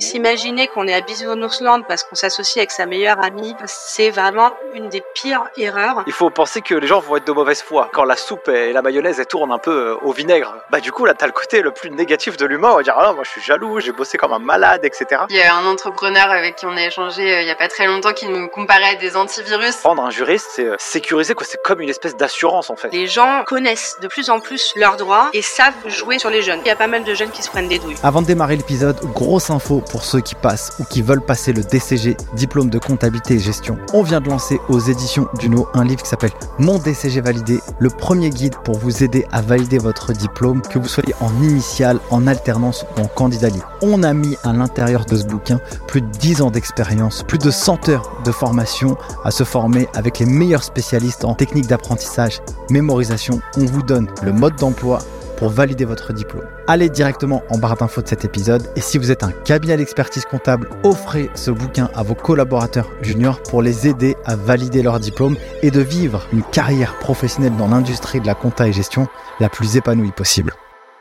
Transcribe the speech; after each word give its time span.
S'imaginer 0.00 0.66
qu'on 0.66 0.88
est 0.88 0.94
à 0.94 1.02
Bisounours 1.02 1.62
parce 1.86 2.04
qu'on 2.04 2.14
s'associe 2.14 2.56
avec 2.56 2.70
sa 2.70 2.86
meilleure 2.86 3.22
amie, 3.22 3.54
c'est 3.66 4.10
vraiment 4.10 4.50
une 4.74 4.88
des 4.88 5.02
pires 5.14 5.44
erreurs. 5.58 6.04
Il 6.06 6.12
faut 6.12 6.30
penser 6.30 6.62
que 6.62 6.74
les 6.74 6.86
gens 6.86 7.00
vont 7.00 7.16
être 7.16 7.26
de 7.26 7.32
mauvaise 7.32 7.60
foi. 7.60 7.90
Quand 7.92 8.04
la 8.04 8.16
soupe 8.16 8.48
et 8.48 8.72
la 8.72 8.80
mayonnaise 8.80 9.20
elles 9.20 9.26
tournent 9.26 9.52
un 9.52 9.58
peu 9.58 9.70
euh, 9.70 9.96
au 10.02 10.12
vinaigre, 10.12 10.56
bah 10.70 10.80
du 10.80 10.90
coup 10.90 11.04
là 11.04 11.12
t'as 11.12 11.26
le 11.26 11.32
côté 11.32 11.60
le 11.60 11.70
plus 11.70 11.90
négatif 11.90 12.38
de 12.38 12.46
l'humain. 12.46 12.70
On 12.72 12.76
va 12.76 12.82
dire 12.82 12.94
ah 12.96 13.12
moi 13.12 13.24
je 13.24 13.30
suis 13.30 13.42
jaloux, 13.42 13.80
j'ai 13.80 13.92
bossé 13.92 14.16
comme 14.16 14.32
un 14.32 14.38
malade, 14.38 14.84
etc. 14.84 15.22
Il 15.28 15.36
y 15.36 15.42
a 15.42 15.54
un 15.54 15.66
entrepreneur 15.66 16.30
avec 16.30 16.56
qui 16.56 16.66
on 16.66 16.76
a 16.76 16.82
échangé 16.82 17.34
euh, 17.34 17.42
il 17.42 17.46
y 17.46 17.50
a 17.50 17.56
pas 17.56 17.68
très 17.68 17.86
longtemps 17.86 18.14
qui 18.14 18.26
nous 18.26 18.48
comparait 18.48 18.92
à 18.92 18.94
des 18.94 19.16
antivirus. 19.16 19.76
Prendre 19.76 20.02
un 20.02 20.10
juriste, 20.10 20.48
c'est 20.54 20.64
euh, 20.64 20.76
sécuriser 20.78 21.34
quoi. 21.34 21.46
C'est 21.46 21.62
comme 21.62 21.82
une 21.82 21.90
espèce 21.90 22.16
d'assurance 22.16 22.70
en 22.70 22.76
fait. 22.76 22.88
Les 22.90 23.06
gens 23.06 23.44
connaissent 23.46 23.98
de 24.00 24.08
plus 24.08 24.30
en 24.30 24.40
plus 24.40 24.72
leurs 24.76 24.96
droits 24.96 25.28
et 25.34 25.42
savent 25.42 25.74
jouer 25.86 26.18
sur 26.18 26.30
les 26.30 26.40
jeunes. 26.40 26.60
Il 26.64 26.68
y 26.68 26.72
a 26.72 26.76
pas 26.76 26.86
mal 26.86 27.04
de 27.04 27.14
jeunes 27.14 27.30
qui 27.30 27.42
se 27.42 27.50
prennent 27.50 27.68
des 27.68 27.78
douilles. 27.78 27.96
Avant 28.02 28.22
de 28.22 28.26
démarrer 28.26 28.56
l'épisode, 28.56 28.98
grosse 29.12 29.50
info 29.50 29.82
pour 29.90 30.04
ceux 30.04 30.20
qui 30.20 30.34
passent 30.34 30.72
ou 30.78 30.84
qui 30.84 31.02
veulent 31.02 31.20
passer 31.20 31.52
le 31.52 31.62
DCG, 31.62 32.16
diplôme 32.34 32.70
de 32.70 32.78
comptabilité 32.78 33.34
et 33.34 33.38
gestion. 33.38 33.78
On 33.92 34.02
vient 34.02 34.20
de 34.20 34.28
lancer 34.28 34.58
aux 34.68 34.78
éditions 34.78 35.28
Duno 35.38 35.68
un 35.74 35.84
livre 35.84 36.02
qui 36.02 36.08
s'appelle 36.08 36.32
Mon 36.58 36.78
DCG 36.78 37.20
validé, 37.20 37.60
le 37.78 37.90
premier 37.90 38.30
guide 38.30 38.54
pour 38.64 38.78
vous 38.78 39.02
aider 39.02 39.26
à 39.32 39.42
valider 39.42 39.78
votre 39.78 40.12
diplôme, 40.12 40.62
que 40.62 40.78
vous 40.78 40.88
soyez 40.88 41.14
en 41.20 41.30
initial, 41.42 41.98
en 42.10 42.26
alternance 42.26 42.86
ou 42.96 43.00
en 43.02 43.06
candidat 43.06 43.48
libre. 43.48 43.68
On 43.82 44.02
a 44.02 44.12
mis 44.12 44.36
à 44.44 44.52
l'intérieur 44.52 45.04
de 45.04 45.16
ce 45.16 45.24
bouquin 45.24 45.60
plus 45.86 46.00
de 46.00 46.06
10 46.06 46.42
ans 46.42 46.50
d'expérience, 46.50 47.22
plus 47.22 47.38
de 47.38 47.50
100 47.50 47.88
heures 47.88 48.20
de 48.24 48.30
formation 48.30 48.96
à 49.24 49.30
se 49.30 49.44
former 49.44 49.88
avec 49.94 50.18
les 50.18 50.26
meilleurs 50.26 50.62
spécialistes 50.62 51.24
en 51.24 51.34
technique 51.34 51.66
d'apprentissage, 51.66 52.40
mémorisation. 52.70 53.40
On 53.56 53.64
vous 53.64 53.82
donne 53.82 54.08
le 54.22 54.32
mode 54.32 54.56
d'emploi 54.56 55.00
pour 55.40 55.48
valider 55.48 55.86
votre 55.86 56.12
diplôme. 56.12 56.44
Allez 56.66 56.90
directement 56.90 57.42
en 57.48 57.56
barre 57.56 57.76
d'infos 57.76 58.02
de 58.02 58.08
cet 58.08 58.26
épisode 58.26 58.62
et 58.76 58.82
si 58.82 58.98
vous 58.98 59.10
êtes 59.10 59.24
un 59.24 59.32
cabinet 59.32 59.78
d'expertise 59.78 60.26
comptable, 60.26 60.68
offrez 60.84 61.30
ce 61.34 61.50
bouquin 61.50 61.88
à 61.94 62.02
vos 62.02 62.14
collaborateurs 62.14 62.90
juniors 63.00 63.42
pour 63.42 63.62
les 63.62 63.88
aider 63.88 64.16
à 64.26 64.36
valider 64.36 64.82
leur 64.82 65.00
diplôme 65.00 65.36
et 65.62 65.70
de 65.70 65.80
vivre 65.80 66.26
une 66.34 66.42
carrière 66.42 66.98
professionnelle 66.98 67.56
dans 67.56 67.68
l'industrie 67.68 68.20
de 68.20 68.26
la 68.26 68.34
compta 68.34 68.68
et 68.68 68.72
gestion 68.74 69.08
la 69.40 69.48
plus 69.48 69.78
épanouie 69.78 70.12
possible. 70.12 70.52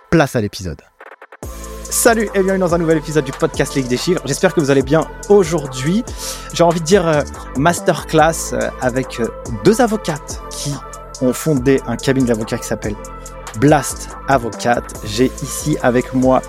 Place 0.10 0.38
à 0.38 0.42
l'épisode. 0.42 0.82
Salut 1.84 2.30
et 2.34 2.42
bienvenue 2.42 2.60
dans 2.60 2.74
un 2.74 2.78
nouvel 2.78 3.00
épisode 3.00 3.26
du 3.26 3.34
podcast 3.34 3.76
Ligue 3.76 3.88
des 3.88 3.98
chiffres. 3.98 4.22
J'espère 4.24 4.54
que 4.54 4.62
vous 4.62 4.72
allez 4.72 4.84
bien 4.84 5.06
aujourd'hui. 5.28 6.06
J'ai 6.54 6.64
envie 6.64 6.80
de 6.80 6.86
dire 6.86 7.06
euh, 7.06 7.24
masterclass 7.58 8.54
euh, 8.54 8.70
avec 8.80 9.20
euh, 9.20 9.28
deux 9.66 9.82
avocates 9.82 10.42
qui 10.50 10.74
ont 11.22 11.34
fondé 11.34 11.82
un 11.88 11.98
cabinet 11.98 12.28
d'avocats 12.28 12.58
qui 12.58 12.68
s'appelle 12.68 12.96
Blast 13.58 14.10
Avocate. 14.28 14.94
J'ai 15.04 15.32
ici 15.42 15.78
avec 15.82 16.14
moi 16.14 16.42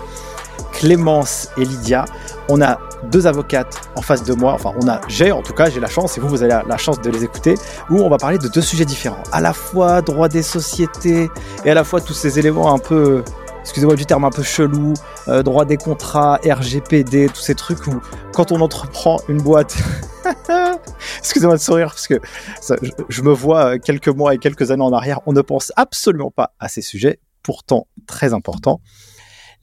Clémence 0.73 1.49
et 1.57 1.65
Lydia. 1.65 2.05
On 2.49 2.61
a 2.61 2.79
deux 3.03 3.27
avocates 3.27 3.81
en 3.95 4.01
face 4.01 4.23
de 4.23 4.33
moi. 4.33 4.53
Enfin, 4.53 4.73
on 4.81 4.87
a, 4.87 5.01
j'ai 5.07 5.31
en 5.31 5.41
tout 5.41 5.53
cas, 5.53 5.69
j'ai 5.69 5.79
la 5.79 5.87
chance, 5.87 6.17
et 6.17 6.21
vous, 6.21 6.27
vous 6.27 6.43
avez 6.43 6.61
la, 6.67 6.77
chance 6.77 7.01
de 7.01 7.09
les 7.09 7.23
écouter, 7.23 7.55
où 7.89 8.01
on 8.01 8.09
va 8.09 8.17
parler 8.17 8.37
de 8.37 8.47
deux 8.47 8.61
sujets 8.61 8.85
différents. 8.85 9.23
À 9.31 9.41
la 9.41 9.53
fois 9.53 10.01
droit 10.01 10.27
des 10.27 10.43
sociétés 10.43 11.29
et 11.65 11.71
à 11.71 11.73
la 11.73 11.83
fois 11.83 12.01
tous 12.01 12.13
ces 12.13 12.39
éléments 12.39 12.73
un 12.73 12.79
peu, 12.79 13.23
excusez-moi 13.61 13.95
du 13.95 14.05
terme, 14.05 14.25
un 14.25 14.29
peu 14.29 14.43
chelou, 14.43 14.93
euh, 15.27 15.43
droit 15.43 15.65
des 15.65 15.77
contrats, 15.77 16.39
RGPD, 16.43 17.29
tous 17.29 17.41
ces 17.41 17.55
trucs 17.55 17.87
où 17.87 18.01
quand 18.33 18.51
on 18.51 18.59
entreprend 18.61 19.19
une 19.29 19.41
boîte, 19.41 19.77
excusez-moi 21.19 21.55
de 21.55 21.61
sourire 21.61 21.87
parce 21.87 22.07
que 22.07 22.19
je, 23.09 23.21
me 23.21 23.31
vois 23.31 23.75
euh, 23.75 23.77
quelques 23.77 24.09
mois 24.09 24.35
et 24.35 24.37
quelques 24.37 24.71
années 24.71 24.83
en 24.83 24.93
arrière, 24.93 25.19
on 25.25 25.33
ne 25.33 25.41
pense 25.41 25.71
absolument 25.75 26.31
pas 26.31 26.53
à 26.59 26.67
ces 26.67 26.81
sujets, 26.81 27.19
pourtant 27.43 27.87
très 28.07 28.33
importants. 28.33 28.81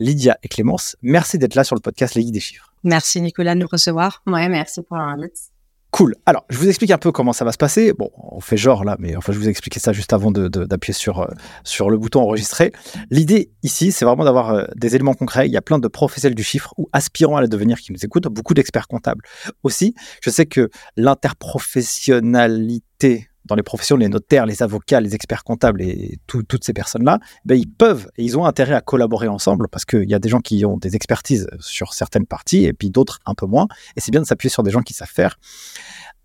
Lydia 0.00 0.38
et 0.44 0.48
Clémence, 0.48 0.96
merci 1.02 1.38
d'être 1.38 1.56
là 1.56 1.64
sur 1.64 1.74
le 1.74 1.80
podcast 1.80 2.14
Les 2.14 2.22
Guides 2.22 2.34
des 2.34 2.40
chiffres. 2.40 2.72
Merci 2.84 3.20
Nicolas 3.20 3.54
de 3.54 3.60
nous 3.60 3.68
recevoir. 3.70 4.22
Ouais, 4.26 4.48
merci 4.48 4.82
pour 4.82 4.96
l'invite. 4.96 5.50
Cool. 5.98 6.14
Alors, 6.26 6.44
je 6.48 6.58
vous 6.58 6.68
explique 6.68 6.92
un 6.92 6.98
peu 6.98 7.10
comment 7.10 7.32
ça 7.32 7.44
va 7.44 7.50
se 7.50 7.56
passer. 7.56 7.92
Bon, 7.92 8.12
on 8.14 8.38
fait 8.38 8.56
genre 8.56 8.84
là, 8.84 8.94
mais 9.00 9.16
enfin, 9.16 9.32
je 9.32 9.38
vous 9.38 9.48
ai 9.48 9.54
ça 9.78 9.92
juste 9.92 10.12
avant 10.12 10.30
d'appuyer 10.30 10.94
sur, 10.94 11.22
euh, 11.22 11.26
sur 11.64 11.90
le 11.90 11.98
bouton 11.98 12.20
enregistrer. 12.20 12.70
L'idée 13.10 13.50
ici, 13.64 13.90
c'est 13.90 14.04
vraiment 14.04 14.22
d'avoir 14.22 14.50
euh, 14.50 14.64
des 14.76 14.94
éléments 14.94 15.14
concrets. 15.14 15.48
Il 15.48 15.52
y 15.52 15.56
a 15.56 15.60
plein 15.60 15.80
de 15.80 15.88
professionnels 15.88 16.36
du 16.36 16.44
chiffre 16.44 16.72
ou 16.76 16.88
aspirants 16.92 17.34
à 17.34 17.40
le 17.40 17.48
devenir 17.48 17.80
qui 17.80 17.90
nous 17.90 18.04
écoutent, 18.04 18.28
beaucoup 18.28 18.54
d'experts 18.54 18.86
comptables 18.86 19.24
aussi. 19.64 19.96
Je 20.22 20.30
sais 20.30 20.46
que 20.46 20.70
l'interprofessionnalité 20.96 23.26
dans 23.48 23.54
les 23.54 23.62
professions, 23.62 23.96
les 23.96 24.08
notaires, 24.08 24.46
les 24.46 24.62
avocats, 24.62 25.00
les 25.00 25.14
experts 25.14 25.42
comptables 25.42 25.82
et 25.82 26.18
toutes 26.26 26.64
ces 26.64 26.72
personnes-là, 26.72 27.18
ben, 27.44 27.56
ils 27.56 27.68
peuvent 27.68 28.08
et 28.16 28.24
ils 28.24 28.38
ont 28.38 28.44
intérêt 28.44 28.74
à 28.74 28.80
collaborer 28.80 29.28
ensemble 29.28 29.68
parce 29.68 29.84
qu'il 29.84 30.08
y 30.08 30.14
a 30.14 30.18
des 30.18 30.28
gens 30.28 30.40
qui 30.40 30.64
ont 30.64 30.76
des 30.76 30.94
expertises 30.94 31.48
sur 31.60 31.94
certaines 31.94 32.26
parties 32.26 32.64
et 32.64 32.72
puis 32.72 32.90
d'autres 32.90 33.18
un 33.26 33.34
peu 33.34 33.46
moins. 33.46 33.66
Et 33.96 34.00
c'est 34.00 34.12
bien 34.12 34.20
de 34.20 34.26
s'appuyer 34.26 34.50
sur 34.50 34.62
des 34.62 34.70
gens 34.70 34.82
qui 34.82 34.94
savent 34.94 35.10
faire. 35.10 35.38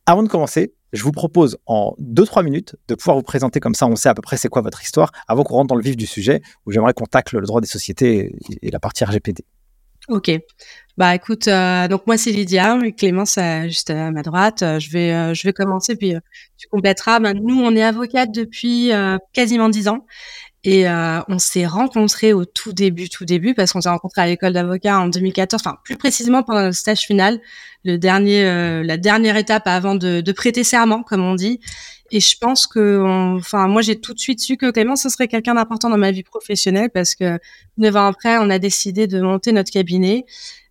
Avant 0.05 0.21
de 0.21 0.27
commencer, 0.27 0.73
je 0.91 1.03
vous 1.03 1.11
propose 1.11 1.57
en 1.65 1.95
2-3 1.99 2.43
minutes 2.43 2.75
de 2.87 2.95
pouvoir 2.95 3.17
vous 3.17 3.23
présenter 3.23 3.59
comme 3.59 3.73
ça, 3.73 3.87
on 3.87 3.95
sait 3.95 4.09
à 4.09 4.13
peu 4.13 4.21
près 4.21 4.37
c'est 4.37 4.49
quoi 4.49 4.61
votre 4.61 4.83
histoire, 4.83 5.11
avant 5.27 5.43
qu'on 5.43 5.55
rentre 5.55 5.69
dans 5.69 5.75
le 5.75 5.81
vif 5.81 5.95
du 5.95 6.05
sujet, 6.05 6.41
où 6.65 6.71
j'aimerais 6.71 6.93
qu'on 6.93 7.05
tacle 7.05 7.39
le 7.39 7.47
droit 7.47 7.61
des 7.61 7.67
sociétés 7.67 8.35
et 8.61 8.69
la 8.69 8.79
partie 8.79 9.03
RGPD. 9.03 9.45
Ok. 10.09 10.31
Bah 10.95 11.15
écoute, 11.15 11.47
euh, 11.47 11.87
donc 11.87 12.05
moi 12.05 12.17
c'est 12.17 12.29
Lydia, 12.29 12.77
Clémence 12.95 13.39
euh, 13.39 13.63
juste 13.63 13.89
à 13.89 14.11
ma 14.11 14.21
droite. 14.21 14.61
Euh, 14.61 14.77
je 14.77 14.91
vais 14.91 15.33
je 15.33 15.47
vais 15.47 15.51
commencer 15.51 15.95
puis 15.95 16.13
tu 16.57 16.67
compléteras. 16.67 17.19
Ben, 17.19 17.33
nous 17.33 17.59
on 17.59 17.75
est 17.75 17.81
avocate 17.81 18.31
depuis 18.31 18.91
quasiment 19.33 19.69
dix 19.69 19.87
ans 19.87 20.05
et 20.63 20.87
on 20.87 21.39
s'est 21.39 21.65
rencontrés 21.65 22.31
au 22.33 22.45
tout 22.45 22.73
début 22.73 23.09
tout 23.09 23.25
début 23.25 23.55
parce 23.55 23.73
qu'on 23.73 23.81
s'est 23.81 23.89
rencontrés 23.89 24.21
à 24.21 24.27
l'école 24.27 24.53
d'avocat 24.53 24.99
en 24.99 25.07
2014, 25.07 25.61
enfin 25.65 25.77
plus 25.83 25.97
précisément 25.97 26.43
pendant 26.43 26.67
le 26.67 26.71
stage 26.71 27.01
final, 27.01 27.39
le 27.83 27.97
dernier 27.97 28.83
la 28.83 28.97
dernière 28.97 29.35
étape 29.35 29.65
avant 29.65 29.95
de, 29.95 30.21
de 30.21 30.31
prêter 30.31 30.63
serment 30.63 31.01
comme 31.01 31.23
on 31.23 31.33
dit. 31.33 31.59
Et 32.11 32.19
je 32.19 32.37
pense 32.37 32.67
que, 32.67 33.01
enfin, 33.39 33.67
moi, 33.67 33.81
j'ai 33.81 33.99
tout 33.99 34.13
de 34.13 34.19
suite 34.19 34.39
su 34.39 34.55
que 34.55 34.69
Clément, 34.69 34.95
ce 34.95 35.09
serait 35.09 35.27
quelqu'un 35.27 35.55
d'important 35.55 35.89
dans 35.89 35.97
ma 35.97 36.11
vie 36.11 36.21
professionnelle 36.21 36.91
parce 36.93 37.15
que 37.15 37.39
neuf 37.79 37.95
ans 37.95 38.05
après, 38.05 38.37
on 38.37 38.51
a 38.51 38.59
décidé 38.59 39.07
de 39.07 39.19
monter 39.19 39.51
notre 39.51 39.71
cabinet. 39.71 40.23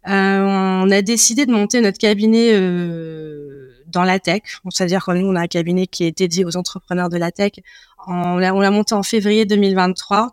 Euh, 0.09 0.83
on 0.85 0.91
a 0.91 1.03
décidé 1.03 1.47
de 1.47 1.53
monter 1.53 1.81
notre 1.81 1.99
cabinet 1.99 2.55
euh, 2.55 3.73
dans 3.87 4.05
la 4.05 4.19
tech. 4.19 4.43
C'est-à-dire 4.71 5.05
qu'on 5.05 5.17
on 5.17 5.37
a 5.37 5.41
un 5.41 5.47
cabinet 5.47 5.87
qui 5.87 6.05
est 6.05 6.17
dédié 6.17 6.45
aux 6.45 6.57
entrepreneurs 6.57 7.09
de 7.09 7.17
la 7.17 7.31
tech. 7.31 7.53
On 8.07 8.37
l'a 8.39 8.71
monté 8.71 8.95
en 8.95 9.03
février 9.03 9.47
2023 9.47 10.33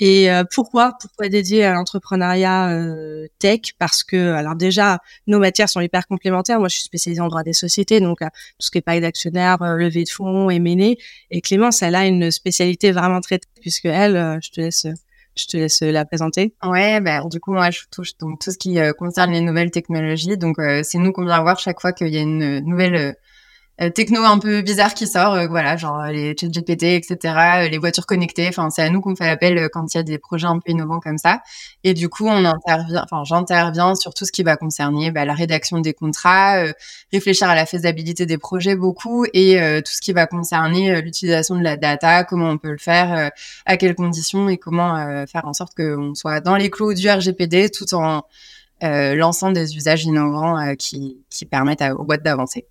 et 0.00 0.30
euh, 0.30 0.44
pourquoi 0.50 0.94
Pourquoi 0.98 1.28
dédié 1.28 1.64
à 1.64 1.74
l'entrepreneuriat 1.74 2.70
euh, 2.70 3.26
tech? 3.38 3.74
Parce 3.78 4.02
que, 4.02 4.32
alors 4.32 4.56
déjà, 4.56 4.98
nos 5.26 5.38
matières 5.38 5.68
sont 5.68 5.80
hyper 5.80 6.06
complémentaires. 6.06 6.58
Moi, 6.58 6.68
je 6.68 6.76
suis 6.76 6.84
spécialisée 6.84 7.20
en 7.20 7.28
droit 7.28 7.42
des 7.42 7.52
sociétés, 7.52 8.00
donc 8.00 8.22
euh, 8.22 8.26
tout 8.26 8.66
ce 8.66 8.70
qui 8.70 8.78
est 8.78 8.80
paille 8.80 9.02
d'actionnaires, 9.02 9.58
levée 9.60 10.04
de 10.04 10.08
fonds, 10.08 10.48
M&A. 10.48 10.94
Et 11.30 11.40
Clémence, 11.42 11.82
elle 11.82 11.94
a 11.94 12.06
une 12.06 12.30
spécialité 12.30 12.92
vraiment 12.92 13.20
très 13.20 13.40
puisque 13.60 13.84
elle, 13.84 14.40
je 14.42 14.50
te 14.50 14.60
laisse 14.62 14.86
je 15.36 15.46
te 15.46 15.56
laisse 15.56 15.80
la 15.82 16.04
présenter. 16.04 16.54
Ouais, 16.64 17.00
ben 17.00 17.26
du 17.28 17.40
coup 17.40 17.52
moi 17.52 17.70
je 17.70 17.80
touche 17.90 18.16
donc 18.18 18.40
tout 18.40 18.50
ce 18.50 18.58
qui 18.58 18.78
concerne 18.98 19.32
les 19.32 19.40
nouvelles 19.40 19.70
technologies. 19.70 20.36
Donc 20.36 20.56
c'est 20.82 20.98
nous 20.98 21.12
qu'on 21.12 21.24
vient 21.24 21.40
voir 21.42 21.58
chaque 21.58 21.80
fois 21.80 21.92
qu'il 21.92 22.08
y 22.08 22.18
a 22.18 22.22
une 22.22 22.60
nouvelle 22.60 22.94
euh, 22.94 23.12
techno 23.88 24.24
un 24.24 24.38
peu 24.38 24.60
bizarre 24.60 24.92
qui 24.92 25.06
sort, 25.06 25.32
euh, 25.32 25.46
voilà, 25.46 25.78
genre 25.78 26.00
euh, 26.00 26.10
les 26.10 26.36
chat 26.38 26.48
GPT, 26.48 26.82
etc., 26.82 27.68
les 27.70 27.78
voitures 27.78 28.04
connectées. 28.04 28.46
Enfin, 28.48 28.68
c'est 28.68 28.82
à 28.82 28.90
nous 28.90 29.00
qu'on 29.00 29.16
fait 29.16 29.28
appel 29.28 29.70
quand 29.72 29.94
il 29.94 29.96
y 29.96 30.00
a 30.00 30.02
des 30.02 30.18
projets 30.18 30.46
un 30.46 30.58
peu 30.58 30.72
innovants 30.72 31.00
comme 31.00 31.16
ça. 31.16 31.40
Et 31.82 31.94
du 31.94 32.10
coup, 32.10 32.26
on 32.26 32.44
intervient, 32.44 33.02
enfin, 33.02 33.24
j'interviens 33.24 33.94
sur 33.94 34.12
tout 34.12 34.26
ce 34.26 34.32
qui 34.32 34.42
va 34.42 34.56
concerner 34.56 35.10
bah, 35.10 35.24
la 35.24 35.32
rédaction 35.32 35.80
des 35.80 35.94
contrats, 35.94 36.62
réfléchir 37.10 37.48
à 37.48 37.54
la 37.54 37.64
faisabilité 37.64 38.26
des 38.26 38.36
projets 38.36 38.76
beaucoup 38.76 39.24
et 39.32 39.56
tout 39.82 39.92
ce 39.92 40.00
qui 40.00 40.12
va 40.12 40.26
concerner 40.26 41.00
l'utilisation 41.00 41.56
de 41.56 41.62
la 41.62 41.76
data, 41.76 42.24
comment 42.24 42.50
on 42.50 42.58
peut 42.58 42.72
le 42.72 42.78
faire, 42.78 43.30
à 43.66 43.76
quelles 43.76 43.94
conditions 43.94 44.48
et 44.48 44.58
comment 44.58 45.24
faire 45.26 45.46
en 45.46 45.54
sorte 45.54 45.74
qu'on 45.74 46.14
soit 46.14 46.40
dans 46.40 46.56
les 46.56 46.70
clous 46.70 46.94
du 46.94 47.08
RGPD 47.08 47.70
tout 47.70 47.94
en 47.94 48.24
lançant 48.82 49.50
des 49.52 49.76
usages 49.76 50.04
innovants 50.04 50.74
qui, 50.76 51.18
qui 51.30 51.46
permettent 51.46 51.82
aux 51.96 52.04
boîtes 52.04 52.22
d'avancer. 52.22 52.66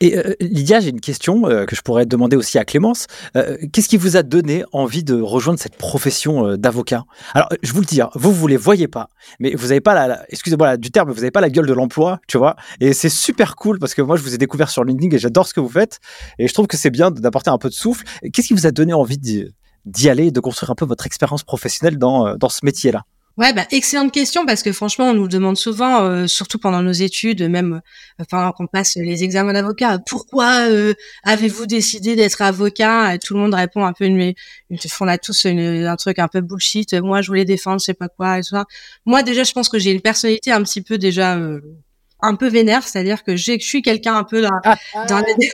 Et 0.00 0.18
euh, 0.18 0.34
Lydia, 0.40 0.80
j'ai 0.80 0.90
une 0.90 1.00
question 1.00 1.48
euh, 1.48 1.64
que 1.64 1.76
je 1.76 1.82
pourrais 1.82 2.06
demander 2.06 2.36
aussi 2.36 2.58
à 2.58 2.64
Clémence. 2.64 3.06
Euh, 3.36 3.56
qu'est-ce 3.72 3.88
qui 3.88 3.96
vous 3.96 4.16
a 4.16 4.22
donné 4.22 4.64
envie 4.72 5.04
de 5.04 5.20
rejoindre 5.20 5.58
cette 5.58 5.76
profession 5.76 6.56
d'avocat? 6.56 7.04
Alors, 7.34 7.48
je 7.62 7.72
vous 7.72 7.80
le 7.80 7.86
dis, 7.86 8.00
hein, 8.00 8.10
vous, 8.14 8.32
vous 8.32 8.46
les 8.46 8.56
voyez 8.56 8.88
pas, 8.88 9.08
mais 9.40 9.54
vous 9.54 9.68
n'avez 9.68 9.80
pas 9.80 9.94
la, 9.94 10.24
excusez-moi 10.28 10.76
du 10.76 10.90
terme, 10.90 11.10
vous 11.10 11.16
n'avez 11.16 11.30
pas 11.30 11.40
la 11.40 11.50
gueule 11.50 11.66
de 11.66 11.72
l'emploi, 11.72 12.20
tu 12.28 12.38
vois? 12.38 12.56
Et 12.80 12.92
c'est 12.92 13.08
super 13.08 13.56
cool 13.56 13.78
parce 13.78 13.94
que 13.94 14.02
moi, 14.02 14.16
je 14.16 14.22
vous 14.22 14.34
ai 14.34 14.38
découvert 14.38 14.70
sur 14.70 14.84
LinkedIn 14.84 15.14
et 15.14 15.18
j'adore 15.18 15.46
ce 15.46 15.54
que 15.54 15.60
vous 15.60 15.68
faites. 15.68 16.00
Et 16.38 16.48
je 16.48 16.54
trouve 16.54 16.66
que 16.66 16.76
c'est 16.76 16.90
bien 16.90 17.10
d'apporter 17.10 17.50
un 17.50 17.58
peu 17.58 17.68
de 17.68 17.74
souffle. 17.74 18.04
Qu'est-ce 18.32 18.48
qui 18.48 18.54
vous 18.54 18.66
a 18.66 18.70
donné 18.70 18.92
envie 18.92 19.18
d'y 19.18 20.08
aller, 20.08 20.30
de 20.30 20.40
construire 20.40 20.70
un 20.70 20.74
peu 20.74 20.84
votre 20.84 21.06
expérience 21.06 21.44
professionnelle 21.44 21.98
dans, 21.98 22.36
dans 22.36 22.48
ce 22.48 22.64
métier-là? 22.64 23.04
Ouais, 23.38 23.52
bah, 23.52 23.66
excellente 23.70 24.12
question 24.12 24.46
parce 24.46 24.62
que 24.62 24.72
franchement, 24.72 25.10
on 25.10 25.14
nous 25.14 25.28
demande 25.28 25.58
souvent, 25.58 26.02
euh, 26.04 26.26
surtout 26.26 26.58
pendant 26.58 26.80
nos 26.82 26.92
études, 26.92 27.42
même 27.42 27.74
euh, 27.74 28.22
enfin 28.22 28.50
qu'on 28.56 28.66
passe 28.66 28.96
les 28.96 29.24
examens 29.24 29.52
d'avocat, 29.52 29.98
pourquoi 29.98 30.70
euh, 30.70 30.94
avez-vous 31.22 31.66
décidé 31.66 32.16
d'être 32.16 32.40
avocat? 32.40 33.14
Et 33.14 33.18
tout 33.18 33.34
le 33.34 33.40
monde 33.40 33.52
répond 33.52 33.84
un 33.84 33.92
peu, 33.92 34.08
mais 34.08 34.36
on 35.00 35.08
a 35.08 35.18
tous 35.18 35.44
un 35.44 35.96
truc 35.96 36.18
un 36.18 36.28
peu 36.28 36.40
bullshit. 36.40 36.94
Moi, 36.94 37.20
je 37.20 37.26
voulais 37.26 37.44
défendre, 37.44 37.78
je 37.78 37.84
sais 37.84 37.94
pas 37.94 38.08
quoi 38.08 38.38
et 38.38 38.42
tout 38.42 38.50
ça. 38.50 38.64
Moi, 39.04 39.22
déjà, 39.22 39.44
je 39.44 39.52
pense 39.52 39.68
que 39.68 39.78
j'ai 39.78 39.90
une 39.92 40.00
personnalité 40.00 40.50
un 40.52 40.62
petit 40.62 40.80
peu 40.80 40.96
déjà 40.96 41.38
un 42.22 42.34
peu 42.36 42.48
vénère, 42.48 42.88
c'est-à-dire 42.88 43.22
que 43.22 43.36
je 43.36 43.58
suis 43.58 43.82
quelqu'un 43.82 44.16
un 44.16 44.24
peu 44.24 44.40
dans, 44.40 44.60
ah, 44.64 44.76
les 44.94 45.50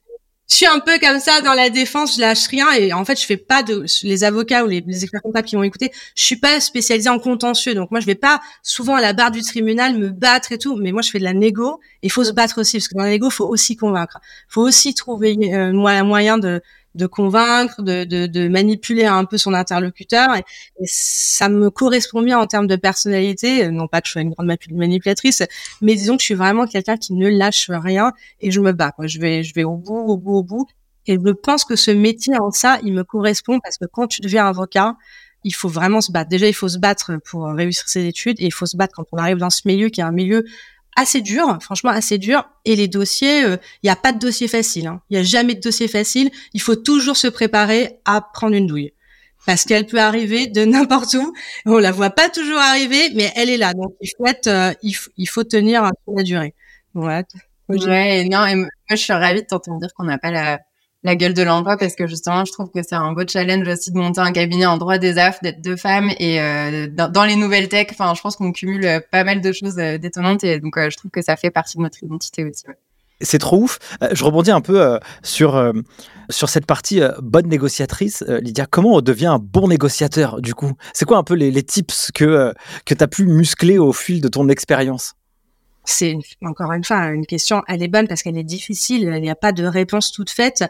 je 0.52 0.58
suis 0.58 0.66
un 0.66 0.81
peu 0.81 0.99
comme 1.00 1.19
ça 1.19 1.40
dans 1.40 1.54
la 1.54 1.70
défense, 1.70 2.16
je 2.16 2.20
lâche 2.20 2.46
rien 2.49 2.70
et 2.72 2.93
en 2.93 3.06
fait 3.06 3.19
je 3.19 3.25
fais 3.25 3.38
pas 3.38 3.62
de 3.62 3.87
les 4.02 4.22
avocats 4.22 4.64
ou 4.64 4.69
les, 4.69 4.84
experts 5.02 5.22
comptables 5.22 5.49
qui 5.49 5.56
m'ont 5.56 5.62
écouté, 5.62 5.90
je 6.14 6.22
suis 6.22 6.37
pas 6.37 6.60
spécialisée 6.60 7.08
en 7.08 7.19
contentieux 7.19 7.75
donc 7.75 7.90
moi 7.90 8.00
je 8.00 8.06
vais 8.06 8.14
pas 8.14 8.38
souvent 8.62 8.96
à 8.96 9.00
la 9.00 9.14
barre 9.14 9.31
du 9.31 9.40
tribunal 9.40 9.96
me 9.96 10.10
battre 10.10 10.52
et 10.52 10.58
tout, 10.58 10.76
mais 10.76 10.93
moi 10.93 11.00
je 11.00 11.08
fais 11.08 11.19
de 11.19 11.25
la 11.25 11.32
négo. 11.32 11.81
Il 12.02 12.12
faut 12.12 12.22
se 12.25 12.32
battre 12.32 12.60
aussi 12.60 12.76
parce 12.76 12.88
que 12.88 12.94
dans 12.94 13.04
la 13.04 13.08
négo 13.08 13.31
faut 13.31 13.46
aussi 13.46 13.76
convaincre, 13.76 14.20
faut 14.46 14.60
aussi 14.60 14.93
trouver 14.93 15.38
euh, 15.54 15.72
moyen 15.72 16.37
de 16.37 16.60
de 16.94 17.06
convaincre, 17.06 17.83
de, 17.83 18.05
de, 18.05 18.27
de, 18.27 18.49
manipuler 18.49 19.05
un 19.05 19.25
peu 19.25 19.39
son 19.39 19.55
interlocuteur. 19.55 20.37
Et, 20.37 20.43
ça 20.85 21.49
me 21.49 21.71
correspond 21.71 22.23
bien 22.23 22.39
en 22.39 22.47
termes 22.47 22.67
de 22.67 22.77
personnalité. 22.77 23.71
Non 23.71 23.89
pas 23.89 24.00
que 24.00 24.09
je 24.09 24.12
sois 24.12 24.23
une 24.23 24.31
grande 24.31 24.50
manipulatrice, 24.71 25.43
mais 25.81 25.94
disons 25.94 26.17
que 26.17 26.23
je 26.23 26.27
suis 26.27 26.35
vraiment 26.35 26.67
quelqu'un 26.67 26.97
qui 26.97 27.15
ne 27.15 27.29
lâche 27.29 27.71
rien 27.71 28.12
et 28.41 28.50
je 28.50 28.61
me 28.61 28.73
bats. 28.73 28.93
Quoi. 28.93 29.06
Je 29.06 29.19
vais, 29.19 29.43
je 29.43 29.55
vais 29.55 29.65
au 29.65 29.77
bout, 29.77 30.05
au 30.06 30.17
bout, 30.17 30.37
au 30.37 30.43
bout. 30.43 30.67
Et 31.06 31.15
je 31.15 31.33
pense 31.33 31.65
que 31.65 31.77
ce 31.77 31.91
métier 31.91 32.39
en 32.39 32.50
ça, 32.50 32.79
il 32.85 32.93
me 32.93 33.03
correspond 33.03 33.59
parce 33.61 33.79
que 33.79 33.87
quand 33.87 34.06
tu 34.06 34.21
deviens 34.21 34.47
avocat, 34.47 34.97
il 35.45 35.55
faut 35.55 35.69
vraiment 35.69 36.00
se 36.00 36.12
battre. 36.12 36.29
Déjà, 36.29 36.47
il 36.47 36.53
faut 36.55 36.69
se 36.69 36.79
battre 36.79 37.17
pour 37.25 37.47
réussir 37.47 37.88
ses 37.88 38.06
études 38.06 38.41
et 38.41 38.47
il 38.47 38.53
faut 38.53 38.67
se 38.67 38.77
battre 38.77 38.95
quand 38.95 39.06
on 39.12 39.19
arrive 39.19 39.38
dans 39.38 39.50
ce 39.50 39.62
milieu 39.65 39.88
qui 39.88 40.00
est 40.00 40.05
un 40.05 40.12
milieu 40.12 40.45
assez 40.97 41.21
dur, 41.21 41.59
franchement 41.61 41.91
assez 41.91 42.19
dur. 42.19 42.44
Et 42.65 42.77
les 42.77 42.89
dossiers, 42.89 43.41
il 43.41 43.44
euh, 43.44 43.56
n'y 43.83 43.91
a 43.91 43.97
pas 43.97 44.12
de 44.12 44.19
dossier 44.19 44.49
facile. 44.49 44.85
Il 44.85 44.89
hein. 44.89 45.03
n'y 45.11 45.17
a 45.19 45.23
jamais 45.23 45.55
de 45.55 45.61
dossier 45.61 45.89
facile. 45.89 46.31
Il 46.55 46.61
faut 46.61 46.77
toujours 46.77 47.17
se 47.17 47.29
préparer 47.29 47.99
à 48.05 48.21
prendre 48.21 48.55
une 48.55 48.67
douille. 48.67 48.93
Parce 49.47 49.65
qu'elle 49.65 49.87
peut 49.87 49.99
arriver 49.99 50.47
de 50.47 50.65
n'importe 50.65 51.15
où. 51.15 51.33
On 51.67 51.79
la 51.79 51.93
voit 51.93 52.11
pas 52.11 52.29
toujours 52.29 52.59
arriver, 52.59 53.11
mais 53.15 53.33
elle 53.37 53.50
est 53.50 53.56
là. 53.56 53.75
Donc 53.75 53.94
il 54.00 54.11
faut 54.17 54.27
être, 54.27 54.49
euh, 54.49 54.73
il, 54.83 55.29
faut 55.29 55.44
tenir 55.44 55.91
la 56.06 56.23
durée. 56.23 56.55
Ouais. 56.95 57.25
Ouais, 57.69 58.25
non, 58.25 58.45
et 58.45 58.55
moi 58.55 58.69
je 58.91 58.97
suis 58.97 59.12
ravie 59.12 59.43
de 59.43 59.47
t'entendre 59.47 59.81
dire 59.81 59.95
qu'on 59.95 60.05
n'a 60.05 60.19
pas 60.19 60.31
la, 60.31 60.61
la 61.04 61.16
gueule 61.16 61.34
de 61.34 61.43
l'emploi 61.43 61.76
parce 61.76 61.94
que 61.94 62.06
justement, 62.06 62.44
je 62.44 62.52
trouve 62.52 62.70
que 62.70 62.82
c'est 62.82 62.94
un 62.94 63.12
beau 63.12 63.22
challenge 63.26 63.66
aussi 63.66 63.90
de 63.90 63.99
monter 63.99 64.20
un 64.20 64.32
cabinet 64.32 64.66
en 64.66 64.76
droit 64.76 64.99
des 64.99 65.19
AF, 65.19 65.40
d'être 65.43 65.60
deux 65.60 65.76
femmes 65.76 66.10
et 66.19 66.40
euh, 66.40 66.87
dans, 66.88 67.25
les 67.25 67.37
nouvelles 67.37 67.69
tech. 67.69 67.88
Enfin, 67.90 68.14
je 68.14 68.20
pense 68.20 68.37
qu'on 68.37 68.52
cumule 68.52 68.84
euh, 68.84 69.00
pas 69.10 69.25
mal 69.25 69.40
de 69.40 69.52
choses 69.52 69.78
euh, 69.78 69.99
détonnantes 69.99 70.44
et 70.44 70.60
donc 70.60 70.75
je 70.78 70.96
trouve 70.96 71.10
que 71.10 71.22
ça 71.22 71.37
fait 71.37 71.50
partie 71.50 71.76
de 71.76 71.82
notre 71.82 72.02
identité 72.02 72.44
aussi. 72.44 72.64
C'est 73.20 73.38
trop 73.38 73.58
ouf. 73.58 73.78
Je 74.12 74.25
rebondis 74.25 74.50
un 74.50 74.60
peu 74.60 74.99
sur, 75.22 75.72
sur 76.28 76.49
cette 76.49 76.66
partie 76.66 77.00
bonne 77.20 77.46
négociatrice. 77.46 78.25
Lydia, 78.26 78.66
comment 78.66 78.94
on 78.94 79.00
devient 79.00 79.26
un 79.26 79.38
bon 79.38 79.69
négociateur 79.69 80.43
du 80.43 80.54
coup? 80.54 80.72
C'est 80.93 81.04
quoi 81.04 81.19
un 81.19 81.22
peu 81.22 81.34
les, 81.34 81.52
les 81.52 81.62
tips 81.62 82.10
que, 82.12 82.52
que 82.84 82.94
tu 82.94 83.04
as 83.04 83.06
pu 83.06 83.26
muscler 83.26 83.78
au 83.78 83.93
fil 83.93 84.20
de 84.20 84.26
ton 84.26 84.49
expérience? 84.49 85.14
C'est 85.84 86.17
encore 86.43 86.73
une 86.73 86.84
fois 86.84 87.06
une 87.06 87.26
question, 87.26 87.62
elle 87.69 87.82
est 87.82 87.88
bonne 87.88 88.06
parce 88.08 88.23
qu'elle 88.23 88.38
est 88.38 88.44
difficile, 88.44 89.12
il 89.14 89.23
n'y 89.23 89.31
a 89.31 89.34
pas 89.34 89.52
de 89.52 89.64
réponse 89.64 90.12
toute 90.12 90.31
faite. 90.31 90.64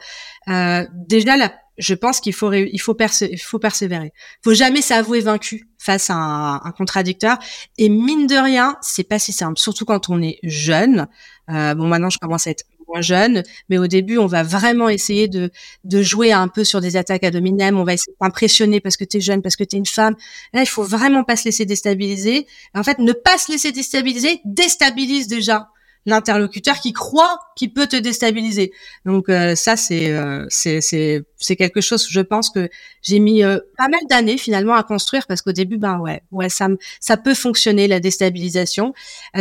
Euh, 0.49 0.87
déjà, 0.93 1.37
là, 1.37 1.53
je 1.79 1.95
pense 1.95 2.21
qu'il 2.21 2.35
faut 2.35 2.53
il 2.53 2.79
faut, 2.79 2.97
il 3.21 3.41
faut 3.41 3.59
persévérer. 3.59 4.13
Faut 4.43 4.55
jamais 4.55 4.83
s'avouer 4.83 5.21
vaincu 5.21 5.69
face 5.79 6.11
à 6.11 6.15
un, 6.15 6.57
un, 6.57 6.73
contradicteur. 6.73 7.39
Et 7.79 7.89
mine 7.89 8.27
de 8.27 8.37
rien, 8.37 8.77
c'est 8.81 9.05
pas 9.05 9.19
si 9.19 9.33
simple, 9.33 9.59
surtout 9.59 9.85
quand 9.85 10.09
on 10.09 10.21
est 10.23 10.39
jeune. 10.43 11.09
Euh, 11.51 11.75
bon, 11.75 11.89
maintenant, 11.89 12.11
je 12.11 12.19
commence 12.19 12.47
à 12.47 12.51
être 12.51 12.65
jeune, 13.01 13.43
mais 13.69 13.79
au 13.79 13.87
début, 13.87 14.19
on 14.19 14.27
va 14.27 14.43
vraiment 14.43 14.89
essayer 14.89 15.29
de, 15.29 15.51
de 15.85 16.03
jouer 16.03 16.33
un 16.33 16.49
peu 16.49 16.65
sur 16.65 16.81
des 16.81 16.97
attaques 16.97 17.25
à 17.25 17.31
dominem, 17.31 17.79
on 17.79 17.85
va 17.85 17.95
essayer 17.95 18.15
d'impressionner 18.21 18.81
parce 18.81 18.97
que 18.97 19.05
tu 19.05 19.19
es 19.19 19.21
jeune, 19.21 19.43
parce 19.43 19.57
que 19.57 19.65
tu 19.65 19.77
es 19.77 19.79
une 19.79 19.87
femme. 19.87 20.15
Là, 20.53 20.63
il 20.63 20.69
faut 20.69 20.85
vraiment 20.85 21.25
pas 21.25 21.37
se 21.37 21.45
laisser 21.45 21.65
déstabiliser. 21.65 22.47
En 22.75 22.83
fait, 22.83 22.99
ne 22.99 23.13
pas 23.13 23.39
se 23.39 23.51
laisser 23.51 23.73
déstabiliser 23.73 24.41
déstabilise 24.45 25.27
déjà 25.29 25.69
l'interlocuteur 26.07 26.81
qui 26.81 26.93
croit 26.93 27.39
qu'il 27.57 27.73
peut 27.73 27.87
te 27.87 27.97
déstabiliser. 27.97 28.73
Donc 29.05 29.29
euh, 29.29 29.55
ça 29.55 29.77
c'est 29.77 30.11
euh, 30.11 30.47
c'est 30.51 31.57
quelque 31.57 31.81
chose 31.81 32.07
je 32.09 32.21
pense 32.21 32.51
que 32.51 32.69
j'ai 33.03 33.19
mis 33.19 33.45
euh, 33.45 33.59
pas 33.77 33.89
mal 33.89 34.01
d'années 34.09 34.39
finalement 34.39 34.75
à 34.75 34.83
construire 34.83 35.27
parce 35.27 35.43
qu'au 35.43 35.53
début 35.53 35.79
ben 35.79 35.99
ouais 35.99 36.23
ouais 36.33 36.49
ça 36.49 36.69
ça 37.01 37.17
peut 37.17 37.35
fonctionner 37.35 37.87
la 37.87 38.01
déstabilisation. 38.01 38.95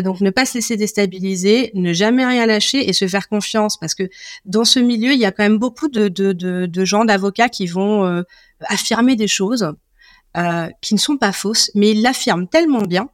donc 0.03 0.21
ne 0.21 0.29
pas 0.29 0.45
se 0.45 0.55
laisser 0.55 0.77
déstabiliser, 0.77 1.71
ne 1.73 1.93
jamais 1.93 2.25
rien 2.25 2.45
lâcher 2.45 2.87
et 2.87 2.93
se 2.93 3.07
faire 3.07 3.27
confiance 3.27 3.77
parce 3.77 3.95
que 3.95 4.09
dans 4.45 4.65
ce 4.65 4.79
milieu 4.79 5.13
il 5.13 5.19
y 5.19 5.25
a 5.25 5.31
quand 5.31 5.43
même 5.43 5.57
beaucoup 5.57 5.87
de 5.87 6.07
de 6.07 6.31
de, 6.33 6.67
de 6.67 6.85
gens 6.85 7.05
d'avocats 7.05 7.49
qui 7.49 7.65
vont 7.65 8.23
affirmer 8.67 9.15
des 9.15 9.27
choses 9.27 9.73
qui 10.81 10.93
ne 10.93 10.99
sont 10.99 11.17
pas 11.17 11.31
fausses 11.31 11.71
mais 11.75 11.91
ils 11.91 12.01
l'affirment 12.01 12.47
tellement 12.47 12.83
bien 12.83 13.09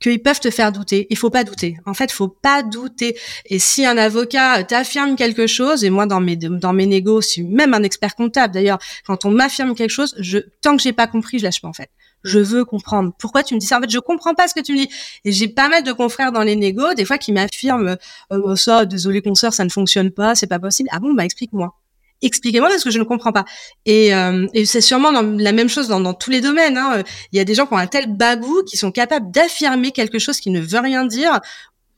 qu'ils 0.00 0.22
peuvent 0.22 0.40
te 0.40 0.50
faire 0.50 0.72
douter. 0.72 1.06
Il 1.10 1.16
faut 1.16 1.30
pas 1.30 1.44
douter. 1.44 1.76
En 1.86 1.94
fait, 1.94 2.12
faut 2.12 2.28
pas 2.28 2.62
douter. 2.62 3.16
Et 3.46 3.58
si 3.58 3.84
un 3.86 3.96
avocat 3.96 4.64
t'affirme 4.64 5.16
quelque 5.16 5.46
chose, 5.46 5.84
et 5.84 5.90
moi 5.90 6.06
dans 6.06 6.20
mes 6.20 6.36
dans 6.36 6.72
mes 6.72 6.86
négos, 6.86 7.20
même 7.38 7.74
un 7.74 7.82
expert 7.82 8.14
comptable 8.14 8.54
d'ailleurs, 8.54 8.78
quand 9.06 9.24
on 9.24 9.30
m'affirme 9.30 9.74
quelque 9.74 9.90
chose, 9.90 10.14
je 10.18 10.38
tant 10.62 10.76
que 10.76 10.82
j'ai 10.82 10.92
pas 10.92 11.06
compris, 11.06 11.38
je 11.38 11.44
lâche 11.44 11.60
pas 11.60 11.68
en 11.68 11.72
fait. 11.72 11.90
Je 12.24 12.38
veux 12.40 12.64
comprendre. 12.64 13.12
Pourquoi 13.18 13.42
tu 13.44 13.54
me 13.54 13.60
dis 13.60 13.66
ça? 13.66 13.78
En 13.78 13.80
fait, 13.80 13.90
je 13.90 13.98
comprends 13.98 14.34
pas 14.34 14.48
ce 14.48 14.54
que 14.54 14.60
tu 14.60 14.72
me 14.72 14.78
dis. 14.78 14.88
Et 15.24 15.32
j'ai 15.32 15.48
pas 15.48 15.68
mal 15.68 15.84
de 15.84 15.92
confrères 15.92 16.32
dans 16.32 16.42
les 16.42 16.56
négos, 16.56 16.94
des 16.94 17.04
fois 17.04 17.18
qui 17.18 17.32
m'affirment 17.32 17.96
euh, 18.32 18.56
ça, 18.56 18.84
désolé 18.84 19.22
consoeur, 19.22 19.54
ça 19.54 19.64
ne 19.64 19.70
fonctionne 19.70 20.10
pas, 20.10 20.34
c'est 20.34 20.48
pas 20.48 20.58
possible. 20.58 20.88
Ah 20.92 20.98
bon, 20.98 21.14
bah 21.14 21.24
explique-moi 21.24 21.74
expliquez-moi 22.22 22.68
parce 22.68 22.84
que 22.84 22.90
je 22.90 22.98
ne 22.98 23.04
comprends 23.04 23.32
pas. 23.32 23.44
Et, 23.84 24.14
euh, 24.14 24.46
et 24.54 24.66
c'est 24.66 24.80
sûrement 24.80 25.12
dans 25.12 25.22
la 25.22 25.52
même 25.52 25.68
chose 25.68 25.88
dans, 25.88 26.00
dans 26.00 26.14
tous 26.14 26.30
les 26.30 26.40
domaines. 26.40 26.76
Hein. 26.76 27.02
Il 27.32 27.36
y 27.36 27.40
a 27.40 27.44
des 27.44 27.54
gens 27.54 27.66
qui 27.66 27.74
ont 27.74 27.78
un 27.78 27.86
tel 27.86 28.12
bagou 28.12 28.62
qui 28.64 28.76
sont 28.76 28.92
capables 28.92 29.30
d'affirmer 29.30 29.92
quelque 29.92 30.18
chose 30.18 30.40
qui 30.40 30.50
ne 30.50 30.60
veut 30.60 30.80
rien 30.80 31.04
dire. 31.06 31.40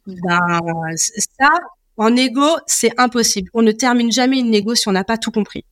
Ben, 0.07 0.61
ça, 0.97 1.51
en 1.97 2.17
égo, 2.17 2.47
c'est 2.67 2.93
impossible. 2.99 3.51
On 3.55 3.63
ne 3.63 3.73
termine 3.73 4.11
jamais 4.11 4.39
une 4.39 4.51
négo 4.51 4.75
si 4.75 4.89
on 4.89 4.93
n'a 4.93 5.05
pas 5.05 5.19
tout 5.19 5.31
compris. 5.31 5.65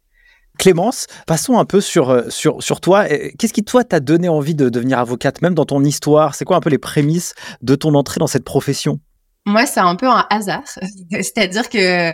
Clémence, 0.58 1.06
passons 1.26 1.58
un 1.58 1.66
peu 1.66 1.81
sur, 1.81 2.10
euh, 2.10 2.31
sur, 2.31 2.62
sur 2.62 2.81
toi. 2.81 3.06
Qu'est-ce 3.38 3.52
qui, 3.52 3.62
toi, 3.62 3.84
t'a 3.84 4.00
donné 4.00 4.28
envie 4.28 4.54
de 4.54 4.70
devenir 4.70 4.99
avocate, 4.99 5.42
même 5.42 5.54
dans 5.54 5.66
ton 5.66 5.84
histoire? 5.84 6.34
C'est 6.34 6.44
quoi 6.44 6.56
un 6.56 6.60
peu 6.60 6.70
les 6.70 6.78
prémices 6.78 7.34
de 7.60 7.75
ton 7.75 7.94
entrée 7.94 8.20
dans 8.20 8.26
cette 8.26 8.44
profession? 8.44 8.99
Moi, 9.44 9.66
c'est 9.66 9.81
un 9.81 9.94
peu 9.96 10.08
un 10.08 10.26
hasard. 10.31 10.64
C'est-à-dire 11.10 11.69
que 11.69 12.10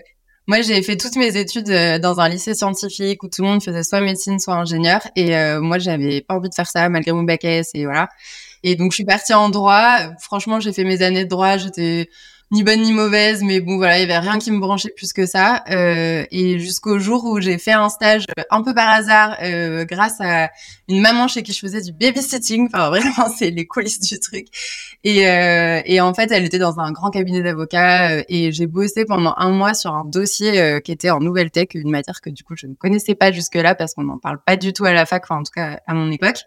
moi, 0.49 0.61
j'ai 0.61 0.83
fait 0.83 0.97
toutes 0.97 1.17
mes 1.17 1.37
études 1.37 1.71
euh, 1.71 1.99
dans 1.99 2.19
un 2.19 2.29
lycée 2.29 2.55
scientifique 2.55 3.23
où 3.23 3.29
tout 3.29 3.43
le 3.43 3.49
monde 3.49 3.63
faisait 3.63 3.85
soit 3.85 4.01
médecine, 4.01 4.41
soit 4.41 4.55
ingénieur. 4.55 5.01
Et 5.15 5.37
euh, 5.37 5.61
moi, 5.61 5.79
j'avais 5.79 6.21
pas 6.21 6.35
envie 6.35 6.49
de 6.49 6.55
faire 6.55 6.67
ça 6.67 6.89
malgré 6.89 7.13
mon 7.13 7.23
bac 7.23 7.45
S 7.45 7.71
et 7.75 7.85
voilà. 7.85 8.09
Et 8.65 8.75
donc, 8.75 8.91
je 8.91 8.97
suis 8.97 9.05
partie 9.05 9.35
en 9.35 9.51
droit. 9.51 9.99
Franchement, 10.21 10.59
j'ai 10.59 10.73
fait 10.73 10.85
mes 10.85 11.03
années 11.03 11.25
de 11.25 11.29
droit. 11.29 11.59
J'étais 11.59 12.09
ni 12.53 12.63
bonne 12.63 12.83
ni 12.83 12.93
mauvaise, 12.93 13.43
mais 13.43 13.61
bon 13.61 13.79
voilà, 13.79 13.99
il 13.99 14.03
y 14.03 14.13
avait 14.13 14.19
rien 14.19 14.39
qui 14.39 14.51
me 14.51 14.59
branchait 14.59 14.93
plus 14.95 15.15
que 15.15 15.25
ça. 15.25 15.65
Euh, 15.71 16.25
et 16.31 16.59
jusqu'au 16.59 16.99
jour 16.99 17.25
où 17.25 17.41
j'ai 17.41 17.57
fait 17.57 17.73
un 17.73 17.89
stage 17.89 18.27
un 18.51 18.63
peu 18.63 18.75
par 18.75 18.91
hasard, 18.91 19.39
euh, 19.43 19.87
grâce 19.87 20.21
à 20.21 20.51
une 20.87 21.01
maman 21.01 21.29
chez 21.29 21.43
qui 21.43 21.53
je 21.55 21.59
faisais 21.59 21.81
du 21.81 21.93
babysitting. 21.93 22.67
Enfin 22.67 22.91
vraiment, 22.91 23.29
c'est 23.39 23.51
les 23.51 23.67
coulisses 23.67 24.01
du 24.01 24.21
truc. 24.21 24.49
Et, 25.03 25.27
euh, 25.29 25.81
et 25.87 26.01
en 26.03 26.13
fait, 26.13 26.31
elle 26.31 26.45
était 26.45 26.59
dans 26.59 26.79
un 26.79 26.93
grand 26.93 27.11
cabinet 27.11 27.43
d'avocats 27.43 28.11
euh, 28.11 28.23
et 28.29 28.53
j'ai 28.53 28.67
bossé 28.67 29.07
pendant 29.07 29.35
un 29.39 29.51
mois 29.51 29.73
sur 29.73 29.95
un 29.95 30.05
dossier 30.05 30.61
euh, 30.61 30.81
qui 30.81 30.93
était 30.93 31.11
en 31.11 31.21
nouvelle 31.21 31.51
tech, 31.51 31.69
une 31.75 31.91
matière 31.91 32.21
que 32.21 32.31
du 32.31 32.45
coup 32.45 32.55
je 32.55 32.67
ne 32.67 32.75
connaissais 32.75 33.15
pas 33.15 33.33
jusque 33.33 33.55
là 33.55 33.75
parce 33.75 33.95
qu'on 33.95 34.05
n'en 34.05 34.19
parle 34.19 34.39
pas 34.45 34.57
du 34.57 34.73
tout 34.75 34.85
à 34.85 34.93
la 34.93 35.07
fac, 35.07 35.25
enfin 35.25 35.41
en 35.41 35.43
tout 35.43 35.53
cas 35.55 35.81
à 35.87 35.95
mon 35.95 36.11
époque. 36.11 36.45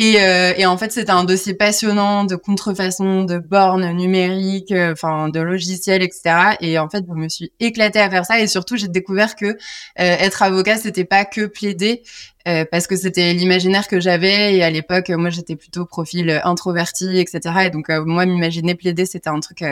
Et, 0.00 0.22
euh, 0.22 0.54
et, 0.56 0.64
en 0.64 0.78
fait, 0.78 0.92
c'était 0.92 1.10
un 1.10 1.24
dossier 1.24 1.54
passionnant 1.54 2.22
de 2.22 2.36
contrefaçon, 2.36 3.24
de 3.24 3.38
bornes 3.38 3.90
numériques, 3.92 4.70
euh, 4.70 4.92
enfin 4.92 5.28
de 5.28 5.40
logiciels, 5.40 6.02
etc. 6.02 6.56
Et 6.60 6.78
en 6.78 6.88
fait, 6.88 7.04
je 7.08 7.14
me 7.14 7.28
suis 7.28 7.52
éclatée 7.58 7.98
à 7.98 8.08
faire 8.08 8.24
ça. 8.24 8.38
Et 8.38 8.46
surtout, 8.46 8.76
j'ai 8.76 8.86
découvert 8.86 9.34
que 9.34 9.46
euh, 9.46 9.56
être 9.96 10.42
avocat, 10.42 10.76
c'était 10.76 11.04
pas 11.04 11.24
que 11.24 11.46
plaider, 11.46 12.04
euh, 12.46 12.64
parce 12.70 12.86
que 12.86 12.94
c'était 12.94 13.32
l'imaginaire 13.34 13.88
que 13.88 13.98
j'avais 13.98 14.54
et 14.54 14.62
à 14.62 14.70
l'époque 14.70 15.10
moi 15.10 15.28
j'étais 15.28 15.56
plutôt 15.56 15.84
profil 15.84 16.30
euh, 16.30 16.38
introverti 16.44 17.18
etc 17.18 17.54
et 17.64 17.70
donc 17.70 17.90
euh, 17.90 18.04
moi 18.04 18.26
m'imaginer 18.26 18.76
plaider 18.76 19.06
c'était 19.06 19.28
un 19.28 19.40
truc 19.40 19.64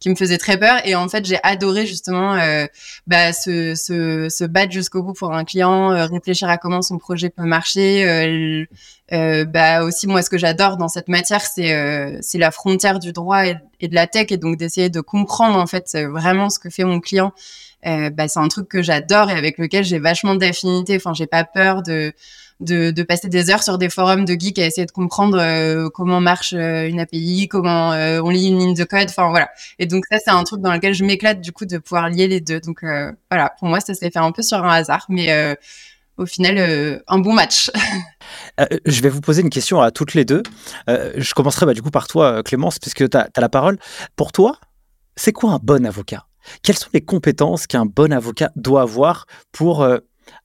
qui 0.00 0.08
me 0.08 0.14
faisait 0.14 0.38
très 0.38 0.58
peur. 0.58 0.80
Et 0.86 0.94
en 0.94 1.08
fait 1.08 1.26
j'ai 1.26 1.38
adoré 1.42 1.86
justement 1.86 2.36
bah, 3.06 3.32
se, 3.32 3.74
se, 3.74 4.28
se 4.30 4.44
battre 4.44 4.72
jusqu'au 4.72 5.02
bout 5.02 5.12
pour 5.12 5.34
un 5.34 5.44
client 5.44 5.88
réfléchir 6.06 6.48
à 6.48 6.56
comment 6.56 6.82
son 6.82 6.98
projet 6.98 7.28
peut 7.28 7.44
marcher 7.44 8.66
bah 9.10 9.82
aussi 9.84 10.06
moi 10.06 10.22
ce 10.22 10.30
que 10.30 10.38
j'adore 10.38 10.78
dans 10.78 10.88
cette 10.88 11.08
matière 11.08 11.42
c'est 11.42 12.18
c'est 12.22 12.38
la 12.38 12.50
frontière 12.50 12.98
du 12.98 13.12
droit 13.12 13.44
et 13.80 13.88
de 13.88 13.94
la 13.94 14.06
tech 14.06 14.26
et 14.30 14.36
donc 14.36 14.56
d'essayer 14.56 14.90
de 14.90 15.00
comprendre 15.00 15.58
en 15.58 15.66
fait 15.66 15.96
vraiment 15.96 16.50
ce 16.50 16.58
que 16.58 16.70
fait 16.70 16.84
mon 16.84 17.00
client. 17.00 17.32
Euh, 17.86 18.10
bah, 18.10 18.26
c'est 18.26 18.40
un 18.40 18.48
truc 18.48 18.68
que 18.68 18.82
j'adore 18.82 19.30
et 19.30 19.34
avec 19.34 19.58
lequel 19.58 19.84
j'ai 19.84 19.98
vachement 19.98 20.34
d'affinité. 20.34 20.96
Enfin, 20.96 21.14
j'ai 21.14 21.26
pas 21.26 21.44
peur 21.44 21.82
de 21.82 22.12
de, 22.60 22.90
de, 22.90 23.02
passer 23.02 23.28
des 23.28 23.50
heures 23.50 23.62
sur 23.62 23.78
des 23.78 23.90
forums 23.90 24.24
de 24.24 24.34
geeks 24.34 24.58
à 24.58 24.66
essayer 24.66 24.86
de 24.86 24.92
comprendre 24.92 25.38
euh, 25.38 25.88
comment 25.90 26.20
marche 26.20 26.54
euh, 26.54 26.88
une 26.88 27.00
API, 27.00 27.48
comment 27.48 27.92
euh, 27.92 28.20
on 28.22 28.30
lit 28.30 28.48
une 28.48 28.58
ligne 28.58 28.74
de 28.74 28.84
code, 28.84 29.08
enfin 29.08 29.28
voilà. 29.28 29.50
Et 29.78 29.86
donc 29.86 30.04
ça, 30.10 30.18
c'est 30.18 30.30
un 30.30 30.42
truc 30.44 30.60
dans 30.60 30.72
lequel 30.72 30.94
je 30.94 31.04
m'éclate 31.04 31.40
du 31.40 31.52
coup 31.52 31.66
de 31.66 31.78
pouvoir 31.78 32.08
lier 32.08 32.28
les 32.28 32.40
deux. 32.40 32.60
Donc 32.60 32.82
voilà, 33.30 33.52
pour 33.58 33.68
moi, 33.68 33.80
ça 33.80 33.94
s'est 33.94 34.10
fait 34.10 34.18
un 34.18 34.32
peu 34.32 34.42
sur 34.42 34.64
un 34.64 34.72
hasard, 34.72 35.06
mais 35.08 35.56
au 36.16 36.26
final, 36.26 37.02
un 37.06 37.18
bon 37.18 37.32
match. 37.32 37.70
je 38.86 39.00
vais 39.00 39.08
vous 39.08 39.20
poser 39.20 39.42
une 39.42 39.50
question 39.50 39.80
à 39.80 39.90
toutes 39.90 40.14
les 40.14 40.24
deux. 40.24 40.42
je 40.88 41.34
commencerai 41.34 41.66
bah, 41.66 41.74
du 41.74 41.82
coup 41.82 41.90
par 41.90 42.08
toi, 42.08 42.42
Clémence, 42.42 42.78
puisque 42.78 43.08
tu 43.08 43.16
as, 43.16 43.28
la 43.36 43.48
parole. 43.48 43.78
Pour 44.16 44.32
toi, 44.32 44.58
c'est 45.16 45.32
quoi 45.32 45.52
un 45.52 45.60
bon 45.62 45.86
avocat? 45.86 46.26
Quelles 46.62 46.78
sont 46.78 46.90
les 46.92 47.04
compétences 47.04 47.66
qu'un 47.66 47.86
bon 47.86 48.12
avocat 48.12 48.52
doit 48.56 48.82
avoir 48.82 49.26
pour 49.52 49.86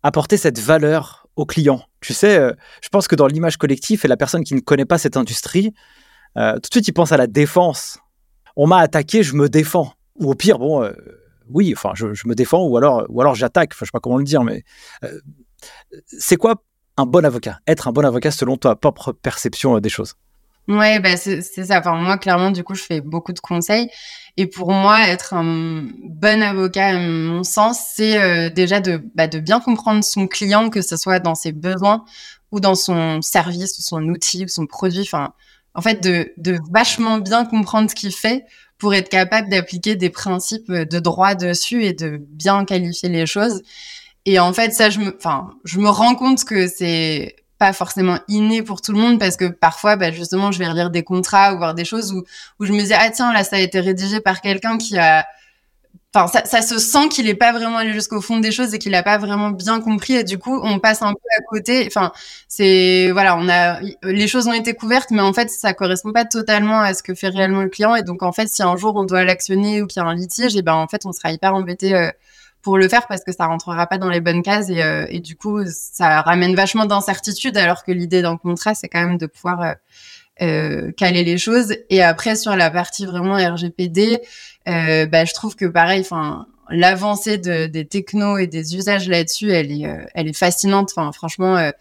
apporter 0.04 0.38
cette 0.38 0.60
valeur 0.60 1.28
au 1.36 1.46
client? 1.46 1.84
Tu 2.02 2.14
sais, 2.14 2.38
euh, 2.38 2.52
je 2.82 2.90
pense 2.90 3.08
que 3.08 3.16
dans 3.16 3.28
l'image 3.28 3.58
collective 3.58 4.02
et 4.04 4.08
la 4.08 4.18
personne 4.18 4.44
qui 4.44 4.56
ne 4.56 4.60
connaît 4.60 4.86
pas 4.86 4.98
cette 4.98 5.18
industrie, 5.18 5.72
euh, 6.38 6.54
tout 6.56 6.70
de 6.70 6.74
suite 6.74 6.88
il 6.88 6.94
pense 6.94 7.12
à 7.12 7.18
la 7.18 7.28
défense. 7.28 8.00
On 8.56 8.68
m'a 8.68 8.80
attaqué, 8.80 9.24
je 9.24 9.36
me 9.36 9.48
défends. 9.48 9.94
Ou 10.20 10.32
au 10.32 10.36
pire, 10.36 10.58
bon, 10.58 10.84
euh, 10.84 10.92
oui, 11.50 11.74
enfin, 11.76 11.92
je, 11.94 12.06
me 12.26 12.34
défends 12.34 12.64
ou 12.64 12.76
alors, 12.76 13.06
ou 13.10 13.22
alors 13.22 13.36
j'attaque. 13.36 13.72
Enfin, 13.74 13.86
je 13.86 13.86
sais 13.86 13.92
pas 13.94 14.00
comment 14.00 14.18
le 14.18 14.24
dire, 14.24 14.44
mais 14.44 14.64
c'est 16.06 16.38
quoi 16.38 16.64
un 16.98 17.06
bon 17.06 17.26
avocat? 17.26 17.60
Être 17.68 17.88
un 17.88 17.92
bon 17.92 18.06
avocat 18.06 18.32
selon 18.32 18.58
ta 18.58 18.76
propre 18.76 19.12
perception 19.12 19.80
des 19.80 19.90
choses. 19.90 20.16
Ouais, 20.68 21.00
bah 21.00 21.18
c'est 21.18 21.42
ça. 21.42 21.82
Moi, 21.82 22.18
clairement, 22.18 22.52
du 22.52 22.64
coup, 22.64 22.76
je 22.76 22.84
fais 22.84 23.02
beaucoup 23.02 23.34
de 23.34 23.40
conseils. 23.40 23.90
Et 24.38 24.48
pour 24.48 24.72
moi, 24.72 25.08
être 25.08 25.34
un 25.34 25.88
bon 26.04 26.42
avocat, 26.42 26.90
à 26.90 27.00
mon 27.00 27.44
sens, 27.44 27.80
c'est 27.96 28.22
euh, 28.22 28.50
déjà 28.50 28.80
de, 28.80 29.02
bah, 29.16 29.28
de 29.28 29.40
bien 29.40 29.60
comprendre 29.60 30.04
son 30.04 30.28
client, 30.28 30.70
que 30.70 30.82
ce 30.82 30.96
soit 30.98 31.20
dans 31.20 31.36
ses 31.36 31.52
besoins 31.52 32.06
ou 32.52 32.60
dans 32.60 32.76
son 32.76 33.22
service, 33.22 33.78
ou 33.80 33.82
son 33.82 34.04
outil, 34.08 34.46
ou 34.46 34.48
son 34.48 34.68
produit. 34.68 35.02
Enfin, 35.02 35.34
en 35.74 35.82
fait, 35.82 36.02
de, 36.04 36.32
de 36.38 36.60
vachement 36.72 37.18
bien 37.18 37.46
comprendre 37.46 37.90
ce 37.90 37.96
qu'il 37.96 38.14
fait 38.14 38.46
pour 38.78 38.94
être 38.94 39.10
capable 39.10 39.50
d'appliquer 39.50 39.96
des 39.96 40.10
principes 40.10 40.72
de 40.72 41.00
droit 41.00 41.36
dessus 41.36 41.84
et 41.84 41.94
de 41.94 42.18
bien 42.30 42.66
qualifier 42.66 43.10
les 43.10 43.26
choses. 43.26 43.62
Et 44.26 44.40
en 44.40 44.54
fait, 44.54 44.72
ça, 44.72 44.90
je 44.90 45.00
me, 45.00 45.16
enfin, 45.18 45.52
je 45.64 45.80
me 45.80 45.90
rends 45.90 46.16
compte 46.16 46.44
que 46.44 46.68
c'est 46.68 47.36
pas 47.58 47.74
forcément 47.74 48.18
inné 48.28 48.64
pour 48.64 48.82
tout 48.82 48.92
le 48.92 49.00
monde 49.00 49.20
parce 49.20 49.36
que 49.38 49.46
parfois, 49.46 49.96
bah, 49.96 50.12
justement, 50.12 50.52
je 50.52 50.60
vais 50.60 50.68
relire 50.68 50.90
des 50.90 51.04
contrats 51.04 51.54
ou 51.54 51.58
voir 51.58 51.74
des 51.76 51.86
choses 51.86 52.12
où, 52.12 52.24
où 52.60 52.66
je 52.66 52.72
me 52.74 52.82
dis, 52.84 52.94
ah 52.94 53.10
tiens, 53.12 53.34
là, 53.34 53.44
ça 53.44 53.58
a 53.58 53.60
été 53.60 53.80
rédigé 53.80 54.20
par 54.20 54.42
quelqu'un 54.42 54.78
qui 54.78 54.98
a... 54.98 55.26
Enfin, 56.14 56.28
ça, 56.28 56.44
ça 56.46 56.62
se 56.62 56.78
sent 56.78 57.08
qu'il 57.10 57.26
n'est 57.26 57.36
pas 57.36 57.54
vraiment 57.54 57.78
allé 57.78 57.94
jusqu'au 57.94 58.20
fond 58.20 58.40
des 58.40 58.52
choses 58.52 58.74
et 58.74 58.80
qu'il 58.80 58.92
n'a 58.92 59.04
pas 59.04 59.18
vraiment 59.18 59.50
bien 59.52 59.80
compris 59.80 60.14
et 60.14 60.24
du 60.24 60.38
coup, 60.38 60.60
on 60.62 60.78
passe 60.80 61.02
un 61.04 61.14
peu 61.14 61.20
à 61.38 61.42
côté. 61.50 61.86
Enfin, 61.88 62.12
c'est... 62.48 63.12
Voilà, 63.12 63.38
on 63.38 63.48
a... 63.48 63.80
Les 64.04 64.28
choses 64.28 64.48
ont 64.48 64.54
été 64.54 64.74
couvertes, 64.74 65.12
mais 65.12 65.22
en 65.22 65.32
fait, 65.32 65.50
ça 65.50 65.74
correspond 65.74 66.12
pas 66.12 66.26
totalement 66.26 66.80
à 66.82 66.94
ce 66.94 67.02
que 67.02 67.16
fait 67.16 67.30
réellement 67.30 67.62
le 67.62 67.70
client 67.70 67.96
et 67.96 68.04
donc, 68.04 68.24
en 68.24 68.32
fait, 68.34 68.50
si 68.50 68.62
un 68.62 68.76
jour 68.76 68.96
on 68.96 69.04
doit 69.04 69.24
l'actionner 69.24 69.82
ou 69.82 69.88
qu'il 69.88 70.02
y 70.02 70.06
a 70.06 70.08
un 70.08 70.16
litige, 70.16 70.56
et 70.56 70.62
ben 70.62 70.74
en 70.74 70.88
fait, 70.88 71.06
on 71.06 71.12
sera 71.12 71.32
hyper 71.32 71.56
embêté... 71.56 71.96
Euh, 71.96 72.10
pour 72.62 72.78
le 72.78 72.88
faire 72.88 73.08
parce 73.08 73.24
que 73.24 73.32
ça 73.32 73.46
rentrera 73.46 73.88
pas 73.88 73.98
dans 73.98 74.10
les 74.10 74.22
bonnes 74.22 74.44
cases 74.44 74.70
et, 74.70 74.84
euh, 74.84 75.06
et 75.10 75.20
du 75.20 75.36
coup 75.36 75.60
ça 75.66 76.22
ramène 76.22 76.56
vachement 76.56 76.86
d'incertitude 76.86 77.58
alors 77.58 77.84
que 77.84 77.92
l'idée 77.92 78.22
d'un 78.22 78.38
contrat 78.38 78.76
c'est 78.76 78.88
quand 78.88 79.06
même 79.06 79.18
de 79.18 79.26
pouvoir 79.26 79.62
euh, 79.62 79.74
euh, 80.42 80.92
caler 80.92 81.24
les 81.24 81.38
choses 81.38 81.76
et 81.90 82.02
après 82.02 82.36
sur 82.36 82.56
la 82.56 82.70
partie 82.70 83.06
vraiment 83.06 83.36
RGPD 83.36 84.22
euh, 84.68 85.06
bah, 85.06 85.26
je 85.26 85.34
trouve 85.34 85.56
que 85.56 85.66
pareil 85.66 86.02
enfin 86.02 86.48
l'avancée 86.70 87.38
de, 87.38 87.66
des 87.66 87.86
technos 87.86 88.38
et 88.38 88.48
des 88.48 88.76
usages 88.76 89.08
là-dessus 89.08 89.52
elle 89.52 89.72
est 89.72 90.08
elle 90.14 90.28
est 90.28 90.38
fascinante 90.38 90.92
enfin 90.96 91.12
franchement 91.12 91.72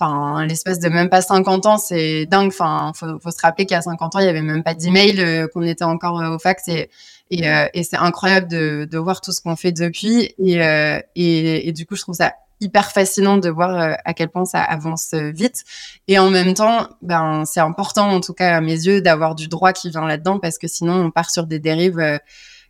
Enfin, 0.00 0.46
l'espace 0.46 0.78
de 0.78 0.88
même 0.88 1.08
pas 1.08 1.22
50 1.22 1.66
ans, 1.66 1.76
c'est 1.76 2.24
dingue. 2.26 2.46
Enfin, 2.46 2.92
faut, 2.94 3.18
faut 3.18 3.32
se 3.32 3.42
rappeler 3.42 3.66
qu'à 3.66 3.82
50 3.82 4.14
ans, 4.14 4.20
il 4.20 4.26
y 4.26 4.28
avait 4.28 4.42
même 4.42 4.62
pas 4.62 4.74
d'email, 4.74 5.48
qu'on 5.52 5.62
était 5.62 5.82
encore 5.82 6.22
au 6.22 6.38
fax 6.38 6.68
et 6.68 6.88
et, 7.30 7.48
euh, 7.48 7.66
et 7.74 7.82
c'est 7.82 7.96
incroyable 7.96 8.48
de, 8.48 8.88
de, 8.90 8.98
voir 8.98 9.20
tout 9.20 9.32
ce 9.32 9.40
qu'on 9.40 9.56
fait 9.56 9.72
depuis. 9.72 10.34
Et, 10.38 10.62
euh, 10.62 11.00
et, 11.14 11.68
et, 11.68 11.72
du 11.72 11.86
coup, 11.86 11.96
je 11.96 12.02
trouve 12.02 12.14
ça 12.14 12.34
hyper 12.60 12.90
fascinant 12.90 13.36
de 13.36 13.48
voir 13.48 13.70
euh, 13.70 13.94
à 14.04 14.14
quel 14.14 14.28
point 14.28 14.44
ça 14.44 14.62
avance 14.62 15.14
vite. 15.14 15.64
Et 16.08 16.18
en 16.18 16.30
même 16.30 16.54
temps, 16.54 16.88
ben, 17.02 17.44
c'est 17.44 17.60
important, 17.60 18.08
en 18.10 18.20
tout 18.20 18.32
cas 18.32 18.56
à 18.56 18.60
mes 18.60 18.72
yeux, 18.72 19.00
d'avoir 19.00 19.34
du 19.34 19.48
droit 19.48 19.72
qui 19.72 19.90
vient 19.90 20.06
là-dedans 20.06 20.38
parce 20.38 20.58
que 20.58 20.66
sinon, 20.66 20.94
on 20.94 21.10
part 21.10 21.30
sur 21.30 21.46
des 21.46 21.58
dérives 21.58 22.18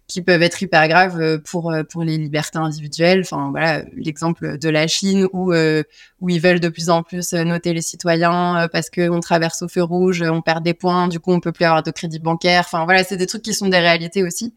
qui 0.09 0.23
peuvent 0.23 0.43
être 0.43 0.61
hyper 0.63 0.89
graves 0.89 1.21
euh, 1.21 1.39
pour 1.39 1.71
euh, 1.71 1.85
pour 1.85 2.03
les 2.03 2.17
libertés 2.17 2.59
individuelles. 2.59 3.21
Enfin 3.21 3.51
voilà, 3.51 3.85
l'exemple 3.95 4.59
de 4.59 4.69
la 4.69 4.89
Chine 4.89 5.29
où 5.33 5.53
euh, 5.53 5.83
où 6.21 6.31
ils 6.31 6.41
veulent 6.41 6.61
de 6.61 6.71
plus 6.71 6.91
en 6.91 7.03
plus 7.03 7.35
noter 7.35 7.75
les 7.75 7.83
citoyens 7.83 8.69
parce 8.73 8.91
que 8.91 9.09
on 9.11 9.21
traverse 9.21 9.63
au 9.63 9.69
feu 9.69 9.83
rouge, 9.83 10.23
on 10.23 10.41
perd 10.41 10.65
des 10.65 10.75
points, 10.75 11.07
du 11.07 11.21
coup 11.21 11.33
on 11.33 11.41
peut 11.41 11.53
plus 11.53 11.67
avoir 11.67 11.83
de 11.83 11.91
crédit 11.91 12.19
bancaire. 12.19 12.65
Enfin 12.67 12.85
voilà, 12.85 13.05
c'est 13.05 13.19
des 13.19 13.27
trucs 13.27 13.43
qui 13.43 13.55
sont 13.55 13.69
des 13.69 13.79
réalités 13.79 14.25
aussi. 14.25 14.55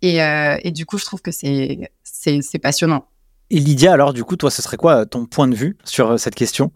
Et 0.00 0.18
et 0.18 0.70
du 0.70 0.86
coup, 0.86 0.98
je 0.98 1.04
trouve 1.04 1.20
que 1.20 1.30
c'est 1.30 1.90
c'est 2.02 2.40
c'est 2.40 2.58
passionnant. 2.58 3.06
Et 3.50 3.58
Lydia, 3.58 3.92
alors 3.92 4.14
du 4.14 4.24
coup, 4.24 4.36
toi, 4.36 4.50
ce 4.50 4.62
serait 4.62 4.78
quoi 4.78 5.04
ton 5.04 5.26
point 5.26 5.46
de 5.46 5.54
vue 5.54 5.76
sur 5.84 6.18
cette 6.18 6.34
question? 6.34 6.72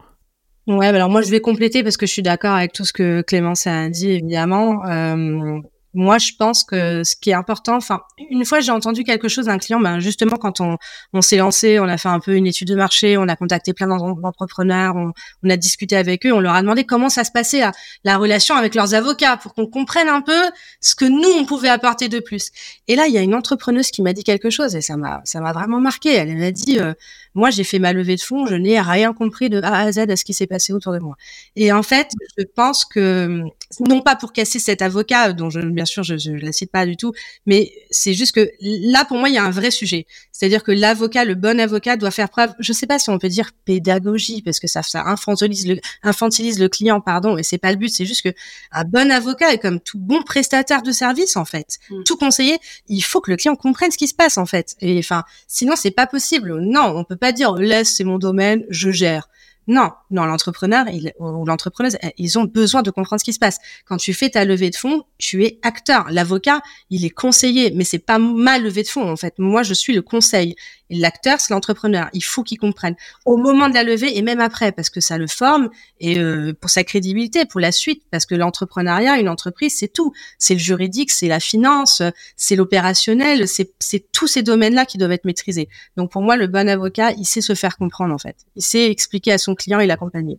Ouais, 0.66 0.90
bah 0.90 0.97
alors 0.97 1.09
moi 1.09 1.23
je 1.23 1.30
vais 1.30 1.40
compléter 1.40 1.85
parce 1.85 1.97
que 1.97 2.06
je 2.06 2.12
suis 2.12 2.23
d'accord 2.23 2.52
avec 2.52 2.73
tout 2.73 2.85
ce 2.85 2.92
que 2.92 3.23
Clémence 3.23 3.68
a 3.68 3.88
dit 3.88 4.11
évidemment. 4.11 4.85
Euh, 4.87 5.61
moi, 5.97 6.19
je 6.19 6.33
pense 6.38 6.62
que 6.62 7.03
ce 7.05 7.17
qui 7.17 7.31
est 7.31 7.35
important, 7.35 7.76
enfin, 7.76 8.03
une 8.31 8.45
fois 8.45 8.61
j'ai 8.61 8.71
entendu 8.71 9.03
quelque 9.03 9.29
chose 9.29 9.47
d'un 9.47 9.59
client, 9.59 9.81
ben 9.81 9.99
justement 9.99 10.37
quand 10.37 10.61
on, 10.61 10.76
s'est 11.23 11.38
lancé, 11.38 11.81
on 11.81 11.88
a 11.88 11.97
fait 11.97 12.11
un 12.11 12.21
peu 12.21 12.37
une 12.37 12.47
étude 12.47 12.69
de 12.69 12.75
marché, 12.75 13.17
on 13.17 13.29
a 13.29 13.35
contacté 13.35 13.73
plein 13.73 13.88
d'entrepreneurs, 13.88 14.95
on, 14.97 15.12
a 15.49 15.57
discuté 15.57 15.97
avec 15.97 16.26
eux, 16.26 16.33
on 16.33 16.41
leur 16.41 16.55
a 16.55 16.61
demandé 16.61 16.85
comment 16.85 17.09
ça 17.09 17.25
se 17.25 17.31
passait 17.33 17.61
la, 17.61 17.73
la 18.05 18.19
relation 18.19 18.55
avec 18.55 18.75
leurs 18.75 18.95
avocats 18.95 19.38
pour 19.38 19.55
qu'on 19.55 19.67
comprenne 19.67 20.09
un 20.09 20.21
peu 20.21 20.43
ce 20.81 20.95
que 20.95 21.07
nous 21.07 21.31
on 21.41 21.47
pouvait 21.47 21.71
apporter 21.71 22.09
de 22.09 22.21
plus. 22.21 22.50
Et 22.88 22.97
là, 22.97 23.07
il 23.07 23.15
y 23.15 23.19
a 23.19 23.23
une 23.23 23.35
entrepreneuse 23.35 23.91
qui 23.91 24.03
m'a 24.03 24.12
dit 24.12 24.25
quelque 24.25 24.50
chose 24.50 24.76
et 24.76 24.83
ça 24.83 24.97
m'a 24.97 25.23
ça 25.25 25.41
m'a 25.41 25.53
vraiment 25.53 25.81
marqué. 25.81 26.15
Elle 26.15 26.37
m'a 26.37 26.50
dit, 26.50 26.79
euh, 26.79 26.93
moi 27.37 27.50
j'ai 27.50 27.64
fait 27.64 27.78
ma 27.78 27.93
levée 27.93 28.16
de 28.16 28.21
fonds, 28.21 28.47
je 28.47 28.55
n'ai 28.55 28.81
rien 28.81 29.12
compris 29.12 29.50
de 29.50 29.61
A 29.61 29.81
à 29.81 29.93
Z 29.93 29.99
à 29.99 30.16
ce 30.16 30.25
qui 30.25 30.35
s'est 30.35 30.47
passé 30.47 30.73
autour 30.73 30.93
de 30.95 30.99
moi. 30.99 31.16
Et 31.55 31.71
en 31.71 31.83
fait, 31.83 32.09
je 32.38 32.45
pense 32.45 32.85
que 32.85 33.43
non 33.81 34.00
pas 34.00 34.16
pour 34.16 34.33
casser 34.33 34.59
cet 34.59 34.81
avocat 34.81 35.33
dont 35.33 35.50
je 35.50 35.61
bien 35.61 35.85
sûr 35.85 36.02
je 36.02 36.14
ne 36.31 36.38
la 36.40 36.52
cite 36.52 36.73
pas 36.73 36.87
du 36.87 36.97
tout, 36.97 37.12
mais 37.45 37.73
c'est 37.90 38.14
juste 38.14 38.35
que 38.35 38.50
là 38.61 39.05
pour 39.05 39.19
moi 39.19 39.28
il 39.28 39.35
y 39.35 39.38
a 39.38 39.45
un 39.45 39.50
vrai 39.50 39.71
sujet. 39.71 40.07
C'est-à-dire 40.33 40.62
que 40.62 40.73
l'avocat, 40.73 41.25
le 41.25 41.35
bon 41.35 41.59
avocat 41.61 41.97
doit 41.97 42.11
faire 42.11 42.28
preuve, 42.28 42.52
je 42.59 42.73
sais 42.73 42.87
pas 42.87 42.99
si 42.99 43.11
on 43.11 43.19
peut 43.19 43.28
dire 43.28 43.52
pédagogie 43.64 44.43
parce 44.43 44.61
que 44.61 44.66
ça 44.66 44.83
ça 44.83 45.05
infantilise 45.07 45.66
le 45.66 45.76
infantilise 46.02 46.59
le 46.59 46.69
client 46.69 47.00
pardon 47.00 47.37
et 47.37 47.43
c'est 47.43 47.59
pas 47.59 47.71
le 47.71 47.76
but, 47.76 47.90
c'est 47.90 48.07
juste 48.07 48.23
que 48.23 48.35
un 48.73 48.85
bon 48.85 49.11
avocat 49.11 49.52
est 49.52 49.59
comme 49.59 49.81
tout 49.81 49.99
bon 49.99 50.23
prestataire 50.23 50.83
de 50.83 50.93
service 50.93 51.37
en 51.37 51.45
fait. 51.45 51.78
Mm. 51.90 52.02
Tout 52.05 52.16
conseiller, 52.16 52.59
il 52.88 53.02
faut 53.02 53.21
que 53.21 53.31
le 53.31 53.37
client 53.37 53.57
comprenne 53.57 53.90
ce 53.90 53.99
qui 53.99 54.09
se 54.09 54.14
passe 54.14 54.38
en 54.38 54.47
fait. 54.47 54.75
Et 54.81 54.99
enfin 54.99 55.25
sinon 55.49 55.75
c'est 55.76 55.90
pas 55.90 56.07
possible. 56.07 56.59
Non, 56.61 56.95
on 56.97 57.05
peut 57.05 57.16
pas 57.16 57.25
dire 57.33 57.54
laisse 57.54 57.95
c'est 57.97 58.04
mon 58.04 58.18
domaine, 58.18 58.64
je 58.68 58.90
gère. 58.90 59.28
Non, 59.68 59.90
non, 60.12 60.26
l'entrepreneur 60.26 60.87
ou 61.18 61.45
l'entrepreneuse, 61.45 61.97
ils 62.18 62.38
ont 62.38 62.45
besoin 62.45 62.83
de 62.83 62.90
comprendre 62.90 63.18
ce 63.18 63.25
qui 63.25 63.33
se 63.33 63.38
passe. 63.40 63.59
Quand 63.85 63.97
tu 63.97 64.14
fais 64.14 64.30
ta 64.30 64.45
levée 64.45 64.71
de 64.71 64.76
fonds, 64.76 65.02
tu 65.18 65.45
es 65.45 65.59
acteur. 65.62 66.06
L'avocat, 66.11 66.61
il 66.90 67.04
est 67.04 67.11
conseiller, 67.11 67.73
mais 67.73 67.83
c'est 67.83 67.99
pas 67.99 68.18
ma 68.18 68.59
levée 68.59 68.85
de 68.85 68.88
fonds 68.88 69.11
en 69.11 69.16
fait. 69.16 69.35
Moi, 69.38 69.64
je 69.64 69.75
suis 69.75 69.92
le 69.92 70.02
conseil. 70.02 70.54
L'acteur, 70.90 71.40
c'est 71.40 71.52
l'entrepreneur. 71.52 72.09
Il 72.12 72.23
faut 72.23 72.43
qu'il 72.43 72.59
comprenne 72.59 72.95
au 73.25 73.37
moment 73.37 73.69
de 73.69 73.75
la 73.75 73.83
levée 73.83 74.16
et 74.16 74.23
même 74.23 74.40
après, 74.40 74.73
parce 74.73 74.90
que 74.90 75.00
ça 75.00 75.19
le 75.19 75.26
forme 75.26 75.69
et 76.00 76.19
euh, 76.19 76.52
pour 76.61 76.71
sa 76.71 76.85
crédibilité, 76.85 77.45
pour 77.45 77.61
la 77.61 77.73
suite, 77.73 78.02
parce 78.11 78.26
que 78.26 78.35
l'entrepreneuriat, 78.35 79.19
une 79.19 79.28
entreprise, 79.28 79.75
c'est 79.76 79.93
tout. 79.93 80.12
C'est 80.38 80.55
le 80.55 80.61
juridique, 80.61 81.11
c'est 81.11 81.28
la 81.28 81.40
finance, 81.40 82.02
c'est 82.37 82.57
l'opérationnel, 82.57 83.47
c'est 83.49 84.12
tous 84.12 84.26
ces 84.28 84.43
domaines-là 84.43 84.87
qui 84.87 84.99
doivent 84.99 85.12
être 85.12 85.25
maîtrisés. 85.25 85.69
Donc 85.97 86.12
pour 86.12 86.23
moi, 86.23 86.37
le 86.37 86.47
bon 86.47 86.69
avocat, 86.69 87.12
il 87.12 87.25
sait 87.25 87.40
se 87.40 87.55
faire 87.55 87.76
comprendre 87.76 88.14
en 88.14 88.19
fait. 88.19 88.37
Il 88.55 88.62
sait 88.62 88.90
expliquer 88.90 89.33
à 89.33 89.38
son 89.38 89.55
client 89.55 89.81
et 89.81 89.87
l'accompagner. 89.87 90.38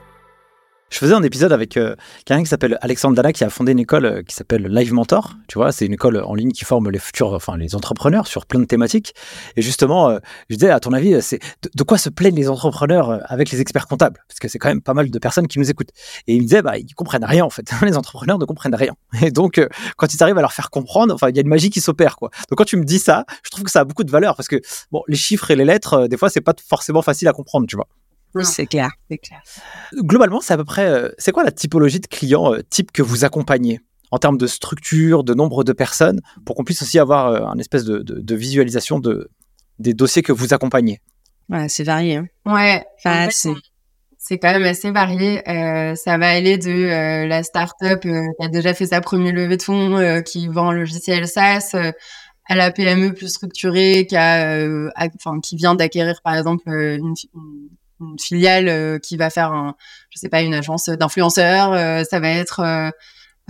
Je 0.91 0.97
faisais 0.97 1.13
un 1.13 1.23
épisode 1.23 1.53
avec 1.53 1.77
euh, 1.77 1.95
quelqu'un 2.25 2.43
qui 2.43 2.49
s'appelle 2.49 2.77
Alexandre 2.81 3.15
Dalla 3.15 3.31
qui 3.31 3.45
a 3.45 3.49
fondé 3.49 3.71
une 3.71 3.79
école 3.79 4.05
euh, 4.05 4.23
qui 4.23 4.35
s'appelle 4.35 4.67
Live 4.67 4.91
Mentor. 4.91 5.37
Tu 5.47 5.57
vois, 5.57 5.71
c'est 5.71 5.85
une 5.85 5.93
école 5.93 6.21
en 6.21 6.35
ligne 6.35 6.51
qui 6.51 6.65
forme 6.65 6.89
les 6.89 6.99
futurs, 6.99 7.31
enfin 7.31 7.55
les 7.55 7.75
entrepreneurs 7.75 8.27
sur 8.27 8.45
plein 8.45 8.59
de 8.59 8.65
thématiques. 8.65 9.15
Et 9.55 9.61
justement, 9.61 10.09
euh, 10.09 10.19
je 10.49 10.57
disais, 10.57 10.69
à 10.69 10.81
ton 10.81 10.91
avis, 10.91 11.21
c'est 11.21 11.39
de, 11.73 11.83
quoi 11.83 11.97
se 11.97 12.09
plaignent 12.09 12.35
les 12.35 12.49
entrepreneurs 12.49 13.21
avec 13.31 13.51
les 13.51 13.61
experts 13.61 13.87
comptables? 13.87 14.21
Parce 14.27 14.39
que 14.41 14.49
c'est 14.49 14.59
quand 14.59 14.67
même 14.67 14.81
pas 14.81 14.93
mal 14.93 15.09
de 15.09 15.17
personnes 15.17 15.47
qui 15.47 15.59
nous 15.59 15.71
écoutent. 15.71 15.91
Et 16.27 16.35
il 16.35 16.39
me 16.39 16.43
disait, 16.43 16.61
bah 16.61 16.77
ils 16.77 16.93
comprennent 16.93 17.23
rien 17.23 17.45
en 17.45 17.49
fait. 17.49 17.71
les 17.83 17.95
entrepreneurs 17.95 18.37
ne 18.37 18.45
comprennent 18.45 18.75
rien. 18.75 18.93
Et 19.21 19.31
donc, 19.31 19.65
quand 19.95 20.13
ils 20.13 20.21
arrivent 20.21 20.39
à 20.39 20.41
leur 20.41 20.53
faire 20.53 20.69
comprendre, 20.69 21.13
enfin 21.13 21.29
il 21.29 21.37
y 21.37 21.39
a 21.39 21.41
une 21.41 21.47
magie 21.47 21.69
qui 21.69 21.79
s'opère 21.79 22.17
quoi. 22.17 22.31
Donc 22.49 22.57
quand 22.57 22.65
tu 22.65 22.75
me 22.75 22.83
dis 22.83 22.99
ça, 22.99 23.25
je 23.43 23.49
trouve 23.49 23.63
que 23.63 23.71
ça 23.71 23.79
a 23.79 23.85
beaucoup 23.85 24.03
de 24.03 24.11
valeur 24.11 24.35
parce 24.35 24.49
que 24.49 24.59
bon, 24.91 25.03
les 25.07 25.15
chiffres 25.15 25.51
et 25.51 25.55
les 25.55 25.65
lettres, 25.65 26.07
des 26.07 26.17
fois 26.17 26.29
c'est 26.29 26.41
pas 26.41 26.53
forcément 26.67 27.01
facile 27.01 27.29
à 27.29 27.33
comprendre, 27.33 27.65
tu 27.65 27.77
vois. 27.77 27.87
C'est 28.43 28.65
clair, 28.65 28.91
c'est 29.09 29.17
clair. 29.17 29.41
Globalement, 29.95 30.41
c'est 30.41 30.53
à 30.53 30.57
peu 30.57 30.63
près. 30.63 30.87
Euh, 30.87 31.09
c'est 31.17 31.31
quoi 31.31 31.43
la 31.43 31.51
typologie 31.51 31.99
de 31.99 32.07
clients 32.07 32.53
euh, 32.53 32.61
type 32.69 32.91
que 32.91 33.01
vous 33.01 33.25
accompagnez 33.25 33.81
en 34.11 34.17
termes 34.17 34.37
de 34.37 34.47
structure, 34.47 35.23
de 35.23 35.33
nombre 35.33 35.63
de 35.63 35.73
personnes, 35.73 36.21
pour 36.45 36.55
qu'on 36.55 36.63
puisse 36.63 36.81
aussi 36.81 36.99
avoir 36.99 37.27
euh, 37.27 37.45
un 37.45 37.57
espèce 37.57 37.85
de, 37.85 38.35
visualisation 38.35 38.99
de, 38.99 39.29
des 39.79 39.93
dossiers 39.93 40.21
que 40.21 40.33
vous 40.33 40.53
accompagnez? 40.53 40.99
Ouais, 41.49 41.67
c'est 41.69 41.83
varié. 41.83 42.17
Hein. 42.17 42.27
Ouais, 42.45 42.85
c'est 44.17 44.37
quand 44.37 44.51
même 44.51 44.63
assez 44.63 44.91
varié. 44.91 45.41
ça 45.95 46.17
va 46.17 46.29
aller 46.29 46.57
de 46.57 47.25
la 47.25 47.43
start-up 47.43 48.01
qui 48.01 48.45
a 48.45 48.49
déjà 48.49 48.73
fait 48.73 48.87
sa 48.87 49.01
première 49.01 49.33
levée 49.33 49.57
de 49.57 49.63
fonds, 49.63 50.21
qui 50.25 50.47
vend 50.47 50.69
un 50.69 50.73
logiciel 50.73 51.27
SaaS, 51.27 51.75
à 52.45 52.55
la 52.55 52.71
PME 52.71 53.13
plus 53.13 53.29
structurée, 53.29 54.05
qui, 54.07 54.17
a, 54.17 54.67
enfin, 55.15 55.39
qui 55.39 55.55
vient 55.55 55.73
d'acquérir 55.73 56.21
par 56.21 56.35
exemple 56.35 56.67
une, 56.67 57.13
une 57.33 57.69
filiale 58.19 58.67
euh, 58.67 58.99
qui 58.99 59.17
va 59.17 59.29
faire 59.29 59.51
un, 59.51 59.75
je 60.09 60.19
sais 60.19 60.29
pas, 60.29 60.41
une 60.41 60.53
agence 60.53 60.89
d'influenceurs. 60.89 61.73
Euh, 61.73 62.03
ça 62.03 62.19
va 62.19 62.29
être 62.29 62.91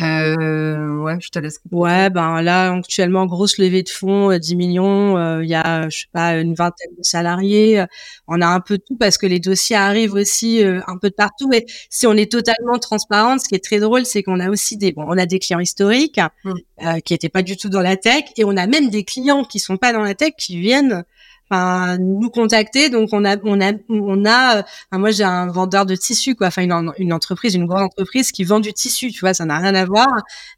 euh, 0.01 0.97
ouais, 1.03 1.17
je 1.19 1.29
te 1.29 1.37
laisse. 1.37 1.59
Ouais, 1.71 2.09
ben 2.09 2.41
là, 2.41 2.73
actuellement, 2.73 3.27
grosse 3.27 3.59
levée 3.59 3.83
de 3.83 3.89
fonds, 3.89 4.35
10 4.35 4.55
millions. 4.55 5.41
Il 5.41 5.47
y 5.47 5.53
a, 5.53 5.89
je 5.89 5.99
sais 5.99 6.07
pas, 6.11 6.39
une 6.39 6.55
vingtaine 6.55 6.89
de 6.97 7.03
salariés. 7.03 7.85
On 8.27 8.41
a 8.41 8.47
un 8.47 8.61
peu 8.61 8.77
de 8.77 8.83
tout 8.87 8.95
parce 8.97 9.19
que 9.19 9.27
les 9.27 9.39
dossiers 9.39 9.75
arrivent 9.75 10.15
aussi 10.15 10.63
un 10.63 10.97
peu 10.97 11.09
de 11.09 11.15
partout. 11.15 11.51
Et 11.53 11.67
si 11.91 12.07
on 12.07 12.13
est 12.13 12.31
totalement 12.31 12.79
transparente, 12.79 13.41
ce 13.41 13.49
qui 13.49 13.53
est 13.53 13.63
très 13.63 13.79
drôle, 13.79 14.05
c'est 14.05 14.23
qu'on 14.23 14.39
a 14.39 14.49
aussi 14.49 14.75
des, 14.75 14.91
bon, 14.91 15.05
on 15.07 15.17
a 15.19 15.27
des 15.27 15.37
clients 15.37 15.59
historiques 15.59 16.19
mmh. 16.45 17.01
qui 17.05 17.13
étaient 17.13 17.29
pas 17.29 17.43
du 17.43 17.55
tout 17.55 17.69
dans 17.69 17.81
la 17.81 17.95
tech, 17.95 18.23
et 18.37 18.43
on 18.43 18.57
a 18.57 18.65
même 18.65 18.89
des 18.89 19.03
clients 19.03 19.43
qui 19.43 19.59
sont 19.59 19.77
pas 19.77 19.93
dans 19.93 20.01
la 20.01 20.15
tech 20.15 20.33
qui 20.35 20.59
viennent 20.59 21.03
enfin 21.51 21.97
nous 21.97 22.29
contacter. 22.29 22.89
Donc 22.89 23.09
on 23.11 23.25
a 23.25 23.37
on 23.43 23.61
a 23.61 23.73
on 23.89 24.25
a 24.25 24.63
moi 24.93 25.11
j'ai 25.11 25.23
un 25.23 25.47
vendeur 25.47 25.85
de 25.85 25.95
tissu 25.95 26.35
quoi. 26.35 26.47
Enfin 26.47 26.63
une, 26.63 27.13
entreprise 27.13 27.55
une 27.55 27.65
grande 27.65 27.83
entreprise 27.83 28.31
qui 28.31 28.43
vend 28.43 28.59
du 28.59 28.73
tissu 28.73 29.11
tu 29.11 29.19
vois 29.19 29.33
ça 29.33 29.45
n'a 29.45 29.57
rien 29.57 29.75
à 29.75 29.85
voir. 29.85 30.07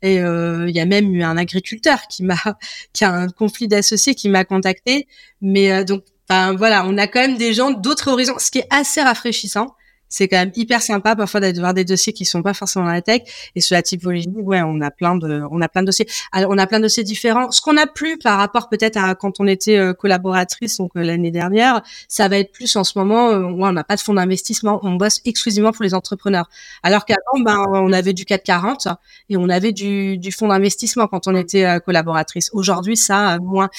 Et 0.01 0.19
euh, 0.21 0.69
il 0.69 0.75
y 0.75 0.79
a 0.79 0.85
même 0.85 1.13
eu 1.13 1.23
un 1.23 1.37
agriculteur 1.37 2.07
qui 2.09 2.23
m'a 2.23 2.35
qui 2.93 3.03
a 3.05 3.11
un 3.11 3.27
conflit 3.29 3.67
d'associés 3.67 4.15
qui 4.15 4.29
m'a 4.29 4.45
contacté. 4.45 5.07
Mais 5.41 5.71
euh, 5.71 5.83
donc 5.83 6.03
enfin 6.29 6.53
voilà 6.53 6.85
on 6.85 6.97
a 6.97 7.07
quand 7.07 7.21
même 7.21 7.37
des 7.37 7.53
gens 7.53 7.71
d'autres 7.71 8.09
horizons 8.09 8.35
ce 8.37 8.51
qui 8.51 8.59
est 8.59 8.67
assez 8.69 9.01
rafraîchissant 9.01 9.75
c'est 10.13 10.27
quand 10.27 10.37
même 10.37 10.51
hyper 10.55 10.83
sympa 10.83 11.15
parfois 11.15 11.39
d'avoir 11.39 11.73
des 11.73 11.85
dossiers 11.85 12.13
qui 12.13 12.23
sont 12.23 12.43
pas 12.43 12.53
forcément 12.53 12.85
dans 12.85 12.91
la 12.91 13.01
tech. 13.01 13.23
Et 13.55 13.61
sur 13.61 13.73
la 13.73 13.81
typologie 13.81 14.29
ouais 14.35 14.61
on 14.61 14.79
a 14.81 14.91
plein 14.91 15.15
de 15.15 15.41
on 15.49 15.59
a 15.59 15.67
plein 15.67 15.81
de 15.81 15.87
dossiers. 15.87 16.07
Alors, 16.31 16.51
on 16.51 16.57
a 16.59 16.67
plein 16.67 16.77
de 16.77 16.83
dossiers 16.83 17.03
différents. 17.03 17.49
Ce 17.49 17.61
qu'on 17.61 17.77
a 17.77 17.87
plus 17.87 18.19
par 18.19 18.37
rapport 18.37 18.69
peut-être 18.69 18.97
à 18.97 19.15
quand 19.15 19.39
on 19.39 19.47
était 19.47 19.77
euh, 19.77 19.93
collaboratrice 19.93 20.77
donc 20.77 20.91
euh, 20.95 21.01
l'année 21.01 21.31
dernière 21.31 21.81
ça 22.07 22.27
va 22.27 22.37
être 22.37 22.51
plus 22.51 22.75
en 22.75 22.83
ce 22.83 22.97
moment 22.99 23.29
euh, 23.29 23.41
on 23.41 23.71
n'a 23.71 23.83
pas 23.83 23.95
de 23.95 24.01
fonds 24.01 24.13
d'investissement. 24.13 24.79
On 24.83 24.93
bosse 24.97 25.19
exclusivement 25.25 25.71
pour 25.71 25.83
les 25.83 25.95
entrepreneurs. 25.95 26.47
Alors 26.83 27.05
qu'avant 27.05 27.43
ben 27.43 27.65
on 27.73 27.91
avait 27.91 28.13
du 28.13 28.25
440 28.25 28.89
et 29.29 29.37
on 29.37 29.49
avait 29.49 29.71
du, 29.71 30.19
du 30.19 30.31
fonds 30.31 30.49
d'investissement 30.49 31.07
quand 31.07 31.27
on 31.27 31.35
était 31.35 31.79
collaboratrice. 31.83 32.51
Aujourd'hui 32.53 32.97
ça 32.97 33.39
moins 33.41 33.69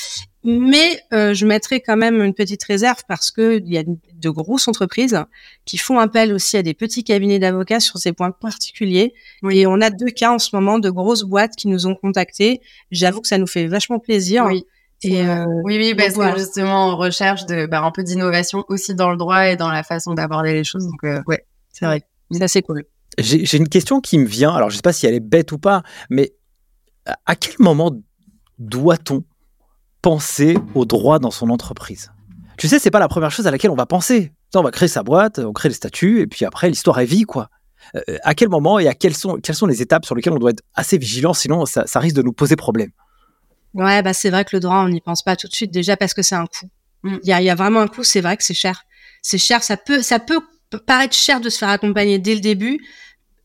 mais 0.45 1.01
euh, 1.15 1.33
je 1.33 1.47
mettrai 1.47 1.81
quand 1.81 1.97
même 1.97 2.23
une 2.23 2.35
petite 2.35 2.63
réserve 2.65 3.03
parce 3.09 3.31
que 3.31 3.59
il 3.65 3.73
y 3.73 3.79
a 3.79 3.83
de 3.83 4.31
grosses 4.31 4.69
entreprises 4.69 5.19
qui 5.65 5.79
font 5.79 5.99
appel 5.99 6.35
aussi 6.35 6.59
à 6.59 6.63
des 6.63 6.75
petits 6.75 7.03
cabinets 7.03 7.39
d'avocats 7.39 7.81
sur 7.81 7.97
ces 7.97 8.13
points 8.13 8.31
particuliers. 8.31 9.15
Et 9.51 9.67
on 9.67 9.81
a 9.81 9.89
deux 9.89 10.11
cas 10.11 10.33
en 10.33 10.39
ce 10.39 10.55
moment 10.55 10.79
de 10.79 10.91
grosses 10.91 11.23
boîtes 11.23 11.57
qui 11.57 11.69
nous 11.69 11.87
ont 11.87 11.95
contactés. 11.95 12.61
J'avoue 12.91 13.23
que 13.23 13.29
ça 13.29 13.39
nous 13.39 13.47
fait 13.47 13.67
vachement 13.67 13.99
plaisir. 13.99 14.45
Oui. 14.47 14.67
Et 15.03 15.23
euh, 15.23 15.47
oui, 15.65 15.79
oui, 15.79 15.95
parce 15.95 16.15
que 16.15 16.39
justement, 16.39 16.89
on 16.89 16.97
recherche 16.97 17.47
de, 17.47 17.67
bah, 17.67 17.83
un 17.83 17.91
peu 17.91 18.03
d'innovation 18.03 18.65
aussi 18.69 18.95
dans 18.95 19.11
le 19.11 19.17
droit 19.17 19.49
et 19.49 19.57
dans 19.57 19.71
la 19.71 19.83
façon 19.83 20.15
d'aborder 20.15 20.53
les 20.53 20.65
choses. 20.65 20.87
Donc, 20.87 21.05
euh, 21.05 21.23
ouais, 21.27 21.45
c'est 21.73 21.87
vrai. 21.87 22.03
Ça, 22.33 22.49
c'est 22.49 22.63
cool. 22.63 22.85
J'ai 23.19 23.57
une 23.57 23.69
question 23.69 24.01
qui 24.01 24.19
me 24.19 24.27
vient. 24.27 24.55
Alors, 24.55 24.71
je 24.71 24.77
sais 24.77 24.83
pas 24.83 24.93
si 24.93 25.07
elle 25.07 25.15
est 25.15 25.21
bête 25.21 25.53
ou 25.53 25.59
pas, 25.59 25.83
mais 26.11 26.33
à 27.27 27.37
quel 27.37 27.55
moment 27.61 27.93
doit-on 28.59 29.25
penser 30.05 30.59
au 30.75 30.85
droit 30.85 31.19
dans 31.19 31.31
son 31.31 31.49
entreprise. 31.49 32.13
Tu 32.59 32.69
sais, 32.69 32.79
c'est 32.79 32.91
pas 32.91 32.99
la 32.99 33.09
première 33.09 33.31
chose 33.31 33.47
à 33.47 33.51
laquelle 33.51 33.71
on 33.71 33.75
va 33.75 33.87
penser. 33.87 34.33
On 34.55 34.63
va 34.63 34.71
créer 34.71 34.87
sa 34.87 35.03
boîte, 35.03 35.39
on 35.39 35.55
crée 35.55 35.71
les 35.71 35.75
statuts, 35.75 36.21
et 36.21 36.27
puis 36.27 36.45
après, 36.45 36.69
l'histoire 36.69 37.01
est 37.01 37.07
vie, 37.07 37.23
quoi. 37.23 37.49
Euh, 37.97 38.19
à 38.23 38.35
quel 38.35 38.51
moment 38.51 38.79
et 38.79 38.87
à 38.87 38.93
quelles 38.93 39.17
sont, 39.17 39.39
quelles 39.43 39.57
sont 39.57 39.67
les 39.67 39.81
étapes 39.81 40.05
sur 40.05 40.15
lesquelles 40.15 40.35
on 40.35 40.39
doit 40.39 40.51
être 40.51 40.63
assez 40.75 40.99
vigilant, 40.99 41.33
sinon 41.33 41.65
ça, 41.65 41.87
risque 42.01 42.17
de 42.17 42.23
nous 42.23 42.35
poser 42.35 42.55
problème? 42.55 42.91
Ouais, 43.73 44.03
bah 44.03 44.13
c'est 44.13 44.29
vrai 44.29 44.45
que 44.45 44.51
le 44.53 44.61
droit, 44.61 44.85
on 44.85 44.91
n'y 44.91 45.01
pense 45.01 45.23
pas 45.23 45.37
tout 45.37 45.49
de 45.49 45.55
suite, 45.55 45.73
déjà 45.73 45.97
parce 45.97 46.13
que 46.13 46.21
c'est 46.21 46.35
un 46.35 46.47
coût. 46.47 46.69
Mm. 47.03 47.17
Il 47.23 47.29
y, 47.31 47.33
a, 47.33 47.41
y, 47.41 47.49
a, 47.49 47.55
vraiment 47.55 47.81
un 47.81 47.89
coût, 47.89 48.05
c'est 48.05 48.21
vrai 48.21 48.37
que 48.37 48.45
c'est 48.45 48.53
cher. 48.53 48.85
C'est 49.23 49.39
cher, 49.39 49.63
ça 49.63 49.79
peut, 49.79 50.03
ça 50.03 50.19
peut 50.19 50.41
paraître 50.87 51.17
cher 51.17 51.41
de 51.41 51.49
se 51.49 51.57
faire 51.57 51.71
accompagner 51.71 52.19
dès 52.19 52.35
le 52.35 52.41
début, 52.41 52.79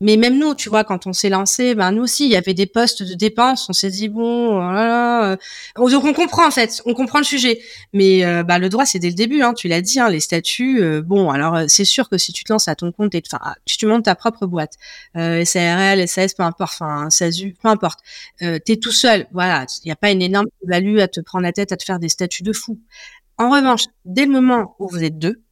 mais 0.02 0.16
même 0.16 0.38
nous, 0.38 0.54
tu 0.54 0.70
vois, 0.70 0.82
quand 0.82 1.06
on 1.06 1.12
s'est 1.12 1.28
lancé, 1.28 1.74
ben 1.74 1.92
nous 1.92 2.04
aussi, 2.04 2.24
il 2.24 2.30
y 2.30 2.36
avait 2.36 2.54
des 2.54 2.66
postes 2.66 3.02
de 3.02 3.12
dépenses. 3.14 3.68
On 3.68 3.74
s'est 3.74 3.90
dit 3.90 4.08
bon, 4.08 4.54
voilà. 4.54 5.32
Euh, 5.32 5.36
donc 5.76 6.04
on 6.04 6.14
comprend 6.14 6.46
en 6.46 6.50
fait, 6.50 6.80
on 6.86 6.94
comprend 6.94 7.18
le 7.18 7.24
sujet. 7.24 7.60
Mais 7.92 8.24
euh, 8.24 8.42
bah, 8.42 8.58
le 8.58 8.70
droit, 8.70 8.86
c'est 8.86 8.98
dès 8.98 9.08
le 9.08 9.14
début. 9.14 9.42
Hein, 9.42 9.52
tu 9.52 9.68
l'as 9.68 9.82
dit, 9.82 10.00
hein, 10.00 10.08
les 10.08 10.20
statuts. 10.20 10.82
Euh, 10.82 11.02
bon, 11.02 11.30
alors 11.30 11.68
c'est 11.68 11.84
sûr 11.84 12.08
que 12.08 12.16
si 12.16 12.32
tu 12.32 12.44
te 12.44 12.52
lances 12.52 12.66
à 12.68 12.74
ton 12.74 12.92
compte 12.92 13.14
et 13.14 13.22
enfin, 13.30 13.54
tu, 13.66 13.76
tu 13.76 13.86
montes 13.86 14.04
ta 14.06 14.14
propre 14.14 14.46
boîte, 14.46 14.74
euh, 15.16 15.44
SARL, 15.44 16.08
SAS, 16.08 16.32
peu 16.32 16.44
importe, 16.44 16.72
enfin 16.80 17.10
SASU, 17.10 17.54
peu 17.62 17.68
importe. 17.68 18.00
Euh, 18.42 18.58
T'es 18.58 18.76
tout 18.76 18.92
seul, 18.92 19.26
voilà. 19.32 19.66
Il 19.84 19.88
n'y 19.88 19.92
a 19.92 19.96
pas 19.96 20.10
une 20.10 20.22
énorme 20.22 20.46
value 20.66 20.98
à 20.98 21.08
te 21.08 21.20
prendre 21.20 21.42
la 21.42 21.52
tête 21.52 21.72
à 21.72 21.76
te 21.76 21.84
faire 21.84 21.98
des 21.98 22.08
statuts 22.08 22.42
de 22.42 22.52
fou. 22.54 22.80
En 23.36 23.50
revanche, 23.50 23.84
dès 24.06 24.24
le 24.24 24.32
moment 24.32 24.76
où 24.78 24.88
vous 24.88 25.04
êtes 25.04 25.18
deux, 25.18 25.42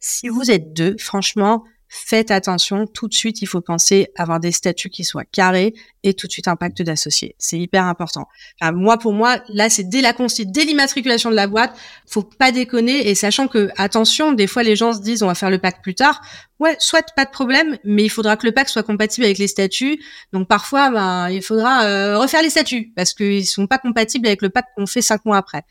si 0.00 0.28
vous 0.28 0.50
êtes 0.50 0.72
deux, 0.74 0.96
franchement, 0.98 1.64
faites 1.92 2.30
attention, 2.30 2.86
tout 2.86 3.08
de 3.08 3.14
suite, 3.14 3.42
il 3.42 3.46
faut 3.46 3.60
penser 3.60 4.12
à 4.16 4.22
avoir 4.22 4.38
des 4.38 4.52
statuts 4.52 4.90
qui 4.90 5.02
soient 5.02 5.24
carrés 5.24 5.74
et 6.04 6.14
tout 6.14 6.28
de 6.28 6.32
suite 6.32 6.46
un 6.46 6.54
pacte 6.54 6.80
d'associés. 6.82 7.34
C'est 7.36 7.58
hyper 7.58 7.84
important. 7.84 8.28
Moi, 8.62 8.96
pour 8.96 9.12
moi, 9.12 9.38
là, 9.48 9.68
c'est 9.68 9.82
dès 9.82 10.00
la 10.00 10.12
dès 10.12 10.64
l'immatriculation 10.64 11.30
de 11.30 11.34
la 11.34 11.48
boîte, 11.48 11.76
faut 12.06 12.22
pas 12.22 12.52
déconner 12.52 13.08
et 13.08 13.16
sachant 13.16 13.48
que, 13.48 13.70
attention, 13.76 14.32
des 14.32 14.46
fois, 14.46 14.62
les 14.62 14.76
gens 14.76 14.92
se 14.92 15.00
disent, 15.00 15.24
on 15.24 15.26
va 15.26 15.34
faire 15.34 15.50
le 15.50 15.58
pacte 15.58 15.82
plus 15.82 15.96
tard. 15.96 16.22
Ouais, 16.60 16.76
soit 16.78 17.04
pas 17.16 17.24
de 17.24 17.30
problème, 17.30 17.76
mais 17.84 18.04
il 18.04 18.08
faudra 18.08 18.36
que 18.36 18.46
le 18.46 18.52
pacte 18.52 18.70
soit 18.70 18.84
compatible 18.84 19.24
avec 19.24 19.38
les 19.38 19.48
statuts. 19.48 20.00
Donc, 20.32 20.46
parfois, 20.46 20.90
ben, 20.90 21.28
il 21.30 21.42
faudra 21.42 21.84
euh, 21.86 22.18
refaire 22.18 22.42
les 22.42 22.50
statuts 22.50 22.92
parce 22.94 23.14
qu'ils 23.14 23.46
sont 23.46 23.66
pas 23.66 23.78
compatibles 23.78 24.28
avec 24.28 24.42
le 24.42 24.50
pacte 24.50 24.68
qu'on 24.76 24.86
fait 24.86 25.02
cinq 25.02 25.24
mois 25.24 25.38
après. 25.38 25.64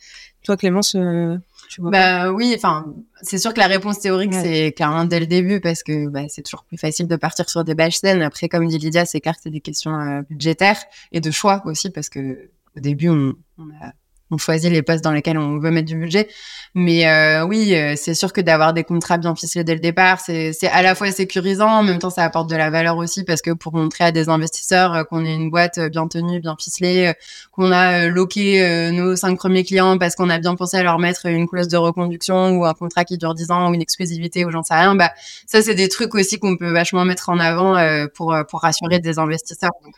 Toi, 0.44 0.58
Clémence, 0.58 0.96
euh, 0.96 1.38
bah 1.78 2.32
oui, 2.32 2.54
enfin, 2.56 2.94
c'est 3.22 3.38
sûr 3.38 3.54
que 3.54 3.60
la 3.60 3.68
réponse 3.68 4.00
théorique, 4.00 4.34
c'est 4.34 4.72
clairement 4.72 5.06
dès 5.06 5.20
le 5.20 5.28
début 5.28 5.60
parce 5.60 5.84
que 5.84 6.08
bah, 6.08 6.24
c'est 6.28 6.42
toujours 6.42 6.64
plus 6.64 6.78
facile 6.78 7.08
de 7.08 7.16
partir 7.16 7.50
sur 7.50 7.64
des 7.64 7.76
bâches 7.76 7.98
saines. 7.98 8.22
Après, 8.22 8.50
comme 8.50 8.68
dit 8.68 8.78
Lydia, 8.78 9.06
c'est 9.06 9.22
clair 9.22 9.36
que 9.36 9.42
c'est 9.44 9.52
des 9.52 9.62
questions 9.62 9.94
euh, 9.94 10.22
budgétaires 10.30 10.82
et 11.12 11.22
de 11.22 11.32
choix 11.32 11.62
aussi 11.66 11.90
parce 11.90 12.10
que 12.10 12.50
au 12.76 12.80
début, 12.80 13.10
on, 13.10 13.34
on 13.58 13.70
a 13.82 13.94
on 14.32 14.38
choisit 14.38 14.72
les 14.72 14.82
postes 14.82 15.04
dans 15.04 15.12
lesquels 15.12 15.38
on 15.38 15.60
veut 15.60 15.72
mettre 15.72 15.88
du 15.88 15.96
budget. 15.96 16.28
Mais 16.76 17.08
euh, 17.08 17.46
oui, 17.46 17.74
euh, 17.74 17.96
c'est 17.98 18.14
sûr 18.14 18.32
que 18.32 18.42
d'avoir 18.42 18.74
des 18.74 18.84
contrats 18.84 19.18
bien 19.18 19.36
ficelés 19.36 19.64
dès 19.64 19.74
le 19.74 19.80
départ, 19.80 20.20
c'est 20.20 20.54
à 20.72 20.84
la 20.84 20.94
fois 20.94 21.12
sécurisant, 21.12 21.68
en 21.68 21.84
même 21.84 21.98
temps 21.98 22.12
ça 22.12 22.24
apporte 22.24 22.50
de 22.50 22.56
la 22.56 22.70
valeur 22.70 22.98
aussi 22.98 23.24
parce 23.24 23.42
que 23.42 23.52
pour 23.52 23.74
montrer 23.74 24.04
à 24.04 24.12
des 24.12 24.30
investisseurs 24.30 24.94
euh, 24.94 25.04
qu'on 25.04 25.26
est 25.26 25.34
une 25.34 25.50
boîte 25.50 25.80
bien 25.80 26.08
tenue, 26.08 26.40
bien 26.40 26.56
ficelée, 26.60 27.14
qu'on 27.52 27.72
a 27.72 28.08
loqué 28.08 28.92
nos 28.92 29.16
cinq 29.16 29.38
premiers 29.38 29.64
clients 29.64 29.98
parce 29.98 30.16
qu'on 30.16 30.30
a 30.30 30.38
bien 30.38 30.56
pensé 30.56 30.78
à 30.78 30.84
leur 30.84 31.00
mettre 31.00 31.26
une 31.26 31.48
clause 31.48 31.68
de 31.68 31.78
reconduction 31.78 32.52
ou 32.52 32.66
un 32.66 32.74
contrat 32.74 33.04
qui 33.04 33.18
dure 33.18 33.34
dix 33.34 33.50
ans 33.50 33.70
ou 33.70 33.74
une 33.74 33.82
exclusivité 33.82 34.46
ou 34.46 34.52
j'en 34.52 34.64
sais 34.64 34.76
rien, 34.76 34.96
bah 34.96 35.12
ça 35.48 35.62
c'est 35.62 35.76
des 35.76 35.90
trucs 35.90 36.14
aussi 36.14 36.38
qu'on 36.40 36.56
peut 36.56 36.72
vachement 36.72 37.06
mettre 37.06 37.30
en 37.30 37.40
avant 37.40 37.76
pour 38.16 38.36
pour 38.50 38.62
rassurer 38.62 39.00
des 39.00 39.18
investisseurs. 39.18 39.72
Donc 39.84 39.96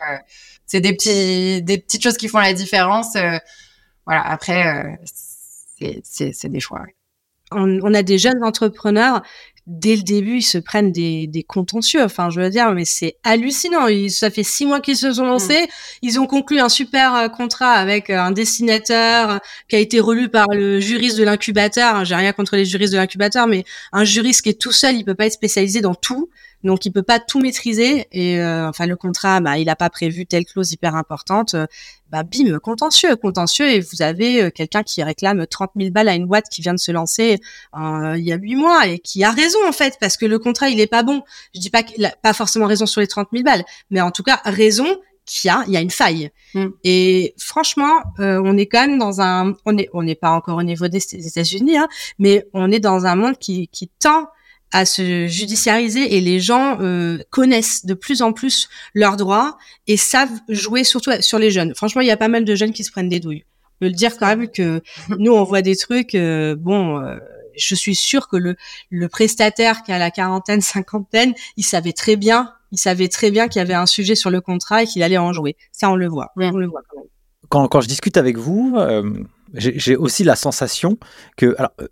c'est 0.66 0.82
des 0.82 0.94
petits 0.94 1.62
des 1.62 1.78
petites 1.78 2.04
choses 2.04 2.18
qui 2.18 2.28
font 2.28 2.40
la 2.40 2.54
différence 2.54 3.16
voilà, 4.12 4.28
après, 4.28 4.68
euh, 4.68 5.92
c'est 6.04 6.50
des 6.50 6.60
choix. 6.60 6.84
On, 7.54 7.94
a 7.94 8.04
des 8.04 8.18
jeunes 8.18 8.44
entrepreneurs, 8.44 9.22
dès 9.68 9.96
le 9.96 10.02
début, 10.02 10.40
ils 10.40 10.42
se 10.42 10.58
prennent 10.58 10.92
des, 10.92 11.28
des 11.28 11.44
contentieux. 11.44 12.04
Enfin, 12.04 12.30
je 12.30 12.42
veux 12.42 12.50
dire, 12.50 12.74
mais 12.74 12.84
c'est 12.84 13.16
hallucinant. 13.24 13.88
ça 14.10 14.30
fait 14.30 14.44
six 14.44 14.66
mois 14.66 14.82
qu'ils 14.82 14.98
se 14.98 15.14
sont 15.14 15.26
lancés. 15.26 15.62
Mm. 15.62 15.68
Ils 16.02 16.20
ont 16.20 16.28
conclu 16.28 16.60
un 16.60 16.68
super 16.68 17.16
euh, 17.16 17.30
contrat 17.30 17.72
avec 17.72 18.10
euh, 18.10 18.20
un 18.20 18.32
dessinateur 18.32 19.40
qui 19.70 19.78
a 19.78 19.80
été 19.80 20.02
relu 20.02 20.28
par 20.28 20.48
le 20.52 20.82
juriste 20.82 21.18
de 21.18 21.24
l'incubateur. 21.24 22.04
J'ai 22.04 22.16
rien 22.16 22.34
contre 22.34 22.58
les 22.58 22.66
juristes 22.66 22.92
de 22.92 22.98
l'incubateur, 22.98 23.48
mais 23.48 23.64
un 23.94 24.04
juriste 24.04 24.42
qui 24.42 24.50
est 24.50 24.60
tout 24.60 24.74
seul, 24.74 24.98
il 24.98 25.06
peut 25.06 25.16
pas 25.16 25.28
être 25.28 25.32
spécialisé 25.32 25.80
dans 25.80 25.96
tout. 25.96 26.30
Donc 26.64 26.86
il 26.86 26.92
peut 26.92 27.04
pas 27.04 27.20
tout 27.20 27.40
maîtriser. 27.40 28.08
Et 28.12 28.40
euh, 28.40 28.68
enfin, 28.70 28.86
le 28.86 28.96
contrat, 28.96 29.40
bah, 29.40 29.58
il 29.58 29.70
a 29.70 29.76
pas 29.76 29.90
prévu 29.90 30.26
telle 30.26 30.46
clause 30.46 30.72
hyper 30.72 30.96
importante. 30.96 31.54
Euh, 31.54 31.66
bah, 32.10 32.24
bim, 32.24 32.60
contentieux, 32.60 33.16
contentieux, 33.16 33.70
et 33.70 33.80
vous 33.80 34.02
avez 34.02 34.44
euh, 34.44 34.50
quelqu'un 34.50 34.84
qui 34.84 35.02
réclame 35.02 35.48
30 35.48 35.72
000 35.78 35.92
balles 35.92 36.10
à 36.10 36.16
une 36.16 36.26
boîte 36.26 36.50
qui 36.50 36.62
vient 36.62 36.74
de 36.74 36.80
se 36.80 36.92
lancer 36.92 37.40
il 37.74 38.24
y 38.24 38.34
a 38.34 38.36
huit 38.36 38.56
mois 38.56 38.88
et 38.88 39.00
qui 39.00 39.24
a 39.24 39.32
raison 39.32 39.60
en 39.68 39.72
fait 39.72 39.98
parce 40.00 40.18
que 40.18 40.26
le 40.26 40.38
contrat 40.38 40.70
il 40.70 40.80
est 40.80 40.88
pas 40.88 41.04
bon. 41.04 41.24
Je 41.56 41.60
dis 41.60 41.70
pas 41.70 41.84
qu'il 41.84 42.04
a 42.06 42.12
pas 42.22 42.34
forcément 42.34 42.66
raison 42.66 42.86
sur 42.86 43.02
les 43.02 43.08
30 43.08 43.30
000 43.32 43.44
balles, 43.44 43.64
mais 43.90 44.02
en 44.02 44.12
tout 44.12 44.24
cas 44.24 44.42
raison 44.44 44.86
qu'il 45.26 45.48
y 45.48 45.52
a, 45.52 45.64
il 45.68 45.74
y 45.74 45.78
a 45.78 45.82
une 45.82 45.92
faille. 45.92 46.30
Mm. 46.54 46.68
Et 46.84 47.34
franchement, 47.38 48.02
euh, 48.20 48.42
on 48.44 48.58
est 48.58 48.66
quand 48.66 48.88
même 48.88 48.98
dans 48.98 49.22
un, 49.22 49.54
on 49.66 49.78
est, 49.78 49.90
on 49.94 50.04
n'est 50.04 50.16
pas 50.16 50.32
encore 50.32 50.58
au 50.58 50.64
niveau 50.64 50.88
des, 50.88 51.00
États-Unis, 51.00 51.78
hein, 51.78 51.88
mais 52.20 52.48
on 52.54 52.72
est 52.72 52.80
dans 52.80 53.06
un 53.06 53.16
monde 53.16 53.38
qui, 53.38 53.68
qui 53.70 53.90
tend 54.00 54.28
à 54.72 54.86
se 54.86 55.28
judiciariser 55.28 56.16
et 56.16 56.22
les 56.22 56.40
gens 56.40 56.78
euh, 56.82 57.20
connaissent 57.30 57.86
de 57.86 57.94
plus 57.94 58.22
en 58.22 58.34
plus 58.34 58.70
leurs 58.94 59.18
droits 59.18 59.58
et 59.88 59.98
savent 59.98 60.40
jouer 60.50 60.84
surtout 60.84 61.12
sur 61.22 61.40
les 61.40 61.52
jeunes. 61.52 61.74
Franchement, 61.76 62.02
il 62.02 62.08
y 62.08 62.12
a 62.12 62.18
pas 62.18 62.28
mal 62.28 62.46
de 62.46 62.56
jeunes 62.56 62.74
qui 62.74 62.84
se 62.84 62.92
prennent 62.92 63.10
des 63.10 63.20
douilles. 63.20 63.46
Je 63.80 63.88
veux 63.88 63.92
le 63.92 63.96
dire 63.98 64.18
quand 64.18 64.28
même 64.28 64.50
que 64.50 64.82
nous, 65.18 65.34
on 65.34 65.44
voit 65.44 65.62
des 65.62 65.76
trucs, 65.76 66.16
euh, 66.16 66.56
bon, 66.56 67.02
je 67.58 67.76
suis 67.76 67.96
sûre 67.96 68.28
que 68.28 68.38
le, 68.38 68.56
le 68.90 69.10
prestataire 69.10 69.84
qui 69.84 69.92
a 69.92 69.98
la 69.98 70.12
quarantaine, 70.12 70.62
cinquantaine, 70.62 71.34
il 71.58 71.66
savait 71.66 71.94
très 71.94 72.16
bien 72.16 72.54
il 72.72 72.78
savait 72.78 73.10
très 73.10 73.32
bien 73.32 73.48
qu'il 73.48 73.60
y 73.60 73.62
avait 73.62 73.74
un 73.74 73.86
sujet 73.86 74.16
sur 74.16 74.30
le 74.30 74.42
contrat 74.42 74.84
et 74.84 74.86
qu'il 74.86 75.04
allait 75.04 75.18
en 75.18 75.34
jouer. 75.34 75.58
Ça, 75.72 75.90
on 75.90 75.96
le 75.96 76.08
voit. 76.08 76.32
On 76.38 76.52
le 76.52 76.68
voit 76.68 76.82
quand 76.88 76.98
même. 76.98 77.08
Quand, 77.50 77.68
quand 77.68 77.82
je 77.82 77.88
discute 77.88 78.16
avec 78.16 78.38
vous, 78.38 78.76
euh, 78.78 79.04
j'ai 79.54 79.96
aussi 79.96 80.24
la 80.24 80.36
sensation 80.36 80.98
que. 81.36 81.54
Alors, 81.58 81.72
euh, 81.82 81.88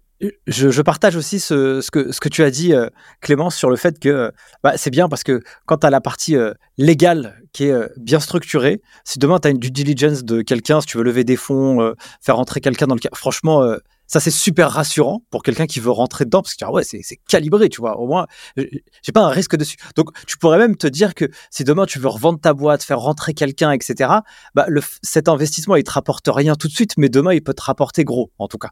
je, 0.47 0.82
partage 0.82 1.15
aussi 1.15 1.39
ce, 1.39 1.89
que, 1.89 2.29
tu 2.29 2.43
as 2.43 2.51
dit, 2.51 2.73
euh, 2.73 2.88
Clémence, 3.21 3.55
sur 3.55 3.69
le 3.69 3.75
fait 3.75 3.99
que 3.99 4.32
bah, 4.63 4.73
c'est 4.77 4.89
bien 4.89 5.10
parce 5.10 5.23
que 5.23 5.41
quand 5.65 5.77
tu 5.77 5.88
as 5.88 5.89
la 5.89 6.01
partie 6.01 6.36
légale 6.77 7.41
qui 7.53 7.65
est 7.65 7.89
bien 7.97 8.19
structurée, 8.19 8.82
si 9.03 9.19
demain 9.19 9.39
tu 9.39 9.47
as 9.47 9.51
une 9.51 9.60
due 9.60 9.71
diligence 9.71 10.23
de 10.23 10.41
quelqu'un, 10.41 10.82
si 10.82 10.88
tu 10.88 10.97
veux 10.97 11.03
lever 11.03 11.23
des 11.23 11.36
fonds, 11.36 11.93
faire 12.21 12.36
rentrer 12.36 12.62
quelqu'un 12.62 12.88
dans 12.88 12.95
le 12.95 12.99
cas, 12.99 13.10
franchement, 13.13 13.63
ça, 14.10 14.19
c'est 14.19 14.32
super 14.32 14.71
rassurant 14.71 15.23
pour 15.29 15.43
quelqu'un 15.43 15.67
qui 15.67 15.79
veut 15.79 15.91
rentrer 15.91 16.25
dedans 16.25 16.41
parce 16.41 16.55
que 16.55 16.65
ouais, 16.65 16.84
c'est 16.84 17.19
calibré, 17.27 17.69
tu 17.69 17.79
vois. 17.79 17.99
Au 17.99 18.08
moins, 18.08 18.25
j'ai 18.58 19.12
pas 19.13 19.21
un 19.21 19.29
risque 19.29 19.55
dessus. 19.55 19.77
Donc, 19.95 20.10
tu 20.25 20.36
pourrais 20.38 20.58
même 20.58 20.75
te 20.75 20.88
dire 20.88 21.13
que 21.13 21.25
si 21.51 21.63
demain 21.63 21.86
tu 21.86 21.99
veux 21.99 22.08
revendre 22.08 22.39
ta 22.41 22.53
boîte, 22.53 22.82
faire 22.82 22.99
rentrer 22.99 23.36
quelqu'un, 23.36 23.71
etc., 23.71 24.10
bah, 24.55 24.65
cet 25.03 25.29
investissement, 25.29 25.75
il 25.75 25.84
te 25.84 25.91
rapporte 25.91 26.27
rien 26.27 26.55
tout 26.55 26.67
de 26.67 26.73
suite, 26.73 26.93
mais 26.97 27.08
demain, 27.08 27.34
il 27.36 27.43
peut 27.43 27.53
te 27.53 27.62
rapporter 27.62 28.03
gros, 28.03 28.32
en 28.39 28.47
tout 28.47 28.58
cas. 28.58 28.71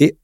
Et 0.00 0.18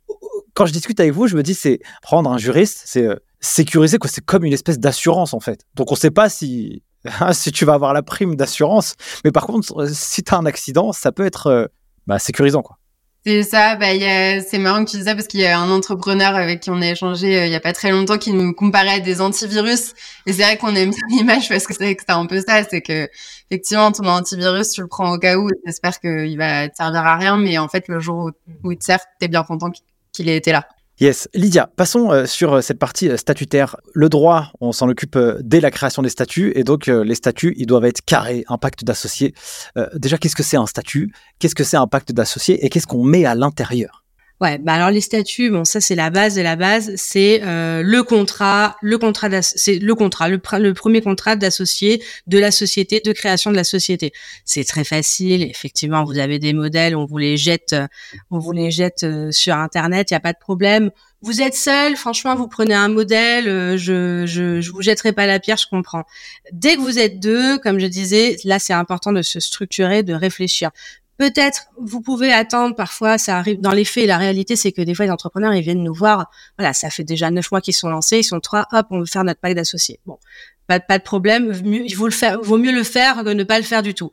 quand 0.55 0.67
je 0.67 0.73
discute 0.73 0.99
avec 1.01 1.13
vous, 1.13 1.27
je 1.27 1.37
me 1.37 1.43
dis, 1.43 1.55
c'est 1.55 1.81
prendre 2.03 2.31
un 2.31 2.39
juriste, 2.39 2.83
c'est 2.85 3.07
euh, 3.07 3.17
sécuriser, 3.41 3.99
quoi. 3.99 4.11
C'est 4.11 4.25
comme 4.25 4.45
une 4.45 4.53
espèce 4.53 4.79
d'assurance, 4.79 5.35
en 5.35 5.41
fait. 5.41 5.61
Donc, 5.75 5.93
on 5.93 5.95
sait 5.95 6.11
pas 6.11 6.29
si, 6.29 6.83
si 7.33 7.53
tu 7.53 7.65
vas 7.65 7.75
avoir 7.75 7.93
la 7.93 8.03
prime 8.03 8.37
d'assurance, 8.37 8.95
mais 9.25 9.33
par 9.33 9.47
contre, 9.47 9.89
si 9.93 10.23
tu 10.23 10.35
as 10.35 10.37
un 10.37 10.47
accident, 10.47 10.93
ça 10.93 11.13
peut 11.13 11.25
être 11.25 11.47
euh, 11.47 11.67
bah, 12.07 12.19
sécurisant, 12.19 12.63
quoi. 12.63 12.79
C'est 13.25 13.45
ça, 13.45 13.77
bah, 13.77 13.87
c'est 14.45 14.59
marrant 14.59 14.85
que 14.85 14.91
tu 14.91 14.97
dis 14.97 15.05
ça 15.05 15.15
parce 15.15 15.29
qu'il 15.29 15.39
y 15.39 15.47
a 15.47 15.57
un 15.57 15.71
entrepreneur 15.71 16.35
avec 16.35 16.59
qui 16.59 16.71
on 16.71 16.83
a 16.83 16.89
échangé 16.89 17.39
euh, 17.39 17.47
il 17.47 17.53
y 17.53 17.55
a 17.55 17.61
pas 17.61 17.73
très 17.73 17.93
longtemps 17.93 18.19
qui 18.19 18.33
nous 18.33 18.53
comparait 18.53 18.95
à 18.95 18.99
des 18.99 19.21
antivirus. 19.21 19.95
Et 20.27 20.33
c'est 20.33 20.43
vrai 20.43 20.57
qu'on 20.59 20.75
aime 20.75 20.91
bien 20.91 20.99
l'image 21.19 21.49
parce 21.49 21.69
que 21.69 21.73
c'est 21.73 21.97
un 22.09 22.27
peu 22.27 22.41
ça, 22.41 22.65
c'est 22.69 22.81
que 22.81 23.09
effectivement 23.49 23.93
ton 23.93 24.07
antivirus 24.07 24.71
tu 24.71 24.81
le 24.81 24.89
prends 24.89 25.13
au 25.15 25.19
cas 25.19 25.37
où 25.37 25.49
et 25.49 25.53
t'espères 25.65 26.01
qu'il 26.01 26.37
va 26.37 26.69
te 26.69 26.75
servir 26.75 27.07
à 27.07 27.17
rien, 27.17 27.37
mais 27.37 27.59
en 27.59 27.69
fait 27.69 27.87
le 27.87 28.01
jour 28.01 28.25
où, 28.25 28.31
où 28.65 28.73
il 28.73 28.79
te 28.79 28.85
sert, 28.85 28.99
t'es 29.21 29.29
bien 29.29 29.45
content 29.45 29.71
qu'il 29.71 29.85
ait 30.21 30.37
été 30.37 30.53
là. 30.53 30.67
Yes. 31.01 31.29
Lydia, 31.35 31.69
passons 31.75 32.13
euh, 32.13 32.27
sur 32.27 32.53
euh, 32.53 32.61
cette 32.61 32.79
partie 32.79 33.09
euh, 33.09 33.17
statutaire. 33.17 33.77
Le 33.95 34.09
droit, 34.09 34.53
on 34.61 34.73
s'en 34.73 34.89
occupe 34.89 35.19
dès 35.41 35.61
la 35.61 35.71
création 35.71 36.03
des 36.03 36.11
statuts, 36.11 36.53
et 36.55 36.65
donc 36.65 36.87
les 36.87 37.15
statuts, 37.15 37.55
ils 37.57 37.67
doivent 37.67 37.87
être 37.87 38.05
carrés, 38.05 38.45
un 38.49 38.59
pacte 38.59 38.85
d'associés. 38.85 39.35
déjà, 39.95 40.19
qu'est-ce 40.19 40.37
que 40.37 40.43
c'est 40.43 40.57
un 40.57 40.67
statut? 40.67 41.13
Qu'est-ce 41.39 41.55
que 41.55 41.65
c'est 41.65 41.77
un 41.77 41.87
pacte 41.87 42.13
d'associés 42.13 42.65
Et 42.65 42.69
qu'est-ce 42.69 42.87
qu'on 42.87 43.05
met 43.05 43.25
à 43.25 43.35
l'intérieur? 43.35 44.02
Ouais, 44.43 44.59
bah 44.59 44.73
alors 44.73 44.91
les 44.91 45.01
statuts, 45.01 45.51
bon 45.51 45.65
ça 45.65 45.81
c'est 45.81 45.95
la 45.95 46.11
base 46.11 46.35
de 46.35 46.43
la 46.43 46.57
base, 46.57 46.91
c'est 46.97 47.43
euh, 47.45 47.81
le 47.81 48.03
contrat, 48.03 48.77
le 48.83 48.99
contrat 48.99 49.29
c'est 49.41 49.79
le 49.79 49.95
contrat, 49.95 50.29
le, 50.29 50.39
premier 50.75 51.01
contrat 51.01 51.37
d'associé 51.37 52.03
de 52.27 52.41
la 52.41 52.51
société, 52.51 52.99
de 52.99 53.13
création 53.13 53.53
de 53.53 53.57
la 53.57 53.63
société. 53.63 54.13
C'est 54.45 54.65
très 54.65 54.83
facile, 54.83 55.45
effectivement, 55.45 56.03
vous 56.03 56.19
avez 56.19 56.41
des 56.41 56.55
modèles, 56.55 56.97
on 56.97 57.05
vous 57.05 57.19
les 57.19 57.37
jette, 57.37 57.77
on 58.33 58.41
vous 58.41 58.51
les 58.51 58.73
jette 58.73 59.05
euh, 59.05 59.31
sur 59.31 59.55
internet, 59.55 60.11
il 60.11 60.15
y 60.15 60.17
a 60.17 60.21
pas 60.21 60.33
de 60.33 60.41
problème. 60.41 60.91
Vous 61.21 61.41
êtes 61.41 61.55
seul, 61.55 61.95
franchement, 61.95 62.35
vous 62.35 62.49
prenez 62.49 62.75
un 62.75 62.89
modèle, 62.89 63.47
euh, 63.47 63.77
je, 63.77 64.27
je 64.27 64.61
je 64.61 64.73
vous 64.73 64.83
jetterai 64.83 65.13
pas 65.13 65.27
la 65.27 65.39
pierre, 65.39 65.57
je 65.57 65.69
comprends. 65.69 66.03
Dès 66.51 66.75
que 66.75 66.81
vous 66.81 66.99
êtes 66.99 67.21
deux, 67.21 67.59
comme 67.59 67.79
je 67.79 67.87
disais, 67.87 68.39
là 68.43 68.59
c'est 68.59 68.73
important 68.73 69.13
de 69.13 69.23
se 69.23 69.39
structurer, 69.39 70.03
de 70.03 70.15
réfléchir. 70.15 70.73
Peut-être, 71.19 71.67
vous 71.79 72.01
pouvez 72.01 72.33
attendre. 72.33 72.75
Parfois, 72.75 73.19
ça 73.19 73.39
arrive 73.39 73.61
dans 73.61 73.73
les 73.73 73.85
faits. 73.85 74.07
La 74.07 74.19
réalité, 74.19 74.57
c'est 74.57 74.73
que 74.73 74.83
des 74.83 74.95
fois, 74.95 75.05
les 75.05 75.11
entrepreneurs, 75.11 75.55
ils 75.55 75.63
viennent 75.63 75.83
nous 75.83 75.95
voir. 75.95 76.31
Voilà, 76.59 76.73
ça 76.73 76.91
fait 76.91 77.05
déjà 77.05 77.31
neuf 77.31 77.51
mois 77.51 77.61
qu'ils 77.61 77.75
sont 77.75 77.89
lancés. 77.89 78.19
Ils 78.19 78.25
sont 78.25 78.41
trois. 78.41 78.67
Hop, 78.73 78.87
on 78.91 79.01
veut 79.01 79.07
faire 79.07 79.25
notre 79.25 79.41
pacte 79.41 79.57
d'associés. 79.57 80.01
Bon, 80.07 80.19
pas, 80.67 80.79
de 80.79 81.03
problème. 81.03 81.53
Il 81.65 81.95
vaut 81.95 82.07
le 82.07 82.13
faire. 82.13 82.41
Vaut 82.41 82.59
mieux 82.59 82.73
le 82.73 82.83
faire 82.83 83.23
que 83.25 83.31
ne 83.31 83.45
pas 83.45 83.59
le 83.59 83.65
faire 83.65 83.83
du 83.83 83.95
tout 83.95 84.11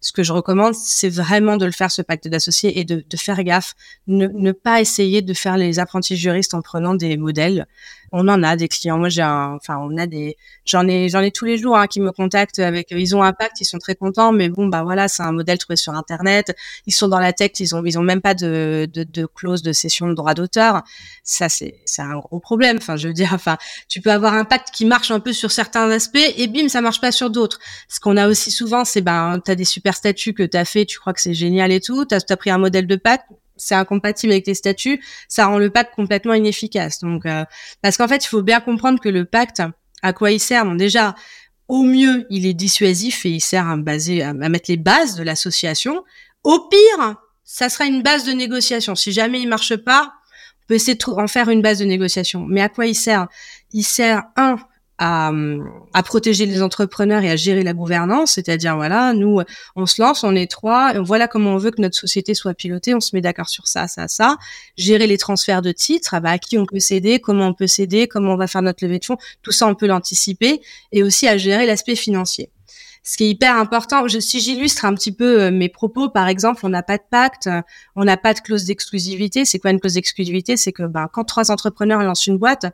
ce 0.00 0.12
que 0.12 0.22
je 0.22 0.32
recommande, 0.32 0.74
c'est 0.74 1.08
vraiment 1.08 1.56
de 1.56 1.66
le 1.66 1.72
faire, 1.72 1.90
ce 1.90 2.02
pacte 2.02 2.28
d'associés, 2.28 2.78
et 2.78 2.84
de, 2.84 3.04
faire 3.16 3.42
gaffe, 3.42 3.74
ne, 4.06 4.52
pas 4.52 4.80
essayer 4.80 5.22
de 5.22 5.34
faire 5.34 5.56
les 5.56 5.78
apprentis 5.78 6.16
juristes 6.16 6.54
en 6.54 6.62
prenant 6.62 6.94
des 6.94 7.16
modèles. 7.16 7.66
On 8.12 8.26
en 8.28 8.42
a 8.42 8.56
des 8.56 8.68
clients. 8.68 8.98
Moi, 8.98 9.08
j'ai 9.08 9.22
enfin, 9.22 9.78
on 9.78 9.96
a 9.96 10.06
des, 10.06 10.36
j'en 10.64 10.86
ai, 10.88 11.08
j'en 11.08 11.20
ai 11.20 11.30
tous 11.30 11.44
les 11.44 11.58
jours 11.58 11.76
hein, 11.76 11.86
qui 11.86 12.00
me 12.00 12.12
contactent 12.12 12.58
avec, 12.58 12.88
ils 12.90 13.16
ont 13.16 13.22
un 13.22 13.32
pacte, 13.32 13.60
ils 13.60 13.64
sont 13.64 13.78
très 13.78 13.94
contents, 13.94 14.32
mais 14.32 14.48
bon, 14.48 14.66
bah 14.66 14.82
voilà, 14.82 15.08
c'est 15.08 15.22
un 15.22 15.32
modèle 15.32 15.58
trouvé 15.58 15.76
sur 15.76 15.94
Internet. 15.94 16.54
Ils 16.86 16.92
sont 16.92 17.08
dans 17.08 17.20
la 17.20 17.32
tech, 17.32 17.52
ils 17.60 17.74
ont, 17.74 17.84
ils 17.84 17.98
ont 17.98 18.02
même 18.02 18.20
pas 18.20 18.34
de, 18.34 18.88
de, 18.92 19.04
de 19.04 19.26
clause 19.26 19.62
de 19.62 19.72
cession 19.72 20.08
de 20.08 20.14
droit 20.14 20.34
d'auteur. 20.34 20.82
Ça, 21.22 21.48
c'est, 21.48 21.80
c'est 21.84 22.02
un 22.02 22.18
gros 22.18 22.40
problème. 22.40 22.78
Enfin, 22.78 22.96
je 22.96 23.08
veux 23.08 23.14
dire, 23.14 23.30
enfin, 23.32 23.56
tu 23.88 24.00
peux 24.00 24.10
avoir 24.10 24.34
un 24.34 24.44
pacte 24.44 24.68
qui 24.72 24.84
marche 24.84 25.10
un 25.10 25.20
peu 25.20 25.32
sur 25.32 25.50
certains 25.50 25.90
aspects, 25.90 26.18
et 26.36 26.46
bim, 26.46 26.68
ça 26.68 26.80
marche 26.80 27.00
pas 27.00 27.12
sur 27.12 27.30
d'autres. 27.30 27.58
Ce 27.88 28.00
qu'on 28.00 28.16
a 28.16 28.28
aussi 28.28 28.50
souvent, 28.50 28.84
c'est 28.84 29.00
ben, 29.00 29.40
t'as 29.44 29.54
des 29.54 29.64
super 29.64 29.94
statut 29.94 30.34
que 30.34 30.42
tu 30.42 30.56
as 30.56 30.64
fait, 30.64 30.84
tu 30.84 30.98
crois 30.98 31.12
que 31.12 31.20
c'est 31.20 31.34
génial 31.34 31.72
et 31.72 31.80
tout, 31.80 32.04
tu 32.04 32.14
as, 32.14 32.36
pris 32.36 32.50
un 32.50 32.58
modèle 32.58 32.86
de 32.86 32.96
pacte, 32.96 33.26
c'est 33.58 33.74
incompatible 33.74 34.32
avec 34.32 34.44
tes 34.44 34.54
statuts, 34.54 35.02
ça 35.28 35.46
rend 35.46 35.58
le 35.58 35.70
pacte 35.70 35.94
complètement 35.94 36.34
inefficace. 36.34 37.00
Donc, 37.00 37.26
euh, 37.26 37.44
parce 37.82 37.96
qu'en 37.96 38.08
fait, 38.08 38.24
il 38.24 38.28
faut 38.28 38.42
bien 38.42 38.60
comprendre 38.60 39.00
que 39.00 39.08
le 39.08 39.24
pacte, 39.24 39.62
à 40.02 40.12
quoi 40.12 40.30
il 40.30 40.40
sert? 40.40 40.64
Déjà, 40.76 41.14
au 41.68 41.82
mieux, 41.82 42.26
il 42.30 42.46
est 42.46 42.54
dissuasif 42.54 43.26
et 43.26 43.30
il 43.30 43.40
sert 43.40 43.68
à, 43.68 43.76
baser, 43.76 44.22
à 44.22 44.32
mettre 44.32 44.70
les 44.70 44.76
bases 44.76 45.16
de 45.16 45.22
l'association. 45.22 46.02
Au 46.44 46.68
pire, 46.68 47.16
ça 47.44 47.68
sera 47.68 47.86
une 47.86 48.02
base 48.02 48.24
de 48.24 48.32
négociation. 48.32 48.94
Si 48.94 49.12
jamais 49.12 49.40
il 49.40 49.48
marche 49.48 49.76
pas, 49.76 50.12
on 50.62 50.66
peut 50.68 50.74
essayer 50.74 50.94
de 50.96 51.04
en 51.10 51.26
faire 51.26 51.48
une 51.48 51.62
base 51.62 51.78
de 51.78 51.84
négociation. 51.84 52.46
Mais 52.46 52.60
à 52.60 52.68
quoi 52.68 52.86
il 52.86 52.94
sert? 52.94 53.28
Il 53.72 53.84
sert, 53.84 54.24
un, 54.36 54.56
à, 54.98 55.32
à, 55.92 56.02
protéger 56.02 56.46
les 56.46 56.62
entrepreneurs 56.62 57.22
et 57.22 57.30
à 57.30 57.36
gérer 57.36 57.62
la 57.62 57.72
gouvernance, 57.72 58.32
c'est-à-dire 58.32 58.76
voilà, 58.76 59.12
nous 59.12 59.40
on 59.76 59.86
se 59.86 60.02
lance, 60.02 60.24
on 60.24 60.34
est 60.34 60.50
trois, 60.50 61.00
voilà 61.00 61.28
comment 61.28 61.52
on 61.52 61.56
veut 61.56 61.70
que 61.70 61.80
notre 61.80 61.96
société 61.96 62.34
soit 62.34 62.54
pilotée, 62.54 62.94
on 62.94 63.00
se 63.00 63.14
met 63.14 63.20
d'accord 63.20 63.48
sur 63.48 63.66
ça, 63.68 63.86
ça, 63.86 64.08
ça, 64.08 64.36
gérer 64.76 65.06
les 65.06 65.18
transferts 65.18 65.62
de 65.62 65.72
titres, 65.72 66.14
ah 66.14 66.20
bah, 66.20 66.30
à 66.30 66.38
qui 66.38 66.58
on 66.58 66.66
peut 66.66 66.80
céder, 66.80 67.20
comment 67.20 67.46
on 67.46 67.54
peut 67.54 67.66
céder, 67.66 68.08
comment 68.08 68.34
on 68.34 68.36
va 68.36 68.46
faire 68.46 68.62
notre 68.62 68.84
levée 68.84 68.98
de 68.98 69.04
fonds, 69.04 69.18
tout 69.42 69.52
ça 69.52 69.66
on 69.66 69.74
peut 69.74 69.86
l'anticiper, 69.86 70.60
et 70.92 71.02
aussi 71.02 71.28
à 71.28 71.36
gérer 71.36 71.66
l'aspect 71.66 71.96
financier. 71.96 72.50
Ce 73.08 73.16
qui 73.16 73.24
est 73.24 73.30
hyper 73.30 73.56
important, 73.56 74.06
je, 74.06 74.18
si 74.18 74.38
j'illustre 74.38 74.84
un 74.84 74.94
petit 74.94 75.12
peu 75.12 75.44
euh, 75.44 75.50
mes 75.50 75.70
propos, 75.70 76.10
par 76.10 76.28
exemple, 76.28 76.60
on 76.64 76.68
n'a 76.68 76.82
pas 76.82 76.98
de 76.98 77.02
pacte, 77.10 77.48
on 77.96 78.04
n'a 78.04 78.18
pas 78.18 78.34
de 78.34 78.40
clause 78.40 78.64
d'exclusivité. 78.64 79.46
C'est 79.46 79.58
quoi 79.58 79.70
une 79.70 79.80
clause 79.80 79.94
d'exclusivité? 79.94 80.58
C'est 80.58 80.72
que 80.72 80.82
ben, 80.82 81.08
quand 81.10 81.24
trois 81.24 81.50
entrepreneurs 81.50 82.02
lancent 82.02 82.26
une 82.26 82.36
boîte, 82.36 82.66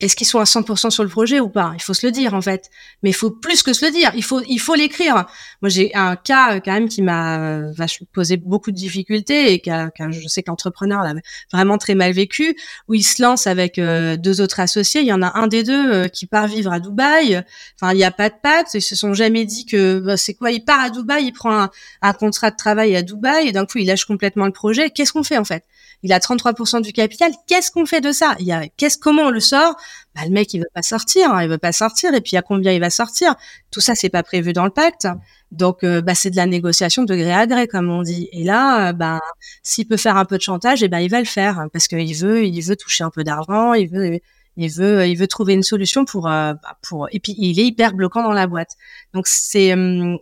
est-ce 0.00 0.14
qu'ils 0.14 0.26
sont 0.26 0.40
à 0.40 0.44
100% 0.44 0.90
sur 0.90 1.02
le 1.02 1.08
projet 1.08 1.40
ou 1.40 1.48
pas? 1.48 1.72
Il 1.74 1.82
faut 1.82 1.94
se 1.94 2.04
le 2.04 2.12
dire 2.12 2.34
en 2.34 2.42
fait. 2.42 2.68
Mais 3.02 3.10
il 3.10 3.14
faut 3.14 3.30
plus 3.30 3.62
que 3.62 3.72
se 3.72 3.84
le 3.84 3.90
dire. 3.90 4.12
Il 4.14 4.22
faut 4.22 4.42
il 4.46 4.58
faut 4.58 4.74
l'écrire. 4.74 5.26
Moi 5.62 5.70
j'ai 5.70 5.94
un 5.94 6.16
cas 6.16 6.56
euh, 6.56 6.60
quand 6.62 6.72
même 6.72 6.88
qui 6.88 7.00
m'a 7.00 7.38
euh, 7.38 7.72
posé 8.12 8.36
beaucoup 8.36 8.70
de 8.70 8.76
difficultés 8.76 9.54
et 9.54 9.60
qu'un 9.60 9.90
je 10.10 10.28
sais 10.28 10.42
qu'entrepreneur 10.42 11.02
l'a 11.02 11.14
vraiment 11.50 11.78
très 11.78 11.94
mal 11.94 12.12
vécu 12.12 12.56
où 12.88 12.94
il 12.94 13.02
se 13.02 13.22
lance 13.22 13.46
avec 13.46 13.78
euh, 13.78 14.18
deux 14.18 14.42
autres 14.42 14.60
associés. 14.60 15.00
Il 15.00 15.06
y 15.06 15.14
en 15.14 15.22
a 15.22 15.38
un 15.38 15.46
des 15.46 15.62
deux 15.62 16.08
qui 16.08 16.26
part 16.26 16.46
vivre 16.46 16.72
à 16.72 16.78
Dubaï. 16.80 17.42
Enfin 17.80 17.92
il 17.94 17.96
n'y 17.96 18.04
a 18.04 18.10
pas 18.10 18.28
de 18.28 18.34
pacte. 18.42 18.74
Ils 18.74 18.82
se 18.82 18.96
sont 18.96 19.14
jamais 19.14 19.46
dit 19.46 19.64
que 19.64 20.00
bah, 20.00 20.18
c'est 20.18 20.34
quoi? 20.34 20.50
Il 20.50 20.62
part 20.62 20.80
à 20.80 20.90
Dubaï, 20.90 21.24
il 21.24 21.32
prend 21.32 21.58
un, 21.58 21.70
un 22.02 22.12
contrat 22.12 22.50
de 22.50 22.56
travail 22.56 22.94
à 22.96 23.02
Dubaï 23.02 23.48
et 23.48 23.52
d'un 23.52 23.64
coup 23.64 23.78
il 23.78 23.86
lâche 23.86 24.04
complètement 24.04 24.44
le 24.44 24.52
projet. 24.52 24.90
Qu'est-ce 24.90 25.14
qu'on 25.14 25.22
fait 25.22 25.38
en 25.38 25.44
fait? 25.44 25.64
Il 26.02 26.12
a 26.12 26.18
33% 26.18 26.82
du 26.82 26.92
capital. 26.92 27.32
Qu'est-ce 27.46 27.70
qu'on 27.70 27.86
fait 27.86 28.00
de 28.00 28.12
ça? 28.12 28.36
Il 28.38 28.46
y 28.46 28.52
a, 28.52 28.68
qu'est-ce, 28.76 28.98
comment 28.98 29.22
on 29.22 29.30
le 29.30 29.40
sort? 29.40 29.76
Bah, 30.14 30.22
le 30.24 30.30
mec 30.30 30.52
il 30.54 30.60
veut 30.60 30.68
pas 30.74 30.82
sortir, 30.82 31.32
hein, 31.32 31.42
il 31.42 31.48
veut 31.48 31.58
pas 31.58 31.72
sortir. 31.72 32.14
Et 32.14 32.20
puis 32.20 32.36
à 32.36 32.42
combien 32.42 32.72
il 32.72 32.80
va 32.80 32.90
sortir? 32.90 33.34
Tout 33.70 33.80
ça 33.80 33.94
c'est 33.94 34.08
pas 34.08 34.22
prévu 34.22 34.52
dans 34.52 34.64
le 34.64 34.70
pacte. 34.70 35.06
Donc 35.52 35.84
euh, 35.84 36.00
bah, 36.00 36.14
c'est 36.14 36.30
de 36.30 36.36
la 36.36 36.46
négociation 36.46 37.04
de 37.04 37.14
gré 37.14 37.32
à 37.32 37.46
gré 37.46 37.68
comme 37.68 37.90
on 37.90 38.02
dit. 38.02 38.28
Et 38.32 38.44
là, 38.44 38.88
euh, 38.88 38.92
bah, 38.92 39.20
s'il 39.62 39.86
peut 39.86 39.96
faire 39.96 40.16
un 40.16 40.24
peu 40.24 40.36
de 40.36 40.42
chantage, 40.42 40.82
et 40.82 40.86
eh 40.86 40.88
ben 40.88 41.00
il 41.00 41.10
va 41.10 41.20
le 41.20 41.26
faire 41.26 41.66
parce 41.72 41.88
qu'il 41.88 42.14
veut, 42.16 42.44
il 42.44 42.60
veut 42.62 42.76
toucher 42.76 43.04
un 43.04 43.10
peu 43.10 43.24
d'argent, 43.24 43.74
il 43.74 43.88
veut, 43.88 44.18
Il 44.56 44.70
veut, 44.70 45.06
il 45.06 45.16
veut 45.16 45.28
trouver 45.28 45.54
une 45.54 45.62
solution 45.62 46.04
pour, 46.04 46.22
bah, 46.24 46.56
pour. 46.82 47.08
Et 47.12 47.20
puis 47.20 47.34
il 47.38 47.60
est 47.60 47.66
hyper 47.66 47.94
bloquant 47.94 48.22
dans 48.22 48.32
la 48.32 48.46
boîte. 48.46 48.72
Donc 49.14 49.26
c'est, 49.26 49.74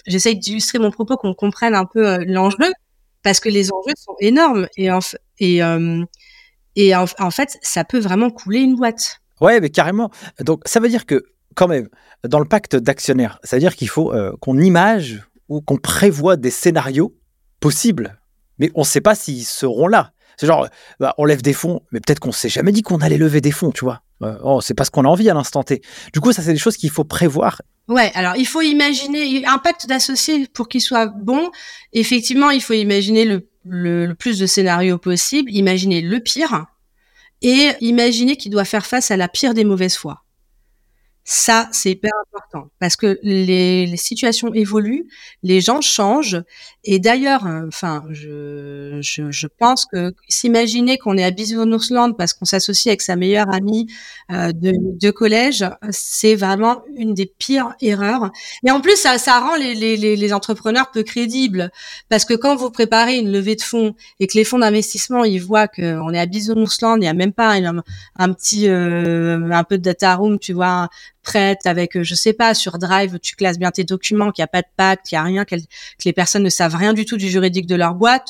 j'essaye 0.07 0.39
d'illustrer 0.39 0.79
mon 0.79 0.91
propos 0.91 1.17
qu'on 1.17 1.35
comprenne 1.35 1.75
un 1.75 1.87
peu 1.87 2.25
l'enjeu 2.25 2.73
parce 3.25 3.41
que 3.41 3.49
les 3.49 3.73
enjeux 3.73 3.95
sont 3.97 4.15
énormes 4.21 4.69
et 4.77 4.91
en, 4.93 5.01
fait 7.31 7.59
ça 7.63 7.85
peut 7.85 7.99
vraiment 7.99 8.31
couler 8.31 8.61
une 8.61 8.77
boîte. 8.77 9.21
Ouais, 9.41 9.61
mais 9.61 9.71
carrément. 9.71 10.11
Donc 10.41 10.63
ça 10.67 10.81
veut 10.81 10.89
dire 10.89 11.07
que 11.07 11.25
quand 11.55 11.69
même 11.69 11.89
dans 12.27 12.39
le 12.39 12.45
pacte 12.47 12.77
d'actionnaires, 12.77 13.39
ça 13.45 13.57
veut 13.57 13.61
dire 13.61 13.77
qu'il 13.77 13.89
faut 13.89 14.13
qu'on 14.41 14.59
image 14.59 15.23
ou 15.49 15.61
qu'on 15.61 15.77
prévoit 15.77 16.37
des 16.37 16.51
scénarios 16.51 17.15
possibles, 17.61 18.19
mais 18.59 18.71
on 18.75 18.81
ne 18.81 18.87
sait 18.87 19.01
pas 19.01 19.15
s'ils 19.15 19.45
seront 19.45 19.87
là. 19.87 20.13
C'est 20.37 20.47
genre, 20.47 20.69
bah, 20.99 21.15
on 21.19 21.25
lève 21.25 21.43
des 21.43 21.53
fonds, 21.53 21.81
mais 21.93 22.01
peut-être 22.01 22.19
qu'on 22.19 22.33
s'est 22.33 22.49
jamais 22.49 22.73
dit 22.73 22.83
qu'on 22.83 22.99
allait 22.99 23.19
lever 23.19 23.41
des 23.41 23.53
fonds, 23.53 23.71
tu 23.71 23.85
vois. 23.85 24.03
Euh, 24.23 24.37
oh, 24.43 24.61
c'est 24.61 24.75
pas 24.75 24.85
ce 24.85 24.91
qu'on 24.91 25.05
a 25.05 25.09
envie 25.09 25.31
à 25.31 25.35
l'instant 25.35 25.63
T. 25.63 25.83
Du 26.13 26.21
coup, 26.21 26.33
ça, 26.33 26.43
c'est 26.43 26.53
des 26.53 26.59
choses 26.59 26.77
qu'il 26.77 26.91
faut 26.91 27.05
prévoir. 27.05 27.63
Ouais, 27.89 28.11
alors 28.15 28.35
il 28.37 28.47
faut 28.47 28.63
imaginer 28.63 29.45
un 29.47 29.59
pacte 29.59 29.87
d'associés 29.87 30.49
pour 30.53 30.69
qu'il 30.69 30.81
soit 30.81 31.07
bon. 31.07 31.51
Effectivement, 31.93 32.51
il 32.51 32.63
faut 32.63 32.73
imaginer 32.73 33.25
le, 33.25 33.49
le 33.65 34.15
plus 34.15 34.39
de 34.39 34.47
scénarios 34.47 34.99
possible, 34.99 35.51
imaginer 35.53 36.01
le 36.01 36.21
pire 36.21 36.67
et 37.43 37.73
imaginer 37.81 38.37
qu'il 38.37 38.53
doit 38.53 38.65
faire 38.65 38.87
face 38.87 39.11
à 39.11 39.17
la 39.17 39.29
pire 39.29 39.55
des 39.55 39.65
mauvaises 39.65 39.97
foi. 39.97 40.24
Ça, 41.27 41.69
c'est 41.73 41.93
hyper 41.93 42.13
important 42.27 42.69
parce 42.79 42.97
que 42.97 43.19
les, 43.23 43.87
les, 43.87 43.97
situations 43.97 44.53
évoluent, 44.53 45.07
les 45.43 45.63
gens 45.63 45.81
changent. 45.81 46.43
Et 46.85 46.99
d'ailleurs, 46.99 47.47
euh, 47.47 47.63
enfin, 47.67 48.05
je, 48.11 48.99
je, 49.01 49.31
je, 49.31 49.47
pense 49.47 49.87
que 49.87 50.13
s'imaginer 50.29 50.99
qu'on 50.99 51.17
est 51.17 51.25
à 51.25 51.31
Bisounours 51.31 51.91
parce 52.19 52.35
qu'on 52.35 52.45
s'associe 52.45 52.91
avec 52.91 53.01
sa 53.01 53.17
meilleure 53.17 53.53
amie 53.55 53.87
euh, 54.33 54.53
de, 54.53 54.75
de, 54.77 55.11
collège, 55.11 55.65
c'est 55.89 56.35
vraiment 56.35 56.83
une 56.95 57.15
des 57.15 57.25
pires 57.25 57.75
erreurs. 57.81 58.31
Et 58.67 58.71
en 58.71 58.83
plus, 58.83 58.97
ça, 58.97 59.17
ça 59.17 59.41
rend 59.41 59.57
les, 59.57 59.75
les, 59.75 59.97
les, 59.97 60.33
entrepreneurs 60.35 60.91
peu 60.91 61.05
crédibles 61.05 61.71
parce 62.11 62.27
que 62.27 62.35
quand 62.35 62.55
vous 62.57 62.71
préparez 62.71 63.17
une 63.17 63.33
levée 63.33 63.57
de 63.57 63.63
fonds 63.63 63.95
et 64.21 64.27
que 64.27 64.37
les 64.37 64.45
fonds 64.45 64.59
d'investissement 64.59 65.25
ils 65.25 65.41
voient 65.41 65.69
qu'on 65.69 66.13
est 66.13 66.19
à 66.19 66.27
Bisounours 66.27 66.79
il 66.83 67.01
n'y 67.01 67.09
a 67.09 67.15
même 67.15 67.33
pas 67.33 67.53
un, 67.53 67.83
un 68.17 68.33
petit 68.33 68.69
euh, 68.69 69.51
un 69.51 69.65
peu 69.65 69.79
de 69.79 69.83
data 69.83 70.17
room, 70.17 70.39
tu 70.39 70.53
vois 70.53 70.89
prête 71.25 71.67
avec, 71.67 71.97
euh, 71.97 72.05
je 72.05 72.15
sais 72.15 72.33
pas, 72.33 72.55
sur 72.55 72.79
Drive, 72.79 73.19
tu 73.19 73.35
classes 73.35 73.59
bien 73.59 73.73
tes 73.73 73.83
documents, 73.83 74.31
qu'il 74.31 74.43
n'y 74.43 74.45
a 74.45 74.49
pas 74.49 74.63
de 74.63 74.69
pacte, 74.77 75.07
qu'il 75.07 75.17
n'y 75.17 75.21
a 75.21 75.25
rien, 75.25 75.45
que 75.45 75.57
les 76.05 76.13
personnes 76.13 76.45
ne 76.45 76.49
savent 76.51 76.77
rien 76.77 76.93
du 76.93 77.05
tout 77.05 77.17
du 77.17 77.29
juridique 77.29 77.67
de 77.67 77.75
leur 77.75 77.95
boîte, 77.95 78.29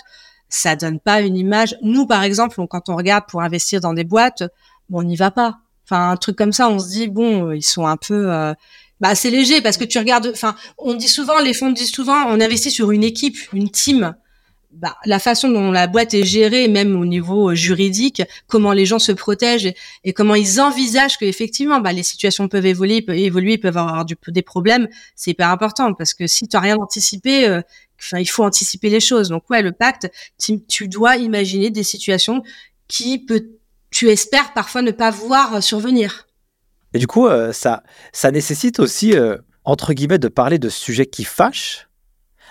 ça 0.49 0.77
donne 0.77 1.01
pas 1.01 1.21
une 1.21 1.37
image. 1.37 1.77
Nous, 1.83 2.07
par 2.07 2.23
exemple, 2.23 2.65
quand 2.69 2.89
on 2.89 2.97
regarde 2.97 3.25
pour 3.29 3.43
investir 3.43 3.81
dans 3.81 3.93
des 3.93 4.05
boîtes, 4.05 4.45
bon, 4.89 5.01
on 5.01 5.03
n'y 5.03 5.17
va 5.17 5.31
pas. 5.31 5.59
Enfin, 5.85 6.11
un 6.11 6.17
truc 6.17 6.37
comme 6.37 6.53
ça, 6.53 6.71
on 6.71 6.79
se 6.79 6.89
dit 6.89 7.09
bon, 7.09 7.53
ils 7.53 7.63
sont 7.63 7.87
un 7.87 7.99
peu, 7.99 8.33
euh, 8.33 8.55
bah, 9.01 9.15
c'est 9.15 9.31
léger 9.31 9.61
parce 9.61 9.77
que 9.77 9.85
tu 9.85 9.99
regardes. 9.99 10.31
Enfin, 10.33 10.55
on 10.79 10.95
dit 10.95 11.09
souvent, 11.09 11.41
les 11.41 11.53
fonds 11.53 11.71
disent 11.71 11.93
souvent, 11.93 12.25
on 12.29 12.41
investit 12.41 12.71
sur 12.71 12.91
une 12.91 13.05
équipe, 13.05 13.37
une 13.53 13.71
team 13.71 14.15
bah, 14.77 14.97
la 15.05 15.19
façon 15.19 15.49
dont 15.49 15.71
la 15.71 15.87
boîte 15.87 16.15
est 16.15 16.25
gérée, 16.25 16.69
même 16.69 17.01
au 17.01 17.07
niveau 17.07 17.51
euh, 17.51 17.55
juridique, 17.55 18.23
comment 18.49 18.73
les 18.73 18.87
gens 18.87 18.99
se 18.99 19.13
protègent 19.13 19.73
et, 20.03 20.13
comment 20.13 20.35
ils 20.35 20.61
envisagent 20.61 21.17
que 21.17 21.25
effectivement, 21.25 21.81
bah, 21.81 21.93
les 21.93 22.03
situations 22.03 22.49
peuvent 22.49 22.67
évoluer, 22.67 23.01
peuvent 23.01 23.17
évoluer, 23.17 23.57
peuvent 23.57 23.77
avoir 23.77 24.05
des 24.05 24.43
problèmes, 24.43 24.89
c'est 25.15 25.31
hyper 25.31 25.49
important 25.51 25.95
parce 25.95 26.13
que 26.13 26.27
si 26.27 26.49
tu 26.49 26.57
n'as 26.57 26.61
rien 26.61 26.77
anticipé, 26.77 27.47
euh, 27.47 27.63
il 28.19 28.29
faut 28.29 28.45
anticiper 28.45 28.91
les 28.91 29.01
choses. 29.01 29.29
Donc 29.29 29.49
ouais, 29.49 29.63
le 29.63 29.73
pacte, 29.73 30.11
tu, 30.39 30.89
dois 30.89 31.17
imaginer 31.17 31.71
des 31.71 31.85
situations 31.85 32.43
qui 32.89 33.25
peut, 33.25 33.47
tu 33.91 34.11
espères 34.11 34.53
parfois 34.53 34.83
ne 34.83 34.91
pas 34.91 35.11
voir 35.11 35.63
survenir. 35.63 36.27
Et 36.93 36.99
du 36.99 37.07
coup, 37.07 37.27
euh, 37.27 37.53
ça, 37.53 37.83
ça 38.13 38.31
nécessite 38.31 38.81
aussi 38.81 39.15
entre 39.65 39.95
guillemets 39.95 40.19
de 40.19 40.29
parler 40.29 40.59
de 40.59 40.69
sujets 40.69 41.07
qui 41.07 41.25
fâchent, 41.25 41.89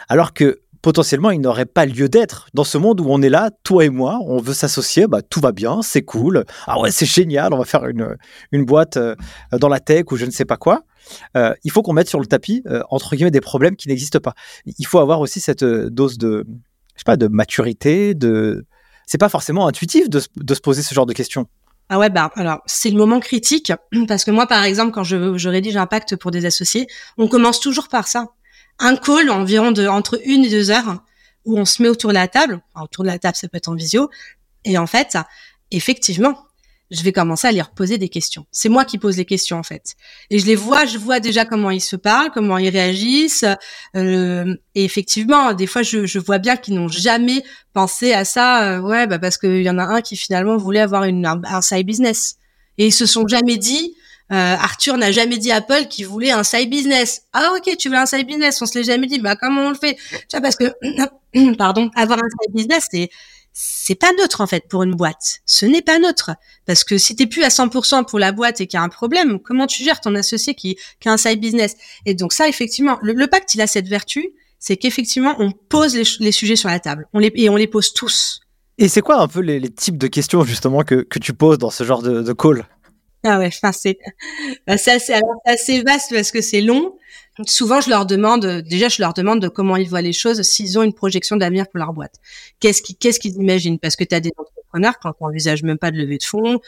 alors 0.07 0.33
que 0.33 0.62
potentiellement, 0.83 1.31
il 1.31 1.41
n'aurait 1.41 1.65
pas 1.65 1.87
lieu 1.87 2.09
d'être. 2.09 2.49
Dans 2.53 2.65
ce 2.65 2.77
monde 2.77 3.01
où 3.01 3.05
on 3.07 3.21
est 3.23 3.29
là, 3.29 3.49
toi 3.63 3.85
et 3.85 3.89
moi, 3.89 4.19
on 4.25 4.37
veut 4.39 4.53
s'associer, 4.53 5.07
bah, 5.07 5.21
tout 5.23 5.39
va 5.39 5.53
bien, 5.53 5.81
c'est 5.81 6.03
cool. 6.03 6.43
Ah 6.67 6.79
ouais, 6.79 6.91
c'est 6.91 7.07
génial, 7.07 7.53
on 7.53 7.57
va 7.57 7.65
faire 7.65 7.87
une, 7.87 8.15
une 8.51 8.65
boîte 8.65 8.97
euh, 8.97 9.15
dans 9.53 9.69
la 9.69 9.79
tech 9.79 10.11
ou 10.11 10.17
je 10.17 10.25
ne 10.25 10.31
sais 10.31 10.45
pas 10.45 10.57
quoi. 10.57 10.81
Euh, 11.37 11.53
il 11.63 11.71
faut 11.71 11.81
qu'on 11.81 11.93
mette 11.93 12.09
sur 12.09 12.19
le 12.19 12.25
tapis, 12.27 12.61
euh, 12.67 12.83
entre 12.89 13.15
guillemets, 13.15 13.31
des 13.31 13.41
problèmes 13.41 13.77
qui 13.77 13.87
n'existent 13.87 14.19
pas. 14.19 14.35
Il 14.65 14.85
faut 14.85 14.99
avoir 14.99 15.21
aussi 15.21 15.39
cette 15.39 15.63
dose 15.63 16.17
de, 16.17 16.45
je 16.47 16.99
sais 16.99 17.03
pas, 17.05 17.17
de 17.17 17.27
maturité, 17.27 18.13
de... 18.13 18.65
C'est 19.07 19.17
pas 19.17 19.29
forcément 19.29 19.67
intuitif 19.67 20.09
de, 20.09 20.21
de 20.35 20.53
se 20.53 20.61
poser 20.61 20.81
ce 20.81 20.93
genre 20.93 21.05
de 21.05 21.13
questions. 21.13 21.47
Ah 21.89 21.99
ouais, 21.99 22.09
bah 22.09 22.31
alors 22.35 22.61
c'est 22.65 22.89
le 22.89 22.97
moment 22.97 23.19
critique 23.19 23.71
parce 24.07 24.23
que 24.23 24.31
moi, 24.31 24.47
par 24.47 24.63
exemple, 24.63 24.91
quand 24.91 25.03
je, 25.03 25.37
je 25.37 25.49
rédige 25.49 25.75
un 25.75 25.85
pacte 25.85 26.15
pour 26.15 26.31
des 26.31 26.45
associés, 26.45 26.87
on 27.17 27.27
commence 27.27 27.59
toujours 27.59 27.89
par 27.89 28.07
ça 28.07 28.27
un 28.79 28.95
call 28.95 29.29
environ 29.29 29.71
de 29.71 29.87
entre 29.87 30.19
une 30.25 30.45
et 30.45 30.49
deux 30.49 30.71
heures 30.71 31.03
où 31.45 31.57
on 31.57 31.65
se 31.65 31.81
met 31.81 31.89
autour 31.89 32.09
de 32.09 32.15
la 32.15 32.27
table. 32.27 32.61
autour 32.81 33.03
de 33.03 33.09
la 33.09 33.19
table, 33.19 33.35
ça 33.35 33.47
peut 33.47 33.57
être 33.57 33.69
en 33.69 33.75
visio. 33.75 34.09
Et 34.65 34.77
en 34.77 34.87
fait, 34.87 35.17
effectivement, 35.71 36.37
je 36.91 37.01
vais 37.01 37.11
commencer 37.11 37.47
à 37.47 37.51
leur 37.51 37.71
poser 37.71 37.97
des 37.97 38.09
questions. 38.09 38.45
C'est 38.51 38.69
moi 38.69 38.85
qui 38.85 38.97
pose 38.97 39.17
les 39.17 39.25
questions 39.25 39.57
en 39.57 39.63
fait. 39.63 39.95
Et 40.29 40.37
je 40.37 40.45
les 40.45 40.55
vois, 40.55 40.85
je 40.85 40.97
vois 40.97 41.19
déjà 41.19 41.43
comment 41.43 41.71
ils 41.71 41.81
se 41.81 41.95
parlent, 41.95 42.29
comment 42.31 42.57
ils 42.57 42.69
réagissent. 42.69 43.45
Euh, 43.95 44.55
et 44.75 44.85
effectivement, 44.85 45.53
des 45.53 45.65
fois, 45.65 45.81
je, 45.81 46.19
vois 46.19 46.37
bien 46.37 46.55
qu'ils 46.55 46.75
n'ont 46.75 46.87
jamais 46.87 47.43
pensé 47.73 48.13
à 48.13 48.25
ça. 48.25 48.77
Euh, 48.77 48.81
ouais, 48.81 49.07
bah 49.07 49.17
parce 49.17 49.37
qu'il 49.37 49.63
y 49.63 49.69
en 49.69 49.79
a 49.79 49.83
un 49.83 50.01
qui 50.01 50.15
finalement 50.15 50.55
voulait 50.55 50.81
avoir 50.81 51.03
une, 51.03 51.25
un 51.25 51.61
side 51.61 51.85
business. 51.85 52.37
Et 52.77 52.87
ils 52.87 52.93
se 52.93 53.05
sont 53.05 53.27
jamais 53.27 53.57
dit, 53.57 53.95
euh, 54.31 54.55
Arthur 54.55 54.97
n'a 54.97 55.11
jamais 55.11 55.37
dit 55.37 55.51
à 55.51 55.61
Paul 55.61 55.87
qu'il 55.87 56.07
voulait 56.07 56.31
un 56.31 56.43
side 56.43 56.69
business. 56.69 57.23
Ah 57.33 57.53
ok, 57.55 57.75
tu 57.77 57.89
veux 57.89 57.97
un 57.97 58.05
side 58.05 58.25
business, 58.25 58.61
on 58.61 58.65
se 58.65 58.77
l'est 58.77 58.85
jamais 58.85 59.07
dit. 59.07 59.19
Bah 59.19 59.35
comment 59.35 59.63
on 59.63 59.69
le 59.69 59.75
fait? 59.75 59.97
Tu 60.11 60.25
vois 60.31 60.41
parce 60.41 60.55
que 60.55 60.73
pardon, 61.57 61.91
avoir 61.95 62.19
un 62.19 62.29
side 62.41 62.53
business 62.53 62.87
c'est 62.89 63.09
c'est 63.55 63.95
pas 63.95 64.11
neutre 64.19 64.41
en 64.41 64.47
fait 64.47 64.67
pour 64.67 64.81
une 64.81 64.95
boîte. 64.95 65.41
Ce 65.45 65.65
n'est 65.65 65.83
pas 65.83 65.99
neutre 65.99 66.31
parce 66.65 66.83
que 66.83 66.97
si 66.97 67.15
t'es 67.15 67.27
plus 67.27 67.43
à 67.43 67.49
100% 67.49 68.05
pour 68.05 68.17
la 68.17 68.31
boîte 68.31 68.61
et 68.61 68.67
qu'il 68.67 68.77
y 68.77 68.81
a 68.81 68.83
un 68.83 68.89
problème, 68.89 69.39
comment 69.39 69.67
tu 69.67 69.83
gères 69.83 70.01
ton 70.01 70.15
associé 70.15 70.55
qui, 70.55 70.77
qui 70.99 71.09
a 71.09 71.11
un 71.11 71.17
side 71.17 71.39
business? 71.39 71.75
Et 72.05 72.15
donc 72.15 72.33
ça 72.33 72.47
effectivement, 72.47 72.97
le, 73.03 73.27
pacte 73.27 73.53
il 73.53 73.61
a 73.61 73.67
cette 73.67 73.87
vertu, 73.87 74.33
c'est 74.57 74.77
qu'effectivement 74.77 75.35
on 75.37 75.51
pose 75.51 75.95
les, 75.95 76.31
sujets 76.31 76.55
sur 76.55 76.69
la 76.69 76.79
table, 76.79 77.07
on 77.13 77.19
les 77.19 77.31
et 77.35 77.49
on 77.49 77.55
les 77.55 77.67
pose 77.67 77.93
tous. 77.93 78.39
Et 78.79 78.87
c'est 78.87 79.01
quoi 79.01 79.21
un 79.21 79.27
peu 79.27 79.41
les, 79.41 79.69
types 79.69 79.99
de 79.99 80.07
questions 80.07 80.43
justement 80.43 80.81
que, 80.81 80.95
que 81.03 81.19
tu 81.19 81.33
poses 81.33 81.59
dans 81.59 81.69
ce 81.69 81.83
genre 81.83 82.01
de, 82.01 82.23
de 82.23 82.33
call? 82.33 82.65
Ah 83.23 83.39
ouais, 83.39 83.47
enfin 83.47 83.71
c'est 83.71 83.97
bah, 84.67 84.77
c'est 84.77 84.91
assez, 85.45 85.81
vaste 85.83 86.13
parce 86.13 86.31
que 86.31 86.41
c'est 86.41 86.61
long. 86.61 86.97
Souvent, 87.47 87.81
je 87.81 87.89
leur 87.89 88.05
demande, 88.05 88.45
déjà, 88.61 88.89
je 88.89 89.01
leur 89.01 89.13
demande 89.13 89.41
de 89.41 89.47
comment 89.47 89.75
ils 89.75 89.89
voient 89.89 90.01
les 90.01 90.13
choses, 90.13 90.43
s'ils 90.43 90.77
ont 90.77 90.83
une 90.83 90.93
projection 90.93 91.35
d'avenir 91.35 91.67
pour 91.67 91.79
leur 91.79 91.91
boîte. 91.93 92.15
Qu'est-ce 92.59 92.83
qu'ils, 92.83 92.95
qu'est-ce 92.95 93.27
imaginent? 93.27 93.79
Parce 93.79 93.95
que 93.95 94.03
tu 94.03 94.13
as 94.13 94.19
des 94.19 94.31
quand 95.01 95.13
on 95.19 95.27
envisage 95.27 95.63
même 95.63 95.77
pas 95.77 95.91
de 95.91 95.97
lever 95.97 96.17
de 96.17 96.23
fonds, 96.23 96.59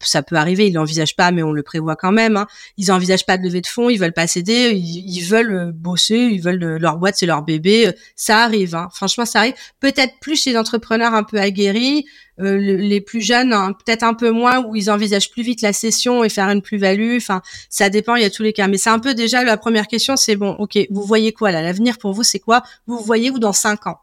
ça 0.00 0.22
peut 0.22 0.36
arriver, 0.36 0.66
ils 0.66 0.72
l'envisagent 0.72 1.16
pas, 1.16 1.30
mais 1.30 1.42
on 1.42 1.52
le 1.52 1.62
prévoit 1.62 1.96
quand 1.96 2.12
même. 2.12 2.36
Hein. 2.36 2.46
Ils 2.76 2.90
envisagent 2.92 3.26
pas 3.26 3.38
de 3.38 3.42
lever 3.42 3.60
de 3.60 3.66
fonds, 3.66 3.90
ils 3.90 3.98
veulent 3.98 4.12
pas 4.12 4.26
céder, 4.26 4.72
ils, 4.74 5.22
veulent 5.22 5.54
euh, 5.54 5.72
bosser, 5.72 6.16
ils 6.16 6.40
veulent 6.40 6.62
euh, 6.62 6.78
leur 6.78 6.98
boîte, 6.98 7.16
c'est 7.16 7.26
leur 7.26 7.42
bébé. 7.42 7.92
Ça 8.16 8.42
arrive, 8.44 8.74
hein. 8.74 8.88
franchement, 8.92 9.24
ça 9.24 9.40
arrive. 9.40 9.54
Peut-être 9.80 10.14
plus 10.20 10.42
chez 10.42 10.50
les 10.50 10.56
entrepreneurs 10.56 11.14
un 11.14 11.22
peu 11.22 11.38
aguerris, 11.38 12.04
euh, 12.40 12.56
les 12.58 13.00
plus 13.00 13.20
jeunes, 13.20 13.52
hein, 13.52 13.72
peut-être 13.84 14.02
un 14.02 14.14
peu 14.14 14.30
moins, 14.30 14.64
où 14.64 14.74
ils 14.74 14.90
envisagent 14.90 15.30
plus 15.30 15.42
vite 15.42 15.62
la 15.62 15.72
session 15.72 16.24
et 16.24 16.28
faire 16.28 16.48
une 16.48 16.62
plus-value. 16.62 17.16
Enfin, 17.16 17.42
ça 17.68 17.90
dépend, 17.90 18.16
il 18.16 18.22
y 18.22 18.26
a 18.26 18.30
tous 18.30 18.42
les 18.42 18.52
cas. 18.52 18.66
Mais 18.66 18.78
c'est 18.78 18.90
un 18.90 18.98
peu 18.98 19.14
déjà 19.14 19.44
la 19.44 19.56
première 19.56 19.86
question, 19.86 20.16
c'est 20.16 20.36
bon, 20.36 20.52
ok, 20.52 20.78
vous 20.90 21.02
voyez 21.02 21.32
quoi 21.32 21.50
là? 21.52 21.62
L'avenir 21.62 21.98
pour 21.98 22.12
vous, 22.12 22.22
c'est 22.22 22.38
quoi? 22.38 22.62
Vous 22.86 22.98
voyez 22.98 23.30
où 23.30 23.38
dans 23.38 23.52
cinq 23.52 23.86
ans? 23.86 23.98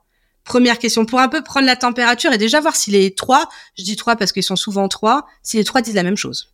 Première 0.47 0.79
question, 0.79 1.05
pour 1.05 1.19
un 1.19 1.27
peu 1.27 1.43
prendre 1.43 1.65
la 1.65 1.75
température 1.75 2.31
et 2.31 2.37
déjà 2.37 2.61
voir 2.61 2.75
si 2.75 2.89
les 2.89 3.13
trois, 3.13 3.49
je 3.77 3.83
dis 3.83 3.97
trois 3.97 4.15
parce 4.15 4.31
qu'ils 4.31 4.43
sont 4.43 4.55
souvent 4.55 4.87
trois, 4.87 5.25
si 5.43 5.57
les 5.57 5.65
trois 5.65 5.81
disent 5.81 5.95
la 5.95 6.03
même 6.03 6.15
chose. 6.15 6.53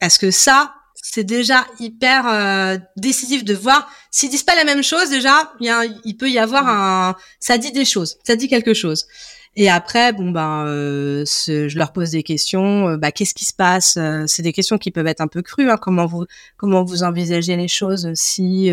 Parce 0.00 0.16
que 0.16 0.30
ça, 0.30 0.74
c'est 0.94 1.24
déjà 1.24 1.66
hyper 1.78 2.26
euh, 2.26 2.78
décisif 2.96 3.44
de 3.44 3.52
voir 3.54 3.88
s'ils 4.10 4.30
disent 4.30 4.42
pas 4.44 4.56
la 4.56 4.64
même 4.64 4.82
chose 4.82 5.10
déjà 5.10 5.52
il, 5.60 5.72
il 6.04 6.16
peut 6.16 6.28
y 6.28 6.40
avoir 6.40 6.66
un 6.66 7.14
ça 7.38 7.56
dit 7.56 7.70
des 7.70 7.84
choses 7.84 8.16
ça 8.24 8.34
dit 8.34 8.48
quelque 8.48 8.74
chose 8.74 9.06
et 9.60 9.68
après, 9.68 10.12
bon 10.12 10.30
ben, 10.30 10.66
euh, 10.68 11.24
je 11.26 11.76
leur 11.76 11.92
pose 11.92 12.10
des 12.10 12.22
questions. 12.22 12.90
Euh, 12.90 12.96
bah, 12.96 13.10
qu'est-ce 13.10 13.34
qui 13.34 13.44
se 13.44 13.52
passe 13.52 13.96
euh, 13.96 14.22
C'est 14.28 14.42
des 14.42 14.52
questions 14.52 14.78
qui 14.78 14.92
peuvent 14.92 15.08
être 15.08 15.20
un 15.20 15.26
peu 15.26 15.42
crues. 15.42 15.68
Hein, 15.68 15.76
comment 15.76 16.06
vous 16.06 16.26
comment 16.56 16.84
vous 16.84 17.02
envisagez 17.02 17.56
les 17.56 17.66
choses 17.66 18.08
si 18.14 18.70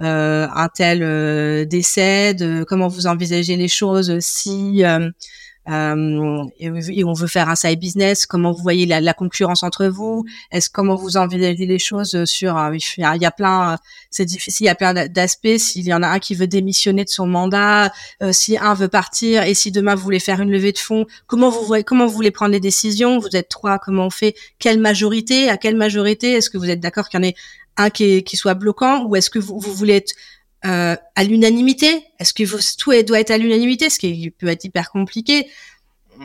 un 0.00 0.68
tel 0.74 1.66
décède 1.68 2.64
Comment 2.66 2.88
vous 2.88 3.06
envisagez 3.06 3.56
les 3.56 3.68
choses 3.68 4.18
si 4.20 4.84
euh, 5.68 6.44
on 7.04 7.12
veut 7.14 7.26
faire 7.26 7.48
un 7.48 7.56
side 7.56 7.78
business. 7.78 8.26
Comment 8.26 8.52
vous 8.52 8.62
voyez 8.62 8.86
la, 8.86 9.00
la 9.00 9.14
concurrence 9.14 9.62
entre 9.62 9.86
vous 9.86 10.24
Est-ce 10.50 10.68
comment 10.70 10.94
vous 10.94 11.16
envisagez 11.16 11.66
les 11.66 11.78
choses 11.78 12.24
sur 12.24 12.58
euh, 12.58 12.74
Il 12.74 13.22
y 13.22 13.26
a 13.26 13.30
plein, 13.30 13.78
c'est 14.10 14.24
difficile. 14.24 14.64
Il 14.64 14.66
y 14.66 14.70
a 14.70 14.74
plein 14.74 15.06
d'aspects. 15.08 15.56
S'il 15.58 15.86
y 15.86 15.94
en 15.94 16.02
a 16.02 16.08
un 16.08 16.18
qui 16.18 16.34
veut 16.34 16.46
démissionner 16.46 17.04
de 17.04 17.08
son 17.08 17.26
mandat, 17.26 17.92
euh, 18.22 18.32
si 18.32 18.58
un 18.58 18.74
veut 18.74 18.88
partir, 18.88 19.44
et 19.44 19.54
si 19.54 19.72
demain 19.72 19.94
vous 19.94 20.02
voulez 20.02 20.20
faire 20.20 20.40
une 20.40 20.50
levée 20.50 20.72
de 20.72 20.78
fonds, 20.78 21.06
comment 21.26 21.50
vous 21.50 21.64
voyez, 21.64 21.84
comment 21.84 22.06
vous 22.06 22.14
voulez 22.14 22.30
prendre 22.30 22.52
les 22.52 22.60
décisions 22.60 23.18
Vous 23.18 23.34
êtes 23.34 23.48
trois, 23.48 23.78
comment 23.78 24.06
on 24.06 24.10
fait 24.10 24.34
Quelle 24.58 24.80
majorité 24.80 25.48
À 25.48 25.56
quelle 25.56 25.76
majorité 25.76 26.32
Est-ce 26.32 26.50
que 26.50 26.58
vous 26.58 26.68
êtes 26.68 26.80
d'accord 26.80 27.08
qu'il 27.08 27.20
y 27.20 27.24
en 27.24 27.26
ait 27.26 27.34
un 27.76 27.90
qui, 27.90 28.22
qui 28.22 28.36
soit 28.36 28.54
bloquant, 28.54 29.04
ou 29.06 29.16
est-ce 29.16 29.30
que 29.30 29.38
vous, 29.38 29.58
vous 29.58 29.74
voulez 29.74 29.94
être 29.94 30.12
euh, 30.66 30.96
à 31.14 31.24
l'unanimité? 31.24 32.04
Est-ce 32.18 32.32
que 32.32 32.44
tout 32.78 32.90
doit 33.06 33.20
être 33.20 33.30
à 33.30 33.36
l'unanimité? 33.36 33.90
Ce 33.90 33.98
qui 33.98 34.30
peut 34.30 34.48
être 34.48 34.64
hyper 34.64 34.90
compliqué. 34.90 35.46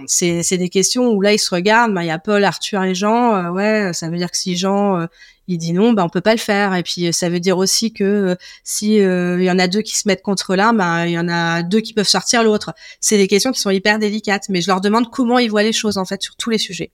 C'est, 0.05 0.57
des 0.57 0.69
questions 0.69 1.09
où 1.09 1.21
là 1.21 1.33
ils 1.33 1.39
se 1.39 1.53
regardent. 1.53 1.93
Ben, 1.93 2.03
il 2.03 2.07
y 2.07 2.11
a 2.11 2.19
Paul, 2.19 2.43
Arthur 2.45 2.83
et 2.83 2.95
Jean. 2.95 3.35
Euh, 3.35 3.49
ouais, 3.49 3.91
ça 3.91 4.07
veut 4.09 4.17
dire 4.17 4.31
que 4.31 4.37
si 4.37 4.55
Jean 4.55 4.99
euh, 4.99 5.05
il 5.47 5.57
dit 5.57 5.73
non, 5.73 5.93
ben 5.93 6.05
on 6.05 6.09
peut 6.09 6.21
pas 6.21 6.33
le 6.33 6.39
faire. 6.39 6.73
Et 6.75 6.83
puis 6.83 7.11
ça 7.11 7.27
veut 7.27 7.39
dire 7.41 7.57
aussi 7.57 7.91
que 7.91 8.37
si 8.63 8.97
il 8.97 9.43
y 9.43 9.51
en 9.51 9.59
a 9.59 9.67
deux 9.67 9.81
qui 9.81 9.97
se 9.97 10.07
mettent 10.07 10.21
contre 10.21 10.55
l'un, 10.55 10.73
ben 10.73 11.05
il 11.05 11.11
y 11.11 11.19
en 11.19 11.27
a 11.27 11.63
deux 11.63 11.81
qui 11.81 11.93
peuvent 11.93 12.07
sortir 12.07 12.43
l'autre. 12.43 12.73
C'est 13.01 13.17
des 13.17 13.27
questions 13.27 13.51
qui 13.51 13.59
sont 13.59 13.71
hyper 13.71 13.99
délicates. 13.99 14.47
Mais 14.49 14.61
je 14.61 14.67
leur 14.67 14.79
demande 14.79 15.09
comment 15.09 15.39
ils 15.39 15.49
voient 15.49 15.63
les 15.63 15.73
choses 15.73 15.97
en 15.97 16.05
fait 16.05 16.21
sur 16.21 16.35
tous 16.37 16.51
les 16.51 16.59
sujets. 16.59 16.91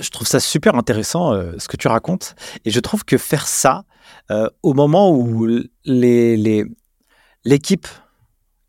Je 0.00 0.10
trouve 0.10 0.26
ça 0.26 0.40
super 0.40 0.74
intéressant 0.74 1.34
ce 1.58 1.68
que 1.68 1.76
tu 1.76 1.86
racontes 1.86 2.34
et 2.64 2.70
je 2.70 2.80
trouve 2.80 3.04
que 3.04 3.18
faire 3.18 3.46
ça, 3.46 3.84
euh, 4.30 4.48
au 4.62 4.74
moment 4.74 5.10
où 5.10 5.48
l'équipe 5.84 7.86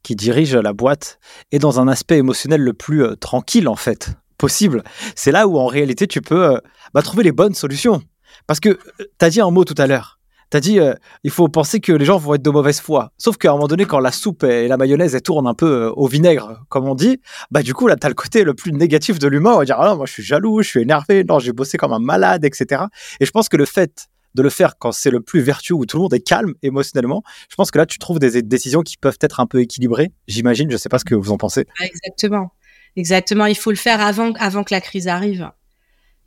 qui 0.01 0.15
dirige 0.15 0.55
la 0.55 0.73
boîte 0.73 1.19
est 1.51 1.59
dans 1.59 1.79
un 1.79 1.87
aspect 1.87 2.17
émotionnel 2.17 2.61
le 2.61 2.73
plus 2.73 3.03
euh, 3.03 3.15
tranquille 3.15 3.67
en 3.67 3.75
fait 3.75 4.11
possible, 4.37 4.83
c'est 5.15 5.31
là 5.31 5.47
où 5.47 5.57
en 5.57 5.67
réalité 5.67 6.07
tu 6.07 6.21
peux 6.21 6.53
euh, 6.53 6.57
bah, 6.93 7.01
trouver 7.01 7.23
les 7.23 7.31
bonnes 7.31 7.53
solutions. 7.53 8.01
Parce 8.47 8.59
que 8.59 8.77
tu 8.97 9.25
as 9.25 9.29
dit 9.29 9.39
un 9.39 9.51
mot 9.51 9.63
tout 9.63 9.75
à 9.77 9.87
l'heure. 9.87 10.19
Tu 10.53 10.57
as 10.57 10.59
dit 10.59 10.77
il 11.23 11.31
faut 11.31 11.47
penser 11.47 11.79
que 11.79 11.91
les 11.91 12.05
gens 12.05 12.19
vont 12.19 12.35
être 12.35 12.43
de 12.43 12.49
mauvaise 12.51 12.79
foi. 12.79 13.11
Sauf 13.17 13.37
qu'à 13.37 13.49
un 13.49 13.53
moment 13.53 13.65
donné, 13.65 13.85
quand 13.85 13.97
la 13.97 14.11
soupe 14.11 14.43
et 14.43 14.67
la 14.67 14.77
mayonnaise 14.77 15.15
elles 15.15 15.23
tournent 15.23 15.47
un 15.47 15.55
peu 15.55 15.91
au 15.95 16.05
vinaigre, 16.05 16.63
comme 16.69 16.87
on 16.87 16.93
dit, 16.93 17.19
bah 17.49 17.63
du 17.63 17.73
coup 17.73 17.87
là 17.87 17.95
tu 17.95 18.05
as 18.05 18.09
le 18.09 18.13
côté 18.13 18.43
le 18.43 18.53
plus 18.53 18.71
négatif 18.71 19.17
de 19.17 19.27
l'humain. 19.27 19.53
On 19.55 19.57
va 19.57 19.65
dire 19.65 19.77
ah 19.79 19.95
moi 19.95 20.05
je 20.05 20.13
suis 20.13 20.21
jaloux, 20.21 20.61
je 20.61 20.67
suis 20.69 20.81
énervé, 20.81 21.23
non 21.23 21.39
j'ai 21.39 21.53
bossé 21.53 21.79
comme 21.79 21.91
un 21.91 21.97
malade, 21.97 22.45
etc. 22.45 22.83
Et 23.19 23.25
je 23.25 23.31
pense 23.31 23.49
que 23.49 23.57
le 23.57 23.65
fait 23.65 24.09
de 24.35 24.43
le 24.43 24.51
faire 24.51 24.77
quand 24.77 24.91
c'est 24.91 25.09
le 25.09 25.21
plus 25.21 25.41
vertueux, 25.41 25.73
où 25.73 25.87
tout 25.87 25.97
le 25.97 26.03
monde 26.03 26.13
est 26.13 26.19
calme 26.19 26.53
émotionnellement. 26.61 27.23
Je 27.49 27.55
pense 27.55 27.71
que 27.71 27.79
là, 27.79 27.87
tu 27.87 27.97
trouves 27.97 28.19
des 28.19 28.43
décisions 28.43 28.81
qui 28.83 28.97
peuvent 28.97 29.17
être 29.21 29.39
un 29.39 29.47
peu 29.47 29.59
équilibrées, 29.59 30.11
j'imagine. 30.27 30.69
Je 30.69 30.77
sais 30.77 30.89
pas 30.89 30.99
ce 30.99 31.05
que 31.05 31.15
vous 31.15 31.31
en 31.31 31.37
pensez. 31.37 31.65
Exactement. 31.81 32.51
Exactement. 32.95 33.47
Il 33.47 33.57
faut 33.57 33.71
le 33.71 33.75
faire 33.75 34.01
avant, 34.01 34.33
avant 34.33 34.63
que 34.63 34.73
la 34.75 34.81
crise 34.81 35.07
arrive. 35.07 35.49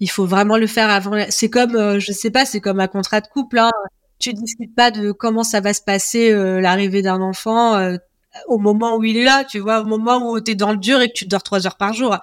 Il 0.00 0.10
faut 0.10 0.26
vraiment 0.26 0.56
le 0.56 0.66
faire 0.66 0.90
avant. 0.90 1.12
C'est 1.28 1.48
comme, 1.48 1.76
euh, 1.76 2.00
je 2.00 2.10
sais 2.10 2.30
pas, 2.30 2.44
c'est 2.44 2.60
comme 2.60 2.80
un 2.80 2.88
contrat 2.88 3.20
de 3.20 3.28
couple. 3.28 3.58
Hein. 3.58 3.70
Tu 4.18 4.32
discutes 4.32 4.74
pas 4.74 4.90
de 4.90 5.12
comment 5.12 5.44
ça 5.44 5.60
va 5.60 5.74
se 5.74 5.82
passer 5.82 6.30
euh, 6.32 6.60
l'arrivée 6.60 7.02
d'un 7.02 7.20
enfant 7.20 7.74
euh, 7.74 7.96
au 8.46 8.58
moment 8.58 8.96
où 8.96 9.04
il 9.04 9.16
est 9.16 9.24
là, 9.24 9.44
tu 9.44 9.58
vois, 9.58 9.80
au 9.80 9.84
moment 9.84 10.30
où 10.30 10.40
tu 10.40 10.52
es 10.52 10.54
dans 10.54 10.70
le 10.70 10.78
dur 10.78 11.00
et 11.00 11.08
que 11.08 11.14
tu 11.14 11.26
dors 11.26 11.42
trois 11.42 11.66
heures 11.66 11.76
par 11.76 11.92
jour. 11.92 12.16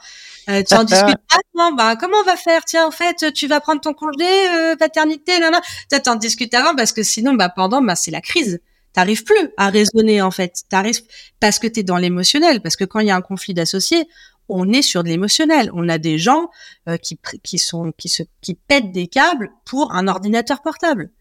Euh, 0.49 0.61
tu 0.67 0.75
en 0.75 0.83
discutes 0.83 1.17
pas, 1.29 1.71
bah, 1.71 1.95
comment 1.95 2.17
on 2.21 2.25
va 2.25 2.35
faire? 2.35 2.63
Tiens, 2.65 2.85
en 2.85 2.91
fait, 2.91 3.31
tu 3.33 3.47
vas 3.47 3.59
prendre 3.61 3.81
ton 3.81 3.93
congé 3.93 4.25
euh, 4.25 4.75
paternité, 4.75 5.39
là, 5.39 5.49
là. 5.49 5.61
Tu 5.89 6.09
en 6.09 6.15
discutes 6.15 6.53
avant 6.53 6.75
parce 6.75 6.91
que 6.91 7.03
sinon, 7.03 7.33
bah, 7.33 7.49
pendant, 7.49 7.81
bah, 7.81 7.95
c'est 7.95 8.11
la 8.11 8.21
crise. 8.21 8.59
T'arrives 8.93 9.23
plus 9.23 9.49
à 9.57 9.69
raisonner, 9.69 10.21
en 10.21 10.31
fait. 10.31 10.63
T'arrives 10.69 11.01
parce 11.39 11.59
que 11.59 11.67
t'es 11.67 11.83
dans 11.83 11.97
l'émotionnel. 11.97 12.61
Parce 12.61 12.75
que 12.75 12.83
quand 12.83 12.99
il 12.99 13.07
y 13.07 13.11
a 13.11 13.15
un 13.15 13.21
conflit 13.21 13.53
d'associés, 13.53 14.07
on 14.49 14.71
est 14.71 14.81
sur 14.81 15.03
de 15.03 15.09
l'émotionnel. 15.09 15.71
On 15.73 15.89
a 15.89 15.97
des 15.97 16.17
gens 16.17 16.49
euh, 16.87 16.97
qui, 16.97 17.19
qui 17.43 17.57
sont, 17.57 17.91
qui 17.97 18.09
se, 18.09 18.23
qui 18.41 18.55
pètent 18.55 18.91
des 18.91 19.07
câbles 19.07 19.51
pour 19.65 19.93
un 19.93 20.07
ordinateur 20.07 20.61
portable. 20.61 21.11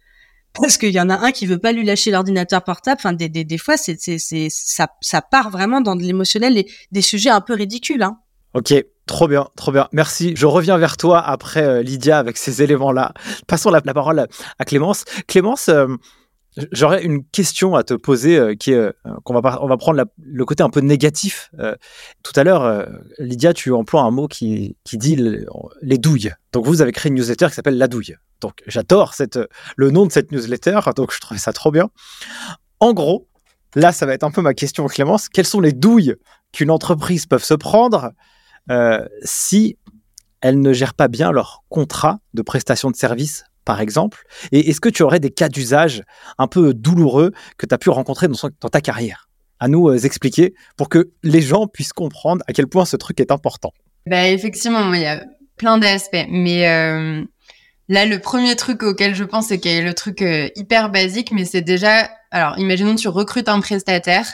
Parce 0.60 0.76
qu'il 0.76 0.90
y 0.90 1.00
en 1.00 1.08
a 1.08 1.18
un 1.18 1.32
qui 1.32 1.46
veut 1.46 1.58
pas 1.58 1.72
lui 1.72 1.84
lâcher 1.84 2.10
l'ordinateur 2.10 2.62
portable. 2.62 2.98
Enfin, 2.98 3.12
des, 3.12 3.28
des, 3.28 3.44
des 3.44 3.58
fois, 3.58 3.76
c'est, 3.76 4.00
c'est, 4.00 4.18
c'est, 4.18 4.48
ça, 4.50 4.88
ça 5.00 5.22
part 5.22 5.50
vraiment 5.50 5.80
dans 5.80 5.96
de 5.96 6.02
l'émotionnel, 6.02 6.64
des 6.90 7.02
sujets 7.02 7.30
un 7.30 7.40
peu 7.40 7.54
ridicules. 7.54 8.02
Hein. 8.02 8.18
Ok, 8.54 8.74
trop 9.06 9.28
bien, 9.28 9.48
trop 9.56 9.72
bien. 9.72 9.88
Merci. 9.92 10.34
Je 10.36 10.44
reviens 10.44 10.76
vers 10.76 10.98
toi 10.98 11.20
après 11.20 11.62
euh, 11.62 11.82
Lydia 11.82 12.18
avec 12.18 12.36
ces 12.36 12.62
éléments-là. 12.62 13.14
Passons 13.46 13.70
la, 13.70 13.80
parole 13.80 14.26
à 14.58 14.64
Clémence. 14.64 15.04
Clémence, 15.26 15.70
euh, 15.70 15.86
j'aurais 16.72 17.04
une 17.04 17.24
question 17.24 17.74
à 17.74 17.82
te 17.82 17.94
poser 17.94 18.38
euh, 18.38 18.54
qui 18.54 18.72
est 18.72 18.92
qu'on 19.24 19.40
va 19.40 19.58
on 19.62 19.68
va 19.68 19.76
prendre 19.76 20.04
le 20.18 20.44
côté 20.44 20.62
un 20.62 20.70
peu 20.70 20.80
négatif. 20.80 21.50
tout 22.22 22.32
à 22.36 22.44
l'heure, 22.44 22.88
Lydia, 23.18 23.54
tu 23.54 23.72
emploies 23.72 24.02
un 24.02 24.10
mot 24.10 24.28
qui, 24.28 24.76
qui 24.84 24.98
dit 24.98 25.16
les 25.16 25.98
douilles. 25.98 26.32
Donc 26.52 26.66
vous 26.66 26.82
avez 26.82 26.92
créé 26.92 27.10
une 27.10 27.16
newsletter 27.16 27.48
qui 27.48 27.54
s'appelle 27.54 27.78
La 27.78 27.88
Douille. 27.88 28.16
Donc 28.40 28.62
j'adore 28.66 29.14
le 29.76 29.90
nom 29.90 30.06
de 30.06 30.12
cette 30.12 30.32
newsletter. 30.32 30.80
Donc 30.96 31.12
je 31.12 31.20
trouve 31.20 31.38
ça 31.38 31.52
trop 31.52 31.70
bien. 31.70 31.90
En 32.80 32.92
gros, 32.92 33.28
là, 33.74 33.92
ça 33.92 34.06
va 34.06 34.14
être 34.14 34.24
un 34.24 34.30
peu 34.30 34.42
ma 34.42 34.54
question, 34.54 34.86
Clémence. 34.86 35.28
Quelles 35.28 35.46
sont 35.46 35.60
les 35.60 35.72
douilles 35.72 36.16
qu'une 36.52 36.70
entreprise 36.70 37.26
peut 37.26 37.38
se 37.38 37.54
prendre 37.54 38.12
euh, 38.70 39.06
si 39.22 39.78
elles 40.40 40.60
ne 40.60 40.72
gèrent 40.72 40.94
pas 40.94 41.08
bien 41.08 41.30
leur 41.32 41.62
contrat 41.68 42.18
de 42.34 42.42
prestation 42.42 42.90
de 42.90 42.96
service, 42.96 43.44
par 43.64 43.80
exemple. 43.80 44.22
Et 44.50 44.70
est-ce 44.70 44.80
que 44.80 44.88
tu 44.88 45.02
aurais 45.02 45.20
des 45.20 45.30
cas 45.30 45.48
d'usage 45.48 46.02
un 46.38 46.46
peu 46.46 46.74
douloureux 46.74 47.32
que 47.58 47.66
tu 47.66 47.74
as 47.74 47.78
pu 47.78 47.90
rencontrer 47.90 48.28
dans, 48.28 48.68
ta 48.68 48.80
carrière? 48.80 49.28
À 49.60 49.68
nous 49.68 49.88
euh, 49.88 49.98
expliquer 49.98 50.54
pour 50.76 50.88
que 50.88 51.10
les 51.22 51.40
gens 51.40 51.66
puissent 51.66 51.92
comprendre 51.92 52.44
à 52.48 52.52
quel 52.52 52.66
point 52.66 52.84
ce 52.84 52.96
truc 52.96 53.20
est 53.20 53.30
important. 53.30 53.72
Bah, 54.06 54.28
Effectivement, 54.28 54.92
il 54.92 55.02
y 55.02 55.06
a 55.06 55.24
plein 55.56 55.78
d'aspects. 55.78 56.26
Mais 56.28 56.68
euh, 56.68 57.22
là, 57.88 58.06
le 58.06 58.18
premier 58.18 58.56
truc 58.56 58.82
auquel 58.82 59.14
je 59.14 59.24
pense, 59.24 59.48
c'est 59.48 59.58
qu'il 59.58 59.72
y 59.72 59.78
a 59.78 59.82
le 59.82 59.94
truc 59.94 60.24
hyper 60.56 60.90
basique, 60.90 61.30
mais 61.32 61.44
c'est 61.44 61.62
déjà... 61.62 62.10
Alors, 62.30 62.58
imaginons 62.58 62.94
que 62.94 63.00
tu 63.00 63.08
recrutes 63.08 63.48
un 63.48 63.60
prestataire 63.60 64.26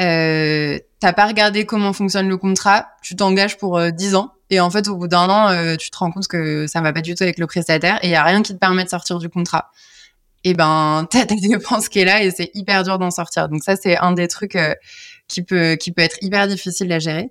euh, 0.00 0.78
t'as 1.00 1.12
pas 1.12 1.26
regardé 1.26 1.66
comment 1.66 1.92
fonctionne 1.92 2.28
le 2.28 2.36
contrat, 2.36 2.88
tu 3.02 3.14
t'engages 3.14 3.58
pour 3.58 3.78
euh, 3.78 3.90
10 3.90 4.14
ans 4.14 4.32
et 4.52 4.60
en 4.60 4.70
fait 4.70 4.86
au 4.86 4.96
bout 4.96 5.08
d'un 5.08 5.28
an 5.28 5.48
euh, 5.48 5.76
tu 5.76 5.90
te 5.90 5.96
rends 5.96 6.12
compte 6.12 6.28
que 6.28 6.66
ça 6.66 6.80
va 6.82 6.92
pas 6.92 7.00
du 7.00 7.14
tout 7.14 7.22
avec 7.24 7.38
le 7.38 7.46
prestataire 7.46 7.98
et 8.02 8.08
il 8.08 8.10
y 8.10 8.14
a 8.14 8.22
rien 8.22 8.42
qui 8.42 8.52
te 8.52 8.58
permet 8.58 8.84
de 8.84 8.88
sortir 8.88 9.18
du 9.18 9.28
contrat. 9.28 9.70
Et 10.44 10.54
ben 10.54 11.08
t'as 11.10 11.24
ta 11.24 11.34
dépense 11.34 11.88
qui 11.88 12.00
est 12.00 12.04
là 12.04 12.22
et 12.22 12.30
c'est 12.30 12.50
hyper 12.54 12.84
dur 12.84 12.98
d'en 12.98 13.10
sortir. 13.10 13.48
Donc 13.48 13.64
ça 13.64 13.76
c'est 13.76 13.96
un 13.96 14.12
des 14.12 14.28
trucs 14.28 14.54
euh, 14.54 14.74
qui 15.26 15.42
peut 15.42 15.76
qui 15.76 15.90
peut 15.90 16.02
être 16.02 16.18
hyper 16.20 16.46
difficile 16.46 16.92
à 16.92 16.98
gérer. 16.98 17.30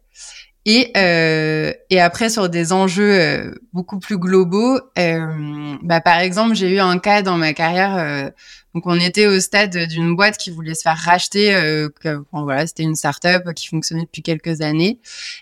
Et, 0.64 0.92
euh, 0.96 1.74
et 1.90 2.00
après, 2.00 2.30
sur 2.30 2.48
des 2.48 2.72
enjeux 2.72 3.52
beaucoup 3.74 3.98
plus 3.98 4.20
globaux, 4.20 4.80
bah, 4.96 6.02
par 6.02 6.20
exemple, 6.20 6.54
j'ai 6.54 6.70
eu 6.70 6.80
un 6.80 7.00
cas 7.00 7.24
dans 7.24 7.36
ma 7.36 7.54
carrière. 7.54 8.32
Euh, 8.76 8.80
donc, 8.80 8.84
on 8.86 9.00
était 9.00 9.28
au 9.28 9.40
stade 9.40 9.78
d'une 9.88 10.16
boîte 10.16 10.38
qui 10.38 10.50
voulait 10.50 10.74
se 10.74 10.82
faire 10.82 10.98
racheter. 10.98 11.54
Euh, 11.54 11.90
bon, 12.32 12.44
voilà, 12.44 12.68
c'était 12.68 12.84
une 12.84 12.96
start-up 12.96 13.54
qui 13.54 13.68
fonctionnait 13.68 14.04
depuis 14.04 14.22
quelques 14.22 14.62
années 14.62 15.00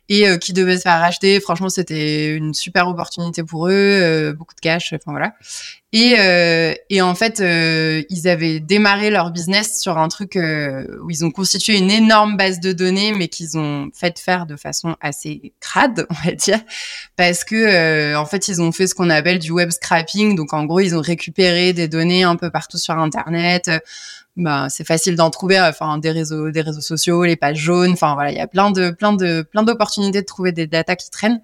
et 0.07 0.25
qui 0.39 0.53
devait 0.53 0.77
se 0.77 0.83
faire 0.83 0.99
racheter. 0.99 1.39
Franchement, 1.39 1.69
c'était 1.69 2.35
une 2.35 2.53
super 2.53 2.87
opportunité 2.87 3.43
pour 3.43 3.67
eux, 3.67 4.33
beaucoup 4.37 4.55
de 4.55 4.59
cash. 4.61 4.93
Enfin 4.93 5.11
voilà. 5.11 5.33
Et, 5.91 6.15
euh, 6.19 6.75
et 6.91 7.01
en 7.01 7.15
fait, 7.15 7.39
euh, 7.39 8.03
ils 8.11 8.27
avaient 8.27 8.59
démarré 8.59 9.09
leur 9.09 9.31
business 9.31 9.81
sur 9.81 9.97
un 9.97 10.07
truc 10.07 10.35
euh, 10.35 10.85
où 11.03 11.09
ils 11.09 11.25
ont 11.25 11.31
constitué 11.31 11.77
une 11.77 11.89
énorme 11.89 12.37
base 12.37 12.59
de 12.59 12.73
données, 12.73 13.11
mais 13.13 13.27
qu'ils 13.27 13.57
ont 13.57 13.89
fait 13.91 14.19
faire 14.19 14.45
de 14.45 14.55
façon 14.55 14.95
assez 15.01 15.53
crade, 15.59 16.05
on 16.11 16.27
va 16.27 16.33
dire, 16.33 16.59
parce 17.15 17.43
que 17.43 17.55
euh, 17.55 18.19
en 18.19 18.27
fait, 18.27 18.47
ils 18.47 18.61
ont 18.61 18.71
fait 18.71 18.85
ce 18.85 18.93
qu'on 18.93 19.09
appelle 19.09 19.39
du 19.39 19.49
web 19.49 19.71
scrapping. 19.71 20.35
Donc, 20.35 20.53
en 20.53 20.65
gros, 20.65 20.79
ils 20.79 20.95
ont 20.95 21.01
récupéré 21.01 21.73
des 21.73 21.87
données 21.87 22.23
un 22.23 22.35
peu 22.35 22.51
partout 22.51 22.77
sur 22.77 22.95
Internet 22.95 23.71
bah, 24.39 24.67
c'est 24.69 24.87
facile 24.87 25.15
d'en 25.17 25.29
trouver 25.29 25.59
enfin 25.59 25.97
des 25.97 26.11
réseaux 26.11 26.49
des 26.49 26.61
réseaux 26.61 26.79
sociaux 26.79 27.25
les 27.25 27.35
pages 27.35 27.57
jaunes 27.57 27.91
enfin 27.91 28.13
voilà 28.13 28.31
il 28.31 28.37
y 28.37 28.41
a 28.41 28.47
plein 28.47 28.71
de 28.71 28.89
plein 28.89 29.11
de 29.11 29.41
plein 29.41 29.63
d'opportunités 29.63 30.21
de 30.21 30.25
trouver 30.25 30.53
des 30.53 30.65
datas 30.65 30.95
qui 30.95 31.09
traînent. 31.09 31.41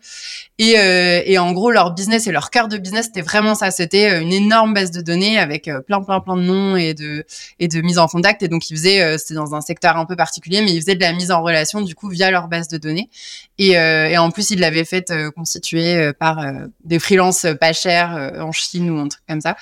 Et, 0.58 0.80
euh, 0.80 1.22
et 1.26 1.38
en 1.38 1.52
gros 1.52 1.72
leur 1.72 1.94
business 1.94 2.28
et 2.28 2.32
leur 2.32 2.50
cœur 2.50 2.70
de 2.70 2.78
business 2.78 3.08
c'était 3.08 3.22
vraiment 3.22 3.54
ça. 3.54 3.70
C'était 3.72 4.14
euh, 4.14 4.22
une 4.22 4.32
énorme 4.32 4.74
base 4.74 4.92
de 4.92 5.02
données 5.02 5.38
avec 5.38 5.68
euh, 5.68 5.82
plein 5.82 6.02
plein 6.02 6.22
plein 6.22 6.38
de 6.38 6.44
noms 6.44 6.78
et 6.78 6.94
de 6.94 7.26
et 7.60 7.68
de 7.68 7.82
mise 7.82 7.98
en 8.00 8.08
contact. 8.08 8.42
Et 8.44 8.48
donc 8.48 8.70
ils 8.70 8.76
faisaient 8.76 9.02
euh, 9.02 9.18
c'était 9.18 9.34
dans 9.34 9.56
un 9.56 9.62
secteur 9.62 9.98
un 9.98 10.06
peu 10.06 10.16
particulier 10.16 10.62
mais 10.62 10.72
ils 10.72 10.80
faisaient 10.80 10.96
de 10.96 11.02
la 11.02 11.12
mise 11.12 11.32
en 11.32 11.42
relation 11.42 11.82
du 11.82 11.96
coup 11.96 12.08
via 12.08 12.32
leur 12.32 12.48
base 12.48 12.70
de 12.70 12.78
données. 12.78 13.10
Et, 13.58 13.72
et 13.72 14.18
en 14.18 14.32
plus 14.32 14.52
ils 14.52 14.60
l'avaient 14.60 14.84
fait 14.84 15.14
constituer 15.34 16.12
par 16.20 16.44
des 16.84 17.00
freelances 17.00 17.46
pas 17.60 17.72
chers 17.72 18.34
en 18.40 18.52
Chine 18.52 18.90
ou 18.90 19.00
un 19.00 19.08
truc 19.08 19.24
comme 19.30 19.40
ça. 19.40 19.56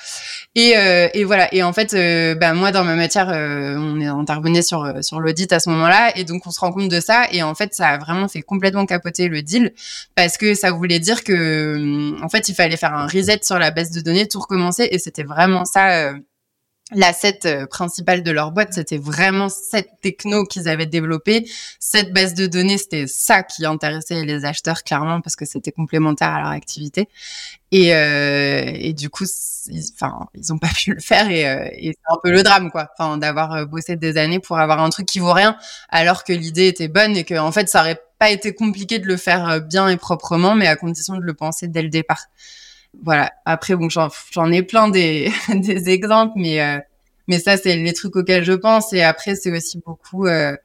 Et, 0.56 0.74
et 1.14 1.24
voilà. 1.24 1.54
Et 1.54 1.62
en 1.62 1.74
fait 1.74 1.94
bah, 2.40 2.54
moi 2.54 2.72
dans 2.72 2.84
ma 2.84 2.96
matière 2.96 3.23
euh, 3.30 3.76
on 3.78 4.00
est 4.00 4.08
intervenu 4.08 4.62
sur 4.64 4.84
euh, 4.84 5.02
sur 5.02 5.20
l'audit 5.20 5.52
à 5.52 5.60
ce 5.60 5.70
moment-là, 5.70 6.18
et 6.18 6.24
donc 6.24 6.46
on 6.48 6.52
se 6.52 6.60
rend 6.60 6.72
compte 6.72 6.90
de 6.90 7.00
ça. 7.00 7.26
Et 7.32 7.44
en 7.44 7.56
fait, 7.56 7.74
ça 7.74 7.90
a 7.90 7.98
vraiment 7.98 8.28
fait 8.28 8.42
complètement 8.42 8.86
capoter 8.86 9.28
le 9.28 9.42
deal 9.42 9.74
parce 10.16 10.38
que 10.38 10.54
ça 10.56 10.72
voulait 10.72 11.00
dire 11.00 11.24
que, 11.24 12.22
en 12.24 12.30
fait, 12.30 12.50
il 12.50 12.56
fallait 12.56 12.78
faire 12.78 12.94
un 12.94 13.08
reset 13.08 13.40
sur 13.44 13.60
la 13.60 13.72
base 13.72 13.92
de 13.92 14.02
données, 14.02 14.28
tout 14.28 14.40
recommencer, 14.40 14.88
et 14.92 15.00
c'était 15.00 15.24
vraiment 15.24 15.66
ça. 15.66 16.14
L'asset 16.94 17.40
euh, 17.46 17.66
principal 17.66 18.24
de 18.24 18.32
leur 18.32 18.52
boîte, 18.52 18.74
c'était 18.74 18.98
vraiment 18.98 19.50
cette 19.50 19.90
techno 20.02 20.46
qu'ils 20.46 20.68
avaient 20.68 20.86
développée. 20.86 21.50
Cette 21.80 22.14
base 22.14 22.34
de 22.34 22.48
données, 22.48 22.78
c'était 22.78 23.08
ça 23.08 23.44
qui 23.44 23.66
intéressait 23.66 24.24
les 24.26 24.46
acheteurs 24.46 24.84
clairement 24.84 25.22
parce 25.22 25.36
que 25.36 25.46
c'était 25.46 25.72
complémentaire 25.72 26.30
à 26.30 26.40
leur 26.40 26.50
activité. 26.50 27.10
Et, 27.72 27.96
euh, 27.96 28.66
et 28.66 28.94
du 28.94 29.10
coup, 29.10 29.26
ils, 29.68 29.84
enfin, 29.96 30.28
ils 30.36 30.54
ont 30.54 30.60
pas 30.60 30.70
pu 30.76 30.94
le 30.94 31.00
faire 31.00 31.30
et, 31.32 31.50
euh, 31.50 31.68
et 31.74 31.94
c'est 31.94 32.14
un 32.14 32.18
peu 32.24 32.32
le 32.32 32.44
drame, 32.44 32.70
quoi. 32.70 32.90
Enfin, 32.98 33.18
d'avoir 33.18 33.54
euh, 33.54 33.66
bossé 33.66 33.96
des 33.96 34.18
années 34.18 34.40
pour 34.40 34.60
avoir 34.60 34.80
un 34.80 34.90
truc 34.90 35.08
qui 35.08 35.20
vaut 35.20 35.34
rien, 35.34 35.58
alors 35.90 36.24
que 36.24 36.34
l'idée 36.34 36.68
était 36.68 36.88
bonne 36.88 37.18
et 37.18 37.24
que 37.24 37.36
en 37.36 37.52
fait, 37.52 37.68
ça 37.68 37.82
aurait 37.82 38.00
pas 38.20 38.30
été 38.30 38.54
compliqué 38.54 39.00
de 39.00 39.08
le 39.08 39.18
faire 39.18 39.60
bien 39.62 39.90
et 39.90 39.98
proprement, 39.98 40.56
mais 40.56 40.68
à 40.68 40.76
condition 40.76 41.16
de 41.16 41.22
le 41.22 41.34
penser 41.34 41.68
dès 41.68 41.82
le 41.82 41.90
départ 41.90 42.28
voilà. 43.02 43.32
Après, 43.46 43.76
bon, 43.76 43.90
j'en 43.90 44.52
ai 44.52 44.64
plein 44.64 44.90
des, 44.90 45.32
des 45.54 45.90
exemples, 45.90 46.34
mais 46.36 46.62
euh, 46.62 46.80
mais 47.28 47.40
ça, 47.40 47.58
c'est 47.58 47.76
les 47.76 47.94
trucs 47.94 48.16
auxquels 48.16 48.44
je 48.44 48.54
pense. 48.54 48.94
Et 48.94 49.02
après, 49.02 49.36
c'est 49.36 49.52
aussi 49.52 49.82
beaucoup, 49.86 50.28
euh, 50.28 50.56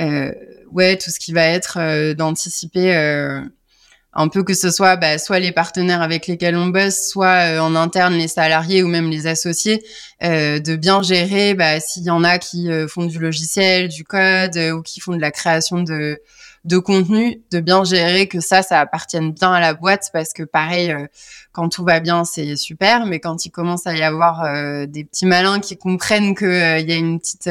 euh, 0.00 0.32
ouais, 0.70 0.96
tout 0.96 1.10
ce 1.10 1.18
qui 1.18 1.32
va 1.32 1.44
être 1.44 1.78
euh, 1.80 2.14
d'anticiper 2.14 2.94
euh, 2.94 3.40
un 4.12 4.28
peu 4.28 4.42
que 4.44 4.54
ce 4.54 4.70
soit 4.70 4.96
bah, 4.96 5.18
soit 5.18 5.38
les 5.40 5.52
partenaires 5.52 6.02
avec 6.02 6.26
lesquels 6.26 6.56
on 6.56 6.68
bosse, 6.68 7.08
soit 7.08 7.60
en 7.60 7.74
interne 7.74 8.14
les 8.14 8.28
salariés 8.28 8.82
ou 8.82 8.88
même 8.88 9.10
les 9.10 9.26
associés, 9.26 9.84
de 10.22 10.76
bien 10.76 11.02
gérer 11.02 11.54
bah, 11.54 11.78
s'il 11.78 12.04
y 12.04 12.10
en 12.10 12.24
a 12.24 12.38
qui 12.38 12.68
font 12.88 13.04
du 13.04 13.18
logiciel, 13.18 13.88
du 13.88 14.04
code 14.04 14.56
ou 14.56 14.82
qui 14.82 15.00
font 15.00 15.14
de 15.14 15.20
la 15.20 15.30
création 15.30 15.82
de 15.82 16.20
de 16.68 16.78
contenu, 16.78 17.42
de 17.50 17.60
bien 17.60 17.82
gérer 17.82 18.28
que 18.28 18.40
ça, 18.40 18.62
ça 18.62 18.78
appartienne 18.78 19.32
bien 19.32 19.52
à 19.52 19.58
la 19.60 19.72
boîte 19.72 20.10
parce 20.12 20.34
que 20.34 20.42
pareil, 20.42 20.92
euh, 20.92 21.06
quand 21.52 21.70
tout 21.70 21.82
va 21.82 21.98
bien, 21.98 22.24
c'est 22.24 22.56
super, 22.56 23.06
mais 23.06 23.20
quand 23.20 23.46
il 23.46 23.50
commence 23.50 23.86
à 23.86 23.96
y 23.96 24.02
avoir 24.02 24.44
euh, 24.44 24.84
des 24.86 25.04
petits 25.04 25.24
malins 25.24 25.60
qui 25.60 25.78
comprennent 25.78 26.34
que 26.34 26.44
euh, 26.44 26.78
y 26.78 26.92
a 26.92 26.96
une 26.96 27.18
petite 27.18 27.50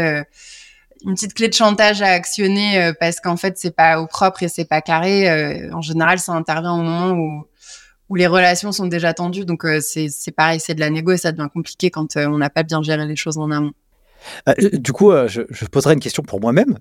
une 1.06 1.14
petite 1.14 1.36
clé 1.36 1.48
de 1.48 1.54
chantage 1.54 2.02
à 2.02 2.08
actionner 2.08 2.92
parce 3.00 3.20
qu'en 3.20 3.38
fait 3.38 3.56
c'est 3.60 3.76
pas 3.76 4.02
au 4.02 4.08
propre 4.08 4.42
et 4.42 4.48
c'est 4.48 4.66
pas 4.66 4.82
carré. 4.82 5.70
en 5.72 5.82
général, 5.82 6.18
ça 6.18 6.32
intervient 6.32 6.74
au 6.74 6.82
moment 6.82 7.12
où 7.12 7.46
où 8.10 8.16
les 8.16 8.26
relations 8.26 8.72
sont 8.72 8.88
déjà 8.88 9.14
tendues. 9.14 9.46
Donc 9.46 9.64
c'est 9.82 10.08
c'est 10.10 10.32
pareil, 10.32 10.60
c'est 10.60 10.74
de 10.74 10.80
la 10.80 10.90
négo 10.90 11.12
et 11.12 11.18
ça 11.18 11.32
devient 11.32 11.50
compliqué 11.54 11.92
quand 11.92 12.18
on 12.18 12.40
n'a 12.40 12.50
pas 12.50 12.64
bien 12.64 12.82
géré 12.82 13.06
les 13.06 13.16
choses 13.16 13.38
en 13.38 13.52
amont. 13.52 13.74
du 14.74 14.92
coup, 14.92 15.12
je, 15.28 15.44
je, 15.52 15.66
poserai 15.66 15.94
une 15.94 16.00
question 16.00 16.24
pour 16.24 16.42
moi-même. 16.42 16.80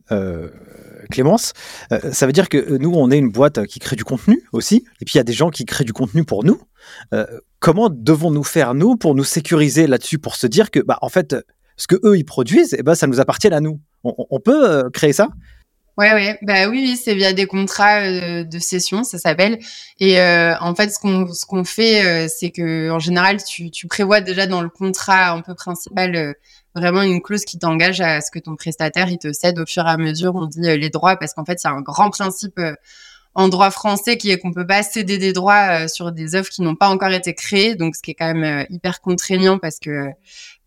Clémence. 1.08 1.52
Euh, 1.92 2.12
ça 2.12 2.26
veut 2.26 2.32
dire 2.32 2.48
que 2.48 2.58
euh, 2.58 2.78
nous, 2.78 2.92
on 2.92 3.10
est 3.10 3.18
une 3.18 3.30
boîte 3.30 3.66
qui 3.66 3.78
crée 3.78 3.96
du 3.96 4.04
contenu 4.04 4.42
aussi, 4.52 4.84
et 5.00 5.04
puis 5.04 5.14
il 5.14 5.18
y 5.18 5.20
a 5.20 5.24
des 5.24 5.32
gens 5.32 5.50
qui 5.50 5.64
créent 5.64 5.84
du 5.84 5.92
contenu 5.92 6.24
pour 6.24 6.44
nous. 6.44 6.60
Euh, 7.14 7.26
comment 7.58 7.88
devons-nous 7.90 8.44
faire, 8.44 8.74
nous, 8.74 8.96
pour 8.96 9.14
nous 9.14 9.24
sécuriser 9.24 9.86
là-dessus, 9.86 10.18
pour 10.18 10.36
se 10.36 10.46
dire 10.46 10.70
que, 10.70 10.80
bah, 10.80 10.98
en 11.02 11.08
fait, 11.08 11.36
ce 11.76 11.86
que 11.86 11.96
eux, 12.04 12.16
ils 12.16 12.24
produisent, 12.24 12.74
eh 12.78 12.82
ben, 12.82 12.94
ça 12.94 13.06
nous 13.06 13.20
appartient 13.20 13.48
à 13.48 13.60
nous 13.60 13.80
on, 14.30 14.40
peut 14.40 14.88
créer 14.90 15.12
ça? 15.12 15.28
Ouais, 15.98 16.12
ouais, 16.12 16.38
bah 16.42 16.68
oui, 16.68 16.80
oui, 16.82 16.96
c'est 17.02 17.14
via 17.14 17.32
des 17.32 17.46
contrats 17.46 18.02
de 18.02 18.58
cession, 18.58 19.02
ça 19.02 19.18
s'appelle. 19.18 19.58
Et 19.98 20.20
en 20.20 20.74
fait, 20.74 20.90
ce 20.90 20.98
qu'on 20.98 21.32
ce 21.32 21.46
qu'on 21.46 21.64
fait, 21.64 22.28
c'est 22.28 22.50
que 22.50 22.90
en 22.90 22.98
général, 22.98 23.42
tu, 23.42 23.70
tu 23.70 23.86
prévois 23.86 24.20
déjà 24.20 24.46
dans 24.46 24.60
le 24.60 24.68
contrat 24.68 25.30
un 25.30 25.40
peu 25.40 25.54
principal 25.54 26.36
vraiment 26.76 27.02
une 27.02 27.22
clause 27.22 27.44
qui 27.44 27.58
t'engage 27.58 28.00
à 28.00 28.20
ce 28.20 28.30
que 28.30 28.38
ton 28.38 28.54
prestataire 28.54 29.08
il 29.08 29.18
te 29.18 29.32
cède 29.32 29.58
au 29.58 29.66
fur 29.66 29.86
et 29.86 29.90
à 29.90 29.96
mesure. 29.96 30.34
On 30.36 30.46
dit 30.46 30.68
euh, 30.68 30.76
les 30.76 30.90
droits 30.90 31.16
parce 31.16 31.32
qu'en 31.34 31.44
fait, 31.44 31.58
il 31.64 31.66
y 31.66 31.70
a 31.70 31.72
un 31.72 31.80
grand 31.80 32.10
principe 32.10 32.58
euh, 32.58 32.74
en 33.34 33.48
droit 33.48 33.70
français 33.70 34.16
qui 34.16 34.30
est 34.30 34.38
qu'on 34.38 34.52
peut 34.52 34.66
pas 34.66 34.82
céder 34.82 35.18
des 35.18 35.32
droits 35.32 35.84
euh, 35.84 35.88
sur 35.88 36.12
des 36.12 36.34
œuvres 36.34 36.48
qui 36.48 36.62
n'ont 36.62 36.76
pas 36.76 36.88
encore 36.88 37.10
été 37.10 37.34
créées. 37.34 37.74
Donc, 37.74 37.96
ce 37.96 38.02
qui 38.02 38.12
est 38.12 38.14
quand 38.14 38.32
même 38.32 38.66
hyper 38.70 39.00
contraignant 39.00 39.58
parce 39.58 39.78
que 39.78 40.10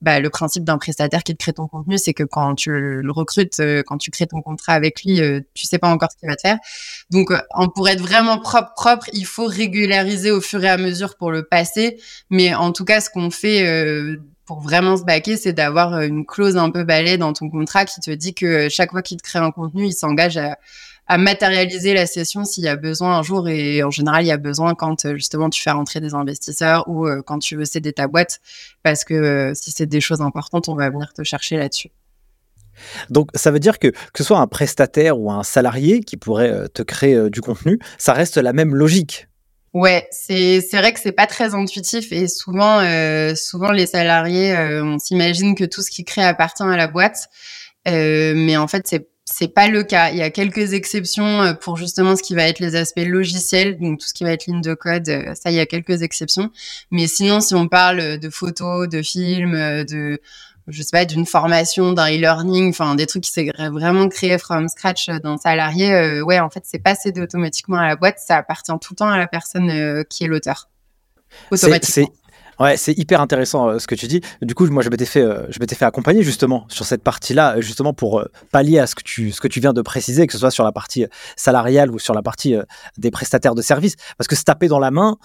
bah, 0.02 0.20
le 0.20 0.30
principe 0.30 0.64
d'un 0.64 0.78
prestataire 0.78 1.24
qui 1.24 1.34
te 1.34 1.42
crée 1.42 1.54
ton 1.54 1.68
contenu, 1.68 1.98
c'est 1.98 2.14
que 2.14 2.24
quand 2.24 2.56
tu 2.56 2.72
le 2.72 3.12
recrutes, 3.12 3.62
quand 3.86 3.98
tu 3.98 4.12
crées 4.12 4.28
ton 4.28 4.42
contrat 4.42 4.74
avec 4.74 5.04
lui, 5.04 5.22
tu 5.54 5.66
sais 5.66 5.78
pas 5.78 5.90
encore 5.90 6.10
ce 6.12 6.18
qu'il 6.18 6.30
va 6.30 6.36
te 6.36 6.42
faire. 6.42 6.58
Donc, 7.10 7.32
pour 7.76 7.90
être 7.90 8.02
vraiment 8.02 8.40
propre, 8.40 8.74
propre, 8.76 9.08
il 9.14 9.26
faut 9.26 9.46
régulariser 9.46 10.32
au 10.32 10.42
fur 10.42 10.64
et 10.64 10.70
à 10.70 10.78
mesure 10.78 11.18
pour 11.18 11.32
le 11.32 11.44
passer. 11.44 12.00
Mais 12.30 12.54
en 12.54 12.72
tout 12.72 12.86
cas, 12.86 13.02
ce 13.02 13.10
qu'on 13.10 13.30
fait 13.32 13.64
pour 14.50 14.62
vraiment 14.62 14.98
se 14.98 15.04
baquer, 15.04 15.38
c'est 15.38 15.54
d'avoir 15.54 15.94
euh, 15.94 16.08
une 16.08 16.26
clause 16.26 16.58
un 16.58 16.72
peu 16.72 16.84
balai 16.84 17.20
dans 17.20 17.34
ton 17.34 17.52
contrat 17.52 17.86
qui 17.86 18.02
te 18.02 18.10
dit 18.10 18.34
que 18.34 18.46
euh, 18.48 18.68
chaque 18.68 18.90
fois 18.90 19.04
qu'il 19.04 19.18
te 19.18 19.22
crée 19.22 19.38
un 19.38 19.52
contenu, 19.52 19.86
il 19.86 19.94
s'engage 19.94 20.38
à, 20.38 20.58
matérialiser 21.18 21.94
la 21.94 22.06
session 22.06 22.46
s'il 22.46 22.64
y 22.64 22.68
a 22.68 22.76
besoin 22.76 23.18
un 23.18 23.24
jour. 23.24 23.48
Et 23.50 23.84
en 23.84 23.92
général, 23.92 24.24
il 24.24 24.28
y 24.28 24.32
a 24.32 24.38
besoin 24.38 24.76
quand 24.76 25.06
euh, 25.06 25.16
justement 25.16 25.50
tu 25.50 25.62
fais 25.62 25.72
rentrer 25.72 26.00
des 26.00 26.14
investisseurs 26.14 26.88
ou 26.88 27.08
quand 27.26 27.40
tu 27.40 27.56
veux 27.56 27.66
céder 27.66 27.94
ta 27.94 28.08
boîte, 28.08 28.40
parce 28.84 29.04
que 29.04 29.52
si 29.56 29.72
c'est 29.72 29.88
des 29.88 30.02
choses 30.02 30.22
importantes, 30.22 30.70
on 30.70 30.76
va 30.76 30.90
venir 30.90 31.14
te 31.14 31.24
chercher 31.24 31.58
là-dessus. 31.58 31.90
Donc 33.10 33.30
ça 33.36 33.52
veut 33.52 33.60
dire 33.60 33.78
que 33.78 33.90
que 33.90 34.18
ce 34.18 34.24
soit 34.24 34.40
un 34.40 34.48
prestataire 34.48 35.20
ou 35.20 35.32
un 35.32 35.44
salarié 35.44 36.00
qui 36.00 36.16
pourrait 36.16 36.70
te 36.70 36.82
créer 36.82 37.30
du 37.30 37.42
contenu, 37.42 37.80
ça 37.98 38.14
reste 38.14 38.38
la 38.38 38.54
même 38.54 38.74
logique. 38.74 39.30
Ouais, 39.74 40.08
c'est 40.10 40.62
c'est 40.62 40.78
vrai 40.78 40.94
que 40.94 41.00
c'est 41.00 41.12
pas 41.12 41.28
très 41.28 41.54
intuitif 41.54 42.12
et 42.12 42.28
souvent 42.28 42.80
euh, 42.80 43.36
souvent 43.36 43.72
les 43.72 43.86
salariés 43.86 44.56
euh, 44.58 44.84
on 44.84 44.98
s'imagine 44.98 45.54
que 45.54 45.64
tout 45.64 45.84
ce 45.84 45.92
qui 45.92 46.04
crée 46.04 46.24
appartient 46.24 46.64
à 46.64 46.76
la 46.76 46.88
boîte, 46.88 47.30
euh, 47.88 48.34
mais 48.36 48.58
en 48.58 48.68
fait 48.68 48.88
c'est 48.88 49.08
c'est 49.32 49.48
pas 49.48 49.68
le 49.68 49.84
cas. 49.84 50.10
Il 50.12 50.18
y 50.18 50.22
a 50.22 50.30
quelques 50.30 50.74
exceptions 50.74 51.42
euh, 51.42 51.54
pour 51.54 51.78
justement 51.78 52.16
ce 52.16 52.24
qui 52.24 52.36
va 52.36 52.44
être 52.44 52.60
les 52.60 52.76
aspects 52.76 53.06
logiciels, 53.06 53.78
donc 53.78 54.00
tout 54.00 54.08
ce 54.08 54.14
qui 54.14 54.24
va 54.24 54.32
être 54.32 54.46
ligne 54.46 54.62
de 54.62 54.74
code, 54.74 55.08
euh, 55.10 55.34
ça 55.36 55.52
il 55.52 55.56
y 55.56 55.60
a 55.60 55.66
quelques 55.66 56.02
exceptions. 56.02 56.52
Mais 56.92 57.08
sinon, 57.08 57.40
si 57.40 57.56
on 57.56 57.68
parle 57.68 58.18
de 58.18 58.30
photos, 58.30 58.90
de 58.90 59.02
films, 59.02 59.54
de 59.86 60.20
je 60.70 60.84
sais 60.84 60.92
pas, 60.92 61.06
d'une 61.06 61.26
formation, 61.26 61.94
d'un 61.94 62.08
e-learning, 62.10 62.70
enfin 62.70 62.96
des 62.96 63.08
trucs 63.08 63.24
qui 63.24 63.32
seraient 63.32 63.70
vraiment 63.70 64.08
créés 64.08 64.38
from 64.38 64.70
scratch 64.70 65.10
d'un 65.10 65.38
salarié, 65.38 65.92
euh, 65.94 66.22
ouais, 66.22 66.40
en 66.40 66.50
fait, 66.50 66.64
c'est 66.66 66.80
pas 66.80 66.96
cédé 66.96 67.22
automatiquement 67.22 67.78
à 67.78 67.88
la 67.88 67.96
boîte, 67.96 68.20
ça 68.20 68.38
appartient 68.38 68.72
tout 68.82 68.94
le 68.94 68.98
temps 68.98 69.10
à 69.10 69.18
la 69.18 69.28
personne 69.28 69.70
euh, 69.70 70.04
qui 70.04 70.24
est 70.24 70.28
l'auteur. 70.28 70.70
Automatiquement. 71.52 72.08
Ouais, 72.60 72.78
c'est 72.78 72.98
hyper 72.98 73.22
intéressant 73.22 73.70
euh, 73.70 73.80
ce 73.80 73.88
que 73.88 73.96
tu 73.96 74.08
dis. 74.08 74.22
Du 74.42 74.56
coup, 74.56 74.68
moi, 74.68 74.84
je 74.84 74.90
m'étais 74.90 75.06
fait, 75.06 75.24
je 75.50 75.60
m'étais 75.60 75.76
fait 75.76 75.86
accompagner 75.86 76.24
justement 76.24 76.66
sur 76.70 76.86
cette 76.86 77.04
partie-là, 77.04 77.62
justement 77.62 77.94
pour 77.94 78.24
pallier 78.52 78.80
à 78.80 78.88
ce 78.88 78.96
que 78.96 79.04
tu, 79.04 79.32
ce 79.32 79.42
que 79.42 79.48
tu 79.48 79.60
viens 79.60 79.74
de 79.74 79.82
préciser, 79.82 80.28
que 80.28 80.34
ce 80.34 80.40
soit 80.40 80.52
sur 80.52 80.64
la 80.64 80.72
partie 80.72 81.06
salariale 81.36 81.92
ou 81.92 82.00
sur 82.00 82.14
la 82.14 82.22
partie 82.22 82.56
des 82.98 83.12
prestataires 83.12 83.56
de 83.56 83.62
services, 83.62 83.96
parce 84.18 84.28
que 84.28 84.36
se 84.36 84.44
taper 84.44 84.68
dans 84.68 84.80
la 84.80 84.92
main, 84.92 85.18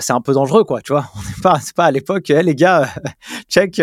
c'est 0.00 0.12
un 0.12 0.20
peu 0.20 0.32
dangereux, 0.32 0.64
quoi. 0.64 0.80
Tu 0.80 0.92
vois, 0.92 1.10
on 1.16 1.18
n'est 1.20 1.42
pas, 1.42 1.60
pas 1.76 1.84
à 1.86 1.90
l'époque, 1.90 2.28
les 2.28 2.54
gars, 2.54 2.88
check 3.48 3.80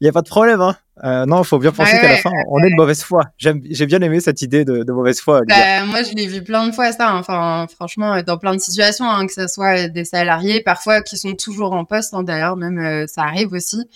il 0.00 0.04
n'y 0.04 0.08
a 0.08 0.12
pas 0.12 0.22
de 0.22 0.28
problème. 0.28 0.60
Hein. 0.60 0.76
Euh, 1.04 1.26
non, 1.26 1.42
il 1.42 1.46
faut 1.46 1.58
bien 1.58 1.72
penser 1.72 1.98
qu'à 1.98 2.08
la 2.08 2.16
fin, 2.16 2.30
on 2.50 2.62
est 2.62 2.70
de 2.70 2.76
mauvaise 2.76 3.02
foi. 3.02 3.24
J'ai 3.36 3.86
bien 3.86 4.00
aimé 4.00 4.20
cette 4.20 4.42
idée 4.42 4.64
de, 4.64 4.82
de 4.82 4.92
mauvaise 4.92 5.20
foi. 5.20 5.42
Bah, 5.46 5.84
moi, 5.86 6.02
je 6.02 6.14
l'ai 6.14 6.26
vu 6.26 6.42
plein 6.42 6.66
de 6.66 6.72
fois, 6.72 6.92
ça. 6.92 7.14
Enfin, 7.14 7.66
franchement, 7.72 8.20
dans 8.22 8.38
plein 8.38 8.54
de 8.54 8.60
situations, 8.60 9.08
hein, 9.08 9.26
que 9.26 9.32
ce 9.32 9.46
soit 9.46 9.88
des 9.88 10.04
salariés, 10.04 10.62
parfois 10.62 11.02
qui 11.02 11.16
sont 11.16 11.34
toujours 11.34 11.72
en 11.72 11.84
poste, 11.84 12.14
hein, 12.14 12.22
d'ailleurs, 12.22 12.56
même 12.56 12.78
euh, 12.78 13.06
ça 13.06 13.22
arrive 13.22 13.52
aussi. 13.52 13.88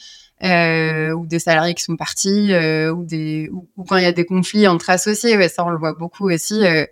Euh, 0.44 1.12
ou 1.12 1.24
des 1.24 1.38
salariés 1.38 1.74
qui 1.74 1.84
sont 1.84 1.96
partis, 1.96 2.52
euh, 2.52 2.92
ou, 2.92 3.04
des, 3.04 3.48
ou, 3.52 3.84
quand 3.84 3.96
il 3.96 4.02
y 4.02 4.06
a 4.06 4.12
des 4.12 4.24
conflits 4.24 4.66
entre 4.66 4.90
associés, 4.90 5.36
ouais, 5.36 5.48
ça 5.48 5.64
on 5.64 5.70
le 5.70 5.78
voit 5.78 5.94
beaucoup 5.94 6.28
aussi. 6.28 6.66
Euh, 6.66 6.84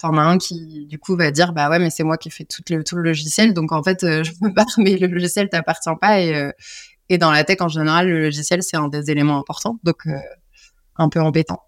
T'en 0.00 0.16
as 0.16 0.22
un 0.22 0.38
qui 0.38 0.86
du 0.86 0.96
coup 1.00 1.16
va 1.16 1.32
dire 1.32 1.52
bah 1.52 1.68
ouais 1.68 1.80
mais 1.80 1.90
c'est 1.90 2.04
moi 2.04 2.16
qui 2.16 2.28
ai 2.28 2.30
fait 2.30 2.44
tout 2.44 2.62
le, 2.70 2.84
tout 2.84 2.94
le 2.94 3.02
logiciel 3.02 3.52
donc 3.52 3.72
en 3.72 3.82
fait 3.82 3.98
je 4.22 4.30
me 4.40 4.50
barre 4.50 4.66
mais 4.76 4.96
le 4.96 5.08
logiciel 5.08 5.48
t'appartient 5.48 5.90
pas 6.00 6.20
et, 6.20 6.52
et 7.08 7.18
dans 7.18 7.30
la 7.30 7.44
tech, 7.44 7.58
en 7.60 7.68
général, 7.68 8.08
le 8.08 8.20
logiciel, 8.20 8.62
c'est 8.62 8.76
un 8.76 8.88
des 8.88 9.10
éléments 9.10 9.38
importants, 9.38 9.78
donc 9.82 10.06
euh, 10.06 10.16
un 10.96 11.08
peu 11.08 11.20
embêtant. 11.20 11.62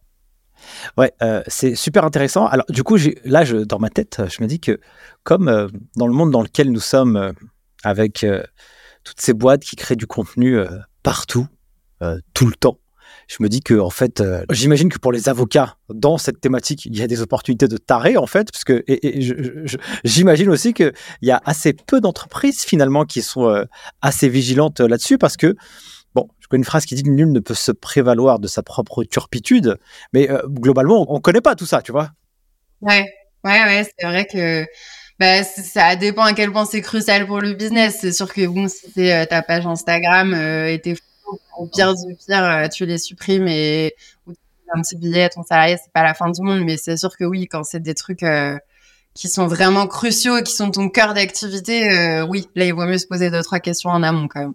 Ouais, 0.98 1.12
euh, 1.22 1.42
c'est 1.46 1.74
super 1.74 2.04
intéressant. 2.04 2.46
Alors, 2.46 2.66
du 2.68 2.82
coup, 2.82 2.98
là, 3.24 3.44
je, 3.44 3.56
dans 3.56 3.78
ma 3.78 3.88
tête, 3.88 4.20
je 4.28 4.42
me 4.42 4.48
dis 4.48 4.60
que 4.60 4.78
comme 5.22 5.48
euh, 5.48 5.68
dans 5.96 6.06
le 6.06 6.12
monde 6.12 6.30
dans 6.30 6.42
lequel 6.42 6.70
nous 6.70 6.80
sommes, 6.80 7.32
avec 7.82 8.26
toutes 9.04 9.20
ces 9.20 9.32
boîtes 9.32 9.62
qui 9.62 9.76
créent 9.76 9.96
du 9.96 10.06
contenu 10.06 10.58
partout, 11.02 11.46
tout 12.34 12.46
le 12.46 12.52
temps, 12.52 12.78
je 13.30 13.36
me 13.44 13.48
dis 13.48 13.60
que 13.60 13.78
en 13.78 13.90
fait, 13.90 14.20
euh, 14.20 14.44
j'imagine 14.50 14.88
que 14.88 14.98
pour 14.98 15.12
les 15.12 15.28
avocats 15.28 15.76
dans 15.88 16.18
cette 16.18 16.40
thématique, 16.40 16.86
il 16.86 16.98
y 16.98 17.02
a 17.02 17.06
des 17.06 17.22
opportunités 17.22 17.68
de 17.68 17.76
taré 17.76 18.16
en 18.16 18.26
fait, 18.26 18.50
parce 18.50 18.64
que 18.64 18.82
et, 18.88 19.20
j'imagine 20.02 20.50
aussi 20.50 20.74
qu'il 20.74 20.92
y 21.22 21.30
a 21.30 21.40
assez 21.44 21.72
peu 21.72 22.00
d'entreprises 22.00 22.64
finalement 22.64 23.04
qui 23.04 23.22
sont 23.22 23.48
euh, 23.48 23.64
assez 24.02 24.28
vigilantes 24.28 24.80
là-dessus, 24.80 25.16
parce 25.16 25.36
que 25.36 25.54
bon, 26.12 26.28
je 26.40 26.48
connais 26.48 26.62
une 26.62 26.64
phrase 26.64 26.86
qui 26.86 26.96
dit 26.96 27.08
nul 27.08 27.30
ne 27.30 27.38
peut 27.38 27.54
se 27.54 27.70
prévaloir 27.70 28.40
de 28.40 28.48
sa 28.48 28.64
propre 28.64 29.04
turpitude, 29.04 29.78
mais 30.12 30.28
euh, 30.28 30.42
globalement, 30.48 31.06
on, 31.08 31.14
ne 31.14 31.20
connaît 31.20 31.40
pas 31.40 31.54
tout 31.54 31.66
ça, 31.66 31.82
tu 31.82 31.92
vois. 31.92 32.10
Ouais, 32.80 33.06
ouais, 33.44 33.62
ouais, 33.62 33.88
c'est 33.96 34.06
vrai 34.06 34.26
que. 34.26 34.66
Bah, 35.20 35.44
ça 35.44 35.96
dépend 35.96 36.22
à 36.22 36.32
quel 36.32 36.50
point 36.50 36.64
c'est 36.64 36.80
crucial 36.80 37.26
pour 37.26 37.40
le 37.40 37.52
business. 37.52 37.98
C'est 38.00 38.10
sûr 38.10 38.32
que 38.32 38.46
bon, 38.46 38.68
si 38.68 39.10
ta 39.28 39.42
page 39.42 39.66
Instagram 39.66 40.32
et 40.32 40.80
tes 40.82 40.94
au 41.58 41.66
pire 41.66 41.94
du 41.94 42.14
pire, 42.14 42.44
euh, 42.44 42.68
tu 42.68 42.86
les 42.86 42.98
supprimes 42.98 43.48
et 43.48 43.94
ou 44.26 44.32
un 44.72 44.82
petit 44.82 44.96
billet 44.96 45.24
à 45.24 45.28
ton 45.28 45.42
salarié, 45.42 45.76
c'est 45.82 45.92
pas 45.92 46.02
la 46.02 46.14
fin 46.14 46.30
du 46.30 46.40
monde, 46.42 46.60
mais 46.64 46.76
c'est 46.76 46.96
sûr 46.96 47.16
que 47.16 47.24
oui, 47.24 47.48
quand 47.48 47.64
c'est 47.64 47.80
des 47.80 47.94
trucs 47.94 48.22
euh, 48.22 48.56
qui 49.14 49.28
sont 49.28 49.46
vraiment 49.46 49.86
cruciaux 49.86 50.38
et 50.38 50.42
qui 50.42 50.52
sont 50.52 50.70
ton 50.70 50.88
cœur 50.88 51.14
d'activité, 51.14 51.90
euh, 51.90 52.26
oui, 52.26 52.48
là 52.54 52.64
il 52.64 52.74
vaut 52.74 52.86
mieux 52.86 52.98
se 52.98 53.06
poser 53.06 53.30
deux 53.30 53.42
trois 53.42 53.60
questions 53.60 53.90
en 53.90 54.02
amont 54.02 54.28
quand 54.28 54.40
même. 54.40 54.54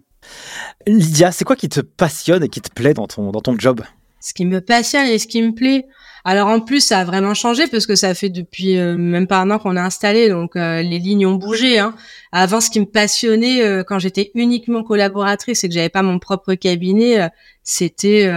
Lydia, 0.86 1.32
c'est 1.32 1.44
quoi 1.44 1.56
qui 1.56 1.68
te 1.68 1.80
passionne 1.80 2.42
et 2.42 2.48
qui 2.48 2.60
te 2.60 2.72
plaît 2.72 2.94
dans 2.94 3.06
ton, 3.06 3.30
dans 3.30 3.40
ton 3.40 3.58
job? 3.58 3.82
Ce 4.26 4.34
qui 4.34 4.44
me 4.44 4.60
passionne 4.60 5.06
et 5.06 5.20
ce 5.20 5.28
qui 5.28 5.40
me 5.40 5.52
plaît, 5.52 5.86
alors 6.24 6.48
en 6.48 6.58
plus, 6.58 6.80
ça 6.80 6.98
a 6.98 7.04
vraiment 7.04 7.32
changé 7.32 7.68
parce 7.68 7.86
que 7.86 7.94
ça 7.94 8.12
fait 8.12 8.28
depuis 8.28 8.76
euh, 8.76 8.96
même 8.96 9.28
pas 9.28 9.38
un 9.38 9.52
an 9.52 9.60
qu'on 9.60 9.76
a 9.76 9.82
installé, 9.82 10.28
donc 10.28 10.56
euh, 10.56 10.82
les 10.82 10.98
lignes 10.98 11.26
ont 11.26 11.36
bougé. 11.36 11.78
Hein. 11.78 11.94
Avant, 12.32 12.60
ce 12.60 12.68
qui 12.68 12.80
me 12.80 12.86
passionnait 12.86 13.62
euh, 13.62 13.84
quand 13.84 14.00
j'étais 14.00 14.32
uniquement 14.34 14.82
collaboratrice 14.82 15.62
et 15.62 15.68
que 15.68 15.74
j'avais 15.74 15.90
pas 15.90 16.02
mon 16.02 16.18
propre 16.18 16.54
cabinet, 16.54 17.30
c'était 17.62 18.28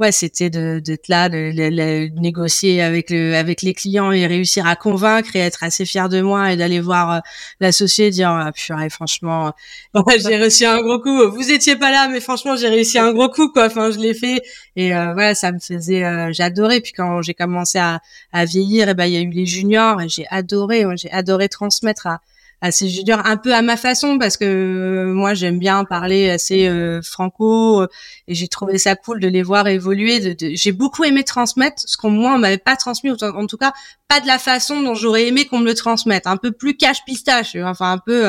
ouais, 0.00 0.12
c'était 0.12 0.50
d'être 0.50 1.08
là, 1.08 1.28
de, 1.28 2.20
négocier 2.20 2.82
avec 2.82 3.10
le, 3.10 3.34
avec 3.34 3.62
les 3.62 3.74
clients 3.74 4.12
et 4.12 4.26
réussir 4.26 4.66
à 4.66 4.76
convaincre 4.76 5.36
et 5.36 5.38
être 5.40 5.62
assez 5.62 5.84
fier 5.84 6.08
de 6.08 6.20
moi 6.20 6.52
et 6.52 6.56
d'aller 6.56 6.80
voir 6.80 7.12
euh, 7.12 7.18
l'associé 7.60 8.06
et 8.08 8.10
dire 8.10 8.30
ah, 8.30 8.52
purée, 8.52 8.90
franchement, 8.90 9.52
j'ai 10.18 10.36
réussi 10.36 10.66
un 10.66 10.80
gros 10.80 10.98
coup. 10.98 11.30
Vous 11.30 11.50
étiez 11.50 11.76
pas 11.76 11.90
là, 11.90 12.08
mais 12.08 12.20
franchement, 12.20 12.56
j'ai 12.56 12.68
réussi 12.68 12.98
un 12.98 13.12
gros 13.12 13.28
coup 13.28 13.50
quoi. 13.50 13.66
Enfin, 13.66 13.90
je 13.90 13.98
l'ai 13.98 14.14
fait 14.14 14.42
et 14.76 14.94
euh, 14.94 15.12
voilà, 15.14 15.34
ça 15.34 15.52
me 15.52 15.58
faisait, 15.58 16.04
euh, 16.04 16.32
j'adorais. 16.32 16.80
Puis 16.80 16.92
quand 16.92 17.22
j'ai 17.22 17.34
commencé 17.34 17.78
à, 17.78 18.00
à 18.32 18.44
vieillir, 18.44 18.88
et 18.88 18.90
eh 18.92 18.94
ben 18.94 19.06
il 19.06 19.12
y 19.12 19.16
a 19.16 19.20
eu 19.20 19.30
les 19.30 19.46
juniors 19.46 20.00
et 20.00 20.08
j'ai 20.08 20.26
adoré, 20.30 20.84
j'ai 20.96 21.10
adoré 21.10 21.48
transmettre 21.48 22.06
à 22.06 22.20
assez 22.64 22.88
junior, 22.88 23.20
un 23.26 23.36
peu 23.36 23.54
à 23.54 23.60
ma 23.60 23.76
façon 23.76 24.18
parce 24.18 24.38
que 24.38 24.44
euh, 24.46 25.12
moi 25.12 25.34
j'aime 25.34 25.58
bien 25.58 25.84
parler 25.84 26.30
assez 26.30 26.66
euh, 26.66 27.02
franco 27.02 27.82
euh, 27.82 27.88
et 28.26 28.34
j'ai 28.34 28.48
trouvé 28.48 28.78
ça 28.78 28.96
cool 28.96 29.20
de 29.20 29.28
les 29.28 29.42
voir 29.42 29.68
évoluer. 29.68 30.34
De, 30.34 30.54
j'ai 30.54 30.72
beaucoup 30.72 31.04
aimé 31.04 31.24
transmettre 31.24 31.82
ce 31.84 31.98
qu'on 31.98 32.10
moi 32.10 32.32
on 32.34 32.38
m'avait 32.38 32.56
pas 32.56 32.76
transmis, 32.76 33.10
en, 33.10 33.46
tout 33.46 33.58
cas 33.58 33.74
pas 34.08 34.20
de 34.20 34.26
la 34.26 34.38
façon 34.38 34.80
dont 34.80 34.94
j'aurais 34.94 35.26
aimé 35.26 35.44
qu'on 35.44 35.58
me 35.58 35.66
le 35.66 35.74
transmette, 35.74 36.26
un 36.26 36.38
peu 36.38 36.52
plus 36.52 36.74
cache 36.74 37.04
pistache, 37.04 37.54
enfin 37.56 37.92
un 37.92 37.98
peu 37.98 38.24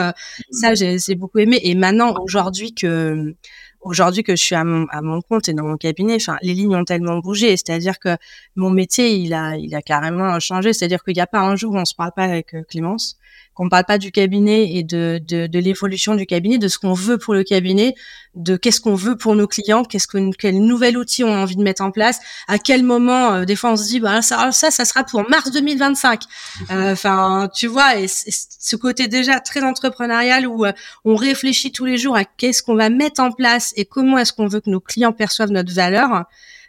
ça 0.51 0.73
j'ai, 0.75 1.15
beaucoup 1.15 1.39
aimé. 1.39 1.61
Et 1.63 1.73
maintenant 1.73 2.13
aujourd'hui 2.21 2.73
que 2.73 3.33
aujourd'hui 3.79 4.23
que 4.23 4.35
je 4.35 4.43
suis 4.43 4.55
à 4.55 4.65
mon, 4.65 4.85
à 4.89 5.01
mon 5.01 5.21
compte 5.21 5.47
et 5.47 5.53
dans 5.53 5.63
mon 5.63 5.77
cabinet, 5.77 6.15
enfin, 6.15 6.37
les 6.41 6.53
lignes 6.53 6.75
ont 6.75 6.83
tellement 6.83 7.19
bougé. 7.19 7.55
C'est-à-dire 7.55 7.99
que 7.99 8.17
mon 8.55 8.71
métier, 8.71 9.15
il 9.15 9.33
a, 9.33 9.55
il 9.57 9.75
a 9.75 9.81
carrément 9.81 10.39
changé. 10.39 10.73
C'est-à-dire 10.73 11.03
qu'il 11.03 11.13
n'y 11.13 11.21
a 11.21 11.27
pas 11.27 11.39
un 11.39 11.55
jour 11.55 11.73
où 11.75 11.77
on 11.77 11.85
se 11.85 11.93
parle 11.93 12.11
pas 12.15 12.23
avec 12.23 12.55
Clémence 12.67 13.17
qu'on 13.55 13.69
parle 13.69 13.85
pas 13.85 13.97
du 13.97 14.11
cabinet 14.11 14.75
et 14.75 14.83
de, 14.83 15.19
de, 15.25 15.47
de 15.47 15.59
l'évolution 15.59 16.13
du 16.13 16.25
cabinet, 16.25 16.57
de 16.57 16.67
ce 16.67 16.77
qu'on 16.77 16.93
veut 16.93 17.17
pour 17.17 17.33
le 17.33 17.43
cabinet, 17.43 17.95
de 18.35 18.57
qu'est-ce 18.57 18.81
qu'on 18.81 18.95
veut 18.95 19.15
pour 19.15 19.33
nos 19.33 19.47
clients, 19.47 19.85
qu'est-ce 19.85 20.07
que 20.07 20.29
quel 20.37 20.59
nouvel 20.59 20.97
outil 20.97 21.23
on 21.23 21.33
a 21.33 21.37
envie 21.37 21.55
de 21.55 21.63
mettre 21.63 21.81
en 21.81 21.89
place, 21.89 22.19
à 22.47 22.59
quel 22.59 22.83
moment, 22.83 23.31
euh, 23.31 23.45
des 23.45 23.55
fois 23.55 23.71
on 23.71 23.77
se 23.77 23.87
dit 23.87 24.01
bah 24.01 24.21
ça, 24.21 24.51
ça, 24.51 24.71
ça 24.71 24.83
sera 24.83 25.05
pour 25.05 25.27
mars 25.29 25.51
2025. 25.51 26.23
Euh, 26.69 26.91
enfin, 26.91 27.49
tu 27.55 27.67
vois, 27.67 27.97
et, 27.97 28.07
ce 28.07 28.75
côté 28.75 29.07
déjà 29.07 29.39
très 29.39 29.63
entrepreneurial 29.63 30.47
où 30.47 30.65
euh, 30.65 30.73
on 31.05 31.15
réfléchit 31.15 31.71
tous 31.71 31.85
les 31.85 31.97
jours 31.97 32.17
à 32.17 32.25
qu'est-ce 32.25 32.61
qu'on 32.61 32.75
va 32.75 32.89
mettre 32.89 33.21
en 33.21 33.31
place 33.31 33.73
et 33.77 33.85
comment 33.85 34.17
est-ce 34.17 34.33
qu'on 34.33 34.47
veut 34.47 34.59
que 34.59 34.69
nos 34.69 34.81
clients 34.81 35.13
perçoivent 35.13 35.51
notre 35.51 35.73
valeur. 35.73 36.25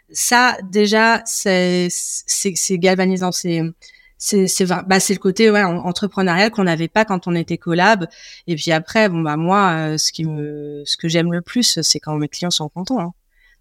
Ça, 0.09 0.57
déjà, 0.71 1.21
c'est 1.25 1.89
galvanisant. 2.71 3.33
C'est 3.33 3.61
c'est 4.17 4.47
c'est 4.47 4.65
bah 4.65 4.99
c'est 4.99 5.13
le 5.13 5.19
côté 5.19 5.51
ouais 5.51 5.63
entrepreneurial 5.63 6.49
qu'on 6.51 6.63
n'avait 6.63 6.87
pas 6.87 7.05
quand 7.05 7.27
on 7.27 7.35
était 7.35 7.57
collab 7.57 8.07
et 8.47 8.55
puis 8.55 8.71
après 8.71 9.09
bon 9.09 9.21
bah 9.21 9.37
moi 9.37 9.71
euh, 9.71 9.97
ce 9.97 10.11
qui 10.11 10.25
me 10.25 10.83
ce 10.85 10.97
que 10.97 11.07
j'aime 11.07 11.31
le 11.31 11.41
plus 11.41 11.79
c'est 11.81 11.99
quand 11.99 12.15
mes 12.15 12.27
clients 12.27 12.49
sont 12.49 12.69
contents 12.69 12.99
hein. 12.99 13.13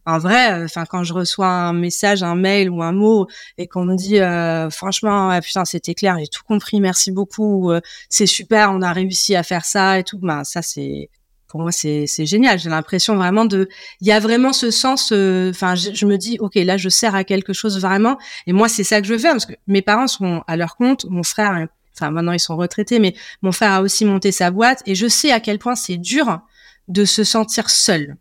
en 0.06 0.18
vrai 0.18 0.52
euh, 0.52 0.64
enfin 0.64 0.84
quand 0.86 1.04
je 1.04 1.12
reçois 1.12 1.48
un 1.48 1.72
message 1.74 2.22
un 2.22 2.36
mail 2.36 2.70
ou 2.70 2.82
un 2.82 2.92
mot 2.92 3.26
et 3.58 3.66
qu'on 3.66 3.84
me 3.84 3.96
dit 3.96 4.18
euh, 4.18 4.70
franchement 4.70 5.38
putain 5.40 5.66
c'était 5.66 5.94
clair 5.94 6.16
j'ai 6.18 6.28
tout 6.28 6.44
compris 6.44 6.80
merci 6.80 7.12
beaucoup 7.12 7.70
c'est 8.08 8.26
super 8.26 8.72
on 8.72 8.80
a 8.80 8.92
réussi 8.92 9.36
à 9.36 9.42
faire 9.42 9.64
ça 9.66 9.98
et 9.98 10.04
tout 10.04 10.18
bah 10.18 10.42
ça 10.44 10.62
c'est 10.62 11.10
moi 11.58 11.72
c'est 11.72 12.06
génial. 12.26 12.58
J'ai 12.58 12.70
l'impression 12.70 13.16
vraiment 13.16 13.44
de 13.44 13.68
il 14.00 14.06
y 14.06 14.12
a 14.12 14.20
vraiment 14.20 14.52
ce 14.52 14.70
sens 14.70 15.10
euh, 15.12 15.50
enfin 15.50 15.74
je, 15.74 16.06
me 16.06 16.16
dis 16.16 16.38
ok 16.40 16.54
là 16.56 16.76
je 16.76 16.88
sers 16.88 17.14
à 17.14 17.24
quelque 17.24 17.52
chose 17.52 17.80
vraiment. 17.80 18.18
Et 18.46 18.52
moi 18.52 18.68
c'est 18.68 18.84
ça 18.84 19.00
que 19.00 19.06
je 19.06 19.14
veux 19.14 19.22
parce 19.22 19.46
que 19.46 19.54
mes 19.66 19.82
parents 19.82 20.06
sont 20.06 20.42
à 20.46 20.56
leur 20.56 20.76
compte 20.76 21.06
mon 21.08 21.22
frère 21.22 21.66
enfin 21.94 22.10
maintenant 22.10 22.32
ils 22.32 22.40
sont 22.40 22.56
retraités 22.56 22.98
mais 22.98 23.14
mon 23.42 23.52
frère 23.52 23.72
a 23.72 23.82
aussi 23.82 24.04
monté 24.04 24.32
sa 24.32 24.50
boîte 24.50 24.82
et 24.86 24.94
je 24.94 25.08
sais 25.08 25.32
à 25.32 25.40
quel 25.40 25.58
point 25.58 25.74
c'est 25.74 25.96
dur 25.96 26.40
de 26.88 27.04
se 27.04 27.24
sentir 27.24 27.70
seul 27.70 28.16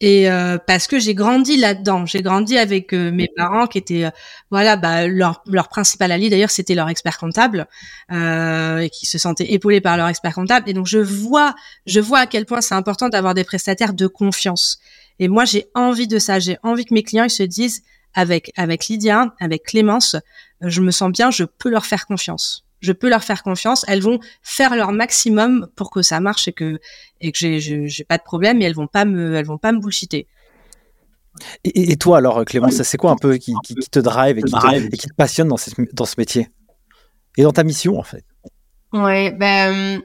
et 0.00 0.30
euh, 0.30 0.58
parce 0.58 0.86
que 0.86 0.98
j'ai 0.98 1.14
grandi 1.14 1.56
là-dedans, 1.56 2.04
j'ai 2.04 2.20
grandi 2.20 2.58
avec 2.58 2.92
euh, 2.92 3.10
mes 3.10 3.28
parents 3.34 3.66
qui 3.66 3.78
étaient, 3.78 4.04
euh, 4.04 4.10
voilà, 4.50 4.76
bah, 4.76 5.06
leur, 5.06 5.42
leur 5.46 5.68
principal 5.68 6.12
allié 6.12 6.28
d'ailleurs, 6.28 6.50
c'était 6.50 6.74
leur 6.74 6.90
expert 6.90 7.16
comptable 7.16 7.66
et 8.10 8.90
qui 8.90 9.06
se 9.06 9.16
sentaient 9.16 9.52
épaulés 9.52 9.80
par 9.80 9.96
leur 9.96 10.08
expert 10.08 10.34
comptable. 10.34 10.68
Et 10.68 10.74
donc 10.74 10.86
je 10.86 10.98
vois, 10.98 11.54
je 11.86 12.00
vois 12.00 12.20
à 12.20 12.26
quel 12.26 12.44
point 12.44 12.60
c'est 12.60 12.74
important 12.74 13.08
d'avoir 13.08 13.32
des 13.32 13.44
prestataires 13.44 13.94
de 13.94 14.06
confiance. 14.06 14.78
Et 15.18 15.28
moi, 15.28 15.46
j'ai 15.46 15.66
envie 15.74 16.06
de 16.06 16.18
ça. 16.18 16.38
J'ai 16.38 16.58
envie 16.62 16.84
que 16.84 16.92
mes 16.92 17.02
clients 17.02 17.24
ils 17.24 17.30
se 17.30 17.42
disent, 17.42 17.82
avec 18.12 18.52
avec 18.56 18.88
Lydia, 18.88 19.34
avec 19.40 19.64
Clémence, 19.64 20.16
je 20.60 20.80
me 20.82 20.90
sens 20.90 21.10
bien, 21.10 21.30
je 21.30 21.44
peux 21.44 21.70
leur 21.70 21.86
faire 21.86 22.06
confiance 22.06 22.65
je 22.80 22.92
peux 22.92 23.08
leur 23.08 23.24
faire 23.24 23.42
confiance. 23.42 23.84
Elles 23.88 24.02
vont 24.02 24.20
faire 24.42 24.74
leur 24.76 24.92
maximum 24.92 25.68
pour 25.76 25.90
que 25.90 26.02
ça 26.02 26.20
marche 26.20 26.48
et 26.48 26.52
que 26.52 26.78
et 27.20 27.32
que 27.32 27.38
j'ai 27.38 27.60
j'ai 27.60 28.04
pas 28.04 28.18
de 28.18 28.22
problème. 28.22 28.60
Et 28.60 28.64
elles 28.64 28.74
vont 28.74 28.86
pas 28.86 29.04
me 29.04 29.34
elles 29.34 29.46
vont 29.46 29.58
pas 29.58 29.72
me 29.72 29.80
bullshiter. 29.80 30.26
Et, 31.64 31.96
toi 31.98 32.18
alors 32.18 32.44
Clémence, 32.46 32.82
c'est 32.82 32.96
quoi 32.96 33.10
un 33.10 33.16
peu 33.16 33.36
qui, 33.36 33.52
qui, 33.62 33.74
te 33.74 33.98
drive 33.98 34.38
et 34.38 34.42
qui 34.42 34.52
te, 34.52 34.96
qui 34.96 35.08
te 35.08 35.14
passionne 35.14 35.48
dans, 35.48 35.58
dans 35.92 36.06
ce 36.06 36.14
métier? 36.16 36.48
Et 37.36 37.42
dans 37.42 37.52
ta 37.52 37.62
mission 37.62 37.98
en 37.98 38.02
fait? 38.02 38.24
Ouais, 38.92 39.32
ben 39.32 40.00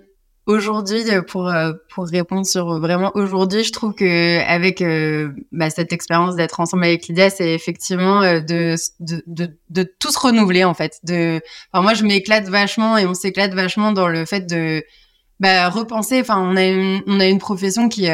Aujourd'hui, 0.48 1.04
euh, 1.12 1.22
pour 1.22 1.50
euh, 1.50 1.74
pour 1.94 2.08
répondre 2.08 2.48
sur 2.48 2.80
vraiment 2.80 3.12
aujourd'hui, 3.14 3.64
je 3.64 3.72
trouve 3.72 3.94
que 3.94 4.40
avec 4.48 4.82
euh, 4.82 5.30
bah, 5.52 5.70
cette 5.70 5.94
expérience 5.94 6.36
d'être 6.36 6.60
ensemble 6.60 6.84
avec 6.84 7.08
Lydia, 7.08 7.30
c'est 7.30 7.54
effectivement 7.54 8.22
de, 8.22 8.76
de, 9.00 9.24
de 9.28 9.50
de 9.70 9.84
tout 10.00 10.12
se 10.12 10.18
renouveler 10.18 10.64
en 10.64 10.74
fait. 10.74 11.00
De, 11.04 11.42
enfin 11.72 11.84
moi 11.84 11.94
je 11.94 12.04
m'éclate 12.04 12.46
vachement 12.46 12.98
et 12.98 13.06
on 13.06 13.14
s'éclate 13.14 13.54
vachement 13.54 13.92
dans 13.92 14.08
le 14.08 14.26
fait 14.26 14.48
de 14.50 14.84
bah, 15.40 15.70
repenser. 15.70 16.22
Enfin 16.22 16.40
on 16.40 16.56
a 16.56 16.66
une 16.66 17.04
on 17.06 17.20
a 17.20 17.28
une 17.28 17.40
profession 17.40 17.88
qui 17.88 18.08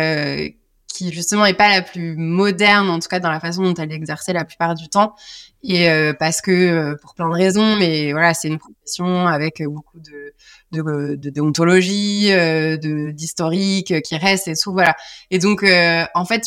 qui 0.97 1.13
justement 1.13 1.45
est 1.45 1.53
pas 1.53 1.69
la 1.69 1.81
plus 1.81 2.15
moderne 2.17 2.89
en 2.89 2.99
tout 2.99 3.07
cas 3.07 3.19
dans 3.19 3.31
la 3.31 3.39
façon 3.39 3.63
dont 3.63 3.73
elle 3.75 3.91
est 3.91 3.95
exercée 3.95 4.33
la 4.33 4.45
plupart 4.45 4.75
du 4.75 4.89
temps 4.89 5.15
et 5.63 5.89
parce 6.19 6.39
que 6.39 6.95
pour 7.01 7.13
plein 7.13 7.27
de 7.27 7.33
raisons, 7.33 7.75
mais 7.77 8.13
voilà 8.13 8.33
c'est 8.33 8.47
une 8.47 8.59
profession 8.59 9.27
avec 9.27 9.61
beaucoup 9.63 9.99
de 9.99 10.33
de, 10.71 11.15
de 11.15 11.29
déontologie, 11.29 12.31
euh, 12.31 12.77
de 12.77 13.11
d'historique 13.11 13.91
euh, 13.91 13.99
qui 13.99 14.17
reste 14.17 14.47
et 14.47 14.55
tout 14.55 14.71
voilà. 14.71 14.95
Et 15.31 15.39
donc 15.39 15.63
euh, 15.63 16.05
en 16.13 16.25
fait 16.25 16.43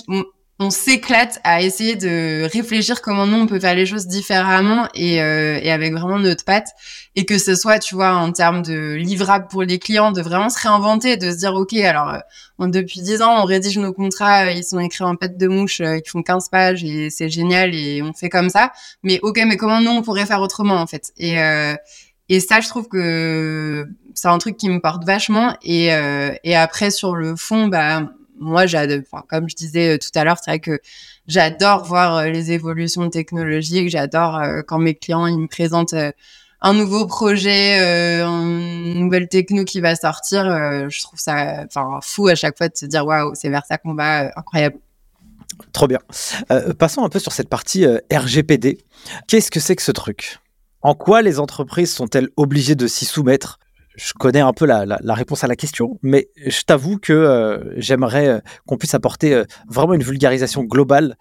on, 0.60 0.70
s'éclate 0.70 1.40
à 1.42 1.62
essayer 1.62 1.96
de 1.96 2.48
réfléchir 2.52 3.02
comment 3.02 3.26
nous 3.26 3.38
on 3.38 3.46
peut 3.46 3.58
faire 3.58 3.74
les 3.74 3.86
choses 3.86 4.06
différemment 4.06 4.88
et, 4.94 5.16
et 5.16 5.72
avec 5.72 5.92
vraiment 5.92 6.18
notre 6.18 6.44
patte. 6.44 6.68
Et 7.16 7.24
que 7.24 7.38
ce 7.38 7.56
soit 7.56 7.78
tu 7.78 7.94
vois 7.94 8.12
en 8.12 8.30
termes 8.30 8.62
de 8.62 8.94
livrables 8.94 9.48
pour 9.48 9.62
les 9.62 9.78
clients 9.78 10.12
de 10.12 10.22
vraiment 10.22 10.48
se 10.48 10.60
réinventer 10.60 11.16
de 11.16 11.30
se 11.30 11.36
dire 11.38 11.54
ok 11.54 11.74
alors 11.74 12.16
depuis 12.60 13.00
10 13.00 13.22
ans 13.22 13.42
on 13.42 13.44
rédige 13.44 13.78
nos 13.78 13.92
contrats 13.92 14.50
ils 14.52 14.62
sont 14.62 14.78
écrits 14.78 15.02
en 15.02 15.16
pâte 15.16 15.36
de 15.36 15.48
mouche 15.48 15.80
ils 15.80 16.08
font 16.08 16.22
15 16.22 16.48
pages 16.50 16.84
et 16.84 17.10
c'est 17.10 17.28
génial 17.28 17.74
et 17.74 18.02
on 18.02 18.12
fait 18.12 18.28
comme 18.28 18.50
ça. 18.50 18.72
Mais 19.02 19.18
ok 19.22 19.40
mais 19.46 19.56
comment 19.56 19.80
nous 19.80 19.90
on 19.90 20.02
pourrait 20.02 20.26
faire 20.26 20.40
autrement 20.40 20.76
en 20.76 20.86
fait? 20.86 21.12
Et 21.16 21.38
et 22.30 22.38
ça, 22.38 22.60
je 22.60 22.68
trouve 22.68 22.86
que 22.86 23.88
c'est 24.14 24.28
un 24.28 24.38
truc 24.38 24.56
qui 24.56 24.68
me 24.68 24.78
porte 24.78 25.04
vachement. 25.04 25.56
Et, 25.62 25.92
euh, 25.92 26.32
et 26.44 26.54
après, 26.54 26.92
sur 26.92 27.16
le 27.16 27.34
fond, 27.34 27.66
bah, 27.66 28.12
moi, 28.40 28.64
comme 29.28 29.48
je 29.48 29.54
disais 29.54 29.94
euh, 29.94 29.98
tout 29.98 30.18
à 30.18 30.24
l'heure, 30.24 30.38
c'est 30.42 30.50
vrai 30.50 30.60
que 30.60 30.80
j'adore 31.28 31.84
voir 31.84 32.16
euh, 32.16 32.26
les 32.30 32.52
évolutions 32.52 33.08
technologiques. 33.10 33.90
J'adore 33.90 34.40
quand 34.66 34.78
mes 34.78 34.94
clients 34.94 35.26
ils 35.26 35.38
me 35.38 35.46
présentent 35.46 35.94
un 36.62 36.74
nouveau 36.74 37.06
projet, 37.06 37.80
euh, 37.80 38.26
une 38.26 39.00
nouvelle 39.00 39.28
techno 39.28 39.64
qui 39.64 39.80
va 39.80 39.94
sortir. 39.94 40.44
je 40.88 41.02
trouve 41.02 41.18
ça, 41.18 41.64
enfin, 41.66 42.00
fou 42.02 42.28
à 42.28 42.34
chaque 42.34 42.56
fois 42.56 42.68
de 42.68 42.76
se 42.76 42.86
dire 42.86 43.06
waouh, 43.06 43.32
c'est 43.34 43.50
vers 43.50 43.64
ça 43.66 43.78
qu'on 43.78 43.94
va, 43.94 44.30
incroyable. 44.36 44.78
Trop 45.72 45.86
bien. 45.86 45.98
passons 46.78 47.04
un 47.04 47.08
peu 47.10 47.18
sur 47.18 47.32
cette 47.32 47.48
partie 47.48 47.86
RGPD. 48.10 48.78
Qu'est-ce 49.28 49.50
que 49.50 49.60
c'est 49.60 49.76
que 49.76 49.82
ce 49.82 49.92
truc? 49.92 50.38
En 50.82 50.94
quoi 50.94 51.20
les 51.20 51.38
entreprises 51.38 51.92
sont-elles 51.92 52.30
obligées 52.36 52.74
de 52.74 52.86
s'y 52.86 53.04
soumettre? 53.04 53.58
Je 54.00 54.12
connais 54.14 54.40
un 54.40 54.52
peu 54.52 54.64
la, 54.66 54.98
réponse 55.14 55.44
à 55.44 55.46
la 55.46 55.56
question, 55.56 55.98
mais 56.02 56.28
je 56.46 56.62
t'avoue 56.62 56.98
que 56.98 57.12
euh, 57.12 57.58
j'aimerais 57.76 58.28
euh, 58.28 58.40
qu'on 58.66 58.78
puisse 58.78 58.94
apporter 58.94 59.34
euh, 59.34 59.44
vraiment 59.68 59.94
une 59.94 60.02
vulgarisation 60.02 60.64
globale 60.64 61.16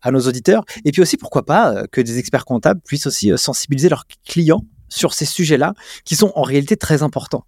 à 0.00 0.10
nos 0.10 0.20
auditeurs. 0.20 0.64
Et 0.86 0.92
puis 0.92 1.02
aussi, 1.02 1.18
pourquoi 1.18 1.44
pas, 1.44 1.86
que 1.92 2.00
des 2.00 2.18
experts 2.18 2.46
comptables 2.46 2.80
puissent 2.80 3.06
aussi 3.06 3.30
sensibiliser 3.36 3.90
leurs 3.90 4.06
clients 4.26 4.62
sur 4.88 5.12
ces 5.12 5.26
sujets-là, 5.26 5.74
qui 6.06 6.16
sont 6.16 6.32
en 6.36 6.40
réalité 6.40 6.78
très 6.78 7.02
importants. 7.02 7.44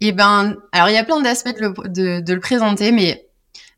Eh 0.00 0.12
ben, 0.12 0.54
alors 0.70 0.90
il 0.90 0.94
y 0.94 0.96
a 0.96 1.02
plein 1.02 1.20
d'aspects 1.20 1.58
de, 1.58 2.32
le 2.32 2.38
présenter, 2.38 2.92
mais 2.92 3.26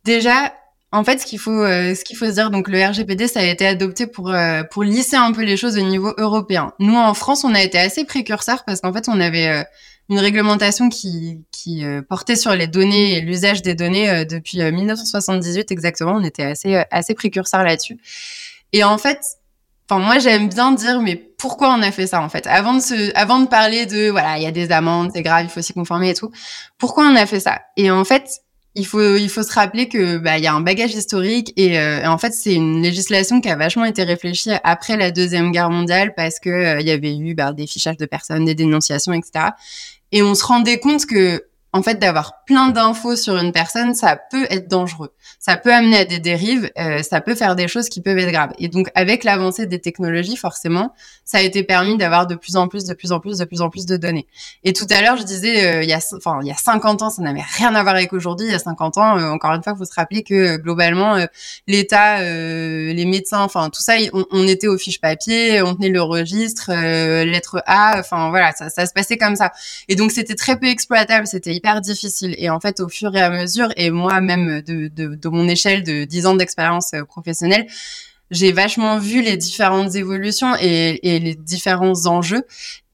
déjà, 0.05 0.53
en 0.93 1.03
fait, 1.03 1.19
ce 1.19 1.25
qu'il 1.25 1.39
faut, 1.39 1.65
faut 1.65 2.27
se 2.27 2.31
dire, 2.31 2.51
donc 2.51 2.69
le 2.69 2.87
RGPD, 2.87 3.27
ça 3.27 3.41
a 3.41 3.45
été 3.45 3.67
adopté 3.67 4.07
pour 4.07 4.35
pour 4.71 4.83
lisser 4.83 5.17
un 5.17 5.33
peu 5.33 5.43
les 5.43 5.57
choses 5.57 5.79
au 5.79 5.83
niveau 5.83 6.13
européen. 6.19 6.75
Nous, 6.81 6.95
en 6.95 7.15
France, 7.15 7.43
on 7.43 7.55
a 7.55 7.63
été 7.63 7.79
assez 7.79 8.05
précurseurs 8.05 8.65
parce 8.67 8.83
qu'en 8.83 8.93
fait, 8.93 9.09
on 9.09 9.19
avait 9.19 9.65
une 10.09 10.19
réglementation 10.19 10.89
qui, 10.89 11.45
qui 11.53 11.85
portait 12.09 12.37
sur 12.37 12.55
les 12.55 12.67
données 12.67 13.19
et 13.19 13.21
l'usage 13.21 13.63
des 13.63 13.75
données 13.75 14.25
depuis 14.25 14.59
1978 14.59 15.71
exactement. 15.71 16.13
On 16.13 16.25
était 16.25 16.45
assez, 16.45 16.83
assez 16.91 17.15
précurseurs 17.15 17.63
là-dessus. 17.63 17.99
Et 18.73 18.85
en 18.85 18.97
fait, 18.97 19.19
Enfin, 19.91 20.03
moi, 20.05 20.19
j'aime 20.19 20.49
bien 20.49 20.73
dire, 20.73 21.01
mais 21.01 21.17
pourquoi 21.17 21.75
on 21.75 21.81
a 21.81 21.91
fait 21.91 22.07
ça, 22.07 22.21
en 22.21 22.29
fait? 22.29 22.47
Avant 22.47 22.75
de 22.75 22.81
se, 22.81 23.11
avant 23.17 23.41
de 23.41 23.47
parler 23.47 23.87
de, 23.87 24.11
voilà, 24.11 24.37
il 24.37 24.43
y 24.43 24.47
a 24.47 24.51
des 24.51 24.71
amendes, 24.71 25.11
c'est 25.15 25.23
grave, 25.23 25.45
il 25.45 25.49
faut 25.49 25.63
s'y 25.63 25.73
conformer 25.73 26.11
et 26.11 26.15
tout. 26.15 26.31
Pourquoi 26.77 27.07
on 27.07 27.17
a 27.17 27.25
fait 27.25 27.41
ça? 27.41 27.63
Et 27.79 27.91
en 27.91 28.05
fait, 28.05 28.43
il 28.75 28.87
faut, 28.87 29.17
il 29.17 29.31
faut 29.31 29.43
se 29.43 29.53
rappeler 29.53 29.89
que, 29.89 30.19
bah, 30.19 30.37
il 30.37 30.45
y 30.45 30.47
a 30.47 30.53
un 30.53 30.61
bagage 30.61 30.95
historique 30.95 31.55
et, 31.57 31.79
euh, 31.79 32.07
en 32.07 32.19
fait, 32.19 32.33
c'est 32.33 32.53
une 32.53 32.83
législation 32.83 33.41
qui 33.41 33.49
a 33.49 33.57
vachement 33.57 33.87
été 33.87 34.03
réfléchie 34.03 34.51
après 34.63 34.99
la 34.99 35.11
Deuxième 35.11 35.53
Guerre 35.53 35.71
mondiale 35.71 36.13
parce 36.15 36.39
que 36.39 36.51
euh, 36.51 36.81
il 36.81 36.87
y 36.87 36.91
avait 36.91 37.17
eu, 37.17 37.35
bah, 37.35 37.55
des 37.55 37.67
fichages 37.67 37.97
de 37.97 38.05
personnes, 38.05 38.45
des 38.45 38.55
dénonciations, 38.55 39.15
etc. 39.15 39.53
Et 40.13 40.23
on 40.23 40.35
se 40.35 40.45
rendait 40.45 40.81
compte 40.81 41.07
que, 41.07 41.48
en 41.75 41.83
fait, 41.83 41.99
d'avoir 41.99 42.45
plein 42.47 42.71
d'infos 42.71 43.15
sur 43.15 43.37
une 43.37 43.53
personne, 43.53 43.95
ça 43.95 44.17
peut 44.17 44.47
être 44.49 44.69
dangereux. 44.69 45.13
Ça 45.39 45.57
peut 45.59 45.73
amener 45.73 45.99
à 45.99 46.05
des 46.07 46.19
dérives, 46.19 46.71
euh, 46.79 47.03
ça 47.03 47.21
peut 47.21 47.35
faire 47.35 47.57
des 47.57 47.69
choses 47.69 47.91
qui 47.91 48.01
peuvent 48.01 48.17
être 48.17 48.33
graves. 48.33 48.53
Et 48.59 48.69
donc, 48.69 48.91
avec 48.95 49.23
l'avancée 49.23 49.67
des 49.67 49.79
technologies, 49.79 50.37
forcément, 50.37 50.95
ça 51.27 51.39
a 51.39 51.41
été 51.43 51.63
permis 51.63 51.99
d'avoir 51.99 52.27
de 52.27 52.37
plus 52.37 52.57
en 52.57 52.69
plus, 52.69 52.85
de 52.85 52.95
plus 52.95 53.13
en 53.13 53.21
plus, 53.21 53.39
de 53.39 53.45
plus 53.45 53.61
en 53.61 53.69
plus 53.69 53.85
de 53.85 53.99
données. 53.99 54.27
Et 54.65 54.73
tout 54.73 54.87
à 54.89 55.03
l'heure, 55.03 55.19
je 55.19 55.25
disais, 55.25 55.67
euh, 55.67 55.83
il 55.83 55.91
y 55.91 55.93
a, 55.93 56.01
enfin, 56.17 56.39
il 56.41 56.49
y 56.49 56.51
a 56.51 56.57
50 56.57 57.03
ans, 57.03 57.11
ça 57.11 57.21
n'avait 57.21 57.45
rien 57.57 57.75
à 57.75 57.83
voir 57.83 57.95
avec 57.95 58.15
aujourd'hui. 58.15 58.47
Il 58.47 58.53
y 58.53 58.57
a 58.57 58.59
50 58.59 58.97
ans, 58.97 59.19
euh, 59.19 59.31
encore 59.31 59.53
une 59.53 59.63
fois, 59.63 59.75
il 59.77 59.79
faut 59.79 59.85
se 59.85 59.95
rappeler 59.95 60.23
que 60.23 60.57
globalement, 60.57 61.19
l'État, 61.67 62.23
les 62.23 63.05
médecins, 63.05 63.43
enfin, 63.43 63.69
tout 63.69 63.83
ça, 63.83 63.95
on, 64.15 64.25
on, 64.31 64.47
était 64.47 64.69
aux 64.69 64.79
fiches 64.79 65.01
papier, 65.01 65.61
on 65.61 65.75
tenait 65.75 65.91
le 65.91 66.01
registre, 66.01 66.73
lettre 66.73 67.63
A, 67.67 67.99
enfin, 67.99 68.31
voilà, 68.31 68.53
ça, 68.53 68.71
ça 68.71 68.87
se 68.87 68.93
passait 68.95 69.19
comme 69.19 69.37
ça. 69.37 69.53
Et 69.89 69.97
donc, 69.97 70.13
c'était 70.13 70.35
très 70.35 70.59
peu 70.59 70.67
exploitable, 70.67 71.27
c'était 71.27 71.58
difficile. 71.81 72.35
Et 72.39 72.51
en 72.51 72.61
fait, 72.61 72.81
au 72.81 72.89
fur 72.89 73.15
et 73.15 73.21
à 73.21 73.31
mesure, 73.31 73.69
et 73.77 73.91
moi-même, 73.91 74.63
de 74.63 75.29
mon 75.29 75.49
échelle 75.49 75.83
de 75.83 76.05
10 76.05 76.27
ans 76.27 76.35
d'expérience 76.35 76.93
euh, 76.95 77.05
professionnelle, 77.05 77.67
j'ai 78.31 78.53
vachement 78.53 78.99
vu 78.99 79.23
les 79.23 79.37
différentes 79.37 79.95
évolutions 79.95 80.55
et, 80.61 81.15
et, 81.15 81.19
les 81.19 81.35
différents 81.35 82.07
enjeux. 82.07 82.45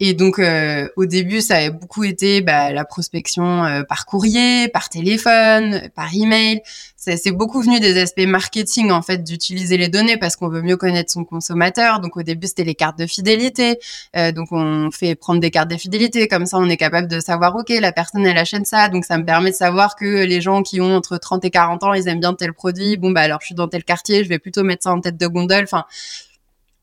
Et 0.07 0.13
donc, 0.13 0.39
euh, 0.39 0.87
au 0.97 1.07
début, 1.07 1.41
ça 1.41 1.57
a 1.57 1.71
beaucoup 1.71 2.05
été 2.05 2.43
bah, 2.43 2.71
la 2.73 2.85
prospection 2.85 3.65
euh, 3.65 3.85
par 3.85 4.05
courrier, 4.05 4.69
par 4.69 4.91
téléphone, 4.91 5.89
par 5.97 6.15
email. 6.15 6.61
C'est 6.99 7.31
beaucoup 7.31 7.63
venu 7.63 7.81
des 7.81 7.99
aspects 7.99 8.27
marketing, 8.27 8.91
en 8.91 9.01
fait, 9.01 9.25
d'utiliser 9.25 9.79
les 9.79 9.89
données 9.89 10.19
parce 10.19 10.37
qu'on 10.37 10.49
veut 10.49 10.61
mieux 10.61 10.77
connaître 10.77 11.11
son 11.11 11.25
consommateur. 11.25 12.01
Donc, 12.01 12.19
au 12.19 12.23
début, 12.23 12.49
c'était 12.49 12.65
les 12.65 12.75
cartes 12.75 12.99
de 12.99 13.07
fidélité. 13.07 13.79
Euh, 14.15 14.31
donc, 14.31 14.49
on 14.53 14.91
fait 14.91 15.15
prendre 15.15 15.41
des 15.41 15.51
cartes 15.51 15.71
de 15.71 15.77
fidélité. 15.79 16.29
Comme 16.29 16.45
ça, 16.45 16.59
on 16.59 16.69
est 16.69 16.77
capable 16.77 17.09
de 17.09 17.19
savoir, 17.19 17.57
OK, 17.57 17.71
la 17.71 17.93
personne, 17.93 18.27
elle 18.27 18.37
achète 18.37 18.67
ça. 18.67 18.91
Donc, 18.91 19.07
ça 19.07 19.17
me 19.17 19.25
permet 19.25 19.53
de 19.53 19.57
savoir 19.57 19.97
que 19.97 20.27
les 20.27 20.43
gens 20.43 20.63
qui 20.63 20.83
ont 20.83 20.95
entre 20.95 21.17
30 21.17 21.47
et 21.47 21.51
40 21.51 21.83
ans, 21.83 21.95
ils 21.95 22.09
aiment 22.09 22.21
bien 22.21 22.35
tel 22.35 22.53
produit. 22.53 22.99
Bon, 22.99 23.11
bah 23.11 23.23
alors, 23.23 23.39
je 23.41 23.47
suis 23.47 23.55
dans 23.55 23.69
tel 23.69 23.85
quartier, 23.85 24.23
je 24.23 24.29
vais 24.29 24.39
plutôt 24.39 24.65
mettre 24.65 24.83
ça 24.83 24.93
en 24.93 25.01
tête 25.01 25.17
de 25.17 25.27
gondole. 25.27 25.65
Enfin, 25.65 25.87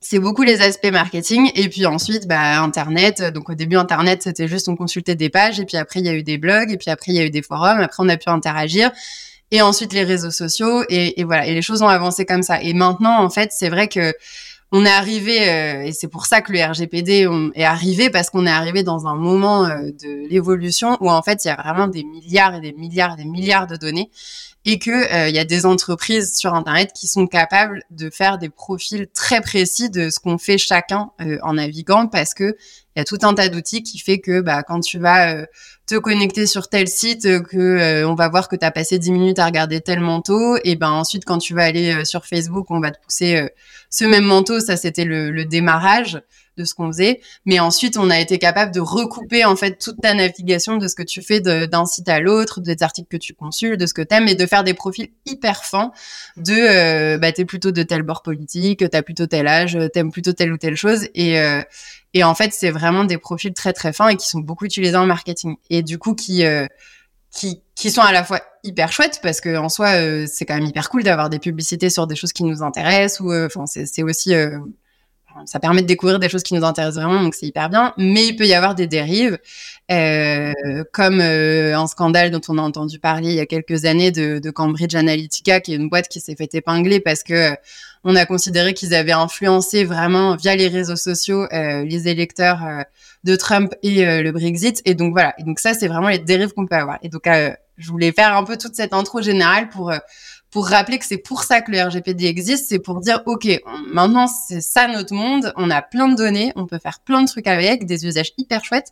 c'est 0.04 0.18
beaucoup 0.18 0.42
les 0.42 0.62
aspects 0.62 0.92
marketing 0.92 1.52
et 1.54 1.70
puis 1.70 1.86
ensuite 1.86 2.28
bah 2.28 2.62
internet. 2.62 3.22
Donc 3.34 3.50
au 3.50 3.54
début 3.54 3.78
internet 3.78 4.24
c'était 4.24 4.48
juste 4.48 4.68
on 4.68 4.76
consultait 4.76 5.16
des 5.16 5.30
pages 5.30 5.60
et 5.60 5.66
puis 5.66 5.78
après 5.78 6.00
il 6.00 6.08
y 6.08 6.10
a 6.10 6.14
eu 6.14 6.24
des 6.24 6.40
blogs 6.40 6.72
et 6.72 6.78
puis 6.78 6.90
après 6.90 7.12
il 7.12 7.16
y 7.16 7.20
a 7.20 7.24
eu 7.26 7.30
des 7.30 7.44
forums. 7.44 7.80
Après 7.80 8.04
on 8.04 8.10
a 8.10 8.18
pu 8.18 8.30
interagir 8.30 8.92
et 9.52 9.62
ensuite 9.62 9.94
les 9.94 10.04
réseaux 10.04 10.32
sociaux 10.32 10.84
et, 10.90 11.24
voilà. 11.24 11.46
Et 11.46 11.54
les 11.54 11.62
choses 11.62 11.84
ont 11.84 11.88
avancé 11.88 12.26
comme 12.26 12.42
ça. 12.42 12.62
Et 12.64 12.74
maintenant 12.74 13.24
en 13.24 13.30
fait 13.30 13.52
c'est 13.54 13.70
vrai 13.70 13.88
que 13.88 14.14
on 14.72 14.86
est 14.86 14.90
arrivé 14.90 15.50
euh, 15.50 15.84
et 15.84 15.92
c'est 15.92 16.08
pour 16.08 16.26
ça 16.26 16.42
que 16.42 16.54
le 16.54 16.64
RGPD 16.64 17.28
est 17.56 17.64
arrivé 17.64 18.10
parce 18.10 18.30
qu'on 18.30 18.46
est 18.46 18.52
arrivé 18.52 18.84
dans 18.84 19.06
un 19.06 19.16
moment 19.16 19.66
euh, 19.66 19.92
de 20.02 20.30
l'évolution 20.30 20.98
où 21.02 21.12
en 21.12 21.22
fait 21.22 21.44
il 21.44 21.50
y 21.50 21.52
a 21.52 21.56
vraiment 21.56 21.88
des 21.88 22.04
milliards 22.04 22.56
et 22.56 22.62
des 22.62 22.72
milliards 22.72 23.14
et 23.14 23.24
des 23.24 23.30
milliards 23.30 23.68
de 23.68 23.76
données 23.76 24.10
et 24.64 24.80
que 24.80 24.92
euh, 24.92 25.28
il 25.28 25.36
y 25.36 25.40
a 25.40 25.46
des 25.46 25.66
entreprises 25.66 26.36
sur 26.38 26.54
internet 26.54 26.92
qui 26.94 27.08
sont 27.08 27.28
capables 27.28 27.84
de 27.90 28.10
faire 28.10 28.38
des 28.38 28.50
profils 28.50 29.08
très 29.14 29.42
précis 29.42 29.90
de 29.90 30.10
ce 30.10 30.20
qu'on 30.20 30.38
fait 30.38 30.58
chacun 30.58 31.12
en 31.42 31.54
naviguant 31.54 32.08
parce 32.08 32.34
que 32.34 32.56
il 32.96 33.00
y 33.00 33.02
a 33.02 33.06
tout 33.06 33.18
un 33.24 33.34
tas 33.34 33.50
d'outils 33.50 33.84
qui 33.84 34.00
fait 34.00 34.20
que 34.20 34.42
bah 34.42 34.64
quand 34.64 34.80
tu 34.80 35.00
vas 35.00 35.36
euh, 35.36 35.46
te 35.86 35.96
connecter 35.96 36.46
sur 36.46 36.68
tel 36.68 36.88
site 36.88 37.44
que 37.44 38.06
on 38.06 38.16
va 38.16 38.30
voir 38.30 38.48
que 38.48 38.56
tu 38.56 38.66
as 38.66 38.72
passé 38.72 39.00
10 39.00 39.12
minutes 39.12 39.40
à 39.40 39.46
regarder 39.46 39.82
tel 39.82 40.00
manteau 40.00 40.58
et 40.64 40.76
ben 40.76 40.92
ensuite 40.92 41.26
quand 41.26 41.38
tu 41.38 41.54
vas 41.54 41.64
aller 41.64 42.06
sur 42.06 42.26
Facebook 42.26 42.68
on 42.70 42.80
va 42.80 42.92
te 42.92 43.02
pousser 43.02 43.48
ce 43.90 44.06
même 44.06 44.26
manteau 44.26 44.60
ça 44.60 44.78
c'était 44.78 45.06
le, 45.06 45.32
le 45.32 45.46
démarrage 45.46 46.22
de 46.58 46.66
ce 46.66 46.74
qu'on 46.74 46.88
faisait. 46.92 47.22
Mais 47.46 47.60
ensuite, 47.60 47.98
on 47.98 48.10
a 48.10 48.20
été 48.20 48.38
capable 48.38 48.74
de 48.74 48.80
recouper 48.80 49.46
en 49.46 49.56
fait 49.56 49.78
toute 49.78 50.02
ta 50.02 50.14
navigation 50.14 50.78
de 50.78 50.88
ce 50.88 50.96
que 50.96 51.04
tu 51.04 51.22
fais 51.22 51.40
d'un 51.40 51.86
site 51.86 52.10
à 52.10 52.20
l'autre, 52.20 52.62
des 52.62 52.82
articles 52.84 53.08
que 53.10 53.18
tu 53.18 53.34
consultes, 53.34 53.80
de 53.80 53.86
ce 53.86 53.94
que 53.94 54.02
t'aimes, 54.02 54.28
et 54.28 54.36
de 54.36 54.46
faire 54.46 54.64
des 54.64 54.74
profils 54.74 55.10
hyper 55.26 55.64
fins 55.64 55.92
de 56.38 56.54
euh, 56.54 57.18
bah 57.18 57.32
t'es 57.32 57.46
plutôt 57.46 57.72
de 57.72 57.84
tel 57.84 58.04
bord 58.04 58.22
politique, 58.22 58.90
t'as 58.90 59.02
plutôt 59.02 59.28
tel 59.28 59.48
âge, 59.48 59.78
t'aimes 59.94 60.12
plutôt 60.12 60.34
telle 60.34 60.52
ou 60.52 60.58
telle 60.58 60.76
chose, 60.76 61.08
et 61.16 61.40
euh, 61.40 61.62
et 62.14 62.24
en 62.24 62.36
fait, 62.36 62.52
c'est 62.54 62.72
vraiment 62.72 63.04
des 63.04 63.18
profils 63.18 63.54
très 63.54 63.74
très 63.74 63.94
fins 63.94 64.10
et 64.10 64.18
qui 64.18 64.28
sont 64.28 64.40
beaucoup 64.40 64.66
utilisés 64.66 64.96
en 64.98 65.06
marketing. 65.06 65.56
Et 65.70 65.82
du 65.82 65.98
coup, 65.98 66.14
qui 66.14 66.46
euh, 66.46 66.68
qui, 67.32 67.62
qui 67.76 67.92
sont 67.92 68.02
à 68.02 68.12
la 68.12 68.24
fois 68.24 68.42
hyper 68.64 68.92
chouettes 68.92 69.20
parce 69.24 69.40
que 69.40 69.56
en 69.58 69.70
soi 69.70 69.96
euh, 69.96 70.26
c'est 70.28 70.46
quand 70.46 70.56
même 70.56 70.66
hyper 70.66 70.90
cool 70.90 71.04
d'avoir 71.04 71.30
des 71.30 71.40
publicités 71.40 71.90
sur 71.90 72.06
des 72.06 72.16
choses 72.16 72.34
qui 72.34 72.44
nous 72.44 72.62
intéressent 72.62 73.22
ou 73.22 73.34
enfin 73.34 73.66
c'est 73.66 74.04
aussi 74.04 74.34
ça 75.46 75.60
permet 75.60 75.82
de 75.82 75.88
découvrir 75.88 76.20
des 76.20 76.30
choses 76.30 76.44
qui 76.44 76.54
nous 76.54 76.64
intéressent 76.64 77.04
vraiment, 77.04 77.22
donc 77.22 77.36
c'est 77.36 77.46
hyper 77.46 77.70
bien. 77.70 77.94
Mais 77.98 78.28
il 78.28 78.36
peut 78.36 78.46
y 78.46 78.54
avoir 78.54 78.76
des 78.76 78.88
dérives, 78.88 79.38
euh, 79.92 80.54
comme 80.94 81.20
euh, 81.22 81.78
un 81.78 81.88
scandale 81.88 82.32
dont 82.32 82.42
on 82.48 82.58
a 82.58 82.62
entendu 82.62 83.00
parler 83.00 83.30
il 83.30 83.36
y 83.36 83.40
a 83.40 83.46
quelques 83.46 83.86
années 83.86 84.12
de, 84.12 84.50
Cambridge 84.52 84.96
Analytica, 84.96 85.60
qui 85.60 85.74
est 85.74 85.76
une 85.76 85.90
boîte 85.90 86.08
qui 86.08 86.20
s'est 86.20 86.36
fait 86.36 86.54
épingler 86.56 87.00
parce 87.00 87.24
que 87.24 87.34
euh, 87.34 87.56
on 88.04 88.16
a 88.16 88.26
considéré 88.26 88.74
qu'ils 88.74 88.94
avaient 88.94 89.12
influencé 89.12 89.84
vraiment 89.84 90.36
via 90.36 90.56
les 90.56 90.68
réseaux 90.68 90.96
sociaux 90.96 91.46
les 91.52 92.08
électeurs 92.08 92.62
de 93.24 93.36
Trump 93.36 93.76
et 93.84 94.04
le 94.24 94.32
Brexit. 94.32 94.82
Et 94.86 94.96
donc 94.96 95.14
voilà. 95.14 95.36
Et 95.38 95.44
donc 95.44 95.60
ça, 95.60 95.76
c'est 95.76 95.88
vraiment 95.88 96.10
les 96.10 96.18
dérives 96.18 96.52
qu'on 96.54 96.66
peut 96.66 96.76
avoir. 96.76 96.98
Et 97.04 97.10
donc 97.10 97.30
je 97.78 97.92
voulais 97.92 98.12
faire 98.12 98.36
un 98.36 98.44
peu 98.44 98.58
toute 98.58 98.74
cette 98.74 98.94
intro 98.94 99.22
générale 99.22 99.70
pour 99.70 99.94
pour 100.52 100.68
rappeler 100.68 101.00
que 101.00 101.06
c'est 101.06 101.18
pour 101.18 101.44
ça 101.44 101.62
que 101.62 101.72
le 101.72 101.82
RGPD 101.82 102.26
existe, 102.26 102.68
c'est 102.68 102.80
pour 102.80 103.00
dire, 103.00 103.24
OK, 103.26 103.48
maintenant, 103.88 104.28
c'est 104.28 104.60
ça 104.60 104.88
notre 104.88 105.14
monde, 105.14 105.54
on 105.56 105.72
a 105.72 105.82
plein 105.82 106.10
de 106.10 106.16
données, 106.16 106.52
on 106.58 106.68
peut 106.68 106.78
faire 106.78 107.00
plein 107.00 107.22
de 107.22 107.28
trucs 107.28 107.48
avec, 107.48 107.86
des 107.86 108.06
usages 108.06 108.34
hyper 108.38 108.64
chouettes, 108.66 108.92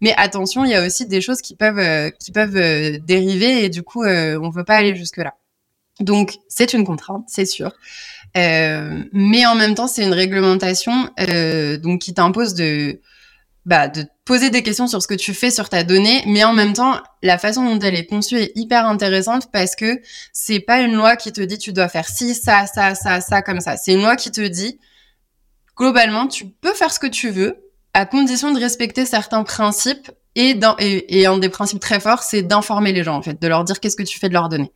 mais 0.00 0.14
attention, 0.16 0.64
il 0.64 0.70
y 0.70 0.74
a 0.74 0.86
aussi 0.86 1.06
des 1.06 1.20
choses 1.20 1.42
qui 1.42 1.56
peuvent, 1.56 1.80
euh, 1.80 2.10
qui 2.10 2.30
peuvent 2.30 2.56
euh, 2.56 2.98
dériver 3.04 3.64
et 3.64 3.68
du 3.68 3.82
coup, 3.82 4.04
euh, 4.04 4.38
on 4.40 4.50
veut 4.50 4.64
pas 4.64 4.76
aller 4.76 4.94
jusque-là. 4.94 5.34
Donc, 5.98 6.38
c'est 6.48 6.72
une 6.72 6.84
contrainte, 6.84 7.24
c'est 7.28 7.44
sûr. 7.44 7.72
mais 8.34 9.46
en 9.46 9.56
même 9.56 9.74
temps, 9.74 9.88
c'est 9.88 10.04
une 10.04 10.14
réglementation 10.14 11.10
donc 11.82 12.00
qui 12.00 12.14
t'impose 12.14 12.54
de 12.54 13.00
bah, 13.66 13.88
de 13.88 14.06
poser 14.24 14.50
des 14.50 14.62
questions 14.62 14.86
sur 14.86 15.02
ce 15.02 15.06
que 15.06 15.14
tu 15.14 15.34
fais 15.34 15.50
sur 15.50 15.68
ta 15.68 15.84
donnée, 15.84 16.22
mais 16.26 16.44
en 16.44 16.52
même 16.52 16.72
temps, 16.72 16.98
la 17.22 17.36
façon 17.36 17.64
dont 17.64 17.78
elle 17.80 17.94
est 17.94 18.06
conçue 18.06 18.36
est 18.36 18.52
hyper 18.54 18.86
intéressante 18.86 19.50
parce 19.52 19.76
que 19.76 20.00
c'est 20.32 20.60
pas 20.60 20.80
une 20.80 20.94
loi 20.94 21.16
qui 21.16 21.32
te 21.32 21.40
dit 21.40 21.58
tu 21.58 21.72
dois 21.72 21.88
faire 21.88 22.08
ci, 22.08 22.34
ça, 22.34 22.66
ça, 22.66 22.94
ça, 22.94 23.20
ça, 23.20 23.42
comme 23.42 23.60
ça. 23.60 23.76
C'est 23.76 23.92
une 23.92 24.02
loi 24.02 24.16
qui 24.16 24.30
te 24.30 24.40
dit, 24.40 24.78
globalement, 25.76 26.26
tu 26.26 26.46
peux 26.46 26.72
faire 26.74 26.92
ce 26.92 26.98
que 26.98 27.06
tu 27.06 27.30
veux, 27.30 27.58
à 27.92 28.06
condition 28.06 28.52
de 28.52 28.58
respecter 28.58 29.04
certains 29.04 29.42
principes 29.42 30.10
et, 30.36 30.54
dans, 30.54 30.76
et, 30.78 31.26
un 31.26 31.38
des 31.38 31.48
principes 31.48 31.80
très 31.80 32.00
forts, 32.00 32.22
c'est 32.22 32.42
d'informer 32.42 32.92
les 32.92 33.02
gens, 33.02 33.16
en 33.16 33.22
fait, 33.22 33.40
de 33.40 33.48
leur 33.48 33.64
dire 33.64 33.80
qu'est-ce 33.80 33.96
que 33.96 34.02
tu 34.02 34.18
fais 34.18 34.28
de 34.28 34.34
leurs 34.34 34.48
données. 34.48 34.72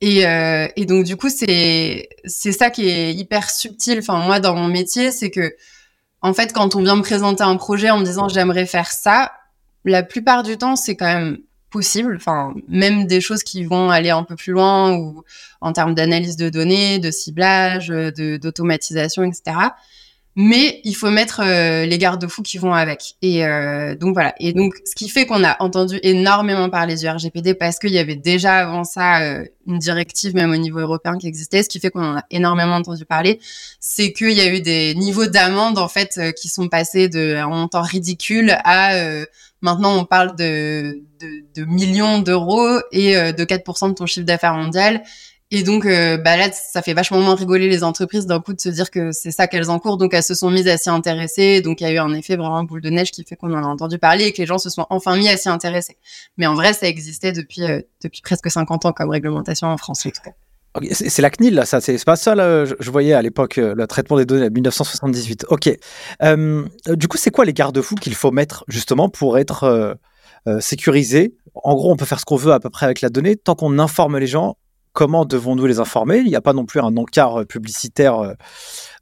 Et, 0.00 0.26
euh, 0.26 0.66
et 0.76 0.86
donc, 0.86 1.04
du 1.04 1.16
coup, 1.16 1.28
c'est, 1.28 2.08
c'est 2.24 2.52
ça 2.52 2.70
qui 2.70 2.88
est 2.88 3.12
hyper 3.12 3.50
subtil. 3.50 3.98
Enfin, 3.98 4.18
moi, 4.24 4.40
dans 4.40 4.54
mon 4.54 4.68
métier, 4.68 5.10
c'est 5.10 5.30
que, 5.30 5.54
en 6.22 6.34
fait, 6.34 6.52
quand 6.52 6.74
on 6.74 6.82
vient 6.82 6.96
me 6.96 7.02
présenter 7.02 7.42
un 7.42 7.56
projet 7.56 7.90
en 7.90 7.98
me 7.98 8.04
disant 8.04 8.28
j'aimerais 8.28 8.66
faire 8.66 8.90
ça, 8.90 9.32
la 9.84 10.02
plupart 10.02 10.42
du 10.42 10.58
temps, 10.58 10.76
c'est 10.76 10.96
quand 10.96 11.06
même 11.06 11.38
possible. 11.70 12.16
Enfin, 12.16 12.54
même 12.68 13.06
des 13.06 13.20
choses 13.20 13.42
qui 13.42 13.64
vont 13.64 13.90
aller 13.90 14.10
un 14.10 14.24
peu 14.24 14.36
plus 14.36 14.52
loin 14.52 14.96
ou 14.96 15.22
en 15.60 15.72
termes 15.72 15.94
d'analyse 15.94 16.36
de 16.36 16.48
données, 16.48 16.98
de 16.98 17.10
ciblage, 17.10 17.88
d'automatisation, 17.88 19.24
etc 19.24 19.70
mais 20.40 20.80
il 20.84 20.94
faut 20.94 21.10
mettre 21.10 21.40
euh, 21.42 21.84
les 21.84 21.98
garde-fous 21.98 22.42
qui 22.42 22.58
vont 22.58 22.72
avec. 22.72 23.16
Et 23.22 23.44
euh, 23.44 23.96
donc 23.96 24.14
voilà. 24.14 24.36
Et 24.38 24.52
donc 24.52 24.72
ce 24.84 24.94
qui 24.94 25.08
fait 25.08 25.26
qu'on 25.26 25.42
a 25.42 25.56
entendu 25.58 25.98
énormément 26.04 26.70
parler 26.70 26.94
du 26.94 27.08
RGPD 27.08 27.54
parce 27.54 27.80
qu'il 27.80 27.90
y 27.90 27.98
avait 27.98 28.14
déjà 28.14 28.58
avant 28.58 28.84
ça 28.84 29.20
euh, 29.20 29.44
une 29.66 29.80
directive 29.80 30.36
même 30.36 30.52
au 30.52 30.56
niveau 30.56 30.78
européen 30.78 31.18
qui 31.18 31.26
existait. 31.26 31.64
Ce 31.64 31.68
qui 31.68 31.80
fait 31.80 31.90
qu'on 31.90 32.12
en 32.12 32.18
a 32.18 32.24
énormément 32.30 32.76
entendu 32.76 33.04
parler, 33.04 33.40
c'est 33.80 34.12
qu'il 34.12 34.30
y 34.30 34.40
a 34.40 34.54
eu 34.54 34.60
des 34.60 34.94
niveaux 34.94 35.26
d'amende 35.26 35.76
en 35.76 35.88
fait 35.88 36.20
qui 36.36 36.48
sont 36.48 36.68
passés 36.68 37.08
de 37.08 37.34
un 37.34 37.48
montant 37.48 37.82
ridicule 37.82 38.56
à 38.62 38.94
maintenant 39.60 39.98
on 39.98 40.04
parle 40.04 40.36
de, 40.36 41.02
de, 41.20 41.26
de 41.56 41.64
millions 41.64 42.20
d'euros 42.20 42.78
et 42.92 43.14
de 43.14 43.44
4% 43.44 43.88
de 43.88 43.94
ton 43.94 44.06
chiffre 44.06 44.24
d'affaires 44.24 44.54
mondial 44.54 45.02
Et 45.50 45.62
donc, 45.62 45.86
euh, 45.86 46.18
bah 46.18 46.36
là, 46.36 46.50
ça 46.52 46.82
fait 46.82 46.92
vachement 46.92 47.20
moins 47.20 47.34
rigoler 47.34 47.68
les 47.68 47.82
entreprises 47.82 48.26
d'un 48.26 48.38
coup 48.38 48.52
de 48.52 48.60
se 48.60 48.68
dire 48.68 48.90
que 48.90 49.12
c'est 49.12 49.30
ça 49.30 49.46
qu'elles 49.46 49.70
encourent. 49.70 49.96
Donc, 49.96 50.12
elles 50.12 50.22
se 50.22 50.34
sont 50.34 50.50
mises 50.50 50.68
à 50.68 50.76
s'y 50.76 50.90
intéresser. 50.90 51.62
Donc, 51.62 51.80
il 51.80 51.84
y 51.84 51.86
a 51.86 51.92
eu 51.92 51.98
un 51.98 52.12
effet 52.12 52.36
vraiment 52.36 52.64
boule 52.64 52.82
de 52.82 52.90
neige 52.90 53.10
qui 53.12 53.24
fait 53.24 53.34
qu'on 53.34 53.54
en 53.54 53.64
a 53.64 53.66
entendu 53.66 53.98
parler 53.98 54.26
et 54.26 54.32
que 54.32 54.38
les 54.42 54.46
gens 54.46 54.58
se 54.58 54.68
sont 54.68 54.86
enfin 54.90 55.16
mis 55.16 55.28
à 55.28 55.38
s'y 55.38 55.48
intéresser. 55.48 55.96
Mais 56.36 56.46
en 56.46 56.54
vrai, 56.54 56.74
ça 56.74 56.86
existait 56.86 57.32
depuis, 57.32 57.62
euh, 57.62 57.80
presque 58.22 58.50
50 58.50 58.84
ans 58.84 58.92
comme 58.92 59.08
réglementation 59.08 59.68
en 59.68 59.78
France. 59.78 60.06
C'est 60.92 61.22
la 61.22 61.30
CNIL, 61.30 61.54
là, 61.54 61.64
ça, 61.64 61.80
c'est 61.80 62.04
pas 62.04 62.16
ça, 62.16 62.34
là, 62.34 62.66
je, 62.66 62.90
voyais 62.90 63.14
à 63.14 63.22
l'époque 63.22 63.56
euh, 63.56 63.74
le 63.74 63.86
traitement 63.86 64.18
des 64.18 64.26
données 64.26 64.46
en 64.46 64.50
1978. 64.50 65.46
Ok. 65.48 65.70
du 66.90 67.08
coup, 67.08 67.16
c'est 67.16 67.30
quoi 67.30 67.46
les 67.46 67.54
garde-fous 67.54 67.94
qu'il 67.94 68.14
faut 68.14 68.30
mettre 68.30 68.64
justement 68.68 69.08
pour 69.08 69.38
être 69.38 69.96
sécurisé? 70.60 71.34
En 71.54 71.74
gros, 71.74 71.90
on 71.90 71.96
peut 71.96 72.04
faire 72.04 72.20
ce 72.20 72.26
qu'on 72.26 72.36
veut 72.36 72.52
à 72.52 72.60
peu 72.60 72.68
près 72.68 72.84
avec 72.84 73.00
la 73.00 73.08
donnée 73.08 73.36
tant 73.36 73.54
qu'on 73.54 73.78
informe 73.78 74.18
les 74.18 74.26
gens 74.26 74.58
comment 74.92 75.24
devons-nous 75.24 75.66
les 75.66 75.80
informer? 75.80 76.18
Il 76.18 76.28
n'y 76.28 76.36
a 76.36 76.40
pas 76.40 76.52
non 76.52 76.66
plus 76.66 76.80
un 76.80 76.96
encart 76.96 77.40
euh, 77.40 77.44
publicitaire 77.44 78.18
euh, 78.18 78.32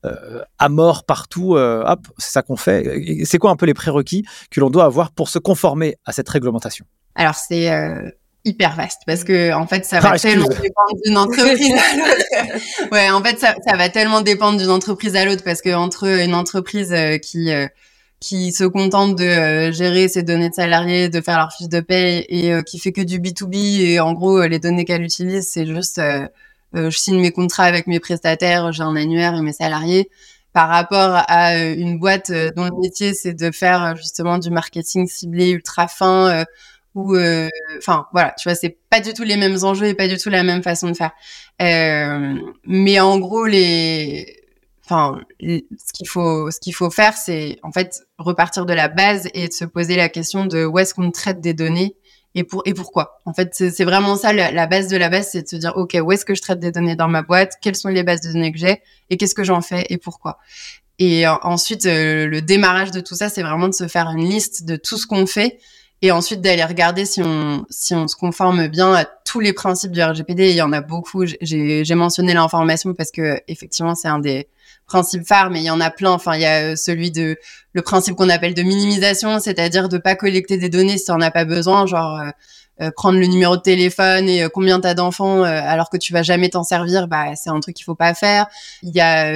euh, 0.05 0.43
à 0.59 0.68
mort 0.68 1.05
partout. 1.05 1.57
hop, 1.57 2.09
c'est 2.18 2.30
ça 2.30 2.43
qu'on 2.43 2.57
fait. 2.57 3.24
C'est 3.24 3.39
quoi 3.39 3.51
un 3.51 3.57
peu 3.57 3.66
les 3.66 3.74
prérequis 3.74 4.24
que 4.51 4.61
l'on 4.61 4.70
doit 4.70 4.84
avoir 4.84 5.12
pour 5.12 5.28
se 5.28 5.39
conformer 5.39 5.97
à 6.05 6.12
cette 6.12 6.28
réglementation? 6.28 6.84
Alors 7.14 7.34
c'est 7.34 7.70
hyper 8.45 8.76
vaste 8.76 9.03
parce 9.07 9.24
que 9.24 9.53
en 9.53 9.66
fait 9.66 9.84
ça 9.84 9.99
va 9.99 10.12
ah, 10.12 10.18
tellement 10.18 10.47
dépendre 10.47 11.01
d'une 11.05 11.18
entreprise 11.18 11.72
à 11.72 11.97
l'autre. 11.97 12.93
ouais, 12.93 13.11
en 13.11 13.22
fait 13.24 13.41
ça, 13.41 13.57
ça 13.66 13.76
va 13.76 13.89
tellement 13.89 14.20
dépendre 14.20 14.59
d'une 14.59 14.70
entreprise 14.70 15.16
à 15.16 15.24
l'autre 15.24 15.43
parce 15.43 15.61
que 15.61 15.74
entre 15.74 16.07
une 16.07 16.34
entreprise 16.34 16.95
qui 17.22 17.51
qui 18.21 18.53
se 18.53 18.64
contente 18.64 19.17
de 19.17 19.25
euh, 19.25 19.73
gérer 19.73 20.09
ses 20.09 20.23
données 20.23 20.49
de 20.49 20.55
salariés, 20.55 21.09
de 21.09 21.21
faire 21.21 21.39
leur 21.39 21.53
fiche 21.53 21.69
de 21.69 21.81
paie 21.81 22.25
et 22.29 22.53
euh, 22.53 22.62
qui 22.62 22.79
fait 22.79 22.93
que 22.93 23.03
du 23.03 23.21
B2B 23.21 23.81
et 23.83 24.01
en 24.01 24.14
gros 24.14 24.39
euh, 24.39 24.49
les 24.49 24.59
données 24.59 24.85
qu'elle 24.85 25.03
utilise 25.03 25.49
c'est 25.49 25.67
juste 25.67 26.01
je 26.75 26.91
signe 26.91 27.21
mes 27.21 27.31
contrats 27.31 27.64
avec 27.64 27.87
mes 27.87 28.01
prestataires, 28.01 28.71
j'ai 28.73 28.83
un 28.83 28.97
annuaire 28.97 29.35
et 29.35 29.41
mes 29.41 29.55
salariés. 29.55 30.11
Par 30.53 30.69
rapport 30.69 31.23
à 31.27 31.57
une 31.57 31.99
boîte 31.99 32.31
dont 32.55 32.64
le 32.64 32.81
métier 32.83 33.14
c'est 33.14 33.33
de 33.33 33.51
faire 33.51 33.97
justement 33.97 34.37
du 34.37 34.51
marketing 34.51 35.07
ciblé 35.07 35.51
ultra 35.51 35.89
fin 35.89 36.45
ou 36.95 37.17
enfin 37.79 38.07
voilà 38.12 38.35
tu 38.39 38.49
vois 38.49 38.55
c'est 38.57 38.77
pas 38.91 39.01
du 39.01 39.14
tout 39.14 39.23
les 39.23 39.37
mêmes 39.39 39.57
enjeux 39.62 39.87
et 39.87 39.95
pas 39.95 40.09
du 40.09 40.19
tout 40.19 40.29
la 40.29 40.43
même 40.43 40.62
façon 40.62 40.91
de 40.91 40.97
faire. 40.97 41.12
Mais 41.61 43.01
en 43.01 43.19
gros 43.19 43.47
les 43.47 44.45
enfin, 44.87 45.20
ce 45.41 45.93
qu'il 45.93 46.09
faut, 46.09 46.51
ce 46.51 46.61
qu'il 46.61 46.74
faut 46.74 46.91
faire, 46.91 47.16
c'est 47.16 47.59
en 47.62 47.72
fait 47.72 48.07
repartir 48.18 48.66
de 48.66 48.72
la 48.72 48.89
base 48.89 49.28
et 49.34 49.49
de 49.49 49.53
se 49.53 49.64
poser 49.64 49.97
la 49.97 50.09
question 50.09 50.47
de 50.47 50.64
où 50.64 50.78
est-ce 50.78 50.95
qu'on 50.95 51.11
traite 51.11 51.41
des 51.41 51.55
données 51.55 51.97
et 52.34 52.45
pour 52.45 52.62
et 52.66 52.74
pourquoi. 52.74 53.20
En 53.24 53.32
fait, 53.32 53.51
c'est 53.55 53.84
vraiment 53.84 54.16
ça 54.16 54.32
la, 54.32 54.66
base 54.66 54.89
de 54.89 54.97
la 54.97 55.09
base, 55.09 55.30
c'est 55.32 55.43
de 55.43 55.49
se 55.49 55.57
dire 55.57 55.72
ok, 55.76 55.97
où 56.03 56.12
est-ce 56.12 56.24
que 56.24 56.34
je 56.34 56.43
traite 56.43 56.61
des 56.61 56.70
données 56.70 56.97
dans 56.97 57.09
ma 57.09 57.22
boîte, 57.22 57.55
quelles 57.61 57.76
sont 57.76 57.89
les 57.89 58.05
bases 58.05 58.20
de 58.20 58.32
données 58.32 58.53
que 58.53 58.59
j'ai? 58.59 58.82
Et 59.11 59.16
qu'est-ce 59.16 59.34
que 59.34 59.45
j'en 59.45 59.61
fais 59.61 59.87
et 59.91 59.99
pourquoi? 59.99 60.39
Et 60.99 61.26
ensuite, 61.26 61.84
euh, 61.87 62.26
le 62.26 62.41
démarrage 62.41 62.91
de 62.91 63.01
tout 63.01 63.14
ça, 63.14 63.28
c'est 63.28 63.43
vraiment 63.43 63.68
de 63.68 63.74
se 63.74 63.87
faire 63.87 64.09
une 64.09 64.24
liste 64.24 64.64
de 64.64 64.76
tout 64.76 64.97
ce 64.97 65.07
qu'on 65.07 65.26
fait 65.26 65.59
et 66.03 66.11
ensuite 66.11 66.41
d'aller 66.41 66.64
regarder 66.64 67.05
si 67.05 67.22
on 67.22 67.66
si 67.70 67.95
on 67.95 68.07
se 68.07 68.16
conforme 68.16 68.68
bien 68.68 68.95
à 68.95 69.05
tous 69.05 69.41
les 69.41 69.53
principes 69.53 69.93
du 69.93 70.03
RGPD. 70.03 70.51
Il 70.51 70.57
y 70.57 70.62
en 70.62 70.72
a 70.72 70.80
beaucoup. 70.80 71.24
J'ai 71.41 71.95
mentionné 71.95 72.34
l'information 72.34 72.95
parce 72.95 73.11
que 73.11 73.41
effectivement 73.49 73.95
c'est 73.95 74.09
un 74.09 74.18
des 74.18 74.49
principes 74.87 75.26
phares, 75.26 75.51
mais 75.51 75.61
il 75.61 75.64
y 75.64 75.70
en 75.70 75.80
a 75.80 75.91
plein. 75.91 76.11
Enfin, 76.11 76.34
il 76.34 76.43
y 76.43 76.47
a 76.47 76.72
euh, 76.72 76.76
celui 76.76 77.11
de 77.11 77.37
le 77.72 77.82
principe 77.82 78.14
qu'on 78.16 78.28
appelle 78.28 78.55
de 78.55 78.62
minimisation, 78.62 79.39
c'est-à-dire 79.39 79.89
de 79.89 79.99
pas 79.99 80.14
collecter 80.14 80.57
des 80.57 80.68
données 80.68 80.99
si 80.99 81.11
on 81.11 81.16
n'a 81.16 81.30
pas 81.30 81.45
besoin, 81.45 81.87
genre 81.87 82.20
euh, 82.20 82.30
euh, 82.82 82.91
prendre 82.95 83.18
le 83.18 83.26
numéro 83.26 83.57
de 83.57 83.62
téléphone 83.62 84.28
et 84.28 84.47
combien 84.53 84.80
t'as 84.80 84.93
d'enfants 84.93 85.43
alors 85.43 85.89
que 85.89 85.97
tu 85.97 86.12
vas 86.12 86.22
jamais 86.22 86.51
t'en 86.51 86.62
servir, 86.62 87.09
bah 87.09 87.34
c'est 87.34 87.49
un 87.49 87.61
truc 87.61 87.74
qu'il 87.74 87.84
faut 87.84 87.95
pas 87.95 88.12
faire. 88.12 88.47
Il 88.82 88.95
y 88.95 89.01
a 89.01 89.32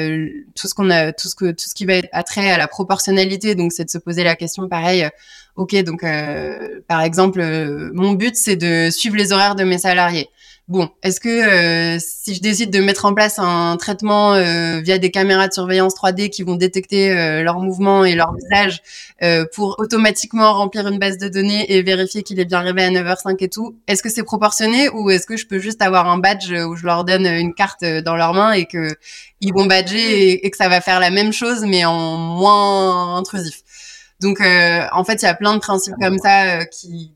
tout 0.54 0.68
ce 0.68 0.74
qu'on 0.74 0.90
a, 0.90 1.12
tout 1.12 1.28
ce 1.28 1.34
que 1.34 1.50
tout 1.50 1.66
ce 1.66 1.74
qui 1.74 1.86
va 1.86 1.94
être 1.94 2.08
attrait 2.12 2.50
à 2.50 2.58
la 2.58 2.68
proportionnalité, 2.68 3.54
donc 3.54 3.72
c'est 3.72 3.84
de 3.84 3.90
se 3.90 3.98
poser 3.98 4.24
la 4.24 4.36
question 4.36 4.68
pareil 4.68 5.08
ok, 5.56 5.76
donc 5.84 6.04
euh, 6.04 6.80
par 6.88 7.02
exemple, 7.02 7.40
euh, 7.40 7.90
mon 7.92 8.12
but 8.12 8.36
c'est 8.36 8.56
de 8.56 8.90
suivre 8.90 9.16
les 9.16 9.32
horaires 9.32 9.54
de 9.54 9.64
mes 9.64 9.78
salariés. 9.78 10.28
Bon, 10.70 10.88
est-ce 11.02 11.20
que 11.20 11.28
euh, 11.28 11.98
si 11.98 12.34
je 12.34 12.40
décide 12.40 12.70
de 12.70 12.78
mettre 12.78 13.04
en 13.04 13.12
place 13.12 13.38
un 13.38 13.76
traitement 13.76 14.34
via 14.80 14.98
des 14.98 15.10
caméras 15.10 15.48
de 15.48 15.52
surveillance 15.52 15.94
3D 15.94 16.30
qui 16.30 16.44
vont 16.44 16.54
détecter 16.54 17.12
leurs 17.42 17.58
mouvements 17.58 18.04
et 18.04 18.14
leur 18.14 18.32
visage 18.34 18.80
pour 19.52 19.74
automatiquement 19.78 20.52
remplir 20.54 20.86
une 20.86 21.00
base 21.00 21.18
de 21.18 21.28
données 21.28 21.72
et 21.72 21.82
vérifier 21.82 22.22
qu'il 22.22 22.38
est 22.38 22.44
bien 22.44 22.58
arrivé 22.58 22.84
à 22.84 22.90
9h05 22.90 23.36
et 23.40 23.48
tout, 23.48 23.76
est-ce 23.88 24.02
que 24.02 24.08
c'est 24.08 24.22
proportionné 24.22 24.88
ou 24.90 25.10
est-ce 25.10 25.26
que 25.26 25.36
je 25.36 25.46
peux 25.46 25.58
juste 25.58 25.82
avoir 25.82 26.08
un 26.08 26.18
badge 26.18 26.52
où 26.52 26.76
je 26.76 26.86
leur 26.86 27.04
donne 27.04 27.26
une 27.26 27.52
carte 27.52 27.84
dans 27.84 28.16
leurs 28.16 28.32
mains 28.32 28.52
et 28.52 28.66
que 28.66 28.94
ils 29.40 29.52
vont 29.52 29.66
badger 29.66 30.46
et 30.46 30.50
que 30.50 30.56
ça 30.56 30.68
va 30.68 30.80
faire 30.80 31.00
la 31.00 31.10
même 31.10 31.32
chose 31.32 31.64
mais 31.66 31.84
en 31.84 32.16
moins 32.16 33.16
intrusif? 33.16 33.64
Donc, 34.20 34.40
euh, 34.40 34.86
en 34.92 35.04
fait, 35.04 35.22
il 35.22 35.24
y 35.24 35.28
a 35.28 35.34
plein 35.34 35.54
de 35.54 35.60
principes 35.60 35.94
comme 36.00 36.18
ça 36.18 36.60
euh, 36.60 36.64
qui, 36.64 37.12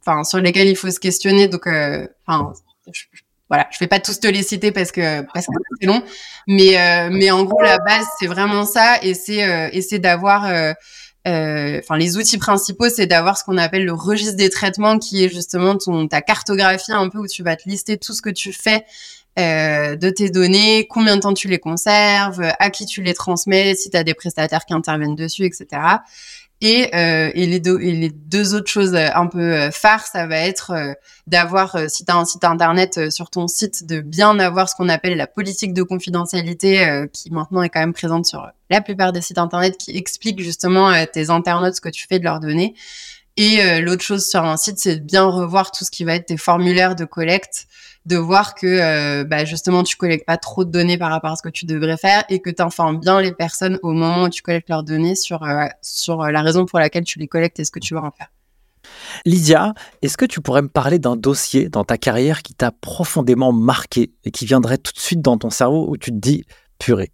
enfin, 0.00 0.24
sur 0.24 0.38
lesquels 0.38 0.68
il 0.68 0.76
faut 0.76 0.90
se 0.90 0.98
questionner. 0.98 1.48
Donc, 1.48 1.66
euh, 1.66 2.06
enfin, 2.26 2.52
je, 2.92 3.04
voilà, 3.48 3.66
je 3.72 3.78
vais 3.78 3.88
pas 3.88 4.00
tous 4.00 4.20
te 4.20 4.28
les 4.28 4.42
citer 4.42 4.72
parce 4.72 4.92
que 4.92 5.24
c'est 5.34 5.86
long, 5.86 6.02
mais 6.46 7.08
mais 7.10 7.30
en 7.30 7.44
gros, 7.44 7.60
la 7.62 7.78
base, 7.78 8.06
c'est 8.18 8.26
vraiment 8.26 8.64
ça, 8.64 8.98
et 9.02 9.14
c'est 9.14 9.80
c'est 9.82 9.98
d'avoir 9.98 10.44
enfin 11.26 11.96
les 11.96 12.16
outils 12.16 12.38
principaux, 12.38 12.88
c'est 12.88 13.06
d'avoir 13.06 13.36
ce 13.36 13.44
qu'on 13.44 13.58
appelle 13.58 13.84
le 13.84 13.92
registre 13.92 14.36
des 14.36 14.50
traitements, 14.50 14.98
qui 14.98 15.24
est 15.24 15.28
justement 15.28 15.76
ton 15.76 16.06
ta 16.06 16.22
cartographie 16.22 16.92
un 16.92 17.08
peu 17.08 17.18
où 17.18 17.26
tu 17.26 17.42
vas 17.42 17.56
te 17.56 17.68
lister 17.68 17.98
tout 17.98 18.12
ce 18.12 18.22
que 18.22 18.30
tu 18.30 18.52
fais 18.52 18.84
euh, 19.38 19.94
de 19.94 20.10
tes 20.10 20.28
données, 20.28 20.88
combien 20.88 21.14
de 21.14 21.20
temps 21.20 21.32
tu 21.32 21.46
les 21.46 21.60
conserves, 21.60 22.42
à 22.58 22.68
qui 22.70 22.84
tu 22.84 23.00
les 23.00 23.14
transmets, 23.14 23.76
si 23.76 23.88
tu 23.88 23.96
as 23.96 24.02
des 24.02 24.12
prestataires 24.12 24.64
qui 24.64 24.74
interviennent 24.74 25.14
dessus, 25.14 25.44
etc. 25.44 25.66
Et, 26.62 26.94
euh, 26.94 27.30
et, 27.34 27.46
les 27.46 27.58
deux, 27.58 27.80
et 27.80 27.92
les 27.92 28.10
deux 28.10 28.54
autres 28.54 28.70
choses 28.70 28.94
un 28.94 29.26
peu 29.26 29.40
euh, 29.40 29.70
phares, 29.70 30.06
ça 30.06 30.26
va 30.26 30.36
être 30.36 30.72
euh, 30.72 30.92
d'avoir, 31.26 31.74
euh, 31.76 31.86
si 31.88 32.04
tu 32.04 32.12
as 32.12 32.16
un 32.16 32.26
site 32.26 32.44
internet 32.44 33.10
sur 33.10 33.30
ton 33.30 33.48
site, 33.48 33.86
de 33.86 34.00
bien 34.00 34.38
avoir 34.38 34.68
ce 34.68 34.74
qu'on 34.74 34.90
appelle 34.90 35.16
la 35.16 35.26
politique 35.26 35.72
de 35.72 35.82
confidentialité, 35.82 37.06
qui 37.12 37.30
maintenant 37.30 37.62
est 37.62 37.70
quand 37.70 37.80
même 37.80 37.94
présente 37.94 38.26
sur 38.26 38.46
la 38.68 38.80
plupart 38.82 39.12
des 39.12 39.22
sites 39.22 39.38
internet, 39.38 39.78
qui 39.78 39.96
explique 39.96 40.42
justement 40.42 40.88
à 40.88 41.06
tes 41.06 41.30
internautes 41.30 41.76
ce 41.76 41.80
que 41.80 41.88
tu 41.88 42.06
fais 42.06 42.18
de 42.18 42.24
leurs 42.24 42.40
données. 42.40 42.74
Et 43.36 43.80
l'autre 43.80 44.02
chose 44.02 44.28
sur 44.28 44.44
un 44.44 44.56
site, 44.56 44.78
c'est 44.78 44.96
de 44.96 45.04
bien 45.04 45.24
revoir 45.24 45.70
tout 45.70 45.84
ce 45.84 45.90
qui 45.90 46.04
va 46.04 46.14
être 46.14 46.26
tes 46.26 46.36
formulaires 46.36 46.94
de 46.94 47.04
collecte, 47.04 47.66
de 48.06 48.16
voir 48.16 48.54
que 48.54 48.66
euh, 48.66 49.24
bah, 49.24 49.44
justement 49.44 49.82
tu 49.82 49.96
collectes 49.96 50.26
pas 50.26 50.38
trop 50.38 50.64
de 50.64 50.70
données 50.70 50.98
par 50.98 51.10
rapport 51.10 51.32
à 51.32 51.36
ce 51.36 51.42
que 51.42 51.48
tu 51.48 51.66
devrais 51.66 51.96
faire 51.96 52.24
et 52.28 52.40
que 52.40 52.50
tu 52.50 52.62
informes 52.62 52.98
bien 52.98 53.20
les 53.20 53.32
personnes 53.32 53.78
au 53.82 53.92
moment 53.92 54.24
où 54.24 54.28
tu 54.28 54.42
collectes 54.42 54.68
leurs 54.68 54.82
données 54.82 55.14
sur, 55.14 55.42
euh, 55.42 55.66
sur 55.82 56.24
la 56.24 56.42
raison 56.42 56.64
pour 56.64 56.78
laquelle 56.78 57.04
tu 57.04 57.18
les 57.18 57.28
collectes 57.28 57.60
et 57.60 57.64
ce 57.64 57.70
que 57.70 57.78
tu 57.78 57.94
vas 57.94 58.02
en 58.02 58.10
faire. 58.10 58.28
Lydia, 59.26 59.74
est-ce 60.02 60.16
que 60.16 60.24
tu 60.24 60.40
pourrais 60.40 60.62
me 60.62 60.68
parler 60.68 60.98
d'un 60.98 61.16
dossier 61.16 61.68
dans 61.68 61.84
ta 61.84 61.98
carrière 61.98 62.42
qui 62.42 62.54
t'a 62.54 62.70
profondément 62.70 63.52
marqué 63.52 64.12
et 64.24 64.30
qui 64.30 64.46
viendrait 64.46 64.78
tout 64.78 64.92
de 64.92 64.98
suite 64.98 65.20
dans 65.20 65.36
ton 65.36 65.50
cerveau 65.50 65.86
où 65.88 65.96
tu 65.96 66.10
te 66.10 66.16
dis 66.16 66.44
purée, 66.78 67.12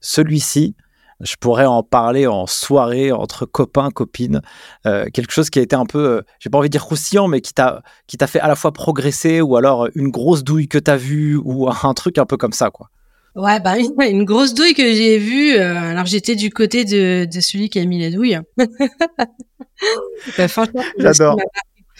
celui-ci, 0.00 0.76
je 1.20 1.34
pourrais 1.36 1.66
en 1.66 1.82
parler 1.82 2.26
en 2.26 2.46
soirée 2.46 3.12
entre 3.12 3.44
copains, 3.46 3.90
copines. 3.90 4.40
Euh, 4.86 5.06
quelque 5.12 5.32
chose 5.32 5.50
qui 5.50 5.58
a 5.58 5.62
été 5.62 5.74
un 5.74 5.86
peu, 5.86 5.98
euh, 5.98 6.22
j'ai 6.38 6.50
pas 6.50 6.58
envie 6.58 6.68
de 6.68 6.72
dire 6.72 6.84
croustillant, 6.84 7.28
mais 7.28 7.40
qui 7.40 7.52
t'a, 7.52 7.82
qui 8.06 8.16
t'a 8.16 8.26
fait 8.26 8.40
à 8.40 8.48
la 8.48 8.54
fois 8.54 8.72
progresser 8.72 9.40
ou 9.40 9.56
alors 9.56 9.88
une 9.94 10.10
grosse 10.10 10.44
douille 10.44 10.68
que 10.68 10.78
tu 10.78 10.90
as 10.90 10.96
vue 10.96 11.36
ou 11.36 11.68
un 11.82 11.94
truc 11.94 12.18
un 12.18 12.26
peu 12.26 12.36
comme 12.36 12.52
ça, 12.52 12.70
quoi. 12.70 12.88
Ouais, 13.34 13.60
bah 13.60 13.76
une 13.78 14.24
grosse 14.24 14.54
douille 14.54 14.74
que 14.74 14.92
j'ai 14.94 15.18
vue. 15.18 15.54
Euh, 15.54 15.76
alors 15.76 16.06
j'étais 16.06 16.34
du 16.34 16.50
côté 16.50 16.84
de, 16.84 17.24
de, 17.24 17.40
celui 17.40 17.68
qui 17.68 17.78
a 17.78 17.84
mis 17.84 18.00
la 18.00 18.10
douille. 18.10 18.40
bah, 20.38 20.48
franchement, 20.48 20.82
j'adore. 20.98 21.36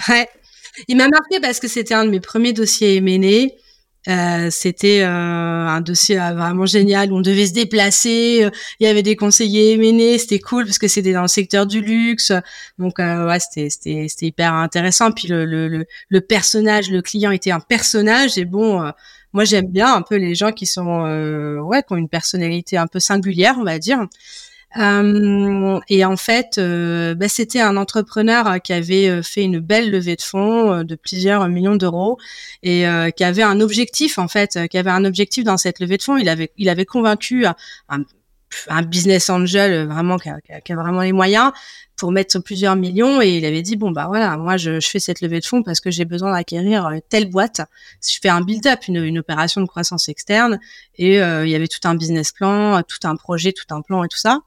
Ouais. 0.08 0.28
Il 0.88 0.96
m'a 0.96 1.08
marqué 1.08 1.40
parce 1.40 1.60
que 1.60 1.68
c'était 1.68 1.94
un 1.94 2.04
de 2.04 2.10
mes 2.10 2.20
premiers 2.20 2.52
dossiers 2.52 2.96
éménés. 2.96 3.56
Euh, 4.06 4.48
c'était 4.50 5.02
euh, 5.02 5.08
un 5.08 5.80
dossier 5.80 6.18
euh, 6.20 6.32
vraiment 6.32 6.66
génial. 6.66 7.12
On 7.12 7.20
devait 7.20 7.46
se 7.46 7.52
déplacer. 7.52 8.48
Il 8.80 8.86
y 8.86 8.88
avait 8.88 9.02
des 9.02 9.16
conseillers 9.16 9.72
éménés. 9.72 10.18
C'était 10.18 10.38
cool 10.38 10.64
parce 10.64 10.78
que 10.78 10.88
c'était 10.88 11.12
dans 11.12 11.22
le 11.22 11.28
secteur 11.28 11.66
du 11.66 11.80
luxe. 11.80 12.32
Donc 12.78 12.98
ouais, 12.98 13.38
c'était 13.40 13.70
c'était 13.70 14.06
c'était 14.08 14.26
hyper 14.26 14.54
intéressant. 14.54 15.10
Puis 15.10 15.28
le, 15.28 15.44
le 15.44 15.86
le 16.08 16.20
personnage, 16.20 16.90
le 16.90 17.02
client 17.02 17.32
était 17.32 17.50
un 17.50 17.60
personnage. 17.60 18.38
Et 18.38 18.44
bon, 18.44 18.82
moi 19.32 19.44
j'aime 19.44 19.66
bien 19.66 19.94
un 19.94 20.02
peu 20.02 20.16
les 20.16 20.34
gens 20.34 20.52
qui 20.52 20.66
sont 20.66 21.02
ouais 21.62 21.82
qui 21.82 21.92
ont 21.92 21.96
une 21.96 22.08
personnalité 22.08 22.76
un 22.76 22.86
peu 22.86 23.00
singulière, 23.00 23.56
on 23.58 23.64
va 23.64 23.78
dire. 23.78 24.06
Euh, 24.76 25.80
et 25.88 26.04
en 26.04 26.16
fait, 26.16 26.58
euh, 26.58 27.14
bah, 27.14 27.28
c'était 27.28 27.60
un 27.60 27.76
entrepreneur 27.76 28.60
qui 28.62 28.74
avait 28.74 29.08
euh, 29.08 29.22
fait 29.22 29.42
une 29.42 29.60
belle 29.60 29.90
levée 29.90 30.14
de 30.14 30.22
fonds 30.22 30.84
de 30.84 30.94
plusieurs 30.94 31.48
millions 31.48 31.76
d'euros 31.76 32.18
et 32.62 32.84
qui 33.16 33.24
avait 33.24 33.42
un 33.42 33.60
objectif 33.60 34.18
en 34.18 34.28
fait, 34.28 34.68
qui 34.68 34.78
avait 34.78 34.90
un 34.90 35.04
objectif 35.04 35.44
dans 35.44 35.56
cette 35.56 35.80
levée 35.80 35.96
de 35.96 36.02
fonds. 36.02 36.16
Il 36.16 36.28
avait, 36.28 36.52
il 36.58 36.68
avait 36.68 36.84
convaincu 36.84 37.46
un, 37.46 38.04
business 38.82 39.28
angel 39.30 39.86
vraiment 39.86 40.16
qui 40.18 40.28
a, 40.30 40.74
vraiment 40.74 41.02
les 41.02 41.12
moyens 41.12 41.52
pour 41.96 42.12
mettre 42.12 42.38
plusieurs 42.38 42.76
millions 42.76 43.20
et 43.20 43.36
il 43.36 43.44
avait 43.44 43.60
dit 43.60 43.76
bon 43.76 43.90
bah 43.90 44.06
voilà 44.06 44.38
moi 44.38 44.56
je, 44.56 44.80
fais 44.80 45.00
cette 45.00 45.20
levée 45.20 45.40
de 45.40 45.44
fonds 45.44 45.62
parce 45.62 45.80
que 45.80 45.90
j'ai 45.90 46.06
besoin 46.06 46.32
d'acquérir 46.32 46.90
telle 47.10 47.28
boîte 47.28 47.60
je 48.02 48.16
fais 48.22 48.30
un 48.30 48.40
build-up 48.40 48.80
une, 48.88 49.18
opération 49.18 49.60
de 49.60 49.66
croissance 49.66 50.08
externe 50.08 50.58
et 50.96 51.20
euh, 51.20 51.44
il 51.44 51.50
y 51.50 51.54
avait 51.54 51.68
tout 51.68 51.80
un 51.84 51.94
business 51.94 52.32
plan 52.32 52.82
tout 52.82 53.06
un 53.06 53.16
projet 53.16 53.52
tout 53.52 53.74
un 53.74 53.82
plan 53.82 54.02
et 54.02 54.08
tout 54.08 54.16
ça 54.16 54.40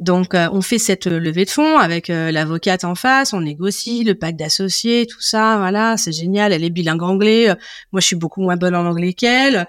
donc 0.00 0.34
euh, 0.34 0.48
on 0.52 0.60
fait 0.60 0.78
cette 0.78 1.06
levée 1.06 1.44
de 1.44 1.50
fonds 1.50 1.78
avec 1.78 2.10
euh, 2.10 2.30
l'avocate 2.32 2.84
en 2.84 2.94
face 2.94 3.32
on 3.32 3.40
négocie 3.40 4.04
le 4.04 4.14
pacte 4.14 4.38
d'associés 4.38 5.06
tout 5.06 5.20
ça 5.20 5.56
voilà 5.58 5.96
c'est 5.96 6.12
génial 6.12 6.52
elle 6.52 6.64
est 6.64 6.70
bilingue 6.70 7.02
anglais 7.02 7.48
moi 7.92 8.00
je 8.00 8.06
suis 8.06 8.16
beaucoup 8.16 8.42
moins 8.42 8.56
bonne 8.56 8.74
en 8.74 8.86
anglais 8.86 9.12
qu'elle 9.12 9.66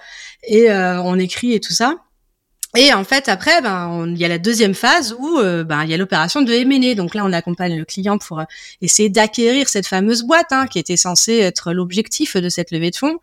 et 0.48 0.72
on 0.72 1.18
écrit 1.20 1.54
et 1.54 1.60
tout 1.60 1.74
ça 1.74 1.96
et 2.76 2.94
en 2.94 3.04
fait, 3.06 3.30
après, 3.30 3.62
ben, 3.62 4.06
il 4.08 4.18
y 4.18 4.26
a 4.26 4.28
la 4.28 4.38
deuxième 4.38 4.74
phase 4.74 5.16
où 5.18 5.40
euh, 5.40 5.64
ben, 5.64 5.84
il 5.84 5.90
y 5.90 5.94
a 5.94 5.98
l'opération 5.98 6.42
de 6.42 6.52
M&A. 6.52 6.96
Donc 6.96 7.16
là, 7.16 7.24
on 7.26 7.32
accompagne 7.32 7.78
le 7.78 7.86
client 7.86 8.18
pour 8.18 8.40
euh, 8.40 8.44
essayer 8.82 9.10
d'acquérir 9.10 9.70
cette 9.70 9.88
fameuse 9.88 10.24
boîte 10.24 10.52
hein, 10.52 10.68
qui 10.68 10.80
était 10.80 10.98
censée 10.98 11.38
être 11.38 11.72
l'objectif 11.72 12.36
de 12.36 12.50
cette 12.50 12.72
levée 12.72 12.92
de 12.92 12.98
fonds. 12.98 13.20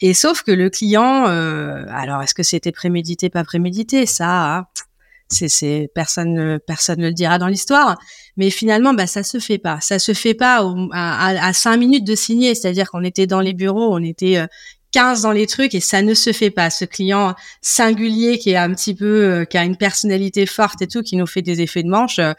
Et 0.00 0.14
sauf 0.14 0.42
que 0.42 0.50
le 0.50 0.68
client, 0.68 1.28
euh, 1.28 1.84
alors 1.90 2.22
est-ce 2.22 2.34
que 2.34 2.42
c'était 2.42 2.72
prémédité, 2.72 3.30
pas 3.30 3.44
prémédité? 3.44 4.04
Ça, 4.04 4.56
hein, 4.56 4.66
c'est, 5.28 5.90
personne, 5.94 6.58
personne 6.66 7.00
ne 7.00 7.08
le 7.08 7.12
dira 7.12 7.38
dans 7.38 7.48
l'histoire. 7.48 7.98
Mais 8.36 8.50
finalement, 8.50 8.94
bah, 8.94 9.06
ça 9.06 9.22
se 9.22 9.38
fait 9.38 9.58
pas. 9.58 9.78
Ça 9.80 9.98
se 9.98 10.14
fait 10.14 10.34
pas 10.34 10.64
à, 10.92 11.46
à, 11.46 11.52
cinq 11.52 11.76
minutes 11.76 12.06
de 12.06 12.14
signer. 12.14 12.54
C'est-à-dire 12.54 12.90
qu'on 12.90 13.04
était 13.04 13.26
dans 13.26 13.40
les 13.40 13.52
bureaux, 13.52 13.94
on 13.94 14.02
était 14.02 14.46
15 14.92 15.22
dans 15.22 15.32
les 15.32 15.46
trucs 15.46 15.74
et 15.74 15.80
ça 15.80 16.02
ne 16.02 16.14
se 16.14 16.32
fait 16.32 16.50
pas. 16.50 16.70
Ce 16.70 16.84
client 16.84 17.34
singulier 17.60 18.38
qui 18.38 18.50
est 18.50 18.56
un 18.56 18.72
petit 18.72 18.94
peu, 18.94 19.24
euh, 19.24 19.44
qui 19.44 19.58
a 19.58 19.64
une 19.64 19.76
personnalité 19.76 20.46
forte 20.46 20.82
et 20.82 20.86
tout, 20.86 21.02
qui 21.02 21.16
nous 21.16 21.26
fait 21.26 21.42
des 21.42 21.60
effets 21.60 21.82
de 21.82 21.88
manche, 21.88 22.18
euh, 22.18 22.32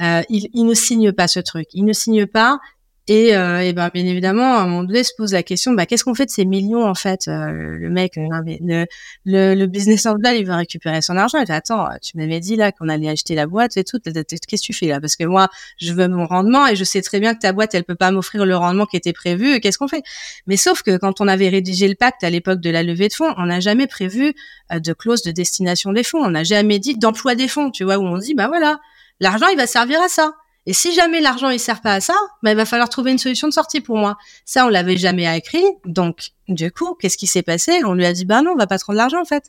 euh 0.00 0.22
il, 0.28 0.48
il, 0.52 0.64
ne 0.66 0.74
signe 0.74 1.12
pas 1.12 1.28
ce 1.28 1.40
truc. 1.40 1.66
Il 1.72 1.84
ne 1.84 1.92
signe 1.92 2.26
pas 2.26 2.58
et, 3.06 3.36
euh, 3.36 3.70
ben, 3.74 3.90
bien 3.92 4.06
évidemment, 4.06 4.56
à 4.56 4.62
un 4.62 4.66
moment 4.66 4.82
donné, 4.82 5.04
se 5.04 5.12
pose 5.14 5.34
la 5.34 5.42
question, 5.42 5.72
bah, 5.72 5.84
qu'est-ce 5.84 6.04
qu'on 6.04 6.14
fait 6.14 6.24
de 6.24 6.30
ces 6.30 6.46
millions 6.46 6.86
en 6.86 6.94
fait 6.94 7.28
euh, 7.28 7.76
Le 7.78 7.90
mec, 7.90 8.16
euh, 8.16 8.22
le, 8.46 8.86
le, 9.26 9.54
le 9.54 9.66
business 9.66 10.06
il 10.06 10.46
veut 10.46 10.54
récupérer 10.54 11.02
son 11.02 11.14
argent. 11.18 11.38
Il 11.38 11.46
fait, 11.46 11.52
attends, 11.52 11.86
tu 12.00 12.16
m'avais 12.16 12.40
dit 12.40 12.56
là 12.56 12.72
qu'on 12.72 12.88
allait 12.88 13.10
acheter 13.10 13.34
la 13.34 13.46
boîte 13.46 13.76
et 13.76 13.84
tout. 13.84 13.98
Qu'est-ce 14.02 14.46
que 14.46 14.56
tu 14.56 14.72
fais 14.72 14.86
là? 14.86 15.02
Parce 15.02 15.16
que 15.16 15.24
moi, 15.24 15.48
je 15.76 15.92
veux 15.92 16.08
mon 16.08 16.24
rendement 16.24 16.66
et 16.66 16.76
je 16.76 16.84
sais 16.84 17.02
très 17.02 17.20
bien 17.20 17.34
que 17.34 17.40
ta 17.40 17.52
boîte, 17.52 17.74
elle 17.74 17.84
peut 17.84 17.94
pas 17.94 18.10
m'offrir 18.10 18.46
le 18.46 18.56
rendement 18.56 18.86
qui 18.86 18.96
était 18.96 19.12
prévu. 19.12 19.60
Qu'est-ce 19.60 19.76
qu'on 19.76 19.88
fait? 19.88 20.02
Mais 20.46 20.56
sauf 20.56 20.82
que 20.82 20.96
quand 20.96 21.20
on 21.20 21.28
avait 21.28 21.50
rédigé 21.50 21.88
le 21.88 21.96
pacte 21.96 22.24
à 22.24 22.30
l'époque 22.30 22.60
de 22.60 22.70
la 22.70 22.82
levée 22.82 23.08
de 23.08 23.14
fonds, 23.14 23.34
on 23.36 23.46
n'a 23.46 23.60
jamais 23.60 23.86
prévu 23.86 24.32
de 24.72 24.92
clause 24.94 25.22
de 25.22 25.30
destination 25.30 25.92
des 25.92 26.04
fonds. 26.04 26.24
On 26.24 26.30
n'a 26.30 26.44
jamais 26.44 26.78
dit 26.78 26.96
d'emploi 26.96 27.34
des 27.34 27.48
fonds. 27.48 27.70
Tu 27.70 27.84
vois 27.84 27.98
où 27.98 28.02
on 28.02 28.16
dit, 28.16 28.32
bah 28.34 28.48
voilà, 28.48 28.78
l'argent, 29.20 29.48
il 29.48 29.58
va 29.58 29.66
servir 29.66 30.00
à 30.00 30.08
ça. 30.08 30.32
Et 30.66 30.72
si 30.72 30.94
jamais 30.94 31.20
l'argent 31.20 31.50
il 31.50 31.60
sert 31.60 31.80
pas 31.80 31.94
à 31.94 32.00
ça, 32.00 32.14
bah, 32.42 32.52
il 32.52 32.56
va 32.56 32.64
falloir 32.64 32.88
trouver 32.88 33.10
une 33.10 33.18
solution 33.18 33.48
de 33.48 33.52
sortie 33.52 33.80
pour 33.80 33.96
moi. 33.96 34.16
Ça, 34.44 34.66
on 34.66 34.68
l'avait 34.68 34.96
jamais 34.96 35.36
écrit. 35.36 35.64
Donc, 35.84 36.30
du 36.48 36.70
coup, 36.70 36.94
qu'est-ce 36.94 37.16
qui 37.16 37.26
s'est 37.26 37.42
passé? 37.42 37.82
On 37.84 37.94
lui 37.94 38.04
a 38.04 38.12
dit, 38.12 38.24
bah 38.24 38.42
non, 38.42 38.52
on 38.52 38.56
va 38.56 38.66
pas 38.66 38.78
te 38.78 38.84
rendre 38.84 38.98
l'argent 38.98 39.20
en 39.20 39.24
fait. 39.24 39.44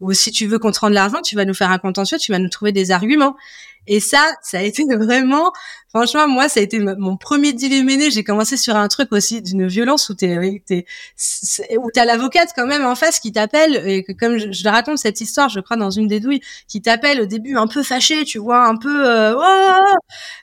Ou 0.00 0.12
si 0.12 0.32
tu 0.32 0.46
veux 0.46 0.58
qu'on 0.58 0.72
te 0.72 0.80
rende 0.80 0.92
l'argent, 0.92 1.22
tu 1.22 1.36
vas 1.36 1.44
nous 1.44 1.54
faire 1.54 1.70
un 1.70 1.78
contentieux, 1.78 2.18
tu 2.18 2.32
vas 2.32 2.38
nous 2.38 2.48
trouver 2.48 2.72
des 2.72 2.90
arguments. 2.90 3.36
Et 3.86 4.00
ça, 4.00 4.24
ça 4.42 4.58
a 4.58 4.62
été 4.62 4.84
vraiment, 4.96 5.52
franchement, 5.88 6.28
moi, 6.28 6.48
ça 6.48 6.60
a 6.60 6.62
été 6.62 6.78
mon 6.78 7.16
premier 7.16 7.52
diléméné. 7.52 8.10
J'ai 8.10 8.24
commencé 8.24 8.56
sur 8.56 8.76
un 8.76 8.88
truc 8.88 9.12
aussi 9.12 9.42
d'une 9.42 9.66
violence 9.66 10.08
où 10.10 10.14
t'es, 10.14 10.62
t'es, 10.66 10.86
où 11.76 11.90
t'as 11.92 12.04
l'avocate 12.04 12.50
quand 12.54 12.66
même 12.66 12.84
en 12.84 12.94
face 12.94 13.20
qui 13.20 13.32
t'appelle 13.32 13.82
et 13.88 14.04
que 14.04 14.12
comme 14.12 14.38
je, 14.38 14.68
raconte 14.68 14.98
cette 14.98 15.20
histoire, 15.20 15.48
je 15.48 15.60
crois 15.60 15.76
dans 15.76 15.90
une 15.90 16.06
des 16.06 16.20
douilles, 16.20 16.40
qui 16.68 16.82
t'appelle 16.82 17.20
au 17.22 17.26
début 17.26 17.56
un 17.56 17.66
peu 17.66 17.82
fâché, 17.82 18.24
tu 18.24 18.38
vois, 18.38 18.66
un 18.66 18.76
peu, 18.76 19.08
euh, 19.08 19.34
oh 19.36 19.96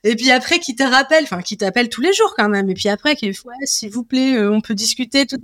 et 0.04 0.16
puis 0.16 0.32
après 0.32 0.60
qui 0.60 0.76
te 0.76 0.84
rappelle, 0.84 1.24
enfin 1.24 1.42
qui 1.42 1.58
t'appelle 1.58 1.90
tous 1.90 2.02
les 2.02 2.14
jours 2.14 2.34
quand 2.36 2.50
même, 2.50 2.70
et 2.70 2.74
puis 2.74 2.90
après 2.90 3.16
qui, 3.16 3.30
ouais, 3.30 3.56
s'il 3.64 3.92
vous 3.92 4.04
plaît, 4.04 4.36
euh, 4.36 4.52
on 4.52 4.62
peut 4.62 4.76
discuter, 4.76 5.26
tout. 5.26 5.38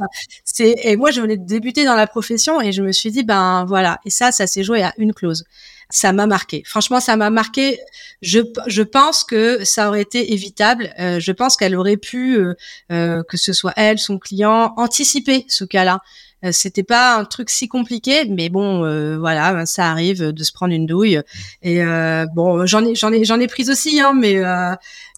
Et 0.59 0.95
moi 0.95 1.11
je 1.11 1.21
venais 1.21 1.37
de 1.37 1.45
débuter 1.45 1.85
dans 1.85 1.95
la 1.95 2.07
profession 2.07 2.61
et 2.61 2.71
je 2.71 2.81
me 2.81 2.91
suis 2.91 3.11
dit 3.11 3.23
ben 3.23 3.65
voilà, 3.65 3.99
et 4.05 4.09
ça, 4.09 4.31
ça 4.31 4.47
s'est 4.47 4.63
joué 4.63 4.83
à 4.83 4.93
une 4.97 5.13
clause 5.13 5.45
ça 5.93 6.11
m'a 6.11 6.25
marqué. 6.25 6.63
Franchement, 6.65 6.99
ça 6.99 7.15
m'a 7.17 7.29
marqué. 7.29 7.79
Je, 8.23 8.39
je 8.65 8.81
pense 8.81 9.23
que 9.23 9.63
ça 9.63 9.89
aurait 9.89 10.01
été 10.01 10.33
évitable. 10.33 10.91
Euh, 10.99 11.19
je 11.19 11.31
pense 11.31 11.55
qu'elle 11.55 11.75
aurait 11.75 11.97
pu, 11.97 12.35
euh, 12.35 12.55
euh, 12.91 13.21
que 13.29 13.37
ce 13.37 13.53
soit 13.53 13.73
elle, 13.75 13.99
son 13.99 14.17
client, 14.17 14.73
anticiper 14.77 15.45
ce 15.49 15.65
cas-là. 15.65 15.99
Euh, 16.43 16.51
c'était 16.51 16.83
pas 16.83 17.15
un 17.17 17.25
truc 17.25 17.49
si 17.49 17.67
compliqué, 17.67 18.25
mais 18.29 18.49
bon, 18.49 18.83
euh, 18.83 19.17
voilà, 19.17 19.65
ça 19.65 19.89
arrive 19.89 20.31
de 20.31 20.43
se 20.43 20.51
prendre 20.51 20.73
une 20.73 20.85
douille. 20.85 21.21
Et 21.61 21.81
bon, 22.33 22.65
j'en 22.65 22.85
ai, 22.85 22.95
j'en 22.95 23.11
ai, 23.11 23.23
j'en 23.23 23.39
ai 23.39 23.47
prise 23.47 23.69
aussi, 23.69 23.99
hein, 23.99 24.13
mais 24.13 24.41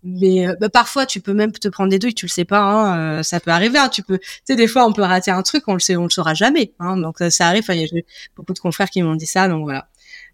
mais 0.04 0.48
bah, 0.60 0.70
parfois 0.70 1.08
tu 1.08 1.20
peux 1.20 1.34
même 1.34 1.52
te 1.52 1.68
prendre 1.68 1.90
des 1.90 1.98
douilles, 1.98 2.14
tu 2.14 2.28
le 2.28 2.32
sais 2.32 2.46
pas, 2.46 2.60
hein, 2.60 3.24
ça 3.24 3.40
peut 3.40 3.52
arriver. 3.52 3.80
Hein, 3.80 3.90
tu 3.90 4.04
peux, 4.04 4.20
tu 4.20 4.26
sais, 4.46 4.56
des 4.56 4.68
fois 4.68 4.86
on 4.86 4.94
peut 4.94 5.02
rater 5.02 5.32
un 5.32 5.42
truc, 5.42 5.64
on 5.68 5.74
le 5.74 5.80
sait, 5.80 5.96
on 5.96 6.04
le 6.04 6.10
saura 6.10 6.34
jamais. 6.34 6.74
Hein, 6.80 6.98
donc 6.98 7.18
ça 7.30 7.48
arrive. 7.48 7.64
Il 7.70 7.82
y 7.82 7.86
a 7.86 8.02
beaucoup 8.36 8.54
de 8.54 8.60
confrères 8.60 8.90
qui 8.90 9.02
m'ont 9.02 9.16
dit 9.16 9.26
ça, 9.26 9.48
donc 9.48 9.64
voilà. 9.64 9.88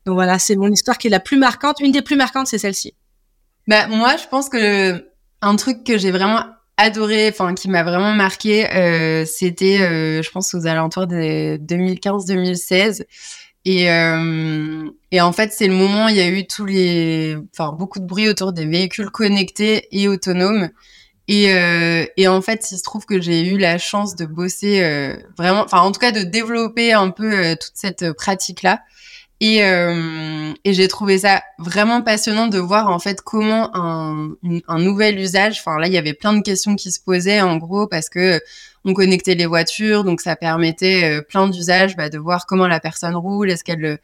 Donc 0.05 0.15
voilà, 0.15 0.39
c'est 0.39 0.55
mon 0.55 0.71
histoire 0.71 0.97
qui 0.97 1.07
est 1.07 1.11
la 1.11 1.19
plus 1.19 1.37
marquante. 1.37 1.79
Une 1.79 1.91
des 1.91 2.01
plus 2.01 2.15
marquantes, 2.15 2.47
c'est 2.47 2.57
celle-ci. 2.57 2.95
Bah 3.67 3.87
moi, 3.87 4.17
je 4.17 4.27
pense 4.27 4.49
que 4.49 5.05
un 5.41 5.55
truc 5.55 5.83
que 5.83 5.97
j'ai 5.97 6.11
vraiment 6.11 6.43
adoré, 6.77 7.29
enfin 7.29 7.53
qui 7.53 7.69
m'a 7.69 7.83
vraiment 7.83 8.13
marqué, 8.13 8.69
euh, 8.73 9.25
c'était, 9.25 9.81
euh, 9.81 10.21
je 10.21 10.31
pense, 10.31 10.53
aux 10.53 10.65
alentours 10.65 11.07
de 11.07 11.57
2015-2016. 11.57 13.05
Et, 13.63 13.91
euh, 13.91 14.89
et 15.11 15.21
en 15.21 15.31
fait, 15.31 15.53
c'est 15.53 15.67
le 15.67 15.73
moment 15.73 16.05
où 16.05 16.09
il 16.09 16.15
y 16.15 16.21
a 16.21 16.27
eu 16.27 16.47
tous 16.47 16.65
les, 16.65 17.37
enfin 17.53 17.73
beaucoup 17.73 17.99
de 17.99 18.05
bruit 18.05 18.27
autour 18.27 18.53
des 18.53 18.65
véhicules 18.65 19.11
connectés 19.11 19.87
et 19.91 20.07
autonomes. 20.07 20.69
Et, 21.27 21.53
euh, 21.53 22.05
et 22.17 22.27
en 22.27 22.41
fait, 22.41 22.71
il 22.71 22.77
se 22.77 22.83
trouve 22.83 23.05
que 23.05 23.21
j'ai 23.21 23.47
eu 23.47 23.57
la 23.57 23.77
chance 23.77 24.15
de 24.15 24.25
bosser 24.25 24.81
euh, 24.83 25.15
vraiment, 25.37 25.61
enfin 25.63 25.79
en 25.79 25.91
tout 25.91 25.99
cas 25.99 26.11
de 26.11 26.23
développer 26.23 26.93
un 26.93 27.09
peu 27.09 27.31
euh, 27.31 27.55
toute 27.55 27.73
cette 27.75 28.11
pratique-là. 28.13 28.81
Et, 29.43 29.63
euh, 29.63 30.53
et 30.63 30.73
j'ai 30.73 30.87
trouvé 30.87 31.17
ça 31.17 31.41
vraiment 31.57 32.03
passionnant 32.03 32.45
de 32.45 32.59
voir 32.59 32.89
en 32.89 32.99
fait 32.99 33.21
comment 33.21 33.75
un, 33.75 34.35
un 34.67 34.77
nouvel 34.79 35.17
usage, 35.17 35.57
enfin 35.59 35.79
là 35.79 35.87
il 35.87 35.93
y 35.93 35.97
avait 35.97 36.13
plein 36.13 36.33
de 36.33 36.41
questions 36.41 36.75
qui 36.75 36.91
se 36.91 36.99
posaient 36.99 37.41
en 37.41 37.57
gros 37.57 37.87
parce 37.87 38.07
que 38.07 38.39
on 38.85 38.93
connectait 38.93 39.35
les 39.35 39.45
voitures, 39.45 40.03
donc 40.03 40.21
ça 40.21 40.35
permettait 40.35 41.19
euh, 41.19 41.21
plein 41.21 41.47
d'usages 41.47 41.95
bah, 41.95 42.09
de 42.09 42.17
voir 42.17 42.45
comment 42.45 42.67
la 42.67 42.79
personne 42.79 43.15
roule, 43.15 43.51
est-ce 43.51 43.63
qu'elle 43.63 43.99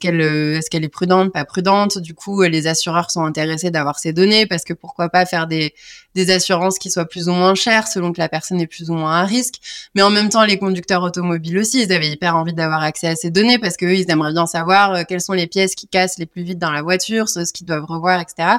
qu'elle 0.00 0.20
est-ce 0.20 0.76
est 0.76 0.88
prudente, 0.88 1.32
pas 1.32 1.44
prudente. 1.44 1.98
Du 1.98 2.14
coup, 2.14 2.42
les 2.42 2.66
assureurs 2.66 3.10
sont 3.10 3.24
intéressés 3.24 3.70
d'avoir 3.70 3.98
ces 3.98 4.12
données 4.12 4.46
parce 4.46 4.64
que 4.64 4.74
pourquoi 4.74 5.08
pas 5.08 5.26
faire 5.26 5.46
des 5.46 5.74
des 6.14 6.30
assurances 6.30 6.78
qui 6.78 6.90
soient 6.90 7.06
plus 7.06 7.28
ou 7.28 7.32
moins 7.32 7.54
chères 7.54 7.86
selon 7.86 8.12
que 8.12 8.18
la 8.18 8.28
personne 8.28 8.60
est 8.60 8.66
plus 8.66 8.90
ou 8.90 8.94
moins 8.94 9.20
à 9.20 9.24
risque. 9.24 9.54
Mais 9.94 10.02
en 10.02 10.10
même 10.10 10.28
temps, 10.28 10.44
les 10.44 10.58
conducteurs 10.58 11.02
automobiles 11.02 11.58
aussi, 11.58 11.82
ils 11.82 11.92
avaient 11.92 12.10
hyper 12.10 12.36
envie 12.36 12.54
d'avoir 12.54 12.82
accès 12.82 13.08
à 13.08 13.16
ces 13.16 13.30
données 13.30 13.58
parce 13.58 13.76
qu'eux, 13.76 13.94
ils 13.94 14.10
aimeraient 14.10 14.32
bien 14.32 14.46
savoir 14.46 14.92
euh, 14.92 15.02
quelles 15.08 15.20
sont 15.20 15.32
les 15.32 15.46
pièces 15.46 15.74
qui 15.74 15.86
cassent 15.86 16.18
les 16.18 16.26
plus 16.26 16.42
vite 16.42 16.58
dans 16.58 16.72
la 16.72 16.82
voiture, 16.82 17.28
ce 17.28 17.52
qu'ils 17.52 17.66
doivent 17.66 17.84
revoir, 17.84 18.20
etc. 18.20 18.58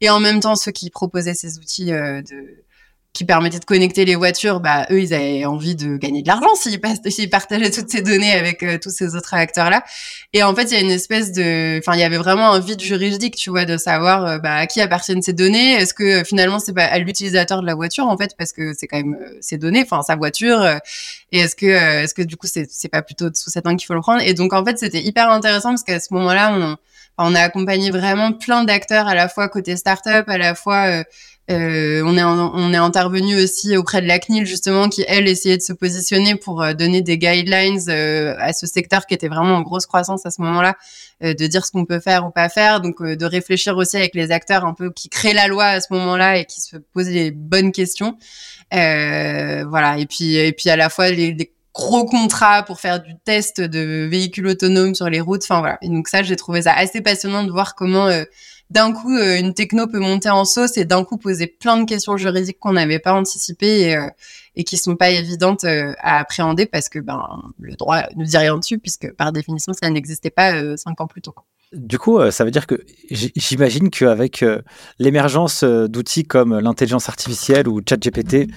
Et 0.00 0.08
en 0.10 0.20
même 0.20 0.40
temps, 0.40 0.56
ceux 0.56 0.72
qui 0.72 0.90
proposaient 0.90 1.34
ces 1.34 1.58
outils 1.58 1.92
euh, 1.92 2.22
de 2.22 2.64
qui 3.12 3.24
permettait 3.24 3.58
de 3.58 3.64
connecter 3.64 4.04
les 4.04 4.14
voitures, 4.14 4.60
bah 4.60 4.86
eux 4.90 5.00
ils 5.00 5.12
avaient 5.12 5.44
envie 5.44 5.74
de 5.74 5.96
gagner 5.96 6.22
de 6.22 6.28
l'argent 6.28 6.54
s'ils, 6.54 6.80
partageaient 7.30 7.70
toutes 7.70 7.90
ces 7.90 8.02
données 8.02 8.32
avec 8.32 8.62
euh, 8.62 8.78
tous 8.78 8.90
ces 8.90 9.16
autres 9.16 9.34
acteurs 9.34 9.68
là. 9.68 9.82
Et 10.32 10.44
en 10.44 10.54
fait 10.54 10.64
il 10.64 10.72
y 10.72 10.76
a 10.76 10.80
une 10.80 10.92
espèce 10.92 11.32
de, 11.32 11.78
enfin 11.78 11.94
il 11.94 12.00
y 12.00 12.04
avait 12.04 12.18
vraiment 12.18 12.52
un 12.52 12.60
vide 12.60 12.80
juridique, 12.80 13.34
tu 13.34 13.50
vois, 13.50 13.64
de 13.64 13.76
savoir 13.76 14.24
euh, 14.26 14.38
bah 14.38 14.54
à 14.54 14.66
qui 14.68 14.80
appartiennent 14.80 15.22
ces 15.22 15.32
données. 15.32 15.72
Est-ce 15.72 15.92
que 15.92 16.20
euh, 16.20 16.24
finalement 16.24 16.60
c'est 16.60 16.72
pas 16.72 16.84
à 16.84 16.98
l'utilisateur 16.98 17.60
de 17.62 17.66
la 17.66 17.74
voiture 17.74 18.06
en 18.06 18.16
fait 18.16 18.36
parce 18.38 18.52
que 18.52 18.74
c'est 18.74 18.86
quand 18.86 18.98
même 18.98 19.18
ces 19.40 19.58
données, 19.58 19.82
enfin 19.82 20.02
sa 20.02 20.14
voiture. 20.14 20.64
et 21.32 21.40
est-ce 21.40 21.56
que 21.56 21.66
est-ce 21.66 22.14
que 22.14 22.22
du 22.22 22.36
coup 22.36 22.46
c'est 22.46 22.70
c'est 22.70 22.88
pas 22.88 23.02
plutôt 23.02 23.26
sous 23.34 23.50
cette 23.50 23.66
angle 23.66 23.78
qu'il 23.78 23.86
faut 23.86 23.94
le 23.94 24.00
prendre? 24.02 24.22
Et 24.24 24.34
donc 24.34 24.52
en 24.52 24.64
fait 24.64 24.78
c'était 24.78 25.02
hyper 25.02 25.30
intéressant 25.30 25.70
parce 25.70 25.82
qu'à 25.82 25.98
ce 25.98 26.14
moment-là 26.14 26.52
on 26.54 26.76
on 27.22 27.34
a 27.34 27.40
accompagné 27.40 27.90
vraiment 27.90 28.32
plein 28.32 28.64
d'acteurs 28.64 29.06
à 29.06 29.14
la 29.14 29.28
fois 29.28 29.48
côté 29.48 29.76
startup, 29.76 30.26
à 30.26 30.38
la 30.38 30.54
fois 30.54 31.04
euh, 31.50 32.02
on 32.04 32.16
est 32.16 32.22
on 32.22 32.72
est 32.72 32.76
intervenu 32.76 33.42
aussi 33.42 33.76
auprès 33.76 34.00
de 34.00 34.06
la 34.06 34.20
CNIL 34.20 34.46
justement 34.46 34.88
qui 34.88 35.04
elle 35.08 35.26
essayait 35.26 35.56
de 35.56 35.62
se 35.62 35.72
positionner 35.72 36.36
pour 36.36 36.62
euh, 36.62 36.74
donner 36.74 37.02
des 37.02 37.18
guidelines 37.18 37.80
euh, 37.88 38.36
à 38.38 38.52
ce 38.52 38.66
secteur 38.66 39.06
qui 39.06 39.14
était 39.14 39.26
vraiment 39.26 39.56
en 39.56 39.62
grosse 39.62 39.86
croissance 39.86 40.24
à 40.26 40.30
ce 40.30 40.40
moment-là, 40.42 40.76
de 41.22 41.46
dire 41.46 41.66
ce 41.66 41.72
qu'on 41.72 41.84
peut 41.84 42.00
faire 42.00 42.26
ou 42.26 42.30
pas 42.30 42.48
faire, 42.48 42.80
donc 42.80 43.02
de 43.02 43.24
réfléchir 43.24 43.76
aussi 43.76 43.96
avec 43.96 44.14
les 44.14 44.30
acteurs 44.30 44.64
un 44.64 44.74
peu 44.74 44.90
qui 44.90 45.08
créent 45.08 45.34
la 45.34 45.48
loi 45.48 45.64
à 45.64 45.80
ce 45.80 45.92
moment-là 45.92 46.38
et 46.38 46.44
qui 46.44 46.60
se 46.60 46.76
posent 46.76 47.10
les 47.10 47.30
bonnes 47.30 47.72
questions. 47.72 48.16
voilà 48.70 49.96
et 49.98 50.06
puis 50.06 50.36
et 50.36 50.52
puis 50.52 50.70
à 50.70 50.76
la 50.76 50.88
fois 50.88 51.10
les, 51.10 51.52
gros 51.72 52.04
contrats 52.04 52.64
pour 52.64 52.80
faire 52.80 53.00
du 53.00 53.14
test 53.24 53.60
de 53.60 54.06
véhicules 54.10 54.46
autonomes 54.46 54.94
sur 54.94 55.08
les 55.08 55.20
routes. 55.20 55.42
Enfin 55.44 55.60
voilà. 55.60 55.78
Et 55.82 55.88
donc 55.88 56.08
ça, 56.08 56.22
j'ai 56.22 56.34
trouvé 56.34 56.62
ça 56.62 56.72
assez 56.72 57.00
passionnant 57.00 57.44
de 57.44 57.50
voir 57.50 57.76
comment 57.76 58.08
d'un 58.70 58.92
coup, 58.92 59.12
euh, 59.16 59.38
une 59.38 59.52
techno 59.52 59.88
peut 59.88 59.98
monter 59.98 60.30
en 60.30 60.44
sauce 60.44 60.76
et 60.76 60.84
d'un 60.84 61.04
coup 61.04 61.16
poser 61.16 61.48
plein 61.48 61.76
de 61.78 61.84
questions 61.84 62.16
juridiques 62.16 62.58
qu'on 62.60 62.72
n'avait 62.72 63.00
pas 63.00 63.14
anticipées 63.14 63.80
et, 63.80 63.96
euh, 63.96 64.06
et 64.54 64.62
qui 64.62 64.76
sont 64.76 64.94
pas 64.94 65.10
évidentes 65.10 65.64
euh, 65.64 65.92
à 65.98 66.18
appréhender 66.18 66.66
parce 66.66 66.88
que 66.88 67.00
ben 67.00 67.20
le 67.58 67.74
droit 67.74 68.02
ne 68.16 68.24
dit 68.24 68.36
rien 68.36 68.56
dessus 68.56 68.78
puisque 68.78 69.12
par 69.14 69.32
définition 69.32 69.72
ça 69.72 69.90
n'existait 69.90 70.30
pas 70.30 70.76
cinq 70.76 71.00
ans 71.00 71.08
plus 71.08 71.20
tôt. 71.20 71.34
Du 71.72 71.98
coup, 71.98 72.18
ça 72.32 72.44
veut 72.44 72.50
dire 72.50 72.66
que 72.66 72.84
j'imagine 73.10 73.90
qu'avec 73.90 74.44
l'émergence 74.98 75.62
d'outils 75.62 76.24
comme 76.24 76.58
l'intelligence 76.58 77.08
artificielle 77.08 77.68
ou 77.68 77.80
ChatGPT, 77.88 78.48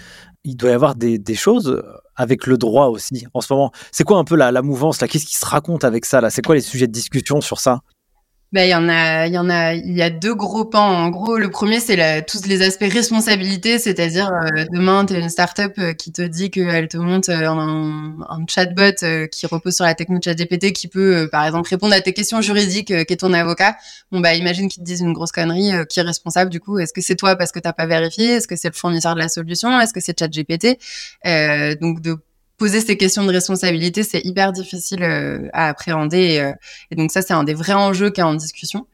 il 0.44 0.58
doit 0.58 0.72
y 0.72 0.74
avoir 0.74 0.96
des, 0.96 1.36
choses 1.36 1.84
avec 2.16 2.48
le 2.48 2.58
droit 2.58 2.88
aussi 2.88 3.28
en 3.36 3.42
ce 3.42 3.54
moment. 3.54 3.72
C'est 3.92 4.04
quoi 4.04 4.18
un 4.18 4.24
peu 4.24 4.36
la, 4.36 4.52
la 4.52 4.64
mouvance 4.64 5.00
là? 5.00 5.08
Qu'est-ce 5.08 5.28
qui 5.28 5.36
se 5.36 5.46
raconte 5.46 5.84
avec 5.84 6.06
ça 6.06 6.22
là? 6.22 6.32
C'est 6.32 6.42
quoi 6.42 6.56
les 6.56 6.62
sujets 6.62 6.88
de 6.88 6.92
discussion 6.92 7.40
sur 7.40 7.60
ça? 7.60 7.82
Ben, 8.54 8.66
il 8.66 8.70
y 8.70 8.76
en 8.76 8.88
a, 8.88 9.26
il 9.26 9.34
y 9.34 9.38
en 9.40 9.50
a, 9.50 9.74
il 9.74 9.98
y 9.98 10.04
a 10.04 10.12
deux 10.12 10.36
gros 10.36 10.64
pans. 10.64 10.80
En 10.80 11.10
gros, 11.10 11.38
le 11.38 11.50
premier, 11.50 11.80
c'est 11.80 12.24
tous 12.28 12.46
les 12.46 12.62
aspects 12.62 12.84
responsabilité, 12.84 13.80
c'est-à-dire 13.80 14.32
euh, 14.32 14.66
demain, 14.72 15.06
tu 15.08 15.16
es 15.16 15.20
une 15.20 15.30
startup 15.30 15.74
euh, 15.80 15.94
qui 15.94 16.12
te 16.12 16.22
dit 16.22 16.52
qu'elle 16.52 16.88
te 16.88 16.98
monte 16.98 17.30
euh, 17.30 17.50
un, 17.50 18.16
un 18.30 18.46
chatbot 18.48 19.28
qui 19.32 19.48
repose 19.48 19.76
sur 19.76 19.86
la 19.86 19.96
technologie 19.96 20.30
ChatGPT 20.30 20.72
qui 20.72 20.88
peut, 20.88 21.28
par 21.32 21.46
exemple, 21.46 21.68
répondre 21.68 21.96
à 21.96 22.02
tes 22.02 22.14
questions 22.14 22.42
juridiques, 22.42 22.90
qui 23.06 23.14
est 23.14 23.18
ton 23.18 23.34
avocat. 23.34 23.76
Bon, 24.12 24.20
bah, 24.20 24.36
imagine 24.36 24.70
qu'ils 24.70 24.84
te 24.84 24.88
disent 24.88 25.02
une 25.02 25.14
grosse 25.14 25.32
connerie, 25.32 25.72
qui 25.90 26.00
est 26.00 26.04
responsable 26.04 26.52
du 26.52 26.60
coup 26.60 26.78
Est-ce 26.78 26.94
que 26.94 27.02
c'est 27.02 27.16
toi 27.16 27.36
parce 27.36 27.52
que 27.52 27.60
t'as 27.60 27.74
pas 27.74 27.88
vérifié? 27.88 28.34
Est-ce 28.34 28.48
que 28.48 28.56
c'est 28.56 28.70
le 28.70 28.76
fournisseur 28.76 29.16
de 29.16 29.20
la 29.20 29.30
solution? 29.30 29.80
Est-ce 29.80 29.94
que 29.94 30.00
c'est 30.00 30.18
ChatGPT? 30.20 30.78
Donc, 31.82 32.02
de 32.02 32.20
poser 32.58 32.82
ces 32.82 32.98
questions 32.98 33.26
de 33.26 33.32
responsabilité, 33.32 34.04
c'est 34.04 34.22
hyper 34.24 34.52
difficile 34.52 35.04
euh, 35.04 35.50
à 35.54 35.70
appréhender. 35.70 36.40
Euh, 36.40 36.54
et, 36.92 36.96
donc 36.96 37.12
ça, 37.12 37.22
c'est 37.22 37.34
un 37.34 37.44
des 37.44 37.54
vrais 37.54 37.74
enjeux 37.74 38.10
qui 38.10 38.22
est 38.22 38.24
en 38.24 38.36
discussion. 38.36 38.88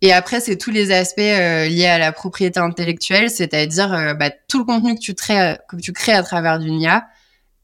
Et 0.00 0.12
après, 0.12 0.40
c'est 0.40 0.56
tous 0.56 0.70
les 0.70 0.92
aspects 0.92 1.20
euh, 1.20 1.66
liés 1.66 1.86
à 1.86 1.98
la 1.98 2.12
propriété 2.12 2.60
intellectuelle, 2.60 3.30
c'est-à-dire 3.30 4.14
bah, 4.18 4.30
tout 4.48 4.58
le 4.58 4.64
contenu 4.64 4.94
que 4.94 5.00
tu, 5.00 5.14
crées, 5.14 5.56
que 5.68 5.76
tu 5.76 5.92
crées 5.92 6.12
à 6.12 6.22
travers 6.22 6.58
d'une 6.58 6.80
IA. 6.80 7.06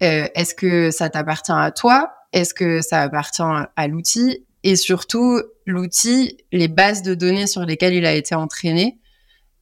Est-ce 0.01 0.55
que 0.55 0.90
ça 0.90 1.11
t'appartient 1.11 1.53
à 1.53 1.70
toi? 1.70 2.14
Est-ce 2.32 2.55
que 2.55 2.80
ça 2.80 3.03
appartient 3.03 3.42
à 3.76 3.86
l'outil? 3.86 4.46
Et 4.62 4.76
surtout, 4.76 5.42
l'outil, 5.66 6.38
les 6.53 6.68
bases 6.68 7.03
de 7.03 7.14
données 7.14 7.46
sur 7.46 7.66
lesquelles 7.66 7.92
il 7.92 8.07
a 8.07 8.12
été 8.14 8.34
entraîné. 8.34 8.98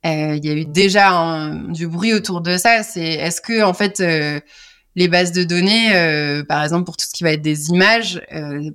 Il 0.04 0.44
y 0.44 0.50
a 0.50 0.54
eu 0.54 0.64
déjà 0.64 1.50
du 1.70 1.88
bruit 1.88 2.14
autour 2.14 2.40
de 2.40 2.56
ça. 2.56 2.84
C'est 2.84 3.02
est-ce 3.02 3.40
que 3.40 3.64
en 3.64 3.74
fait 3.74 4.00
les 4.98 5.06
bases 5.06 5.30
de 5.30 5.44
données, 5.44 5.94
euh, 5.94 6.42
par 6.42 6.64
exemple 6.64 6.84
pour 6.84 6.96
tout 6.96 7.06
ce 7.08 7.14
qui 7.14 7.22
va 7.22 7.30
être 7.30 7.40
des 7.40 7.68
images, 7.68 8.20
euh, 8.34 8.68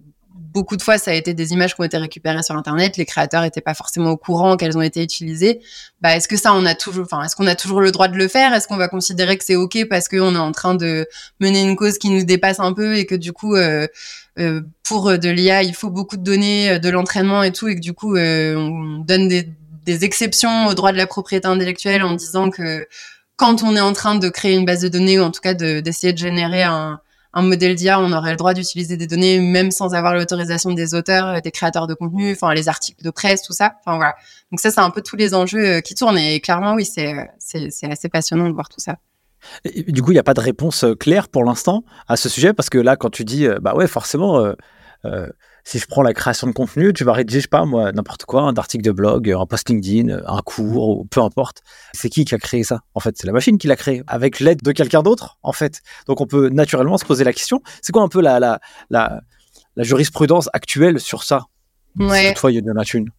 beaucoup 0.53 0.77
de 0.77 0.81
fois 0.81 0.97
ça 0.97 1.11
a 1.11 1.15
été 1.15 1.33
des 1.33 1.51
images 1.51 1.75
qui 1.75 1.81
ont 1.81 1.83
été 1.83 1.97
récupérées 1.97 2.41
sur 2.43 2.55
internet, 2.55 2.95
les 2.95 3.05
créateurs 3.05 3.41
n'étaient 3.41 3.59
pas 3.59 3.73
forcément 3.73 4.11
au 4.11 4.15
courant 4.15 4.55
qu'elles 4.55 4.77
ont 4.77 4.81
été 4.81 5.03
utilisées. 5.03 5.59
Bah 5.99 6.15
est-ce 6.15 6.29
que 6.29 6.37
ça 6.37 6.53
on 6.53 6.65
a 6.65 6.75
toujours 6.75 7.03
enfin 7.03 7.21
est-ce 7.25 7.35
qu'on 7.35 7.45
a 7.45 7.55
toujours 7.55 7.81
le 7.81 7.91
droit 7.91 8.07
de 8.07 8.15
le 8.15 8.29
faire? 8.29 8.53
Est-ce 8.53 8.69
qu'on 8.69 8.77
va 8.77 8.87
considérer 8.87 9.37
que 9.37 9.43
c'est 9.43 9.57
OK 9.57 9.85
parce 9.89 10.07
qu'on 10.07 10.33
est 10.33 10.37
en 10.37 10.53
train 10.53 10.75
de 10.75 11.05
mener 11.41 11.61
une 11.61 11.75
cause 11.75 11.97
qui 11.97 12.09
nous 12.09 12.23
dépasse 12.23 12.61
un 12.61 12.71
peu 12.71 12.95
et 12.95 13.05
que 13.05 13.15
du 13.15 13.33
coup 13.33 13.57
euh, 13.57 13.87
pour 14.83 15.17
de 15.17 15.29
l'IA, 15.29 15.63
il 15.63 15.75
faut 15.75 15.89
beaucoup 15.89 16.15
de 16.15 16.23
données, 16.23 16.79
de 16.79 16.89
l'entraînement 16.89 17.43
et 17.43 17.51
tout 17.51 17.67
et 17.67 17.75
que 17.75 17.81
du 17.81 17.91
coup 17.91 18.15
on 18.15 18.99
donne 18.99 19.27
des 19.27 19.49
des 19.85 20.05
exceptions 20.05 20.67
au 20.67 20.73
droit 20.73 20.93
de 20.93 20.97
la 20.97 21.07
propriété 21.07 21.47
intellectuelle 21.47 22.03
en 22.03 22.13
disant 22.13 22.49
que 22.49 22.87
quand 23.35 23.63
on 23.63 23.75
est 23.75 23.81
en 23.81 23.93
train 23.93 24.15
de 24.15 24.29
créer 24.29 24.55
une 24.55 24.65
base 24.65 24.81
de 24.81 24.89
données 24.89 25.19
ou 25.19 25.23
en 25.23 25.31
tout 25.31 25.41
cas 25.41 25.53
d'essayer 25.53 26.13
de, 26.13 26.17
générer 26.17 26.63
un, 26.63 26.99
modèle 27.35 27.75
d'IA, 27.75 27.99
on 27.99 28.11
aurait 28.13 28.31
le 28.31 28.37
droit 28.37 28.53
d'utiliser 28.53 28.95
des 28.95 29.07
données 29.07 29.39
même 29.39 29.71
sans 29.71 29.95
avoir 29.95 30.13
l'autorisation 30.13 30.71
des 30.71 30.93
auteurs, 30.93 31.27
euh, 31.27 31.39
des 31.39 31.49
créateurs 31.49 31.87
de 31.87 31.95
contenu, 31.95 32.31
enfin 32.31 32.53
les 32.53 32.69
articles 32.69 33.03
de 33.03 33.09
presse, 33.09 33.41
tout 33.41 33.53
ça. 33.53 33.73
Enfin 33.79 33.95
voilà. 33.95 34.13
Donc 34.51 34.59
ça, 34.59 34.69
c'est 34.69 34.81
un 34.81 34.91
peu 34.91 35.01
tous 35.01 35.15
les 35.15 35.33
enjeux 35.33 35.77
euh, 35.77 35.81
qui 35.81 35.95
tournent 35.95 36.19
et 36.19 36.39
clairement, 36.41 36.75
oui, 36.75 36.85
c'est 36.85 37.11
euh, 37.17 37.25
c'est 37.39 37.91
assez 37.91 38.07
passionnant 38.07 38.47
de 38.47 38.53
voir 38.53 38.69
tout 38.69 38.79
ça. 38.79 38.97
du 39.65 40.03
coup, 40.03 40.11
il 40.11 40.15
n'y 40.15 40.19
a 40.19 40.23
pas 40.23 40.35
de 40.35 40.41
réponse 40.41 40.85
claire 40.99 41.27
pour 41.27 41.43
l'instant 41.43 41.83
à 42.07 42.17
ce 42.17 42.29
sujet? 42.29 42.53
Parce 42.53 42.69
que 42.69 42.77
là, 42.77 42.97
quand 42.97 43.09
tu 43.09 43.25
dis, 43.25 43.47
bah 43.61 43.73
ouais, 43.73 43.87
forcément. 43.87 44.53
Si 45.63 45.79
je 45.79 45.85
prends 45.87 46.01
la 46.01 46.13
création 46.13 46.47
de 46.47 46.51
contenu, 46.51 46.93
tu 46.93 47.03
vas 47.03 47.13
rédiger, 47.13 47.39
je 47.39 47.43
sais 47.43 47.47
pas 47.47 47.65
moi, 47.65 47.91
n'importe 47.91 48.25
quoi, 48.25 48.41
un 48.41 48.53
article 48.55 48.83
de 48.83 48.91
blog, 48.91 49.31
un 49.31 49.45
post 49.45 49.69
LinkedIn, 49.69 50.21
un 50.25 50.41
cours, 50.41 50.89
ou 50.89 51.05
peu 51.05 51.21
importe. 51.21 51.61
C'est 51.93 52.09
qui 52.09 52.25
qui 52.25 52.35
a 52.35 52.37
créé 52.37 52.63
ça 52.63 52.81
En 52.93 52.99
fait, 52.99 53.17
c'est 53.17 53.27
la 53.27 53.33
machine 53.33 53.57
qui 53.57 53.67
l'a 53.67 53.75
créé, 53.75 54.03
avec 54.07 54.39
l'aide 54.39 54.61
de 54.61 54.71
quelqu'un 54.71 55.03
d'autre, 55.03 55.37
en 55.41 55.53
fait. 55.53 55.81
Donc 56.07 56.21
on 56.21 56.27
peut 56.27 56.49
naturellement 56.49 56.97
se 56.97 57.05
poser 57.05 57.23
la 57.23 57.33
question, 57.33 57.61
c'est 57.81 57.91
quoi 57.91 58.03
un 58.03 58.09
peu 58.09 58.21
la, 58.21 58.39
la, 58.39 58.59
la, 58.89 59.21
la 59.75 59.83
jurisprudence 59.83 60.49
actuelle 60.53 60.99
sur 60.99 61.23
ça? 61.23 61.45
Ouais. 61.97 62.33
Toi, 62.33 62.51
Yodia 62.51 62.73
Thune 62.83 63.09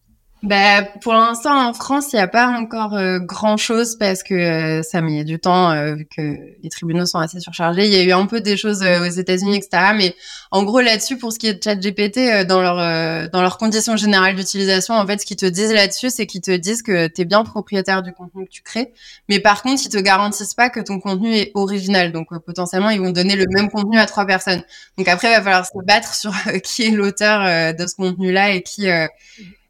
bah, 0.45 0.83
pour 1.01 1.13
l'instant, 1.13 1.69
en 1.69 1.73
France, 1.73 2.13
il 2.13 2.17
n'y 2.17 2.21
a 2.21 2.27
pas 2.27 2.47
encore 2.49 2.93
euh, 2.93 3.17
grand-chose 3.17 3.97
parce 3.97 4.21
que 4.21 4.35
euh, 4.35 4.83
ça 4.83 5.01
met 5.01 5.23
du 5.23 5.39
temps, 5.39 5.71
euh, 5.71 5.95
vu 5.95 6.05
que 6.05 6.21
les 6.61 6.69
tribunaux 6.69 7.07
sont 7.07 7.17
assez 7.17 7.39
surchargés. 7.39 7.87
Il 7.87 7.91
y 7.91 7.97
a 7.97 8.03
eu 8.03 8.11
un 8.11 8.27
peu 8.27 8.41
des 8.41 8.55
choses 8.55 8.83
aux 8.83 9.09
États-Unis, 9.09 9.55
etc. 9.57 9.93
Mais 9.95 10.15
en 10.51 10.63
gros, 10.63 10.81
là-dessus, 10.81 11.17
pour 11.17 11.33
ce 11.33 11.39
qui 11.39 11.47
est 11.47 11.55
de 11.55 11.63
ChatGPT, 11.63 12.45
dans 12.47 12.61
leur 12.61 13.29
dans 13.31 13.41
leurs 13.41 13.57
conditions 13.57 13.97
générales 13.97 14.35
d'utilisation, 14.35 14.93
en 14.93 15.07
fait, 15.07 15.19
ce 15.19 15.25
qu'ils 15.25 15.37
te 15.37 15.47
disent 15.47 15.73
là-dessus, 15.73 16.11
c'est 16.11 16.27
qu'ils 16.27 16.41
te 16.41 16.55
disent 16.55 16.83
que 16.83 17.07
tu 17.07 17.21
es 17.21 17.25
bien 17.25 17.43
propriétaire 17.43 18.03
du 18.03 18.13
contenu 18.13 18.45
que 18.45 18.51
tu 18.51 18.61
crées, 18.61 18.93
mais 19.29 19.39
par 19.39 19.63
contre, 19.63 19.81
ils 19.83 19.89
te 19.89 19.97
garantissent 19.97 20.53
pas 20.53 20.69
que 20.69 20.79
ton 20.79 20.99
contenu 20.99 21.33
est 21.33 21.51
original. 21.55 22.11
Donc, 22.11 22.27
potentiellement, 22.45 22.91
ils 22.91 23.01
vont 23.01 23.11
donner 23.11 23.35
le 23.35 23.45
même 23.49 23.71
contenu 23.71 23.97
à 23.97 24.05
trois 24.05 24.27
personnes. 24.27 24.61
Donc 24.99 25.07
après, 25.07 25.31
il 25.31 25.35
va 25.37 25.41
falloir 25.41 25.65
se 25.65 25.71
battre 25.83 26.13
sur 26.13 26.33
qui 26.63 26.83
est 26.83 26.91
l'auteur 26.91 27.73
de 27.73 27.87
ce 27.87 27.95
contenu-là 27.95 28.51
et 28.51 28.61
qui 28.61 28.87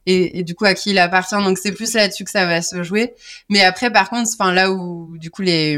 et, 0.06 0.40
et, 0.40 0.44
du 0.44 0.56
coup 0.56 0.66
à 0.66 0.74
qui 0.74 0.92
il 0.92 1.00
appartient. 1.00 1.36
Donc 1.36 1.58
c'est 1.58 1.72
plus 1.72 1.94
là-dessus 1.94 2.24
que 2.24 2.32
ça 2.32 2.46
va 2.46 2.62
se 2.62 2.84
jouer. 2.84 3.14
Mais 3.50 3.62
après, 3.64 3.92
par 3.92 4.10
contre, 4.10 4.30
enfin 4.34 4.54
là 4.54 4.72
où 4.72 5.18
du 5.18 5.30
coup 5.32 5.42
les 5.42 5.78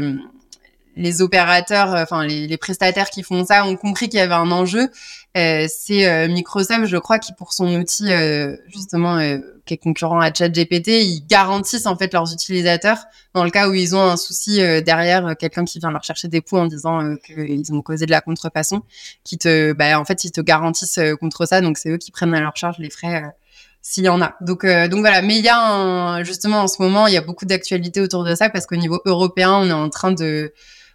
les 0.98 1.22
opérateurs, 1.22 1.90
enfin 1.90 2.26
les, 2.26 2.46
les, 2.48 2.56
prestataires 2.56 3.08
qui 3.08 3.22
font 3.22 3.44
ça 3.44 3.64
ont 3.64 3.76
compris 3.76 4.08
qu'il 4.08 4.18
y 4.18 4.22
avait 4.22 4.34
un 4.34 4.50
enjeu. 4.50 4.90
Euh, 5.36 5.66
c'est 5.68 6.08
euh, 6.08 6.26
Microsoft, 6.26 6.86
je 6.86 6.96
crois, 6.96 7.18
qui 7.20 7.32
pour 7.32 7.52
son 7.52 7.72
outil 7.76 8.12
euh, 8.12 8.56
justement 8.68 9.16
euh, 9.18 9.38
qui 9.64 9.74
est 9.74 9.78
concurrent 9.78 10.18
à 10.18 10.32
ChatGPT, 10.32 10.88
ils 10.88 11.24
garantissent 11.26 11.86
en 11.86 11.96
fait 11.96 12.12
leurs 12.12 12.32
utilisateurs 12.32 13.04
dans 13.34 13.44
le 13.44 13.50
cas 13.50 13.68
où 13.68 13.74
ils 13.74 13.94
ont 13.94 14.02
un 14.02 14.16
souci 14.16 14.60
euh, 14.60 14.80
derrière 14.80 15.36
quelqu'un 15.38 15.64
qui 15.64 15.78
vient 15.78 15.92
leur 15.92 16.02
chercher 16.02 16.26
des 16.26 16.40
poux 16.40 16.56
en 16.56 16.66
disant 16.66 17.14
qu'ils 17.24 17.72
ont 17.72 17.82
causé 17.82 18.06
de 18.06 18.10
la 18.10 18.20
contrefaçon, 18.20 18.82
qui 19.22 19.38
te, 19.38 19.72
bah, 19.72 20.00
en 20.00 20.04
fait, 20.04 20.24
ils 20.24 20.32
te 20.32 20.40
garantissent 20.40 21.00
contre 21.20 21.46
ça. 21.46 21.60
Donc 21.60 21.78
c'est 21.78 21.90
eux 21.90 21.98
qui 21.98 22.10
prennent 22.10 22.34
à 22.34 22.40
leur 22.40 22.56
charge 22.56 22.78
les 22.78 22.90
frais 22.90 23.22
s'il 23.82 24.04
y 24.04 24.08
en 24.08 24.20
a. 24.20 24.34
Donc, 24.40 24.64
euh, 24.64 24.88
donc 24.88 25.00
voilà. 25.00 25.22
Mais 25.22 25.38
il 25.38 25.44
y 25.44 25.48
a 25.48 26.22
justement 26.22 26.62
en 26.62 26.68
ce 26.68 26.82
moment, 26.82 27.06
il 27.06 27.14
y 27.14 27.16
a 27.16 27.22
beaucoup 27.22 27.46
d'actualités 27.46 28.00
autour 28.00 28.24
de 28.24 28.34
ça 28.34 28.50
parce 28.50 28.66
qu'au 28.66 28.76
niveau 28.76 29.00
européen, 29.04 29.52
on 29.54 29.68
est 29.68 29.72
en 29.72 29.88
train 29.88 30.12
de 30.12 30.52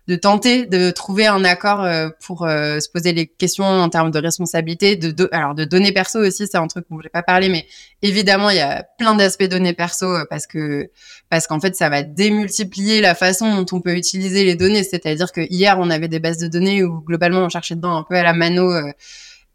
de 0.08 0.16
tenter 0.16 0.66
de 0.66 0.92
trouver 0.92 1.28
un 1.28 1.46
accord 1.46 1.82
euh, 1.82 2.10
pour 2.26 2.46
euh, 2.46 2.80
se 2.82 2.90
poser 2.90 3.14
les 3.14 3.26
questions 3.26 3.64
en 3.64 3.88
termes 3.88 4.12
de 4.12 4.20
responsabilité, 4.20 4.98
de, 4.98 5.30
alors 5.32 5.56
de 5.56 5.64
données 5.64 5.94
perso 5.94 6.20
aussi, 6.20 6.46
c'est 6.46 6.58
un 6.58 6.68
truc 6.68 6.86
dont 6.90 6.98
je 6.98 7.04
vais 7.04 7.10
pas 7.10 7.24
parler, 7.24 7.48
mais 7.48 7.66
évidemment 8.02 8.50
il 8.50 8.58
y 8.58 8.62
a 8.62 8.84
plein 8.98 9.16
d'aspects 9.16 9.46
données 9.46 9.74
perso 9.74 10.14
parce 10.30 10.46
que 10.46 10.90
parce 11.30 11.48
qu'en 11.48 11.62
fait 11.62 11.76
ça 11.78 11.88
va 11.88 12.04
démultiplier 12.04 13.00
la 13.00 13.16
façon 13.16 13.56
dont 13.56 13.78
on 13.78 13.80
peut 13.80 13.96
utiliser 13.96 14.44
les 14.44 14.56
données. 14.56 14.84
C'est-à-dire 14.84 15.32
que 15.32 15.42
hier 15.50 15.78
on 15.80 15.90
avait 15.90 16.10
des 16.10 16.20
bases 16.20 16.38
de 16.38 16.48
données 16.48 16.84
où 16.84 17.00
globalement 17.00 17.40
on 17.40 17.50
cherchait 17.50 17.76
dedans 17.76 17.96
un 17.96 18.04
peu 18.04 18.16
à 18.16 18.24
la 18.24 18.34
mano 18.34 18.74
euh, 18.74 18.92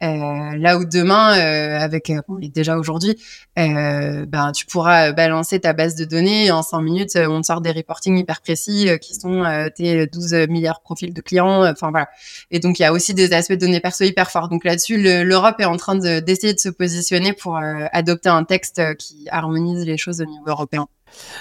là 0.01 0.79
où 0.79 0.85
demain, 0.85 1.37
euh, 1.39 1.79
avec 1.79 2.11
euh, 2.11 2.21
déjà 2.41 2.79
aujourd'hui, 2.79 3.17
euh, 3.59 4.27
ben 4.27 4.53
tu 4.53 4.67
pourras 4.67 5.13
balancer 5.13 5.61
ta 5.61 5.73
base 5.73 5.95
de 5.95 6.05
données 6.05 6.47
et 6.47 6.51
en 6.51 6.63
5 6.63 6.81
minutes, 6.81 7.17
on 7.17 7.41
te 7.41 7.47
sort 7.47 7.61
des 7.61 7.73
reportings 7.73 8.17
hyper 8.17 8.41
précis 8.41 8.89
qui 9.01 9.15
sont 9.15 9.45
tes 9.75 10.07
12 10.07 10.49
milliards 10.49 10.81
profils 10.81 11.13
de 11.13 11.21
clients. 11.21 11.65
Enfin 11.65 11.91
voilà. 11.91 12.09
Et 12.51 12.61
donc 12.61 12.79
il 12.79 12.83
y 12.83 12.85
a 12.85 12.93
aussi 12.93 13.15
des 13.15 13.33
aspects 13.33 13.53
de 13.53 13.61
données 13.61 13.81
perso 13.81 14.05
hyper 14.05 14.31
forts. 14.31 14.49
Donc 14.49 14.65
là-dessus, 14.65 14.99
l'Europe 15.25 15.57
est 15.61 15.65
en 15.65 15.77
train 15.77 15.97
d'essayer 15.97 16.55
de, 16.55 16.59
se 16.59 16.69
positionner 16.69 17.33
pour 17.33 17.59
adopter 17.93 18.29
un 18.29 18.45
texte 18.45 18.83
qui 18.97 19.27
harmonise 19.31 19.85
les 19.85 19.97
choses 19.97 20.21
au 20.21 20.25
niveau 20.25 20.47
européen. 20.47 20.87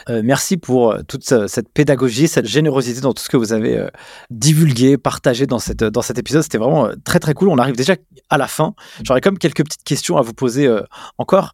Euh, 0.09 0.21
merci 0.23 0.57
pour 0.57 0.91
euh, 0.91 1.01
toute 1.07 1.23
cette 1.23 1.69
pédagogie, 1.73 2.27
cette 2.27 2.47
générosité 2.47 3.01
dans 3.01 3.13
tout 3.13 3.23
ce 3.23 3.29
que 3.29 3.37
vous 3.37 3.53
avez 3.53 3.77
euh, 3.77 3.89
divulgué, 4.29 4.97
partagé 4.97 5.45
dans, 5.47 5.59
cette, 5.59 5.83
dans 5.83 6.01
cet 6.01 6.17
épisode. 6.17 6.43
C'était 6.43 6.57
vraiment 6.57 6.89
très 7.03 7.19
très 7.19 7.33
cool. 7.33 7.49
On 7.49 7.57
arrive 7.57 7.75
déjà 7.75 7.95
à 8.29 8.37
la 8.37 8.47
fin. 8.47 8.73
J'aurais 9.03 9.21
comme 9.21 9.37
quelques 9.37 9.63
petites 9.63 9.83
questions 9.83 10.17
à 10.17 10.21
vous 10.21 10.33
poser 10.33 10.69
encore. 11.17 11.53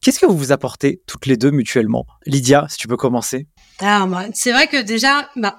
Qu'est-ce 0.00 0.20
que 0.20 0.26
vous 0.26 0.36
vous 0.36 0.52
apportez 0.52 1.02
toutes 1.06 1.26
les 1.26 1.36
deux 1.36 1.50
mutuellement? 1.50 2.06
Lydia, 2.26 2.66
si 2.68 2.76
tu 2.78 2.88
peux 2.88 2.96
commencer. 2.96 3.46
Ah, 3.80 4.06
c'est 4.32 4.52
vrai 4.52 4.68
que 4.68 4.82
déjà, 4.82 5.28
bah, 5.36 5.58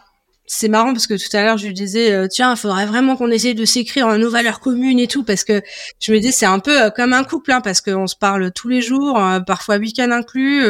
c'est 0.52 0.68
marrant 0.68 0.94
parce 0.94 1.06
que 1.06 1.14
tout 1.14 1.38
à 1.38 1.44
l'heure 1.44 1.60
je 1.60 1.68
lui 1.68 1.76
disais 1.76 2.12
euh, 2.12 2.28
tiens 2.28 2.52
il 2.54 2.58
faudrait 2.58 2.88
vraiment 2.88 3.16
qu'on 3.16 3.30
essaye 3.30 3.54
de 3.54 3.66
s'écrire 3.66 4.18
nos 4.18 4.32
valeurs 4.32 4.60
communes 4.60 4.98
et 4.98 5.06
tout 5.06 5.24
parce 5.24 5.44
que 5.44 5.62
je 6.00 6.12
me 6.12 6.20
dis 6.20 6.32
c'est 6.32 6.48
un 6.48 6.58
peu 6.58 6.86
euh, 6.86 6.90
comme 6.90 7.14
un 7.14 7.24
couple 7.24 7.52
hein, 7.52 7.62
parce 7.62 7.82
qu'on 7.82 8.08
se 8.08 8.16
parle 8.16 8.52
tous 8.52 8.68
les 8.68 8.82
jours 8.82 9.24
euh, 9.24 9.42
parfois 9.42 9.78
week-end 9.78 10.10
inclus 10.10 10.66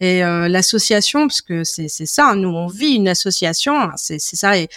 et 0.00 0.20
l'association 0.20 1.26
parce 1.28 1.40
que 1.40 1.64
c'est 1.64 1.88
c'est 1.88 2.04
ça 2.04 2.34
nous 2.34 2.50
on 2.50 2.66
vit 2.66 2.96
une 2.96 3.08
association 3.08 3.80
hein, 3.80 3.92
c'est 3.96 4.18
c'est 4.18 4.36
ça 4.36 4.58
et, 4.58 4.68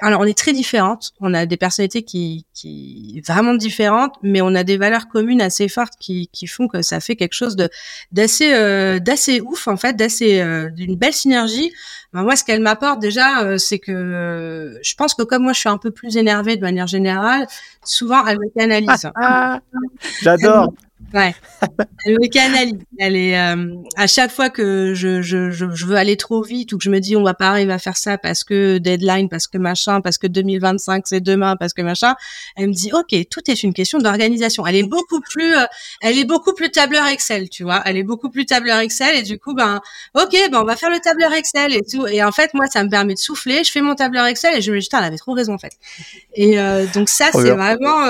alors 0.00 0.20
on 0.20 0.24
est 0.24 0.36
très 0.36 0.52
différentes. 0.52 1.12
On 1.20 1.32
a 1.32 1.46
des 1.46 1.56
personnalités 1.56 2.02
qui 2.02 2.44
qui 2.52 3.22
vraiment 3.26 3.54
différentes 3.54 4.16
mais 4.22 4.42
on 4.42 4.54
a 4.54 4.64
des 4.64 4.76
valeurs 4.76 5.08
communes 5.08 5.40
assez 5.40 5.68
fortes 5.68 5.94
qui 5.98 6.28
qui 6.34 6.46
font 6.46 6.68
que 6.68 6.82
ça 6.82 7.00
fait 7.00 7.16
quelque 7.16 7.32
chose 7.32 7.56
de 7.56 7.70
d'assez 8.12 8.50
d'assez 9.00 9.40
ouf 9.40 9.66
en 9.66 9.78
fait 9.78 9.96
d'assez 9.96 10.44
d'une 10.74 10.96
belle 10.96 11.14
synergie. 11.14 11.72
Ben, 12.12 12.22
moi 12.22 12.36
ce 12.36 12.44
qu'elle 12.44 12.60
m'apporte 12.60 13.00
déjà 13.00 13.58
c'est 13.58 13.77
que 13.78 14.78
je 14.82 14.94
pense 14.94 15.14
que 15.14 15.22
comme 15.22 15.42
moi 15.42 15.52
je 15.52 15.60
suis 15.60 15.68
un 15.68 15.78
peu 15.78 15.90
plus 15.90 16.16
énervée 16.16 16.56
de 16.56 16.62
manière 16.62 16.86
générale, 16.86 17.46
souvent 17.84 18.26
elle 18.26 18.38
me 18.38 18.48
canalise. 18.56 19.10
J'adore. 20.22 20.72
Ouais. 21.14 21.34
Elle 22.04 22.14
me 22.14 22.28
canalise. 22.28 22.80
Elle 22.98 23.16
est 23.16 23.38
euh, 23.38 23.74
à 23.96 24.06
chaque 24.06 24.30
fois 24.30 24.50
que 24.50 24.92
je, 24.94 25.22
je, 25.22 25.50
je, 25.50 25.86
veux 25.86 25.96
aller 25.96 26.16
trop 26.16 26.42
vite 26.42 26.72
ou 26.72 26.78
que 26.78 26.84
je 26.84 26.90
me 26.90 26.98
dis 26.98 27.16
on 27.16 27.22
va 27.22 27.34
pas 27.34 27.48
arriver 27.48 27.72
à 27.72 27.78
faire 27.78 27.96
ça 27.96 28.18
parce 28.18 28.44
que 28.44 28.78
deadline, 28.78 29.28
parce 29.28 29.46
que 29.46 29.56
machin, 29.56 30.00
parce 30.00 30.18
que 30.18 30.26
2025 30.26 31.06
c'est 31.06 31.20
demain, 31.20 31.56
parce 31.56 31.72
que 31.72 31.82
machin. 31.82 32.14
Elle 32.56 32.68
me 32.68 32.72
dit 32.74 32.90
ok, 32.92 33.14
tout 33.30 33.40
est 33.50 33.62
une 33.62 33.72
question 33.72 33.98
d'organisation. 33.98 34.66
Elle 34.66 34.76
est 34.76 34.88
beaucoup 34.88 35.20
plus, 35.20 35.56
euh, 35.56 35.64
elle 36.02 36.18
est 36.18 36.24
beaucoup 36.24 36.52
plus 36.52 36.70
tableur 36.70 37.06
Excel, 37.06 37.48
tu 37.48 37.62
vois. 37.62 37.82
Elle 37.86 37.96
est 37.96 38.02
beaucoup 38.02 38.28
plus 38.28 38.44
tableur 38.44 38.78
Excel 38.78 39.16
et 39.16 39.22
du 39.22 39.38
coup 39.38 39.54
ben 39.54 39.80
ok, 40.14 40.32
ben 40.50 40.60
on 40.60 40.64
va 40.64 40.76
faire 40.76 40.90
le 40.90 40.98
tableur 40.98 41.32
Excel 41.32 41.74
et 41.74 41.82
tout. 41.82 42.06
Et 42.06 42.22
en 42.22 42.32
fait 42.32 42.52
moi 42.52 42.66
ça 42.66 42.84
me 42.84 42.90
permet 42.90 43.14
de 43.14 43.18
souffler. 43.18 43.64
Je 43.64 43.70
fais 43.70 43.80
mon 43.80 43.94
tableur 43.94 44.26
Excel 44.26 44.56
et 44.56 44.60
je 44.60 44.72
me 44.72 44.78
dis 44.78 44.86
putain 44.86 44.98
elle 44.98 45.04
avait 45.04 45.18
trop 45.18 45.32
raison 45.32 45.54
en 45.54 45.58
fait. 45.58 45.72
Et 46.34 46.58
euh, 46.58 46.84
donc 46.92 47.08
ça 47.08 47.30
c'est 47.32 47.50
vraiment, 47.50 48.04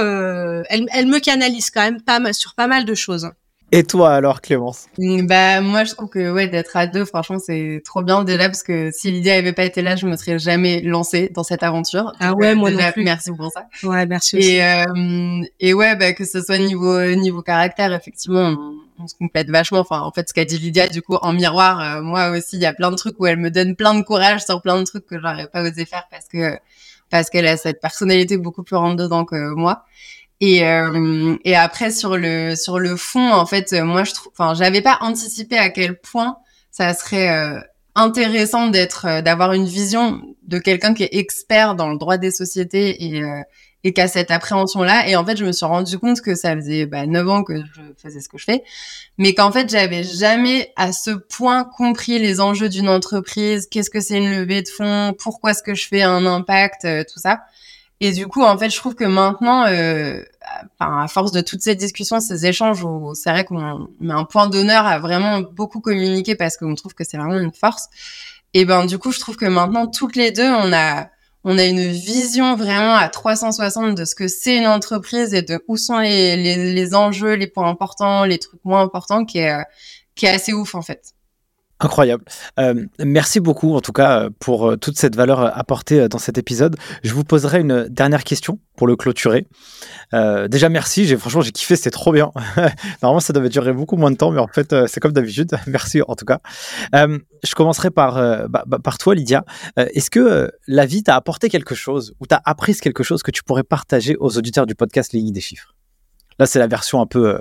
elle, 0.69 0.87
elle 0.93 1.07
me 1.07 1.21
canalise 1.21 1.71
quand 1.71 1.83
même 1.83 2.03
pas 2.03 2.19
mal 2.19 2.35
sur 2.35 2.55
pas 2.55 2.67
mal 2.67 2.78
de 2.85 2.95
choses. 2.95 3.31
Et 3.71 3.85
toi 3.85 4.15
alors, 4.15 4.41
Clémence? 4.41 4.87
Bah 4.97 5.61
moi, 5.61 5.85
je 5.85 5.93
trouve 5.93 6.09
que 6.09 6.33
ouais, 6.33 6.49
d'être 6.49 6.75
à 6.75 6.87
deux, 6.87 7.05
franchement, 7.05 7.39
c'est 7.39 7.83
trop 7.85 8.03
bien 8.03 8.25
déjà 8.25 8.49
parce 8.49 8.63
que 8.63 8.91
si 8.91 9.11
Lydia 9.11 9.35
avait 9.35 9.53
pas 9.53 9.65
été 9.65 9.83
là, 9.83 9.95
je 9.95 10.07
me 10.07 10.17
serais 10.17 10.39
jamais 10.39 10.81
lancée 10.81 11.31
dans 11.35 11.43
cette 11.43 11.63
aventure. 11.63 12.13
Ah 12.19 12.33
ouais, 12.33 12.55
moi 12.55 12.71
non 12.71 12.79
plus. 12.93 13.05
Merci 13.05 13.31
pour 13.31 13.53
ça. 13.53 13.67
Ouais, 13.83 14.07
merci 14.07 14.39
aussi. 14.39 14.53
Et 14.53 14.65
euh, 14.65 15.43
et 15.61 15.75
ouais, 15.75 15.97
bah 15.97 16.15
que 16.15 16.25
ce 16.25 16.41
soit 16.41 16.57
niveau 16.57 17.05
niveau 17.15 17.43
caractère, 17.43 17.93
effectivement, 17.93 18.57
on, 18.99 19.07
se 19.07 19.15
complète 19.17 19.51
vachement. 19.51 19.81
Enfin, 19.81 20.01
en 20.01 20.13
fait, 20.13 20.27
ce 20.31 20.33
qu'a 20.33 20.47
dit 20.47 20.57
Lydia, 20.57 20.89
du 20.89 21.03
coup, 21.03 21.17
en 21.17 21.35
miroir, 21.35 21.99
euh, 21.99 22.01
moi 22.01 22.31
aussi, 22.31 22.57
il 22.57 22.63
y 22.63 22.67
a 22.67 22.73
plein 22.73 22.91
de 22.91 22.97
trucs 22.97 23.21
où 23.21 23.27
elle 23.27 23.37
me 23.37 23.51
donne 23.51 23.77
plein 23.77 23.95
de 23.95 24.03
courage 24.03 24.47
sur 24.47 24.63
plein 24.63 24.79
de 24.79 24.85
trucs 24.85 25.05
que 25.05 25.21
j'aurais 25.21 25.47
pas 25.47 25.63
osé 25.63 25.85
faire 25.85 26.05
parce 26.11 26.27
que 26.27 26.57
parce 27.11 27.29
qu'elle 27.29 27.47
a 27.47 27.59
cette 27.59 27.81
personnalité 27.81 28.39
beaucoup 28.39 28.63
plus 28.63 28.77
rentre 28.77 28.97
dedans 28.97 29.27
que 29.27 29.55
moi. 29.55 29.85
Et, 30.41 30.65
euh, 30.65 31.37
et 31.45 31.57
après 31.57 31.91
sur 31.91 32.17
le 32.17 32.55
sur 32.55 32.79
le 32.79 32.97
fond, 32.97 33.33
en 33.33 33.45
fait, 33.45 33.73
moi 33.73 34.05
je 34.05 34.15
trouve, 34.15 34.33
enfin, 34.39 34.55
j'avais 34.55 34.83
pas 34.83 34.99
anticipé 35.01 35.59
à 35.59 35.69
quel 35.69 35.99
point 35.99 36.39
ça 36.71 36.95
serait 36.95 37.31
euh, 37.31 37.61
intéressant 37.97 38.69
d'être, 38.69 39.07
euh, 39.07 39.21
d'avoir 39.21 39.53
une 39.53 39.67
vision 39.67 40.23
de 40.45 40.59
quelqu'un 40.59 40.95
qui 40.95 41.03
est 41.03 41.15
expert 41.15 41.75
dans 41.75 41.91
le 41.91 41.99
droit 41.99 42.19
des 42.19 42.31
sociétés 42.31 43.05
et 43.05 43.23
et 43.85 43.93
qui 43.93 44.01
a 44.01 44.09
cette 44.09 44.33
appréhension-là. 44.33 45.09
Et 45.09 45.15
en 45.15 45.25
fait, 45.25 45.37
je 45.37 45.45
me 45.45 45.53
suis 45.53 45.65
rendu 45.65 45.99
compte 46.01 46.21
que 46.21 46.35
ça 46.35 46.57
faisait 46.57 46.85
bah, 46.85 47.07
9 47.07 47.29
ans 47.29 47.45
que 47.45 47.57
je 47.57 47.83
faisais 47.97 48.21
ce 48.21 48.29
que 48.29 48.37
je 48.37 48.45
fais, 48.45 48.65
mais 49.19 49.35
qu'en 49.35 49.53
fait, 49.53 49.71
j'avais 49.71 50.03
jamais 50.03 50.73
à 50.75 50.93
ce 50.93 51.13
point 51.13 51.65
compris 51.65 52.19
les 52.19 52.41
enjeux 52.41 52.69
d'une 52.69 52.89
entreprise, 52.89 53.69
qu'est-ce 53.71 53.89
que 53.89 54.01
c'est 54.01 54.19
une 54.19 54.33
levée 54.33 54.63
de 54.63 54.69
fonds, 54.69 55.15
pourquoi 55.17 55.53
est-ce 55.53 55.63
que 55.63 55.77
je 55.77 55.87
fais 55.87 56.03
un 56.03 56.27
impact, 56.27 56.87
tout 57.13 57.21
ça. 57.21 57.41
Et 58.01 58.13
du 58.13 58.29
coup, 58.29 58.43
en 58.43 58.57
fait, 58.57 58.71
je 58.71 58.77
trouve 58.77 58.95
que 58.95 59.05
maintenant, 59.05 59.67
euh, 59.67 60.23
à 60.79 61.09
force 61.09 61.33
de 61.33 61.41
toutes 61.41 61.63
ces 61.63 61.75
discussions, 61.75 62.21
ces 62.21 62.47
échanges, 62.47 62.85
c'est 63.15 63.31
vrai 63.31 63.45
qu'on 63.45 63.89
met 64.01 64.15
un 64.15 64.25
point 64.25 64.49
d'honneur 64.49 64.87
à 64.87 65.01
vraiment 65.01 65.41
beaucoup 65.41 65.81
communiquer 65.81 66.37
parce 66.37 66.57
qu'on 66.57 66.75
trouve 66.77 66.95
que 66.95 67.03
c'est 67.03 67.17
vraiment 67.17 67.39
une 67.39 67.53
force. 67.53 67.89
Et 68.55 68.65
ben, 68.65 68.87
du 68.87 68.99
coup, 68.99 69.11
je 69.11 69.19
trouve 69.19 69.37
que 69.37 69.47
maintenant, 69.47 69.89
toutes 69.89 70.15
les 70.15 70.31
deux, 70.31 70.49
on 70.49 70.73
a, 70.73 71.09
on 71.43 71.59
a 71.59 71.65
une 71.65 71.89
vision 71.89 72.55
vraiment 72.55 72.95
à 72.95 73.09
360 73.09 73.97
de 73.97 74.05
ce 74.05 74.15
que 74.15 74.29
c'est 74.29 74.57
une 74.57 74.69
entreprise 74.69 75.35
et 75.35 75.43
de 75.43 75.63
où 75.67 75.77
sont 75.77 75.99
les, 75.99 76.37
les, 76.37 76.73
les, 76.73 76.95
enjeux, 76.95 77.35
les 77.35 77.49
points 77.49 77.69
importants, 77.69 78.25
les 78.25 78.39
trucs 78.39 78.65
moins 78.65 78.83
importants, 78.83 79.25
qui 79.25 79.39
est, 79.39 79.57
qui 80.15 80.27
est 80.27 80.31
assez 80.31 80.53
ouf 80.53 80.77
en 80.77 80.83
fait. 80.83 81.15
Incroyable. 81.81 82.25
Euh, 82.59 82.87
merci 82.99 83.39
beaucoup, 83.39 83.77
en 83.77 83.81
tout 83.81 83.93
cas, 83.93 84.25
euh, 84.25 84.31
pour 84.41 84.69
euh, 84.69 84.77
toute 84.77 84.99
cette 84.99 85.15
valeur 85.15 85.57
apportée 85.57 86.09
dans 86.09 86.19
cet 86.19 86.37
épisode. 86.37 86.77
Je 87.05 87.15
vous 87.15 87.23
poserai 87.23 87.61
une 87.61 87.87
dernière 87.89 88.25
question 88.25 88.59
pour 88.77 88.89
le 88.89 88.97
clôturer. 88.97 89.47
déjà, 90.13 90.69
merci. 90.69 91.05
J'ai 91.05 91.17
franchement, 91.17 91.41
j'ai 91.41 91.53
kiffé. 91.53 91.77
C'était 91.77 91.91
trop 91.91 92.13
bien. 92.13 92.33
Normalement, 93.03 93.21
ça 93.21 93.33
devait 93.33 93.49
durer 93.49 93.73
beaucoup 93.73 93.97
moins 93.97 94.11
de 94.11 94.17
temps, 94.17 94.33
mais 94.33 94.41
en 94.41 94.49
fait, 94.49 94.75
c'est 94.87 94.99
comme 94.99 95.13
d'habitude. 95.13 95.57
merci, 95.67 96.03
en 96.07 96.17
tout 96.17 96.25
cas. 96.25 96.41
je 96.93 97.55
commencerai 97.55 97.91
par, 97.91 98.15
bah, 98.49 98.65
bah, 98.67 98.79
par 98.83 98.99
toi, 98.99 99.15
Lydia. 99.15 99.45
Est-ce 99.77 100.11
que 100.11 100.51
la 100.67 100.87
vie 100.87 101.03
t'a 101.03 101.17
apporté 101.17 101.49
quelque 101.49 101.75
chose 101.75 102.15
ou 102.21 102.27
t'as 102.27 102.41
appris 102.45 102.75
quelque 102.75 103.03
chose 103.03 103.23
que 103.23 103.31
tu 103.31 103.43
pourrais 103.43 103.65
partager 103.65 104.17
aux 104.19 104.37
auditeurs 104.39 104.67
du 104.67 104.75
podcast 104.75 105.13
Ligne 105.13 105.33
des 105.33 105.41
chiffres? 105.41 105.75
Là, 106.39 106.47
c'est 106.47 106.61
la 106.61 106.69
version 106.69 107.01
un 107.01 107.07
peu, 107.07 107.41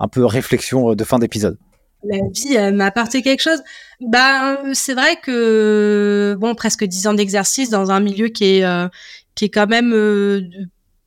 un 0.00 0.08
peu 0.08 0.24
réflexion 0.24 0.94
de 0.94 1.04
fin 1.04 1.18
d'épisode 1.18 1.58
la 2.04 2.18
vie 2.32 2.72
m'a 2.72 2.86
apporté 2.86 3.22
quelque 3.22 3.42
chose. 3.42 3.62
Bah, 4.00 4.58
c'est 4.74 4.94
vrai 4.94 5.16
que 5.20 6.36
bon, 6.38 6.54
presque 6.54 6.84
dix 6.84 7.06
ans 7.06 7.14
d'exercice 7.14 7.70
dans 7.70 7.90
un 7.90 8.00
milieu 8.00 8.28
qui 8.28 8.58
est 8.58 8.64
euh, 8.64 8.88
qui 9.34 9.46
est 9.46 9.48
quand 9.48 9.66
même 9.66 9.92
euh, 9.92 10.42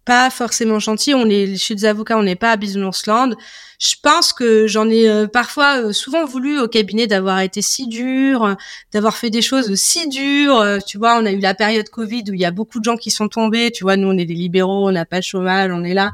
pas 0.04 0.30
forcément 0.30 0.80
gentil. 0.80 1.14
On 1.14 1.30
est, 1.30 1.48
je 1.48 1.56
suis 1.56 1.76
des 1.76 1.86
avocats, 1.86 2.18
on 2.18 2.24
n'est 2.24 2.36
pas 2.36 2.52
à 2.52 2.58
Bisounours-Land. 2.58 3.32
Je 3.80 3.96
pense 4.04 4.34
que 4.34 4.68
j'en 4.68 4.90
ai 4.90 5.10
euh, 5.10 5.28
parfois 5.28 5.94
souvent 5.94 6.26
voulu 6.26 6.60
au 6.60 6.68
cabinet 6.68 7.08
d'avoir 7.08 7.40
été 7.40 7.62
si 7.62 7.88
dur, 7.88 8.56
d'avoir 8.92 9.16
fait 9.16 9.30
des 9.30 9.42
choses 9.42 9.74
si 9.76 10.10
dures. 10.10 10.64
tu 10.86 10.98
vois, 10.98 11.18
on 11.18 11.26
a 11.26 11.32
eu 11.32 11.40
la 11.40 11.54
période 11.54 11.90
Covid 11.90 12.24
où 12.30 12.34
il 12.34 12.42
y 12.42 12.46
a 12.46 12.52
beaucoup 12.52 12.80
de 12.80 12.84
gens 12.84 12.98
qui 12.98 13.12
sont 13.12 13.30
tombés. 13.30 13.72
Tu 13.72 13.86
vois, 13.86 13.96
nous 13.96 14.10
on 14.10 14.18
est 14.18 14.26
des 14.26 14.34
libéraux, 14.34 14.88
on 14.88 14.92
n'a 14.92 15.06
pas 15.06 15.20
de 15.20 15.24
chômage, 15.24 15.72
on 15.74 15.84
est 15.86 15.94
là. 15.94 16.12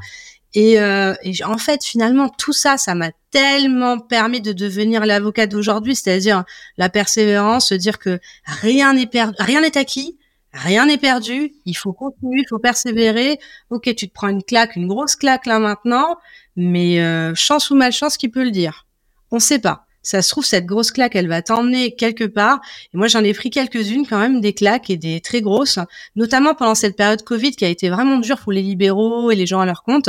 Et, 0.54 0.80
euh, 0.80 1.14
en 1.44 1.58
fait, 1.58 1.84
finalement, 1.84 2.28
tout 2.28 2.52
ça, 2.52 2.78
ça 2.78 2.94
m'a 2.94 3.10
tellement 3.30 3.98
permis 3.98 4.40
de 4.40 4.52
devenir 4.52 5.04
l'avocat 5.04 5.46
d'aujourd'hui, 5.46 5.94
c'est-à-dire 5.94 6.44
la 6.78 6.88
persévérance, 6.88 7.68
se 7.68 7.74
dire 7.74 7.98
que 7.98 8.18
rien 8.44 8.94
n'est 8.94 9.06
perdu, 9.06 9.34
rien 9.38 9.60
n'est 9.60 9.76
acquis, 9.76 10.18
rien 10.52 10.86
n'est 10.86 10.98
perdu, 10.98 11.52
il 11.66 11.74
faut 11.74 11.92
continuer, 11.92 12.40
il 12.40 12.48
faut 12.48 12.58
persévérer. 12.58 13.38
Ok, 13.70 13.94
tu 13.94 14.08
te 14.08 14.14
prends 14.14 14.28
une 14.28 14.42
claque, 14.42 14.76
une 14.76 14.88
grosse 14.88 15.16
claque 15.16 15.46
là 15.46 15.58
maintenant, 15.58 16.16
mais 16.56 17.00
euh, 17.00 17.34
chance 17.34 17.70
ou 17.70 17.76
malchance, 17.76 18.16
qui 18.16 18.28
peut 18.28 18.44
le 18.44 18.50
dire? 18.50 18.86
On 19.30 19.36
ne 19.36 19.40
sait 19.40 19.58
pas. 19.58 19.87
Ça 20.08 20.22
se 20.22 20.30
trouve, 20.30 20.46
cette 20.46 20.64
grosse 20.64 20.90
claque, 20.90 21.16
elle 21.16 21.28
va 21.28 21.42
t'emmener 21.42 21.94
quelque 21.94 22.24
part. 22.24 22.60
Et 22.94 22.96
moi, 22.96 23.08
j'en 23.08 23.22
ai 23.22 23.34
pris 23.34 23.50
quelques-unes 23.50 24.06
quand 24.06 24.18
même, 24.18 24.40
des 24.40 24.54
claques 24.54 24.88
et 24.88 24.96
des 24.96 25.20
très 25.20 25.42
grosses, 25.42 25.78
notamment 26.16 26.54
pendant 26.54 26.74
cette 26.74 26.96
période 26.96 27.22
Covid 27.22 27.50
qui 27.50 27.66
a 27.66 27.68
été 27.68 27.90
vraiment 27.90 28.16
dure 28.16 28.38
pour 28.38 28.52
les 28.52 28.62
libéraux 28.62 29.30
et 29.30 29.34
les 29.34 29.44
gens 29.44 29.60
à 29.60 29.66
leur 29.66 29.82
compte. 29.82 30.08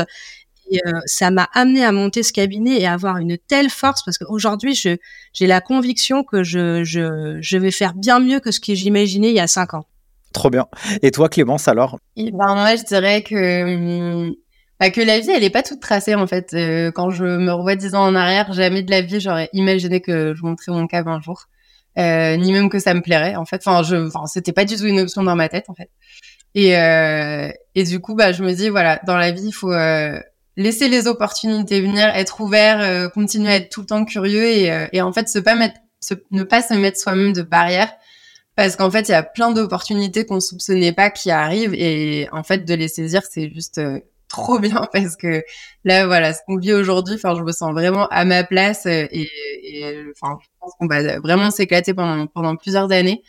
Et 0.72 0.80
euh, 0.88 1.02
ça 1.06 1.32
m'a 1.32 1.50
amené 1.52 1.84
à 1.84 1.91
monter 1.91 2.24
ce 2.24 2.32
cabinet 2.32 2.80
et 2.80 2.86
à 2.86 2.93
avoir 2.93 3.18
une 3.18 3.38
telle 3.38 3.70
force 3.70 4.02
parce 4.06 4.18
qu'aujourd'hui, 4.18 4.74
j'ai 4.74 5.47
la 5.47 5.60
conviction 5.60 6.24
que 6.24 6.43
je, 6.45 6.86
je, 6.86 7.38
je 7.41 7.58
vais 7.58 7.72
faire 7.72 7.93
bien 7.93 8.22
mieux 8.22 8.39
que 8.39 8.52
ce 8.52 8.62
que 8.62 8.74
j'imaginais 8.74 9.32
il 9.32 9.36
y 9.36 9.41
a 9.41 9.47
cinq 9.47 9.74
ans. 9.74 9.86
Trop 10.32 10.50
bien. 10.50 10.68
Et 11.02 11.12
toi, 11.12 11.28
Clémence, 11.28 11.68
alors? 11.68 12.00
Ben, 12.16 12.32
Moi, 12.32 12.78
je 12.78 12.86
dirais 12.86 13.22
que 13.22 14.28
hum, 14.28 14.34
bah, 14.80 14.89
que 14.91 15.01
la 15.01 15.19
vie, 15.19 15.32
elle 15.32 15.43
est 15.43 15.49
pas 15.49 15.63
toute 15.63 15.82
tracée 15.82 16.15
en 16.15 16.25
fait. 16.25 16.53
Euh, 16.53 16.91
quand 16.91 17.09
je 17.09 17.25
me 17.25 17.51
revois 17.51 17.75
dix 17.75 17.95
ans 17.95 18.03
en 18.03 18.15
arrière, 18.15 18.53
jamais 18.53 18.82
de 18.82 18.91
la 18.91 19.01
vie 19.01 19.19
j'aurais 19.19 19.49
imaginé 19.53 19.99
que 19.99 20.34
je 20.34 20.43
montrais 20.43 20.71
mon 20.71 20.88
cave 20.88 21.07
un 21.07 21.19
jour, 21.19 21.47
euh, 21.97 22.38
ni 22.38 22.53
même 22.53 22.69
que 22.69 22.80
ça 22.80 22.93
me 22.93 23.01
plairait 23.01 23.36
en 23.36 23.45
fait. 23.45 23.61
Enfin, 23.65 23.82
enfin, 24.07 24.25
c'était 24.27 24.53
pas 24.53 24.65
du 24.65 24.77
tout 24.77 24.86
une 24.86 25.01
option 25.01 25.23
dans 25.23 25.36
ma 25.36 25.49
tête 25.49 25.65
en 25.69 25.75
fait. 25.75 25.89
Et 26.55 26.77
euh, 26.77 27.51
et 27.75 27.84
du 27.84 27.99
coup, 27.99 28.15
bah, 28.15 28.32
je 28.32 28.43
me 28.43 28.53
dis 28.53 28.69
voilà, 28.69 28.99
dans 29.05 29.17
la 29.17 29.32
vie, 29.32 29.47
il 29.47 29.51
faut 29.51 29.71
euh, 29.71 30.19
laisser 30.57 30.88
les 30.88 31.07
opportunités 31.07 31.82
venir, 31.82 32.07
être 32.15 32.39
ouvert, 32.41 32.80
euh, 32.82 33.09
continuer 33.09 33.49
à 33.49 33.55
être 33.57 33.69
tout 33.69 33.82
le 33.82 33.88
temps 33.88 34.05
curieux 34.05 34.45
et, 34.45 34.88
et 34.93 35.01
en 35.01 35.11
fait, 35.13 35.27
se 35.30 35.39
pas 35.39 35.55
mettre, 35.55 35.75
ne 36.32 36.43
pas 36.43 36.61
se 36.61 36.73
mettre 36.73 36.97
soi-même 36.99 37.34
de 37.34 37.41
barrières 37.41 37.91
parce 38.55 38.75
qu'en 38.75 38.91
fait, 38.91 39.07
il 39.07 39.11
y 39.11 39.15
a 39.15 39.23
plein 39.23 39.51
d'opportunités 39.51 40.25
qu'on 40.25 40.39
soupçonnait 40.39 40.91
pas 40.91 41.09
qui 41.09 41.32
arrivent 41.32 41.73
et 41.75 42.27
en 42.32 42.43
fait, 42.43 42.65
de 42.65 42.73
les 42.73 42.88
saisir, 42.88 43.21
c'est 43.30 43.49
juste 43.49 43.80
trop 44.30 44.59
bien 44.59 44.88
parce 44.93 45.17
que 45.17 45.43
là, 45.84 46.05
voilà, 46.05 46.34
ce 46.34 46.39
qu'on 46.47 46.57
vit 46.57 46.73
aujourd'hui, 46.73 47.15
enfin, 47.15 47.36
je 47.36 47.43
me 47.43 47.51
sens 47.51 47.73
vraiment 47.73 48.07
à 48.07 48.23
ma 48.23 48.45
place 48.45 48.86
euh, 48.86 49.07
et, 49.11 49.30
et 49.63 50.03
enfin, 50.15 50.38
je 50.41 50.47
pense 50.59 50.73
qu'on 50.80 50.88
va 50.88 51.19
vraiment 51.19 51.51
s'éclater 51.51 51.93
pendant, 51.93 52.27
pendant 52.27 52.55
plusieurs 52.55 52.91
années. 52.91 53.21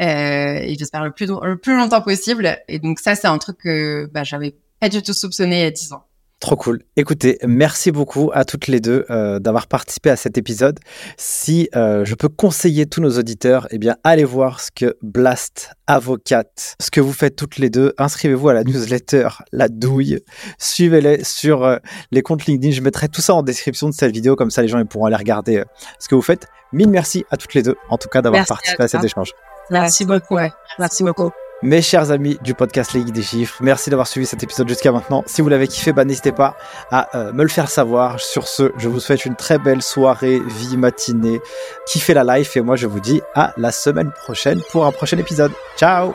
Euh, 0.00 0.58
et 0.62 0.76
j'espère 0.78 1.04
le 1.04 1.10
plus, 1.10 1.26
le 1.26 1.56
plus 1.56 1.76
longtemps 1.76 2.02
possible. 2.02 2.58
Et 2.68 2.78
donc 2.78 3.00
ça, 3.00 3.14
c'est 3.14 3.26
un 3.26 3.38
truc 3.38 3.58
que 3.58 4.06
bah, 4.12 4.24
j'avais 4.24 4.54
pas 4.80 4.88
du 4.88 5.02
tout 5.02 5.12
soupçonné 5.12 5.60
il 5.60 5.62
y 5.62 5.66
a 5.66 5.70
10 5.70 5.92
ans. 5.92 6.04
Trop 6.40 6.54
cool. 6.54 6.82
Écoutez, 6.94 7.38
merci 7.44 7.90
beaucoup 7.90 8.30
à 8.32 8.44
toutes 8.44 8.68
les 8.68 8.78
deux 8.78 9.04
euh, 9.10 9.40
d'avoir 9.40 9.66
participé 9.66 10.10
à 10.10 10.14
cet 10.14 10.38
épisode. 10.38 10.78
Si 11.16 11.68
euh, 11.74 12.04
je 12.04 12.14
peux 12.14 12.28
conseiller 12.28 12.86
tous 12.86 13.00
nos 13.00 13.18
auditeurs, 13.18 13.66
eh 13.72 13.78
bien, 13.78 13.96
allez 14.04 14.22
voir 14.22 14.60
ce 14.60 14.70
que 14.70 14.96
Blast 15.02 15.72
Avocate, 15.88 16.76
ce 16.80 16.92
que 16.92 17.00
vous 17.00 17.12
faites 17.12 17.34
toutes 17.34 17.58
les 17.58 17.70
deux. 17.70 17.92
Inscrivez-vous 17.98 18.50
à 18.50 18.54
la 18.54 18.62
newsletter 18.62 19.28
La 19.50 19.68
Douille. 19.68 20.20
Suivez-les 20.58 21.24
sur 21.24 21.64
euh, 21.64 21.78
les 22.12 22.22
comptes 22.22 22.46
LinkedIn. 22.46 22.72
Je 22.72 22.82
mettrai 22.82 23.08
tout 23.08 23.20
ça 23.20 23.34
en 23.34 23.42
description 23.42 23.88
de 23.88 23.94
cette 23.94 24.12
vidéo, 24.12 24.36
comme 24.36 24.52
ça 24.52 24.62
les 24.62 24.68
gens 24.68 24.78
ils 24.78 24.86
pourront 24.86 25.06
aller 25.06 25.16
regarder 25.16 25.64
ce 25.98 26.06
que 26.06 26.14
vous 26.14 26.22
faites. 26.22 26.46
Mille 26.72 26.88
merci 26.88 27.24
à 27.30 27.36
toutes 27.36 27.54
les 27.54 27.62
deux, 27.64 27.74
en 27.88 27.98
tout 27.98 28.08
cas, 28.08 28.22
d'avoir 28.22 28.46
participé 28.46 28.84
à, 28.84 28.88
cet 28.88 29.02
échange. 29.02 29.32
Merci 29.70 30.04
beaucoup. 30.04 30.38
Merci 30.78 31.02
beaucoup. 31.02 31.32
Mes 31.60 31.82
chers 31.82 32.12
amis 32.12 32.38
du 32.40 32.54
podcast 32.54 32.92
Ligue 32.92 33.10
des 33.10 33.22
Chiffres, 33.22 33.56
merci 33.60 33.90
d'avoir 33.90 34.06
suivi 34.06 34.26
cet 34.26 34.44
épisode 34.44 34.68
jusqu'à 34.68 34.92
maintenant. 34.92 35.24
Si 35.26 35.42
vous 35.42 35.48
l'avez 35.48 35.66
kiffé, 35.66 35.92
bah, 35.92 36.04
n'hésitez 36.04 36.30
pas 36.30 36.56
à 36.92 37.16
euh, 37.16 37.32
me 37.32 37.42
le 37.42 37.48
faire 37.48 37.68
savoir. 37.68 38.20
Sur 38.20 38.46
ce, 38.46 38.70
je 38.78 38.88
vous 38.88 39.00
souhaite 39.00 39.24
une 39.24 39.34
très 39.34 39.58
belle 39.58 39.82
soirée, 39.82 40.38
vie, 40.38 40.76
matinée. 40.76 41.40
Kiffez 41.88 42.14
la 42.14 42.38
life 42.38 42.56
et 42.56 42.60
moi 42.60 42.76
je 42.76 42.86
vous 42.86 43.00
dis 43.00 43.20
à 43.34 43.54
la 43.56 43.72
semaine 43.72 44.12
prochaine 44.12 44.60
pour 44.70 44.86
un 44.86 44.92
prochain 44.92 45.18
épisode. 45.18 45.50
Ciao 45.76 46.14